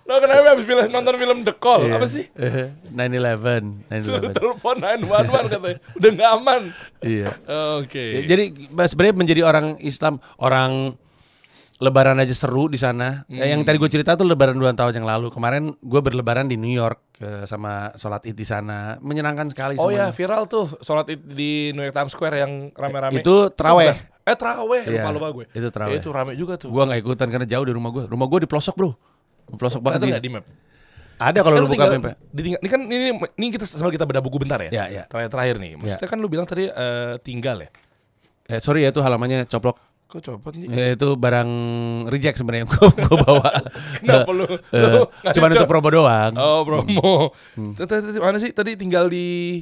Lo 0.07 0.17
kenapa 0.17 0.55
habis 0.55 0.65
film 0.65 0.87
nonton 0.87 1.15
film 1.19 1.39
The 1.43 1.53
Call? 1.53 1.85
Iya. 1.85 1.95
Apa 2.01 2.07
sih? 2.09 2.25
Eh, 2.41 2.73
911, 2.97 4.01
Suruh 4.01 4.25
911. 4.25 4.33
telepon 4.33 4.75
911 4.81 5.53
katanya. 5.53 5.79
Udah 5.93 6.11
nggak 6.17 6.31
aman. 6.33 6.61
Iya. 7.05 7.29
Oke. 7.77 8.05
Ya, 8.17 8.21
Jadi 8.25 8.45
sebenarnya 8.87 9.15
menjadi 9.15 9.43
orang 9.45 9.77
Islam, 9.81 10.17
orang 10.39 10.97
Lebaran 11.77 12.17
aja 12.17 12.33
seru 12.33 12.67
di 12.67 12.77
sana. 12.77 13.29
Ya, 13.29 13.53
Yang 13.53 13.69
tadi 13.69 13.77
gue 13.77 13.91
cerita 13.91 14.17
tuh 14.17 14.25
Lebaran 14.25 14.57
dua 14.57 14.73
tahun 14.73 14.97
yang 14.97 15.05
lalu. 15.05 15.29
Kemarin 15.29 15.77
gue 15.77 16.01
berlebaran 16.01 16.45
di 16.45 16.57
New 16.57 16.73
York 16.73 17.05
eh, 17.19 17.45
sama 17.45 17.93
sholat 17.95 18.25
id 18.25 18.33
di 18.33 18.45
sana. 18.45 18.97
Menyenangkan 18.99 19.45
sekali. 19.47 19.77
Oh 19.77 19.89
ya 19.89 20.09
semuanya. 20.09 20.17
viral 20.17 20.43
tuh 20.47 20.73
sholat 20.81 21.05
id 21.07 21.21
di 21.27 21.51
New 21.71 21.85
York 21.85 21.93
Times 21.93 22.11
Square 22.11 22.37
yang 22.39 22.53
rame-rame. 22.73 23.21
Itu 23.21 23.53
terawih. 23.53 23.93
bukan- 23.93 24.15
Eh 24.27 24.35
terawih 24.35 24.83
Iya, 24.83 24.91
lupa 24.99 25.11
lupa 25.13 25.29
gue. 25.33 25.45
itu 25.53 25.69
terawih. 25.71 26.01
Itu 26.01 26.09
rame 26.11 26.33
juga 26.35 26.57
tuh. 26.57 26.67
Gue 26.67 26.83
nggak 26.83 26.99
ikutan 26.99 27.29
karena 27.29 27.47
jauh 27.47 27.63
dari 27.63 27.77
rumah 27.77 27.91
gue. 27.93 28.05
Rumah 28.07 28.27
gue 28.27 28.39
di 28.43 28.49
pelosok 28.49 28.75
bro. 28.75 28.91
Pelosok 29.53 29.79
banget. 29.79 30.01
Nggak 30.03 30.19
di 30.19 30.31
map. 30.33 30.45
Ada 31.17 31.39
kalau 31.41 31.57
Kan 31.57 31.63
lu 31.63 31.69
buka 31.71 31.87
map. 31.93 32.17
ditinggal- 32.29 32.61
ini 32.61 32.69
kan 32.69 32.81
ini 32.83 33.07
ini 33.15 33.47
kita 33.49 33.65
sambil 33.65 33.93
kita 33.93 34.03
beda 34.03 34.19
buku 34.19 34.37
bentar 34.37 34.59
ya. 34.59 34.71
Ya, 34.73 34.85
ya. 34.91 35.03
Terakhir 35.07 35.29
terakhir 35.31 35.57
nih. 35.57 35.77
Maksudnya 35.77 36.09
kan 36.09 36.19
lu 36.19 36.27
bilang 36.27 36.45
tadi 36.45 36.67
eh, 36.67 37.15
tinggal 37.21 37.63
ya. 37.63 37.69
Eh, 38.49 38.59
sorry 38.59 38.83
ya 38.83 38.91
itu 38.91 38.99
halamannya 38.99 39.45
coplok. 39.45 39.77
Kok 40.07 40.21
copot 40.23 40.55
nih? 40.55 40.71
Ya, 40.71 40.87
itu 40.95 41.09
barang 41.13 41.51
reject 42.07 42.39
sebenarnya 42.39 42.63
yang 42.63 42.71
gue 42.71 42.89
gue 42.95 43.17
bawa. 43.21 43.51
Kenapa 43.99 44.31
lu? 44.31 44.47
Eh, 45.27 45.33
cuman 45.35 45.49
untuk 45.51 45.67
promo 45.67 45.89
doang. 45.91 46.33
Oh 46.39 46.63
promo. 46.63 47.35
Tadi 47.75 47.91
tadi- 47.91 48.23
Mana 48.23 48.39
sih 48.39 48.55
tadi 48.55 48.79
tinggal 48.79 49.11
di 49.11 49.59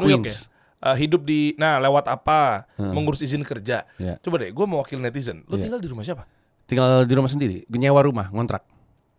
New 0.00 0.08
York 0.08 0.24
ya? 0.24 0.32
Queens. 0.32 0.48
Eh, 0.82 0.96
hidup 0.98 1.22
di 1.22 1.52
nah 1.54 1.76
lewat 1.76 2.08
apa? 2.08 2.64
Mengurus 2.80 3.20
izin 3.20 3.44
kerja. 3.44 3.84
Ya. 3.96 4.16
Coba 4.18 4.40
deh, 4.40 4.50
gue 4.50 4.64
mewakil 4.64 4.96
netizen. 4.96 5.44
Lu 5.44 5.54
Iya. 5.54 5.68
tinggal 5.68 5.78
di 5.78 5.88
rumah 5.92 6.02
siapa? 6.02 6.24
Tinggal 6.64 7.04
di 7.04 7.12
rumah 7.12 7.28
sendiri, 7.28 7.68
nyewa 7.68 8.00
rumah, 8.00 8.32
ngontrak. 8.32 8.64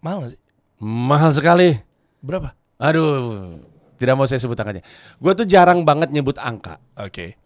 Mahal 0.01 0.26
gak 0.26 0.32
sih? 0.34 0.41
Mahal 0.82 1.32
sekali. 1.32 1.78
Berapa? 2.19 2.57
Aduh, 2.76 3.61
tidak 3.95 4.17
mau 4.17 4.26
saya 4.26 4.41
sebut 4.41 4.57
angkanya. 4.57 4.82
Gue 5.15 5.32
tuh 5.32 5.45
jarang 5.45 5.86
banget 5.86 6.09
nyebut 6.09 6.36
angka. 6.36 6.82
Oke. 6.97 7.38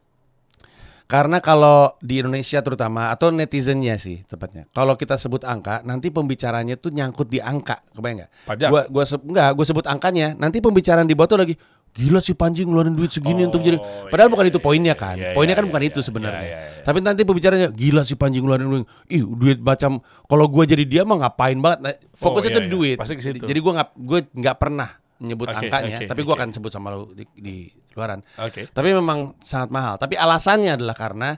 Karena 1.08 1.40
kalau 1.40 1.96
di 2.04 2.20
Indonesia 2.20 2.60
terutama 2.60 3.16
atau 3.16 3.32
netizennya 3.32 3.96
sih 3.96 4.28
tepatnya. 4.28 4.68
Kalau 4.76 5.00
kita 5.00 5.16
sebut 5.16 5.48
angka, 5.48 5.80
nanti 5.88 6.12
pembicaranya 6.12 6.76
tuh 6.76 6.92
nyangkut 6.92 7.32
di 7.32 7.40
angka, 7.40 7.80
kebayang 7.96 8.28
nggak? 8.28 8.32
Pajak. 8.44 8.68
Gua 8.68 8.82
gua 8.92 9.04
se- 9.08 9.24
enggak, 9.24 9.50
gua 9.56 9.66
sebut 9.66 9.86
angkanya. 9.88 10.36
Nanti 10.36 10.60
pembicaraan 10.60 11.08
di 11.08 11.16
bawah 11.16 11.32
tuh 11.32 11.40
lagi 11.40 11.56
gila 11.96 12.20
sih 12.20 12.36
Panji 12.36 12.68
ngeluarin 12.68 12.94
duit 12.94 13.10
segini 13.10 13.42
Oh, 13.42 13.50
untuk 13.50 13.64
jadi 13.64 13.80
padahal 14.12 14.30
iya, 14.30 14.34
bukan 14.36 14.46
itu 14.52 14.60
iya, 14.60 14.66
poinnya 14.68 14.94
iya, 14.94 15.02
kan. 15.02 15.16
iya, 15.18 15.32
poinnya 15.34 15.56
iya, 15.56 15.60
kan 15.64 15.66
bukan 15.72 15.82
iya, 15.82 15.90
itu 15.90 16.00
iya, 16.04 16.06
sebenarnya. 16.06 16.44
iya, 16.46 16.52
iya, 16.54 16.60
iya. 16.78 16.84
Tapi 16.86 16.98
nanti 17.02 17.22
pembicaranya 17.24 17.68
gila 17.72 18.02
sih 18.04 18.18
Panji 18.20 18.38
ngeluarin 18.44 18.68
duit. 18.68 18.86
Ih, 19.08 19.24
duit 19.24 19.60
macam 19.64 20.04
kalau 20.28 20.46
gua 20.52 20.68
jadi 20.68 20.84
dia 20.84 21.02
mah 21.08 21.24
ngapain 21.24 21.58
banget. 21.58 21.80
Nah, 21.88 21.94
fokusnya 22.20 22.52
iya, 22.52 22.58
tuh 22.60 22.64
di 22.68 22.70
iya. 22.70 22.76
duit. 22.76 22.98
Pasti 23.00 23.14
ke 23.16 23.24
situ. 23.24 23.48
Jadi 23.48 23.60
gua 23.64 23.72
nggak 23.82 23.90
gua 23.98 24.20
nggak 24.28 24.56
pernah 24.60 24.90
menyebut 25.18 25.50
Oke, 25.50 25.66
angkanya, 25.66 25.98
oke, 25.98 26.06
tapi 26.10 26.22
gua 26.22 26.34
oke. 26.38 26.42
akan 26.42 26.50
sebut 26.54 26.72
sama 26.72 26.94
lu 26.94 27.14
di, 27.18 27.24
di 27.34 27.56
luaran. 27.98 28.22
Oke. 28.38 28.70
Tapi 28.70 28.90
memang 28.94 29.34
sangat 29.42 29.70
mahal. 29.74 29.98
Tapi 29.98 30.14
alasannya 30.14 30.78
adalah 30.78 30.94
karena 30.94 31.30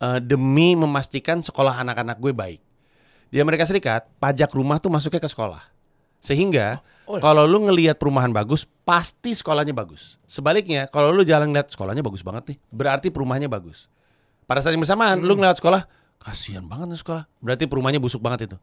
eh, 0.00 0.18
demi 0.20 0.76
memastikan 0.76 1.40
sekolah 1.40 1.80
anak-anak 1.80 2.20
gue 2.20 2.32
baik. 2.32 2.60
Di 3.30 3.38
Amerika 3.38 3.64
Serikat, 3.64 4.10
pajak 4.18 4.50
rumah 4.52 4.82
tuh 4.82 4.90
masuknya 4.90 5.22
ke 5.22 5.30
sekolah. 5.30 5.62
Sehingga 6.20 6.84
Oh, 7.10 7.18
iya. 7.18 7.26
kalau 7.26 7.42
lu 7.42 7.66
ngelihat 7.66 7.98
perumahan 7.98 8.30
bagus, 8.30 8.62
pasti 8.86 9.34
sekolahnya 9.34 9.74
bagus. 9.74 10.14
Sebaliknya, 10.30 10.86
kalau 10.86 11.10
lu 11.10 11.26
jalan 11.26 11.50
lihat 11.50 11.66
sekolahnya 11.74 12.06
bagus 12.06 12.22
banget 12.22 12.54
nih, 12.54 12.58
berarti 12.70 13.10
perumahannya 13.10 13.50
bagus. 13.50 13.90
Pada 14.46 14.62
saat 14.62 14.78
yang 14.78 14.82
bersamaan, 14.86 15.18
lu 15.18 15.34
ngeliat 15.34 15.58
sekolah, 15.58 15.90
kasihan 16.22 16.62
banget 16.62 16.94
nih 16.94 17.00
sekolah. 17.02 17.26
Berarti 17.42 17.66
perumahannya 17.66 17.98
busuk 17.98 18.22
banget 18.22 18.46
itu. 18.46 18.56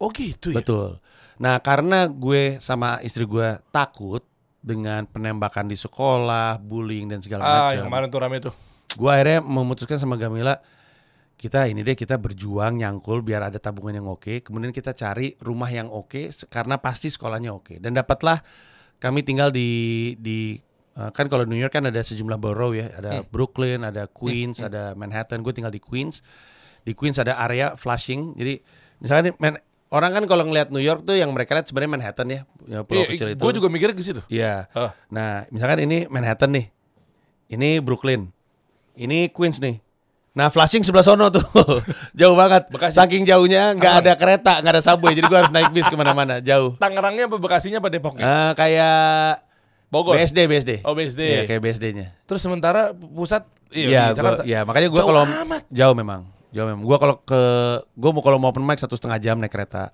Oh 0.00 0.08
gitu 0.16 0.56
ya. 0.56 0.64
Betul. 0.64 0.96
Nah, 1.34 1.58
karena 1.58 2.06
gue 2.06 2.58
sama 2.58 2.98
istri 3.00 3.24
gue 3.24 3.58
takut 3.68 4.22
dengan 4.58 5.04
penembakan 5.04 5.66
di 5.66 5.74
sekolah, 5.74 6.56
bullying 6.56 7.10
dan 7.10 7.20
segala 7.20 7.42
Ah, 7.42 7.52
macam 7.68 7.84
kemarin 7.84 8.08
tuh 8.08 8.20
rame 8.20 8.38
tuh. 8.40 8.54
gue 8.94 9.10
akhirnya 9.10 9.42
memutuskan 9.42 9.98
sama 9.98 10.14
Gamila 10.14 10.54
kita 11.34 11.66
ini 11.66 11.82
deh 11.82 11.92
kita 11.92 12.14
berjuang 12.14 12.78
nyangkul 12.78 13.18
biar 13.20 13.50
ada 13.50 13.58
tabungan 13.58 13.98
yang 13.98 14.06
oke 14.06 14.46
kemudian 14.46 14.70
kita 14.70 14.94
cari 14.94 15.34
rumah 15.42 15.66
yang 15.66 15.90
oke 15.90 16.30
karena 16.46 16.78
pasti 16.78 17.10
sekolahnya 17.10 17.50
oke. 17.50 17.82
Dan 17.82 17.92
dapatlah 17.92 18.38
kami 18.96 19.20
tinggal 19.20 19.50
di 19.50 19.68
di 20.16 20.54
eh, 20.94 21.10
kan 21.10 21.26
kalau 21.26 21.42
New 21.42 21.58
York 21.58 21.74
kan 21.74 21.84
ada 21.84 21.98
sejumlah 22.00 22.38
borough 22.38 22.72
ya 22.72 22.86
ada 22.94 23.26
Brooklyn 23.26 23.82
ada 23.82 24.06
Queens 24.06 24.62
ada 24.62 24.94
Manhattan 24.94 25.42
gue 25.42 25.50
tinggal 25.50 25.74
di 25.74 25.82
Queens. 25.82 26.22
Di 26.80 26.94
Queens 26.94 27.18
ada 27.18 27.34
area 27.36 27.74
Flushing 27.74 28.38
jadi 28.38 28.62
misalnya 29.02 29.34
orang 29.94 30.10
kan 30.10 30.24
kalau 30.26 30.42
ngelihat 30.50 30.74
New 30.74 30.82
York 30.82 31.06
tuh 31.06 31.14
yang 31.14 31.30
mereka 31.30 31.54
lihat 31.54 31.70
sebenarnya 31.70 31.92
Manhattan 31.94 32.26
ya, 32.26 32.40
ya 32.66 32.82
pulau 32.82 33.06
kecil 33.06 33.30
itu 33.30 33.38
Gue 33.38 33.54
Iya, 33.54 33.58
juga 33.62 33.68
mikirnya 33.70 33.94
ke 33.94 34.02
situ. 34.02 34.22
Iya. 34.26 34.66
Ah. 34.74 34.90
Nah, 35.06 35.46
misalkan 35.54 35.86
ini 35.86 36.10
Manhattan 36.10 36.50
nih. 36.50 36.66
Ini 37.46 37.78
Brooklyn. 37.78 38.34
Ini 38.98 39.30
Queens 39.30 39.62
nih. 39.62 39.78
Nah, 40.34 40.50
Flushing 40.50 40.82
sebelah 40.82 41.06
sono 41.06 41.30
tuh. 41.30 41.46
jauh 42.18 42.34
banget. 42.34 42.66
Bekasi. 42.66 42.98
Saking 42.98 43.22
jauhnya 43.22 43.70
nggak 43.78 43.94
ada 44.02 44.12
kereta, 44.18 44.58
nggak 44.58 44.72
ada 44.74 44.82
subway. 44.82 45.14
jadi 45.14 45.30
gua 45.30 45.46
harus 45.46 45.54
naik 45.54 45.70
bis 45.70 45.86
ke 45.86 45.94
mana-mana, 45.94 46.42
jauh. 46.42 46.74
Tangerangnya 46.74 47.30
apa 47.30 47.38
Bekasinya 47.38 47.78
apa 47.78 47.86
Depoknya? 47.86 48.26
Nah, 48.26 48.50
kayak 48.58 49.46
Bogor. 49.94 50.18
BSD, 50.18 50.50
BSD. 50.50 50.72
Oh, 50.82 50.98
BSD. 50.98 51.22
Iya, 51.22 51.42
kayak 51.46 51.60
BSD-nya. 51.62 52.06
Terus 52.26 52.42
sementara 52.42 52.90
pusat 52.90 53.46
Iya, 53.74 53.86
iya, 53.90 54.02
di 54.14 54.22
gua, 54.22 54.32
iya, 54.46 54.60
makanya 54.62 54.88
gua 54.90 55.02
Jauh 55.02 55.08
kalau 55.10 55.24
jauh 55.70 55.94
memang. 55.98 56.33
Jauh 56.54 56.70
memang. 56.70 56.86
Gua 56.86 57.02
kalau 57.02 57.18
ke 57.18 57.40
gua 57.98 58.10
mau 58.14 58.22
kalau 58.22 58.38
mau 58.38 58.54
open 58.54 58.62
mic 58.62 58.78
satu 58.78 58.94
setengah 58.94 59.18
jam 59.18 59.36
naik 59.42 59.50
kereta. 59.50 59.90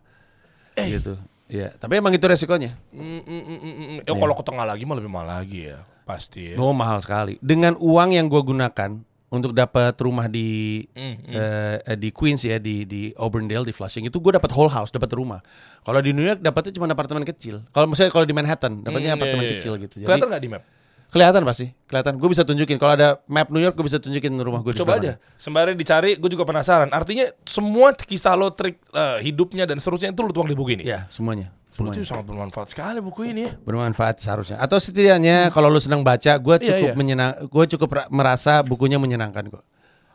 Eh. 0.76 1.00
Gitu. 1.00 1.16
Iya, 1.50 1.74
tapi 1.74 1.98
emang 1.98 2.14
itu 2.14 2.22
resikonya. 2.22 2.78
Mm, 2.94 3.02
mm, 3.02 3.24
mm, 3.26 3.42
mm, 3.42 3.58
mm. 3.58 3.98
Iya. 4.06 4.12
Ya, 4.12 4.14
kalau 4.14 4.38
ke 4.38 4.44
tengah 4.46 4.62
lagi 4.62 4.86
mah 4.86 4.94
lebih 4.94 5.10
mahal 5.10 5.42
lagi 5.42 5.66
ya, 5.66 5.82
pasti 6.06 6.54
ya. 6.54 6.56
Oh, 6.62 6.70
mahal 6.70 7.02
sekali. 7.02 7.42
Dengan 7.42 7.74
uang 7.74 8.14
yang 8.14 8.30
gua 8.30 8.46
gunakan 8.46 9.02
untuk 9.30 9.54
dapat 9.54 9.94
rumah 9.98 10.26
di 10.26 10.82
Mm, 10.94 11.14
mm. 11.26 11.32
eh, 11.34 11.96
di 11.98 12.10
Queens 12.10 12.42
ya 12.42 12.58
di 12.58 12.82
di 12.82 13.14
Auburndale 13.14 13.62
di 13.62 13.70
Flushing 13.70 14.10
itu 14.10 14.18
gue 14.18 14.32
dapat 14.34 14.50
whole 14.50 14.66
house 14.66 14.90
dapat 14.90 15.06
rumah 15.14 15.38
kalau 15.86 16.02
di 16.02 16.10
New 16.10 16.26
York 16.26 16.42
dapatnya 16.42 16.74
cuma 16.74 16.90
apartemen 16.90 17.22
kecil 17.22 17.62
kalau 17.70 17.86
misalnya 17.86 18.10
kalau 18.10 18.26
di 18.26 18.34
Manhattan 18.34 18.82
dapatnya 18.82 19.14
Mm, 19.14 19.18
apartemen 19.22 19.44
iya, 19.46 19.50
iya, 19.54 19.58
kecil 19.62 19.72
iya. 19.78 19.82
gitu 19.86 19.94
jadi 20.02 20.06
Kelihatan 20.10 20.28
nggak 20.34 20.42
di 20.42 20.50
map? 20.50 20.62
Kelihatan 21.10 21.42
pasti 21.42 21.74
kelihatan 21.84 22.16
gue 22.16 22.28
bisa 22.30 22.42
tunjukin 22.42 22.78
kalau 22.78 22.94
ada 22.94 23.18
map 23.26 23.50
New 23.50 23.58
York 23.58 23.74
gue 23.74 23.82
bisa 23.82 23.98
tunjukin 23.98 24.30
rumah 24.36 24.62
gue 24.62 24.72
Coba 24.72 24.96
aja. 24.96 25.18
Sembari 25.34 25.74
dicari, 25.74 26.14
gue 26.14 26.30
juga 26.30 26.42
penasaran. 26.42 26.88
Artinya 26.88 27.28
semua 27.42 27.90
kisah 27.92 28.32
lo, 28.32 28.48
trik 28.48 28.78
eh, 28.88 29.18
hidupnya 29.20 29.64
dan 29.64 29.76
seterusnya 29.76 30.08
itu 30.08 30.20
lo 30.20 30.30
tuang 30.30 30.46
di 30.46 30.54
buku 30.54 30.74
ini. 30.74 30.84
ya 30.84 31.04
semuanya 31.08 31.50
Berarti 31.70 32.04
sangat 32.04 32.28
bermanfaat 32.28 32.68
sekali 32.68 33.00
buku 33.00 33.24
ini 33.26 33.40
ya. 33.42 33.52
bermanfaat 33.56 34.20
seharusnya. 34.20 34.56
Atau 34.56 34.76
setidaknya 34.76 35.48
kalau 35.48 35.66
lu 35.66 35.80
senang 35.80 36.04
baca, 36.04 36.36
gue 36.36 36.54
Iya, 36.54 36.66
cukup 36.68 36.86
iya. 36.86 36.94
menyenang, 36.94 37.32
gue 37.42 37.64
cukup 37.72 37.88
ra- 37.90 38.08
merasa 38.12 38.60
bukunya 38.60 39.00
menyenangkan 39.00 39.48
kok. 39.48 39.64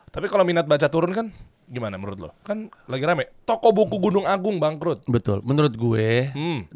Tapi 0.06 0.30
kalau 0.30 0.46
minat 0.46 0.64
baca 0.64 0.86
turun 0.86 1.10
kan 1.10 1.26
gimana 1.66 1.98
menurut 1.98 2.18
lo? 2.22 2.30
Kan 2.40 2.70
lagi 2.86 3.02
rame. 3.02 3.34
Toko 3.42 3.74
buku 3.74 3.98
Gunung 3.98 4.24
Agung 4.24 4.56
bangkrut. 4.56 5.04
Betul. 5.04 5.42
Menurut 5.42 5.74
gue 5.74 6.30
Hmm. 6.30 6.70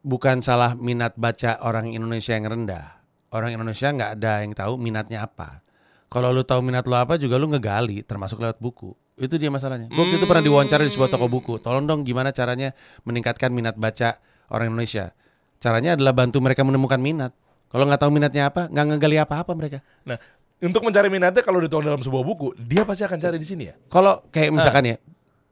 bukan 0.00 0.38
salah 0.38 0.76
minat 0.76 1.16
baca 1.16 1.56
orang 1.58 1.88
Indonesia 1.88 2.32
yang 2.32 2.44
rendah. 2.44 2.97
Orang 3.28 3.52
Indonesia 3.52 3.88
nggak 3.92 4.10
ada 4.20 4.32
yang 4.40 4.52
tahu 4.56 4.80
minatnya 4.80 5.28
apa. 5.28 5.60
Kalau 6.08 6.32
lu 6.32 6.40
tahu 6.40 6.64
minat 6.64 6.88
lu 6.88 6.96
apa 6.96 7.20
juga 7.20 7.36
lu 7.36 7.52
ngegali, 7.52 8.00
termasuk 8.00 8.40
lewat 8.40 8.56
buku. 8.56 8.96
Itu 9.20 9.36
dia 9.36 9.52
masalahnya. 9.52 9.92
Gua 9.92 10.08
waktu 10.08 10.16
itu 10.16 10.24
pernah 10.24 10.40
diwawancara 10.40 10.82
di 10.86 10.92
sebuah 10.94 11.12
toko 11.12 11.28
buku. 11.28 11.60
Tolong 11.60 11.84
dong 11.84 12.00
gimana 12.06 12.32
caranya 12.32 12.72
meningkatkan 13.04 13.52
minat 13.52 13.76
baca 13.76 14.16
orang 14.48 14.72
Indonesia. 14.72 15.12
Caranya 15.60 15.98
adalah 15.98 16.16
bantu 16.16 16.40
mereka 16.40 16.64
menemukan 16.64 16.96
minat. 16.96 17.36
Kalau 17.68 17.84
nggak 17.84 18.00
tahu 18.00 18.10
minatnya 18.14 18.48
apa, 18.48 18.72
nggak 18.72 18.84
ngegali 18.94 19.16
apa-apa 19.20 19.52
mereka. 19.52 19.84
Nah, 20.08 20.16
untuk 20.64 20.80
mencari 20.80 21.12
minatnya 21.12 21.44
kalau 21.44 21.60
dituang 21.60 21.84
dalam 21.84 22.00
sebuah 22.00 22.24
buku, 22.24 22.56
dia 22.56 22.88
pasti 22.88 23.04
akan 23.04 23.18
cari 23.20 23.36
di 23.36 23.44
sini 23.44 23.68
ya. 23.68 23.74
Kalau 23.92 24.24
kayak 24.32 24.50
misalkan 24.56 24.88
ya, 24.88 24.96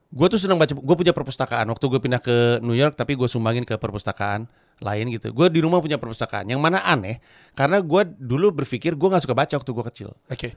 gue 0.08 0.26
tuh 0.32 0.40
senang 0.40 0.56
baca. 0.56 0.72
Gue 0.72 0.96
punya 0.96 1.12
perpustakaan. 1.12 1.68
Waktu 1.68 1.84
gue 1.92 2.00
pindah 2.00 2.22
ke 2.24 2.64
New 2.64 2.72
York, 2.72 2.96
tapi 2.96 3.18
gue 3.18 3.28
sumbangin 3.28 3.68
ke 3.68 3.76
perpustakaan 3.76 4.48
lain 4.80 5.08
gitu. 5.12 5.32
Gue 5.32 5.48
di 5.48 5.60
rumah 5.64 5.80
punya 5.80 5.96
perpustakaan. 5.96 6.48
Yang 6.48 6.60
mana 6.60 6.84
aneh, 6.84 7.20
karena 7.56 7.80
gue 7.80 8.02
dulu 8.20 8.52
berpikir 8.52 8.92
gue 8.92 9.08
nggak 9.08 9.24
suka 9.24 9.36
baca 9.36 9.54
waktu 9.56 9.70
gue 9.72 9.84
kecil. 9.92 10.08
Oke. 10.28 10.52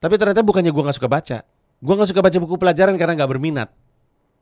Tapi 0.00 0.14
ternyata 0.16 0.40
bukannya 0.40 0.72
gue 0.72 0.82
nggak 0.84 0.96
suka 0.96 1.10
baca. 1.10 1.38
Gue 1.80 1.94
nggak 1.96 2.08
suka 2.08 2.20
baca 2.24 2.36
buku 2.40 2.54
pelajaran 2.56 2.94
karena 2.96 3.12
nggak 3.20 3.30
berminat. 3.30 3.68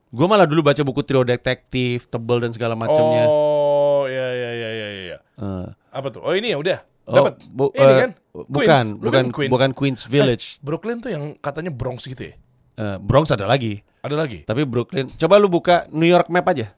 Gue 0.09 0.25
malah 0.25 0.49
dulu 0.49 0.65
baca 0.65 0.81
buku 0.81 1.05
trio 1.05 1.21
detektif, 1.27 2.09
tebel 2.09 2.41
dan 2.41 2.51
segala 2.55 2.73
macamnya. 2.73 3.29
Oh, 3.29 4.09
ya 4.09 4.29
ya 4.33 4.51
ya 4.55 4.71
ya 4.73 4.89
ya. 5.13 5.19
Eh, 5.37 5.69
Apa 5.93 6.09
tuh? 6.09 6.25
Oh, 6.25 6.33
ini 6.33 6.55
ya 6.55 6.57
udah. 6.57 6.79
oh, 7.05 7.13
Dapat. 7.13 7.35
bu- 7.45 7.75
ini 7.77 7.93
eh, 7.93 7.99
kan? 8.01 8.11
bukan. 8.33 8.85
Lu 8.97 9.05
bukan, 9.05 9.13
kan 9.13 9.27
Queens. 9.35 9.51
bukan 9.53 9.71
Queens 9.77 10.03
Village. 10.09 10.45
Brooklyn 10.65 11.05
tuh 11.05 11.13
yang 11.13 11.37
katanya 11.37 11.69
Bronx 11.69 12.09
gitu 12.09 12.33
ya. 12.33 12.35
Eh, 12.79 12.97
Bronx 13.03 13.29
ada 13.29 13.45
lagi. 13.45 13.85
Ada 14.01 14.17
lagi. 14.17 14.49
Tapi 14.49 14.65
Brooklyn. 14.65 15.13
Coba 15.21 15.37
lu 15.37 15.53
buka 15.53 15.85
New 15.93 16.09
York 16.09 16.33
map 16.33 16.49
aja. 16.49 16.73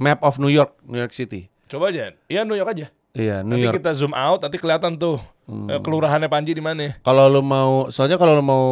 Map 0.00 0.24
of 0.24 0.40
New 0.40 0.48
York, 0.48 0.80
New 0.88 0.96
York 0.96 1.12
City. 1.12 1.51
Coba 1.72 1.88
aja. 1.88 2.12
Iya 2.28 2.44
New 2.44 2.52
York 2.52 2.68
aja. 2.76 2.86
Iya, 3.12 3.40
New 3.40 3.56
nanti 3.56 3.64
York. 3.64 3.76
kita 3.80 3.92
zoom 3.96 4.12
out, 4.12 4.40
nanti 4.44 4.56
kelihatan 4.56 4.96
tuh 4.96 5.16
eh, 5.48 5.80
kelurahannya 5.80 6.28
Panji 6.28 6.52
di 6.52 6.60
mana. 6.60 6.96
Kalau 7.00 7.28
lu 7.28 7.40
mau, 7.40 7.88
soalnya 7.88 8.16
kalau 8.16 8.36
lu 8.36 8.44
mau 8.44 8.64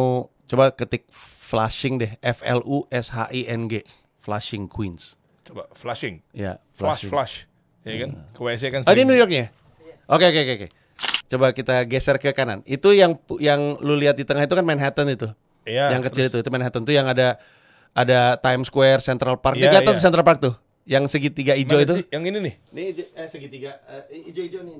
coba 0.45 0.69
ketik 0.73 1.05
Flushing 1.51 1.97
deh, 1.97 2.11
F 2.21 2.41
L 2.45 2.61
U 2.65 2.85
S 2.89 3.09
H 3.13 3.29
I 3.33 3.45
N 3.49 3.65
G, 3.65 3.81
Flushing 4.21 4.65
Queens. 4.69 5.17
Coba 5.43 5.67
flashing, 5.75 6.23
Ya, 6.31 6.61
flash, 6.71 7.03
Flushing. 7.03 7.11
flash, 7.11 7.33
ya 7.83 8.07
kan? 8.07 8.09
Ke 8.31 8.39
WC 8.39 8.63
kan. 8.71 8.81
Oh, 8.87 8.93
ini. 8.95 9.03
New 9.03 9.17
Yorknya? 9.19 9.51
Oke, 10.07 10.31
oke, 10.31 10.39
oke, 10.41 10.53
oke. 10.57 10.67
Coba 11.27 11.51
kita 11.51 11.83
geser 11.83 12.15
ke 12.21 12.31
kanan. 12.31 12.63
Itu 12.63 12.95
yang 12.95 13.19
yang 13.41 13.75
lu 13.83 13.99
lihat 13.99 14.15
di 14.15 14.23
tengah 14.23 14.47
itu 14.47 14.55
kan 14.55 14.63
Manhattan 14.63 15.11
itu. 15.11 15.27
Iya, 15.67 15.91
yang 15.91 16.01
kecil 16.01 16.31
terus- 16.31 16.39
itu, 16.39 16.47
itu 16.47 16.49
Manhattan 16.49 16.87
tuh 16.87 16.95
yang 16.95 17.05
ada 17.05 17.35
ada 17.91 18.39
Times 18.39 18.71
Square, 18.71 19.03
Central 19.03 19.37
Park. 19.37 19.59
Iya, 19.59 19.67
Dia 19.67 19.69
kelihatan 19.75 19.95
iya. 19.97 20.03
Central 20.07 20.23
Park 20.23 20.39
tuh. 20.39 20.55
Yang 20.83 21.03
segitiga 21.09 21.53
hijau 21.53 21.77
Mana 21.77 21.85
itu. 21.85 21.93
sih? 22.01 22.05
Yang 22.09 22.23
ini 22.25 22.37
nih. 22.41 22.53
Ini 22.69 22.81
eh, 23.13 23.27
segitiga 23.27 23.71
hijau-hijau 24.09 24.61
nih. 24.61 24.75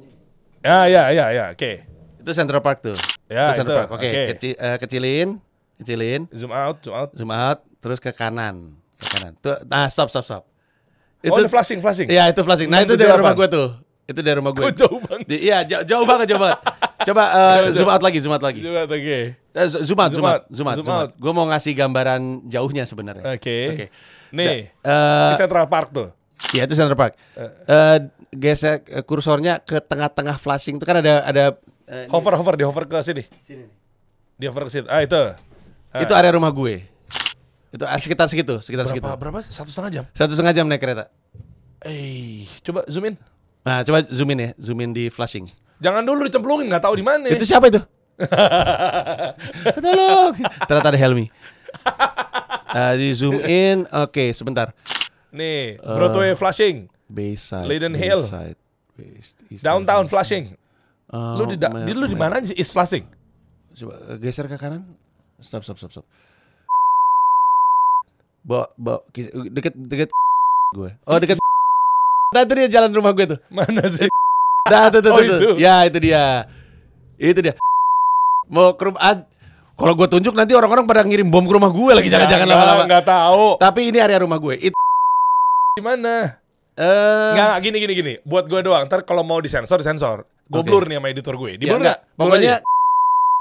Ya, 0.62 0.78
ya, 0.86 1.04
ya, 1.10 1.26
ya. 1.32 1.46
Oke. 1.52 1.86
Itu 2.18 2.32
Central 2.32 2.62
Park 2.62 2.82
tuh. 2.82 2.98
Ya, 3.26 3.50
itu 3.50 3.62
Central 3.62 3.76
itu. 3.76 3.82
Park. 3.86 3.90
Oke, 3.96 4.08
Oke. 4.08 4.22
keci- 4.32 4.58
eh, 4.58 4.78
kecilin, 4.78 5.30
kecilin. 5.78 6.22
Zoom 6.32 6.52
out, 6.52 6.78
zoom 6.82 6.96
out. 6.96 7.10
zoom 7.14 7.32
out 7.32 7.60
terus 7.82 7.98
ke 7.98 8.14
kanan 8.14 8.78
ke 8.94 9.06
kanan 9.10 9.34
tuh 9.42 9.58
nah 9.66 9.90
stop 9.90 10.06
stop 10.06 10.22
stop 10.22 10.44
oh, 11.26 11.34
ini 11.34 11.50
flashing, 11.50 11.82
flashing. 11.82 12.06
iya 12.06 12.30
itu 12.30 12.46
flashing 12.46 12.70
nah 12.70 12.78
itu 12.78 12.94
678. 12.94 13.02
dari 13.02 13.18
rumah 13.18 13.34
gue 13.34 13.48
tuh 13.50 13.68
itu 14.06 14.20
dari 14.22 14.36
rumah 14.38 14.52
gue 14.54 14.62
Kok 14.62 14.74
jauh 14.78 15.00
banget? 15.02 15.26
Iya 15.34 15.58
jauh, 15.66 15.82
jauh 15.82 16.06
banget 16.06 16.26
jauh 16.30 16.38
banget 16.38 16.60
coba 17.02 17.24
eh, 17.26 17.74
zoom 17.74 17.90
out 17.90 18.04
lagi 18.06 18.18
zoom 18.22 18.34
out 18.38 18.46
lagi 18.46 18.62
Zoom 18.62 18.78
out, 18.78 18.86
oke. 18.86 19.18
Eh, 19.34 19.66
zo- 19.66 19.82
zoom 19.82 19.98
out 19.98 20.12
zoom 20.14 20.22
out 20.24 20.42
zoom 20.54 20.68
out, 20.70 20.78
Zoom 20.78 20.86
out. 20.88 21.02
out. 21.02 21.12
gue 21.18 21.32
mau 21.34 21.50
ngasih 21.50 21.74
gambaran 21.74 22.22
jauhnya 22.46 22.86
sebenarnya 22.86 23.26
Oke. 23.26 23.58
Oke. 23.74 23.86
Nih, 24.32 24.72
Eh, 24.74 25.30
di 25.30 25.36
Central 25.36 25.68
Park 25.68 25.88
tuh. 25.92 26.08
Iya 26.52 26.64
itu 26.64 26.74
Central 26.74 26.96
Park. 26.96 27.14
Eh 27.36 27.98
gesek 28.32 28.88
eh, 28.90 29.04
kursornya 29.04 29.60
ke 29.60 29.78
tengah-tengah 29.78 30.36
flashing 30.36 30.76
itu 30.76 30.86
kan 30.86 31.00
ada 31.00 31.22
ada 31.22 31.44
eh, 31.86 32.08
ini- 32.08 32.12
Hover, 32.12 32.34
hover, 32.34 32.56
di 32.56 32.64
hover 32.64 32.84
ke 32.86 32.98
sini. 33.02 33.24
sini 33.40 33.64
nih. 33.64 33.72
Di 34.36 34.46
hover 34.48 34.66
ke 34.66 34.72
situ. 34.72 34.88
Ah, 34.88 35.04
itu. 35.04 35.20
Ah, 35.92 36.00
Itu 36.00 36.16
area 36.16 36.32
rumah 36.32 36.50
gue. 36.50 36.88
Itu 37.70 37.84
ah, 37.84 37.96
sekitar 37.96 38.28
segitu, 38.28 38.60
sekitar 38.60 38.88
segitu. 38.88 39.04
berapa, 39.04 39.20
berapa? 39.20 39.40
Satu 39.44 39.68
setengah 39.68 39.92
jam. 39.92 40.04
Satu 40.12 40.32
setengah 40.32 40.52
jam 40.52 40.66
naik 40.68 40.80
kereta. 40.80 41.12
Eh, 41.84 42.48
coba 42.62 42.88
zoom 42.88 43.12
in. 43.12 43.16
Nah, 43.62 43.84
coba 43.84 44.02
zoom 44.06 44.32
in 44.32 44.40
ya, 44.40 44.50
zoom 44.58 44.80
in 44.80 44.92
di 44.92 45.08
flashing. 45.08 45.48
Jangan 45.80 46.02
dulu 46.02 46.26
dicemplungin, 46.26 46.70
nggak 46.70 46.84
tahu 46.84 46.94
di 46.96 47.04
mana. 47.04 47.26
Itu 47.28 47.44
siapa 47.44 47.68
itu? 47.68 47.80
Tolong. 49.82 50.34
Ternyata 50.66 50.88
ada 50.94 51.00
Helmi. 51.00 51.26
Nah, 52.72 52.96
di 52.96 53.12
zoom 53.12 53.38
in. 53.42 53.84
Oke, 53.90 54.32
sebentar. 54.32 54.72
Nih, 55.30 55.76
Eh. 55.76 55.96
Broadway 55.96 56.32
flashing, 56.34 56.88
Bayside. 57.06 57.66
Leiden 57.66 57.92
Hill. 57.94 58.24
Bayside, 58.24 58.60
East 59.50 59.64
downtown 59.64 60.06
flashing. 60.06 60.56
Oh, 61.08 61.36
Lu 61.36 61.44
di, 61.46 61.56
da- 61.56 61.72
di 61.74 61.92
lu 61.92 62.06
di 62.06 62.16
mana 62.16 62.40
sih? 62.40 62.56
East 62.56 62.72
flashing. 62.72 63.04
Coba 63.74 63.96
eh, 64.08 64.18
geser 64.18 64.46
ke 64.46 64.56
kanan. 64.56 64.84
Stop, 65.40 65.64
stop, 65.64 65.76
stop, 65.76 65.92
stop. 65.92 66.06
Bawa, 68.42 68.66
kis- 69.12 69.32
deket, 69.32 69.74
deket 69.78 70.10
gue. 70.72 70.92
Oh, 71.06 71.18
deket. 71.18 71.38
Nah, 72.32 72.48
itu 72.48 72.54
dia 72.56 72.72
jalan 72.72 72.96
rumah 72.96 73.12
gue 73.12 73.28
tuh. 73.28 73.40
Mana 73.52 73.84
sih? 73.92 74.08
Nah, 74.64 74.88
tuh, 74.88 75.04
tuh, 75.04 75.12
Oh, 75.16 75.20
tuh, 75.20 75.28
tuh. 75.28 75.36
itu. 75.36 75.50
Ya, 75.60 75.84
itu 75.84 76.00
dia. 76.00 76.48
Itu 77.20 77.40
dia. 77.44 77.60
Mau 78.48 78.72
ke 78.72 78.88
rumah. 78.88 79.28
Ah, 79.72 79.78
Kalau 79.80 79.94
gue 79.96 80.08
tunjuk 80.08 80.34
nanti 80.36 80.52
orang-orang 80.52 80.84
pada 80.84 81.02
ngirim 81.08 81.32
bom 81.32 81.48
ke 81.48 81.54
rumah 81.56 81.72
gue 81.72 81.92
lagi 81.96 82.12
jangan-jangan 82.12 82.46
Nggak, 82.46 82.60
lama-lama. 82.60 82.84
Nggak 82.88 83.06
tahu. 83.08 83.46
Tapi 83.58 83.80
ini 83.88 83.98
area 83.98 84.20
rumah 84.20 84.38
gue. 84.38 84.56
Itu 84.60 84.78
Di 85.72 85.84
mana? 85.84 86.38
eh 86.72 87.32
nggak, 87.36 87.56
gini, 87.64 87.78
gini, 87.84 87.94
gini. 87.94 88.14
Buat 88.24 88.48
gue 88.48 88.60
doang. 88.64 88.84
Ntar 88.88 89.04
kalau 89.04 89.24
mau 89.24 89.40
disensor, 89.40 89.80
disensor. 89.80 90.24
Gue 90.48 90.62
Oke. 90.64 90.68
blur 90.68 90.84
nih 90.88 91.00
sama 91.00 91.08
editor 91.12 91.36
gue. 91.40 91.52
Di 91.56 91.66
ya, 91.68 91.76
blur 91.76 91.80
enggak. 91.84 91.98
nggak? 92.04 92.16
Blur 92.16 92.28
Pokoknya 92.28 92.56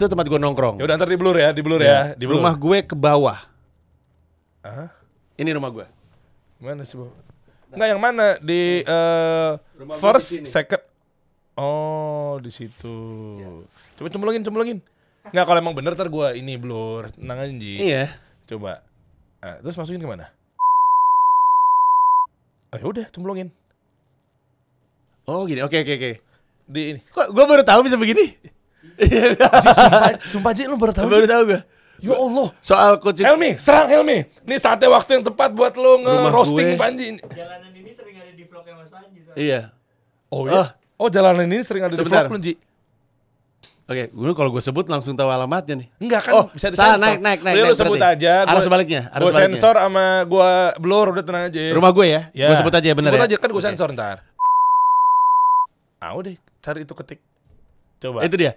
itu 0.00 0.06
tempat 0.08 0.26
gue 0.30 0.40
nongkrong. 0.40 0.76
Ya 0.80 0.84
udah 0.88 0.96
ntar 0.96 1.08
di 1.10 1.18
blur 1.18 1.36
ya, 1.36 1.48
di 1.52 1.60
blur 1.60 1.80
ya, 1.82 1.98
di 2.14 2.24
blur. 2.24 2.38
Rumah 2.40 2.54
gue 2.56 2.78
ke 2.86 2.94
bawah. 2.94 3.38
Hah? 4.62 4.88
Ini 5.36 5.50
rumah 5.56 5.70
gue. 5.72 5.86
Mana 6.60 6.84
sih, 6.84 6.96
Bu? 6.96 7.08
Enggak, 7.72 7.88
yang 7.96 8.00
mana? 8.02 8.36
Di 8.42 8.82
eh, 8.82 9.50
Rumah 9.78 9.96
first, 9.96 10.42
second. 10.44 10.82
Oh, 11.54 12.40
di 12.40 12.48
situ. 12.48 12.96
Coba 13.96 14.08
cemplungin, 14.08 14.42
cemplungin. 14.42 14.78
Enggak, 15.28 15.44
kalau 15.44 15.58
emang 15.60 15.76
bener 15.76 15.92
ntar 15.92 16.08
gue 16.08 16.28
ini 16.40 16.56
blur. 16.56 17.12
Tenang 17.12 17.44
aja, 17.44 17.52
Ji. 17.52 17.76
Iya. 17.76 18.16
Coba. 18.48 18.80
Ah, 19.44 19.60
terus 19.60 19.76
masukin 19.76 20.00
ke 20.00 20.08
mana? 20.08 20.32
Oh, 22.72 22.78
ya 22.80 22.86
udah, 22.88 23.06
cemplungin. 23.12 23.52
Oh 25.28 25.44
gini. 25.44 25.60
Oke 25.60 25.84
oke 25.84 25.92
oke. 25.94 26.12
Di 26.66 26.80
ini. 26.96 27.00
Kok 27.04 27.36
gue 27.36 27.44
baru 27.44 27.62
tahu 27.62 27.86
bisa 27.86 28.00
begini? 28.00 28.34
Ji, 29.00 29.06
sumpah, 29.06 30.12
sumpah 30.26 30.52
Ji, 30.56 30.64
lu 30.66 30.76
baru 30.80 30.92
tahu, 30.92 31.06
baru 31.06 31.26
Ji? 31.26 31.30
tahu 31.30 31.42
gue. 31.52 31.60
Ya 32.00 32.16
Allah. 32.16 32.48
Soal 32.64 32.92
kucing. 32.96 33.28
Helmi, 33.28 33.60
serang 33.60 33.92
Helmi. 33.92 34.24
Ini 34.48 34.56
saatnya 34.56 34.88
waktu 34.88 35.20
yang 35.20 35.24
tepat 35.28 35.52
buat 35.52 35.76
lo 35.76 36.00
nge-roasting. 36.00 36.80
Panji. 36.80 37.20
Jalanan 37.20 37.70
ini 37.76 37.92
sering 37.92 38.16
ada 38.16 38.32
di 38.32 38.44
vlognya 38.48 38.72
Mas 38.80 38.88
Panji 38.88 39.20
soalnya. 39.20 39.36
Iya. 39.36 39.60
Oh 40.32 40.48
iya? 40.48 40.74
Oh, 40.96 41.08
jalanan 41.12 41.44
ini 41.48 41.60
sering 41.60 41.84
ada 41.84 41.92
Sebentar. 41.92 42.24
di 42.28 42.32
vlog 42.32 42.40
lu, 42.40 42.56
Oke, 43.90 44.06
gue 44.06 44.32
kalau 44.38 44.54
gue 44.54 44.62
sebut 44.62 44.86
langsung 44.86 45.18
tahu 45.18 45.26
alamatnya 45.26 45.82
nih. 45.82 45.88
Enggak 45.98 46.20
kan 46.22 46.32
Oh, 46.32 46.46
bisa 46.54 46.70
disensor. 46.70 47.02
naik, 47.02 47.18
naik, 47.18 47.40
naik, 47.42 47.54
Udah, 47.58 47.66
naik 47.66 47.74
sebut 47.74 47.98
berarti. 47.98 48.22
aja. 48.22 48.32
Arah 48.46 48.62
sebaliknya, 48.62 49.02
arah 49.10 49.24
Gue 49.26 49.32
sensor 49.34 49.74
sama 49.74 50.04
gue 50.22 50.50
blur 50.78 51.06
udah 51.10 51.24
tenang 51.26 51.44
aja. 51.50 51.60
Rumah 51.74 51.90
gue 51.90 52.06
ya. 52.06 52.20
Ya. 52.30 52.46
Gue 52.46 52.56
sebut 52.56 52.70
aja 52.70 52.86
ya 52.86 52.94
bener 52.94 53.10
Sebut 53.10 53.18
ya. 53.18 53.26
aja 53.26 53.36
kan 53.36 53.48
gue 53.50 53.58
Oke. 53.58 53.66
sensor 53.66 53.88
ntar. 53.90 54.22
Ah 55.98 56.14
udah 56.14 56.32
cari 56.62 56.86
itu 56.86 56.94
ketik. 56.94 57.18
Coba. 57.98 58.22
Itu 58.22 58.38
dia. 58.38 58.54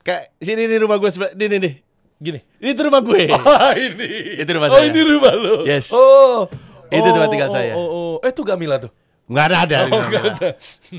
Kayak 0.00 0.32
sini 0.40 0.64
nih 0.64 0.80
rumah 0.80 0.96
gue 0.96 1.10
sebelah. 1.12 1.36
Ini 1.36 1.56
nih. 1.60 1.74
Gini. 2.16 2.40
Ini 2.56 2.70
tuh 2.72 2.84
rumah 2.88 3.02
gue. 3.02 3.22
Oh 3.28 3.72
ini. 3.74 4.08
Itu 4.38 4.50
rumah 4.54 4.70
oh, 4.70 4.78
saya. 4.78 4.86
ini 4.88 5.00
rumah 5.02 5.34
lo. 5.34 5.54
Yes. 5.62 5.90
Oh. 5.92 6.46
Itu 6.86 7.02
Oh, 7.02 7.12
tempat 7.12 7.28
tinggal 7.28 7.50
oh, 7.50 7.52
saya. 7.52 7.72
Oh, 7.74 7.88
oh. 7.88 8.14
Eh 8.22 8.30
tuh 8.30 8.46
Gamila 8.46 8.78
tuh. 8.78 8.88
Nggak 9.26 9.44
ada 9.48 9.56
ada. 9.58 9.76
Oh, 9.90 10.02
nggak 10.02 10.24
ada. 10.30 10.48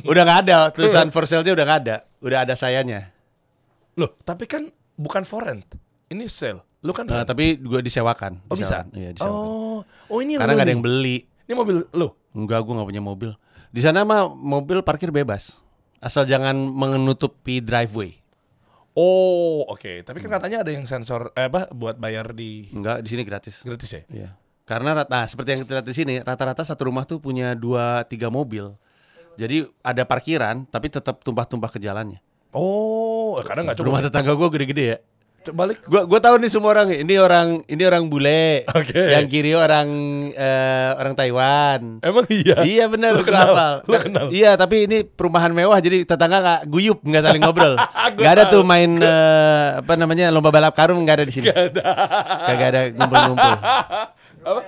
Udah 0.04 0.22
nggak 0.22 0.40
ada. 0.44 0.58
Tulisan 0.70 1.08
for 1.16 1.24
sale-nya 1.24 1.54
udah 1.54 1.64
nggak 1.64 1.80
ada. 1.82 1.96
Udah 2.20 2.38
ada 2.44 2.54
sayanya. 2.54 3.13
Loh, 3.96 4.18
tapi 4.20 4.46
kan 4.46 4.68
bukan 4.94 5.24
for 5.24 5.44
rent. 5.44 5.66
Ini 6.08 6.26
sale. 6.26 6.62
Lu 6.82 6.92
kan 6.92 7.06
Nah, 7.06 7.22
rent. 7.22 7.30
tapi 7.30 7.56
gue 7.56 7.80
disewakan. 7.80 8.42
Oh 8.48 8.56
bisa? 8.56 8.84
Disewakan. 8.84 8.96
Iya 8.96 9.10
disewakan. 9.14 9.46
Oh, 9.48 9.80
oh 9.84 10.20
ini 10.20 10.36
Karena 10.36 10.54
nggak 10.54 10.66
ada 10.66 10.74
yang 10.74 10.82
beli. 10.82 11.18
Ini 11.44 11.54
mobil 11.54 11.76
lu. 11.90 12.08
Enggak, 12.34 12.60
gue 12.62 12.74
nggak 12.74 12.90
punya 12.90 13.04
mobil. 13.04 13.32
Di 13.70 13.82
sana 13.82 14.02
mah 14.02 14.28
mobil 14.28 14.82
parkir 14.82 15.10
bebas. 15.10 15.62
Asal 15.98 16.26
jangan 16.26 16.54
menutupi 16.54 17.58
driveway. 17.58 18.18
Oh, 18.94 19.66
oke. 19.66 20.04
Tapi 20.04 20.18
kan 20.22 20.30
katanya 20.32 20.62
ada 20.62 20.70
yang 20.70 20.86
sensor 20.86 21.34
eh 21.34 21.50
apa 21.50 21.66
buat 21.70 21.98
bayar 21.98 22.30
di 22.30 22.70
Enggak, 22.70 23.02
di 23.02 23.10
sini 23.10 23.24
gratis. 23.24 23.66
gratis 23.66 23.90
ya? 23.90 24.02
Iya. 24.08 24.30
Karena 24.64 24.94
rat- 24.96 25.10
nah 25.10 25.26
seperti 25.26 25.50
yang 25.52 25.62
kita 25.64 25.74
lihat 25.76 25.88
di 25.88 25.96
sini, 25.96 26.14
rata-rata 26.20 26.62
satu 26.62 26.88
rumah 26.88 27.04
tuh 27.04 27.18
punya 27.18 27.52
dua 27.54 28.06
tiga 28.06 28.30
mobil. 28.30 28.78
Jadi 29.34 29.66
ada 29.82 30.06
parkiran 30.06 30.70
tapi 30.70 30.88
tetap 30.88 31.20
tumpah-tumpah 31.20 31.68
ke 31.68 31.82
jalannya. 31.82 32.22
Oh, 32.54 33.42
kadang 33.42 33.66
nggak 33.66 33.78
cukup. 33.82 33.90
Rumah 33.90 34.02
tetangga 34.06 34.32
gua 34.38 34.50
gede-gede 34.54 34.86
ya. 34.86 34.98
Coba 35.44 35.68
balik. 35.68 35.84
Gua 35.84 36.08
gua 36.08 36.20
tahu 36.24 36.40
nih 36.40 36.48
semua 36.48 36.72
orang. 36.72 36.88
Ini 36.94 37.16
orang 37.20 37.48
ini 37.68 37.84
orang 37.84 38.08
bule. 38.08 38.64
Oke. 38.72 38.96
Yang 38.96 39.26
kiri 39.28 39.52
orang 39.58 39.88
eh, 40.32 40.90
orang 40.96 41.14
Taiwan. 41.20 42.00
Emang 42.00 42.24
iya. 42.32 42.64
Iya 42.64 42.86
benar, 42.88 43.20
gua 43.20 43.28
kenal? 43.28 43.52
kenal? 43.84 44.26
Iya, 44.32 44.56
tapi 44.56 44.88
ini 44.88 45.04
perumahan 45.04 45.52
mewah 45.52 45.76
jadi 45.84 46.08
tetangga 46.08 46.40
nggak 46.40 46.62
guyup, 46.72 47.04
nggak 47.04 47.24
saling 47.28 47.42
ngobrol. 47.44 47.76
Nggak 48.14 48.34
ada 48.40 48.46
tahu. 48.48 48.54
tuh 48.56 48.64
main 48.64 48.92
eh, 49.02 49.68
apa 49.82 49.94
namanya 49.98 50.30
lomba 50.30 50.54
balap 50.54 50.78
karung 50.78 51.02
nggak 51.04 51.18
ada 51.18 51.26
di 51.26 51.34
sini. 51.34 51.50
Kagak 51.50 52.68
ada 52.70 52.82
ngumpul-ngumpul. 52.94 53.54
Apa? 54.44 54.62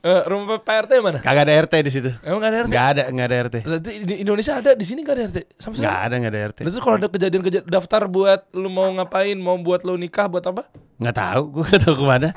Eh, 0.00 0.22
rumah 0.24 0.56
Pak 0.64 0.88
RT 0.88 0.92
mana? 1.04 1.20
Kagak 1.20 1.44
ada 1.44 1.52
RT 1.68 1.74
di 1.84 1.92
situ. 1.92 2.08
Emang 2.24 2.40
nggak 2.40 2.48
ada 2.48 2.58
RT? 2.64 2.68
Nggak 2.72 2.86
ada, 2.88 3.02
nggak 3.12 3.26
ada 3.28 3.36
RT. 3.44 3.56
Berarti 3.68 3.90
di 4.08 4.14
Indonesia 4.24 4.52
ada, 4.56 4.70
di 4.72 4.84
sini 4.88 5.04
nggak 5.04 5.12
ada 5.12 5.24
RT. 5.28 5.38
Sama 5.60 5.72
sekali. 5.76 5.84
Nggak 5.84 5.98
ada, 6.00 6.14
nggak 6.16 6.32
ada 6.32 6.40
RT. 6.48 6.58
Berarti 6.64 6.80
kalau 6.80 6.96
ada 6.96 7.08
kejadian-kejadian 7.12 7.64
daftar 7.68 8.02
buat 8.08 8.40
lu 8.56 8.68
mau 8.72 8.88
ngapain, 8.96 9.36
mau 9.36 9.60
buat 9.60 9.84
lu 9.84 10.00
nikah 10.00 10.24
buat 10.24 10.40
apa? 10.48 10.72
Nggak 10.96 11.16
tahu, 11.20 11.42
gue 11.52 11.64
nggak 11.68 11.82
tahu 11.84 11.94
ke 12.00 12.04
mana. 12.08 12.28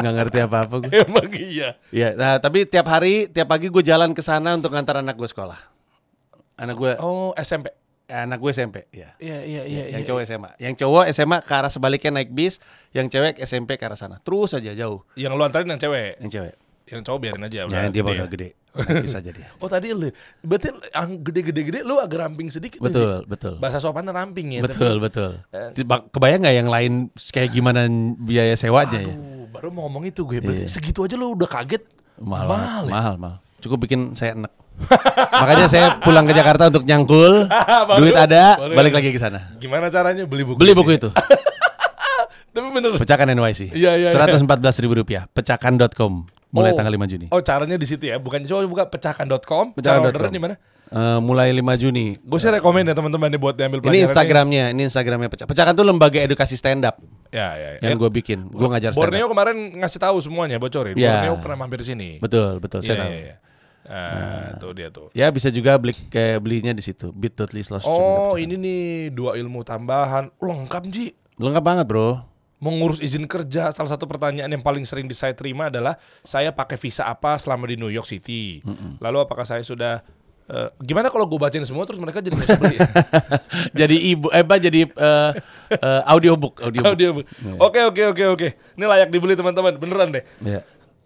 Nggak 0.00 0.14
ngerti 0.24 0.38
apa-apa 0.40 0.74
gue. 0.80 0.92
Emang 1.04 1.28
iya. 1.36 1.68
Iya, 1.92 2.08
nah 2.16 2.40
tapi 2.40 2.64
tiap 2.64 2.88
hari, 2.88 3.28
tiap 3.28 3.52
pagi 3.52 3.68
gue 3.68 3.84
jalan 3.84 4.16
ke 4.16 4.24
sana 4.24 4.56
untuk 4.56 4.72
ngantar 4.72 5.04
anak 5.04 5.20
gue 5.20 5.28
sekolah. 5.28 5.60
Anak 6.56 6.76
gue, 6.80 6.92
Oh, 6.96 7.36
SMP. 7.36 7.76
anak 8.08 8.40
gue 8.40 8.50
SMP, 8.50 8.88
ya. 8.88 9.12
Iya, 9.20 9.38
iya, 9.44 9.62
iya. 9.68 9.84
yang 9.94 10.00
iya. 10.00 10.08
cowok 10.08 10.20
SMA. 10.24 10.50
Yang 10.56 10.74
cowok 10.80 11.04
SMA 11.12 11.38
ke 11.44 11.52
arah 11.52 11.68
sebaliknya 11.68 12.10
naik 12.20 12.32
bis, 12.32 12.56
yang 12.96 13.12
cewek 13.12 13.36
SMP 13.38 13.76
ke 13.76 13.84
arah 13.84 14.00
sana. 14.00 14.16
Terus 14.24 14.56
aja 14.56 14.72
jauh. 14.72 15.04
Yang 15.12 15.32
lu 15.36 15.44
antarin 15.44 15.68
yang 15.68 15.78
cewek. 15.80 16.16
Yang 16.24 16.32
cewek. 16.40 16.54
Yang 16.90 17.02
cowok 17.06 17.18
biarin 17.22 17.42
aja 17.42 17.56
Ya, 17.62 17.86
dia 17.86 17.88
gede 17.88 18.00
udah 18.02 18.14
ya. 18.18 18.26
gede. 18.26 18.48
Naik 18.70 19.06
aja 19.08 19.30
dia. 19.30 19.46
Oh 19.62 19.66
tadi 19.66 19.90
lu 19.90 20.10
Berarti 20.40 20.68
yang 20.70 21.10
gede-gede-gede 21.18 21.80
Lu 21.82 21.98
agak 21.98 22.18
ramping 22.20 22.46
sedikit 22.48 22.78
Betul, 22.78 23.22
Ji. 23.22 23.26
betul. 23.26 23.54
Bahasa 23.58 23.78
sopannya 23.78 24.10
ramping 24.10 24.54
ya 24.54 24.60
Betul, 24.62 24.98
betul. 24.98 25.42
Ba- 25.82 26.06
Kebayang 26.06 26.42
nggak 26.42 26.56
yang 26.56 26.68
lain 26.68 26.92
kayak 27.14 27.50
gimana 27.50 27.86
biaya 28.16 28.54
sewanya 28.54 28.98
ya? 29.00 29.10
Aduh, 29.10 29.46
baru 29.48 29.68
mau 29.70 29.86
ngomong 29.86 30.06
itu 30.06 30.22
gue. 30.22 30.38
Berarti 30.38 30.66
segitu 30.66 31.02
aja 31.02 31.14
lu 31.14 31.34
udah 31.34 31.46
kaget. 31.46 31.82
Mahal, 32.18 32.46
Mahal, 32.46 32.46
mahal, 32.50 32.84
ya? 32.84 32.92
mahal, 32.92 33.14
mahal. 33.16 33.36
Cukup 33.58 33.78
bikin 33.80 34.12
saya 34.12 34.34
enek. 34.34 34.52
Makanya 35.42 35.66
saya 35.66 35.86
pulang 35.98 36.24
ke 36.24 36.32
Jakarta 36.32 36.68
untuk 36.68 36.84
nyangkul, 36.84 37.46
Baru- 37.90 38.00
duit 38.00 38.14
ada, 38.14 38.54
baru- 38.56 38.76
balik 38.76 38.92
lagi 38.94 39.10
ke 39.10 39.18
sana. 39.18 39.54
Gimana 39.56 39.88
caranya 39.88 40.24
beli 40.24 40.42
buku? 40.42 40.56
Beli 40.56 40.72
buku 40.72 40.94
itu. 40.94 41.08
Tapi 42.50 42.66
bener. 42.68 42.94
Pecahkan 42.96 43.30
NYC. 43.30 43.70
Iya, 43.70 43.94
iya, 43.94 44.08
iya. 44.08 44.10
Seratus 44.10 44.40
empat 44.40 44.58
belas 44.58 44.74
ribu 44.78 44.94
rupiah. 44.94 45.26
Pecahkan.com. 45.28 46.26
Mulai 46.50 46.70
Oh. 46.70 46.76
tanggal 46.76 46.92
5 46.92 47.06
Juni. 47.06 47.26
Oh 47.30 47.40
caranya 47.40 47.74
di 47.74 47.86
situ 47.86 48.04
ya, 48.04 48.16
bukan 48.16 48.42
coba 48.42 48.62
buka 48.66 48.84
pecahkan.com. 48.88 49.72
Cara 49.72 49.74
Pecahkan.com. 49.74 50.08
ordernya 50.08 50.32
di 50.32 50.42
mana? 50.42 50.54
Eh, 50.90 51.18
mulai 51.20 51.48
5 51.50 51.78
Juni. 51.78 52.18
Gue 52.18 52.38
sih 52.38 52.50
rekomen 52.50 52.82
ya 52.82 52.92
teman-teman 52.92 53.30
buat 53.36 53.54
diambil 53.54 53.78
Ini 53.78 53.84
pelajaran. 53.84 54.04
Instagramnya, 54.04 54.64
ini 54.70 54.82
Instagramnya 54.84 55.28
pecah. 55.30 55.46
Pecahkan 55.46 55.70
tuh 55.72 55.86
lembaga 55.86 56.18
edukasi 56.18 56.54
stand 56.54 56.82
up 56.82 56.98
Ya, 57.30 57.54
ya, 57.54 57.68
ya. 57.78 57.80
yang 57.84 57.94
gue 57.96 58.10
bikin. 58.12 58.50
Gue 58.50 58.66
ngajar 58.66 58.90
stand 58.90 58.98
Borneo 59.00 59.24
up. 59.24 59.30
kemarin 59.30 59.56
ngasih 59.78 60.00
tahu 60.00 60.18
semuanya 60.18 60.58
bocorin. 60.58 60.98
Iya. 60.98 61.14
Borneo 61.22 61.34
pernah 61.38 61.56
mampir 61.56 61.80
sini. 61.80 62.18
Betul, 62.18 62.58
betul. 62.58 62.82
Iya, 62.82 62.86
Saya 62.88 62.98
tahu. 62.98 63.06
iya, 63.08 63.20
iya. 63.22 63.36
Nah, 63.86 64.54
tuh 64.58 64.70
dia 64.70 64.88
tuh. 64.88 65.08
Ya 65.12 65.30
bisa 65.30 65.46
juga 65.48 65.74
beli 65.74 65.94
kayak 66.06 66.38
belinya 66.38 66.70
di 66.70 66.78
situ. 66.80 67.10
bit.ly 67.10 67.58
slash 67.60 67.82
Oh, 67.82 68.30
Pecahkan. 68.30 68.38
ini 68.40 68.54
nih 68.56 68.82
dua 69.10 69.34
ilmu 69.34 69.62
tambahan. 69.62 70.30
Lengkap, 70.36 70.82
Ji. 70.86 71.14
lengkap 71.38 71.62
banget 71.64 71.86
bro. 71.86 72.22
Mengurus 72.60 73.00
izin 73.00 73.24
kerja, 73.24 73.72
salah 73.72 73.88
satu 73.88 74.04
pertanyaan 74.04 74.52
yang 74.52 74.60
paling 74.60 74.84
sering 74.84 75.08
di 75.08 75.16
saya 75.16 75.32
terima 75.32 75.72
adalah 75.72 75.96
saya 76.20 76.52
pakai 76.52 76.76
visa 76.76 77.08
apa 77.08 77.40
selama 77.40 77.64
di 77.64 77.80
New 77.80 77.88
York 77.88 78.04
City. 78.04 78.60
Lalu 79.00 79.24
apakah 79.24 79.48
saya 79.48 79.64
sudah 79.64 80.04
eh, 80.44 80.68
gimana 80.84 81.08
kalau 81.08 81.24
gue 81.24 81.40
bacain 81.40 81.64
semua 81.64 81.88
terus 81.88 81.96
mereka 81.96 82.20
jadi 82.20 82.36
nggak 82.36 82.60
beli? 82.60 82.76
jadi 83.80 83.96
ibu, 84.12 84.28
eh 84.28 84.44
apa 84.44 84.60
jadi 84.60 84.84
eh, 84.92 85.30
eh, 85.72 86.02
audiobook, 86.04 86.60
audiobook. 86.60 86.92
Audio. 86.92 87.10
Oke 87.64 87.80
oke 87.80 88.02
oke 88.12 88.24
oke. 88.36 88.48
Ini 88.76 88.84
layak 88.84 89.08
dibeli 89.08 89.32
teman-teman, 89.40 89.80
beneran 89.80 90.12
deh. 90.12 90.24
Ya. 90.44 90.60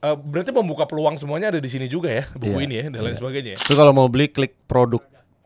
Eh, 0.04 0.16
berarti 0.20 0.52
membuka 0.52 0.84
peluang 0.84 1.16
semuanya 1.16 1.48
ada 1.48 1.60
di 1.62 1.70
sini 1.72 1.88
juga 1.88 2.12
ya, 2.12 2.28
buku 2.36 2.60
Iya, 2.60 2.66
ini 2.68 2.74
ya 2.76 2.84
dan 2.92 3.00
lain 3.08 3.16
sebagainya. 3.16 3.56
ya. 3.56 3.58
Itu 3.64 3.72
kalau 3.72 3.96
mau 3.96 4.04
beli 4.04 4.28
klik 4.28 4.52
produk. 4.68 5.00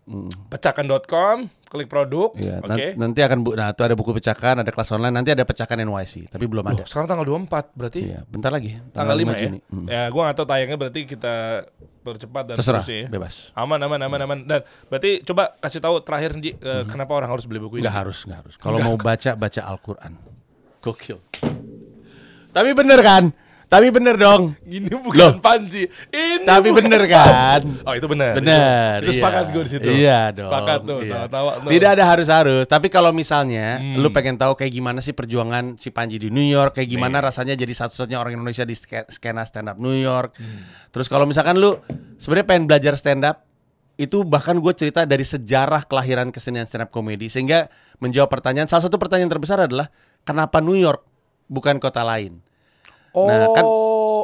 Hmm. 0.09 0.33
Pecahkan.com, 0.49 1.37
klik 1.69 1.85
produk. 1.85 2.33
Ya, 2.33 2.65
Oke. 2.65 2.97
nan- 2.97 3.13
nanti 3.13 3.21
akan 3.21 3.45
bu 3.45 3.53
nah 3.53 3.69
itu 3.71 3.85
ada 3.85 3.93
buku 3.93 4.17
pecahkan, 4.17 4.57
ada 4.57 4.71
kelas 4.73 4.89
online, 4.89 5.13
nanti 5.13 5.31
ada 5.31 5.45
pecahkan 5.45 5.77
NYC, 5.79 6.27
tapi 6.27 6.49
belum 6.49 6.65
Loh, 6.65 6.73
ada. 6.73 6.89
sekarang 6.89 7.05
tanggal 7.07 7.29
24 7.29 7.77
berarti 7.77 8.01
Iya, 8.09 8.25
bentar 8.25 8.49
lagi. 8.49 8.81
tanggal 8.91 9.13
5 9.15 9.37
ya. 9.37 9.41
Juni. 9.45 9.59
Hmm. 9.69 9.85
Ya, 9.85 10.09
gua 10.09 10.21
nggak 10.25 10.37
tahu 10.37 10.47
tayangnya 10.49 10.77
berarti 10.77 11.01
kita 11.05 11.35
percepat 12.01 12.43
dan 12.49 12.57
Terserah, 12.57 12.85
ya. 12.89 13.05
bebas. 13.07 13.53
Aman 13.53 13.77
aman 13.79 14.01
aman 14.01 14.21
aman. 14.25 14.39
Dan 14.43 14.61
berarti 14.89 15.21
coba 15.23 15.53
kasih 15.61 15.79
tahu 15.79 16.01
terakhir 16.01 16.33
Ji, 16.41 16.57
eh, 16.57 16.83
kenapa 16.89 17.13
orang 17.13 17.29
harus 17.29 17.45
beli 17.45 17.61
buku 17.61 17.77
ini? 17.77 17.85
Nggak 17.85 17.97
harus, 18.01 18.25
nggak 18.25 18.39
harus. 18.41 18.55
Kalau 18.57 18.81
mau 18.81 18.97
baca, 18.97 19.37
baca 19.37 19.61
Al-Quran. 19.63 20.13
Gokil. 20.81 21.21
Tapi 22.49 22.71
bener 22.73 23.01
kan? 23.05 23.29
Tapi 23.69 23.93
bener 23.93 24.17
dong. 24.17 24.57
Ini 24.65 24.89
Loh. 24.89 25.05
bukan 25.05 25.45
panci. 25.45 25.85
Ini 26.09 26.41
Tapi 26.41 26.73
bukan- 26.73 26.89
bener 26.89 27.03
kan? 27.05 27.61
Oh, 27.85 27.93
itu 27.93 28.09
benar. 28.09 28.33
Bener. 28.33 29.05
Itu, 29.05 29.05
itu 29.05 29.13
iya. 29.13 29.21
sepakat 29.21 29.45
gue 29.53 29.63
di 29.63 29.71
situ. 29.71 29.85
Iya 29.87 30.21
dong. 30.33 30.49
Sepakat 30.49 30.79
tuh, 30.83 30.99
iya. 31.05 31.13
tawa-tawa 31.13 31.51
tuh. 31.61 31.69
Tidak 31.69 31.91
ada 31.93 32.05
harus-harus. 32.09 32.65
Tapi 32.65 32.89
kalau 32.89 33.13
misalnya 33.13 33.77
Hmm. 33.77 34.01
lu 34.01 34.09
pengen 34.09 34.41
tahu 34.41 34.57
kayak 34.57 34.73
gimana 34.73 34.99
sih 34.99 35.13
perjuangan 35.13 35.77
si 35.77 35.93
Panji 35.93 36.17
di 36.17 36.33
New 36.33 36.43
York, 36.43 36.75
kayak 36.75 36.89
gimana 36.89 37.21
rasanya 37.21 37.53
jadi 37.55 37.69
satu-satunya 37.71 38.17
orang 38.17 38.41
Indonesia 38.41 38.65
di 38.65 38.73
ske- 38.73 39.05
skena 39.07 39.45
stand 39.45 39.69
up 39.69 39.77
New 39.77 39.93
York. 39.93 40.33
Hmm. 40.35 40.65
Terus 40.89 41.05
kalau 41.07 41.29
misalkan 41.29 41.61
lu 41.61 41.77
sebenarnya 42.17 42.49
pengen 42.49 42.65
belajar 42.65 42.97
stand 42.97 43.21
up 43.23 43.45
itu 43.97 44.25
bahkan 44.25 44.57
gue 44.57 44.73
cerita 44.73 45.05
dari 45.05 45.23
sejarah 45.23 45.85
kelahiran 45.85 46.33
kesenian 46.33 46.65
stand 46.65 46.87
up 46.87 46.91
comedy 46.91 47.29
sehingga 47.29 47.69
menjawab 47.99 48.33
pertanyaan 48.33 48.65
salah 48.65 48.87
satu 48.87 48.97
pertanyaan 48.97 49.29
terbesar 49.29 49.61
adalah 49.61 49.93
kenapa 50.23 50.65
New 50.65 50.79
York 50.79 51.05
bukan 51.47 51.77
kota 51.77 52.01
lain 52.01 52.39
Oh, 53.11 53.25
Nah, 53.25 53.47
kan 53.51 53.65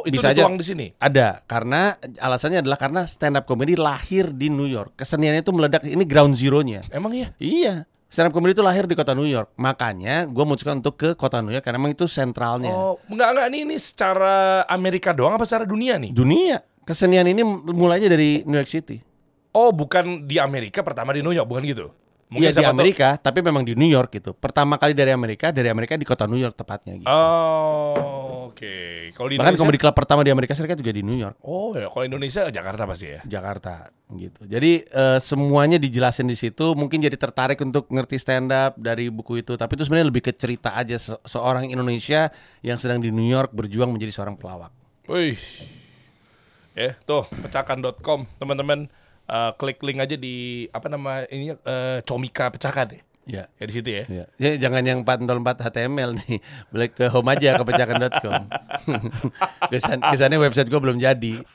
itu 0.05 0.13
bisa 0.13 0.29
aja- 0.29 0.45
di 0.47 0.61
sini. 0.61 0.87
ada 0.95 1.41
karena 1.43 1.93
alasannya 2.15 2.59
adalah 2.59 2.75
karena 2.75 3.01
stand 3.03 3.35
up 3.35 3.43
comedy 3.43 3.73
lahir 3.73 4.29
di 4.29 4.47
New 4.47 4.65
York 4.65 4.93
keseniannya 4.95 5.41
itu 5.41 5.49
meledak 5.49 5.81
ini 5.83 6.03
ground 6.03 6.33
zero-nya 6.33 6.85
Emang 6.89 7.09
iya? 7.11 7.33
iya 7.35 7.73
stand 8.07 8.27
up 8.27 8.31
comedy 8.31 8.53
itu 8.53 8.61
lahir 8.61 8.83
di 8.83 8.93
kota 8.93 9.11
New 9.11 9.25
York 9.25 9.51
makanya 9.55 10.23
gue 10.23 10.43
memutuskan 10.43 10.77
untuk 10.77 10.95
ke 10.95 11.09
kota 11.13 11.39
New 11.39 11.49
York 11.49 11.61
karena 11.61 11.77
memang 11.77 11.91
itu 11.91 12.05
sentralnya 12.05 12.69
Oh, 12.69 13.01
enggak 13.07 13.29
enggak 13.31 13.45
ini 13.47 13.57
ini 13.63 13.75
secara 13.75 14.35
Amerika 14.65 15.09
doang 15.09 15.33
apa 15.33 15.43
secara 15.43 15.63
dunia 15.63 15.97
nih? 15.97 16.11
dunia 16.11 16.57
kesenian 16.81 17.25
ini 17.25 17.41
mulainya 17.65 18.07
dari 18.07 18.43
New 18.43 18.55
York 18.55 18.69
City 18.69 19.01
Oh, 19.51 19.71
bukan 19.71 20.23
di 20.23 20.35
Amerika 20.35 20.79
pertama 20.81 21.09
di 21.09 21.19
New 21.19 21.31
York, 21.31 21.47
bukan 21.47 21.63
gitu? 21.63 21.87
Iya 22.35 22.51
di 22.51 22.65
Amerika, 22.65 23.15
tapi 23.15 23.39
memang 23.39 23.63
di 23.63 23.73
New 23.73 23.87
York 23.87 24.11
gitu. 24.13 24.31
Pertama 24.31 24.75
kali 24.75 24.91
dari 24.91 25.09
Amerika, 25.09 25.49
dari 25.49 25.67
Amerika 25.67 25.95
di 25.95 26.03
kota 26.03 26.27
New 26.27 26.37
York 26.37 26.53
tepatnya 26.53 26.99
gitu. 26.99 27.07
Oh, 27.09 28.51
oke. 28.51 28.75
Kalau 29.11 29.27
di 29.31 29.39
Bahkan 29.39 29.55
Indonesia 29.55 29.61
komedi 29.63 29.79
club 29.79 29.95
pertama 29.95 30.21
di 30.21 30.31
Amerika 30.31 30.53
Serikat 30.53 30.75
juga 30.75 30.91
di 30.91 31.01
New 31.01 31.15
York, 31.15 31.39
Oh, 31.41 31.71
ya 31.71 31.87
kalau 31.87 32.03
Indonesia 32.03 32.47
Jakarta 32.47 32.83
pasti 32.83 33.07
ya. 33.09 33.21
Jakarta 33.23 33.87
gitu. 34.11 34.41
Jadi 34.45 34.71
eh, 34.85 35.19
semuanya 35.19 35.79
dijelasin 35.79 36.27
di 36.27 36.35
situ. 36.35 36.75
Mungkin 36.75 37.01
jadi 37.01 37.15
tertarik 37.15 37.57
untuk 37.59 37.87
ngerti 37.87 38.19
stand 38.19 38.51
up 38.51 38.75
dari 38.75 39.07
buku 39.07 39.39
itu. 39.41 39.55
Tapi 39.55 39.71
itu 39.73 39.87
sebenarnya 39.87 40.07
lebih 40.11 40.21
ke 40.21 40.31
cerita 40.31 40.75
aja 40.75 40.99
se- 40.99 41.21
seorang 41.23 41.71
Indonesia 41.71 42.29
yang 42.61 42.77
sedang 42.77 42.99
di 42.99 43.09
New 43.09 43.25
York 43.25 43.55
berjuang 43.55 43.89
menjadi 43.89 44.11
seorang 44.13 44.35
pelawak. 44.35 44.69
Wih. 45.07 45.39
Ya, 46.75 46.91
tuh 47.07 47.23
pecahkan.com 47.31 48.27
teman-teman 48.35 48.91
eh, 49.29 49.51
klik 49.57 49.79
link 49.81 49.99
aja 50.01 50.15
di 50.15 50.67
apa 50.69 50.87
nama 50.89 51.25
ini 51.29 51.53
eh, 51.53 51.99
Comika 52.05 52.49
pecahkan 52.49 52.95
ya. 52.95 53.01
Ya. 53.25 53.43
Ya 53.57 53.65
di 53.65 53.73
situ 53.73 53.89
ya. 53.89 54.03
Ya. 54.05 54.25
ya 54.37 54.51
jangan 54.61 54.85
yang 54.85 55.01
404 55.01 55.65
HTML 55.65 56.13
nih. 56.13 56.37
Balik 56.69 56.91
ke 56.93 57.05
home 57.09 57.29
aja 57.33 57.57
ke 57.57 57.63
pecahkan.com. 57.65 58.41
Kesan, 59.73 59.97
kesannya 59.97 60.37
website 60.37 60.69
gua 60.69 60.81
belum 60.81 61.01
jadi. 61.01 61.41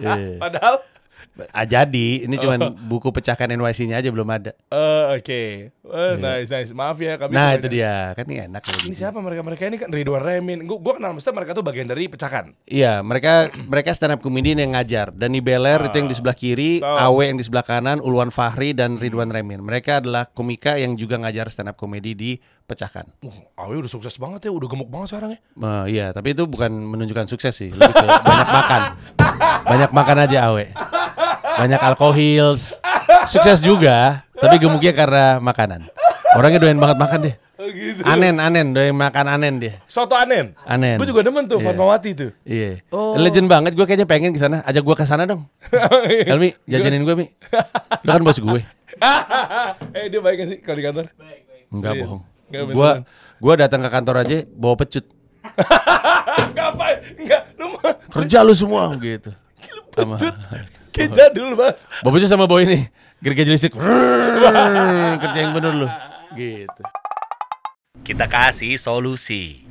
Iya. 0.00 0.40
Padahal 0.40 0.80
Ah, 1.52 1.62
jadi, 1.62 2.24
ini 2.24 2.34
cuman 2.34 2.58
buku 2.88 3.12
pecahkan 3.12 3.44
NYC-nya 3.50 4.00
aja 4.00 4.08
belum 4.08 4.24
ada. 4.26 4.56
eh, 4.66 5.04
oke. 5.14 5.42
Eh, 5.86 6.14
nice 6.18 6.48
nice. 6.48 6.72
Maaf 6.72 6.96
ya 6.96 7.14
kami 7.14 7.30
Nah, 7.30 7.54
itu 7.54 7.68
dia. 7.68 8.10
Kan 8.12 8.26
ini 8.26 8.42
enak 8.42 8.58
kalau 8.58 8.78
Ini 8.80 8.90
gitu. 8.90 8.98
siapa 8.98 9.20
mereka-mereka 9.20 9.62
ini 9.64 9.76
kan 9.76 9.88
Ridwan 9.88 10.18
Remin. 10.18 10.64
Gua 10.64 10.80
gua 10.80 10.94
kenal 10.96 11.14
mesti 11.14 11.30
mereka 11.30 11.52
tuh 11.52 11.62
bagian 11.62 11.86
dari 11.86 12.08
pecahkan. 12.08 12.56
Iya, 12.64 13.00
mereka 13.00 13.46
mereka 13.68 13.92
stand 13.92 14.16
up 14.16 14.20
comedian 14.20 14.58
yang 14.58 14.72
ngajar. 14.72 15.12
Dani 15.12 15.38
Beler 15.38 15.78
itu 15.84 15.94
yang 15.94 16.08
di 16.08 16.16
sebelah 16.16 16.34
kiri, 16.34 16.80
Tahu. 16.80 16.90
Awe 16.90 17.22
yang 17.26 17.38
di 17.38 17.44
sebelah 17.44 17.62
kanan, 17.62 18.00
Ulwan 18.00 18.32
Fahri 18.32 18.72
dan 18.72 18.96
Ridwan 18.96 19.30
Remin. 19.30 19.62
Mereka 19.62 20.02
adalah 20.02 20.26
komika 20.26 20.74
yang 20.74 20.96
juga 20.96 21.20
ngajar 21.20 21.46
stand 21.46 21.70
up 21.70 21.76
comedy 21.76 22.18
di 22.18 22.30
Pecahkan. 22.66 23.06
Uh, 23.22 23.30
Awe 23.54 23.78
udah 23.78 23.86
sukses 23.86 24.18
banget 24.18 24.46
ya, 24.46 24.50
udah 24.50 24.66
gemuk 24.66 24.90
banget 24.90 25.14
sekarang 25.14 25.30
ya. 25.34 25.40
Eh, 25.40 25.84
iya, 25.94 26.06
tapi 26.10 26.34
itu 26.34 26.42
bukan 26.50 26.66
menunjukkan 26.68 27.30
sukses 27.30 27.54
sih, 27.54 27.70
lebih 27.70 27.94
ke 27.94 28.06
banyak 28.26 28.48
makan. 28.50 28.80
Banyak 29.62 29.90
makan 29.94 30.16
aja 30.26 30.38
Awe. 30.50 30.74
Banyak 31.62 31.78
alkohol. 31.78 32.58
Sukses 33.30 33.62
juga, 33.62 34.26
tapi 34.34 34.58
gemuknya 34.58 34.90
karena 34.90 35.38
makanan. 35.38 35.86
Orangnya 36.34 36.58
doyan 36.58 36.82
banget 36.82 36.98
makan 36.98 37.18
deh. 37.30 37.34
Oh 37.56 37.70
gitu. 37.72 38.04
Anen, 38.04 38.36
anen, 38.36 38.74
doyan 38.76 38.92
makan 38.92 39.26
anen 39.30 39.54
dia. 39.62 39.80
Soto 39.88 40.12
anen. 40.12 40.52
Anen. 40.68 41.00
Gue 41.00 41.08
juga 41.08 41.24
demen 41.24 41.48
tuh 41.48 41.62
Iya. 41.62 41.72
Fatmawati 41.72 42.10
tuh. 42.12 42.30
Iya. 42.44 42.84
Oh. 42.92 43.16
Legend 43.16 43.48
banget 43.48 43.72
gue 43.72 43.86
kayaknya 43.88 44.04
pengen 44.04 44.36
ke 44.36 44.40
sana. 44.42 44.60
Ajak 44.66 44.84
gue 44.84 44.96
ke 44.98 45.06
sana 45.08 45.24
dong. 45.24 45.48
Helmi, 46.28 46.52
jajanin 46.68 47.06
gue, 47.06 47.14
Mi. 47.16 47.26
Lu 48.04 48.10
kan 48.12 48.22
bos 48.26 48.36
gue. 48.42 48.60
eh 49.96 50.04
dia 50.12 50.20
baik 50.20 50.36
gak 50.44 50.48
sih 50.50 50.58
kalau 50.60 50.76
di 50.76 50.84
kantor? 50.84 51.06
Baik, 51.16 51.40
baik. 51.48 51.62
Enggak 51.72 51.92
bohong. 52.04 52.35
Nggak 52.46 52.62
Gua 52.72 52.90
beneran. 53.02 53.02
gua 53.42 53.54
datang 53.58 53.80
ke 53.82 53.88
kantor 53.90 54.16
aja 54.22 54.38
bawa 54.54 54.74
pecut. 54.78 55.04
Ngapain? 56.56 56.96
Enggak, 57.18 57.42
lu 57.54 57.66
mah 57.74 57.92
Kerja 58.10 58.38
lu 58.42 58.54
semua 58.54 58.90
gitu. 58.98 59.30
Sama. 59.94 60.16
Cut. 60.18 60.34
Kayak 60.90 61.10
jadul 61.12 61.54
bang. 61.54 61.74
Bawa 62.02 62.12
pecut 62.16 62.30
sama 62.30 62.44
bawa 62.46 62.60
ini. 62.62 62.86
Gergaji 63.20 63.50
listrik. 63.50 63.74
Kerja 63.74 65.38
yang 65.38 65.52
bener 65.56 65.72
lu. 65.74 65.88
Gitu. 66.36 66.82
Kita 68.04 68.28
kasih 68.28 68.76
solusi. 68.76 69.64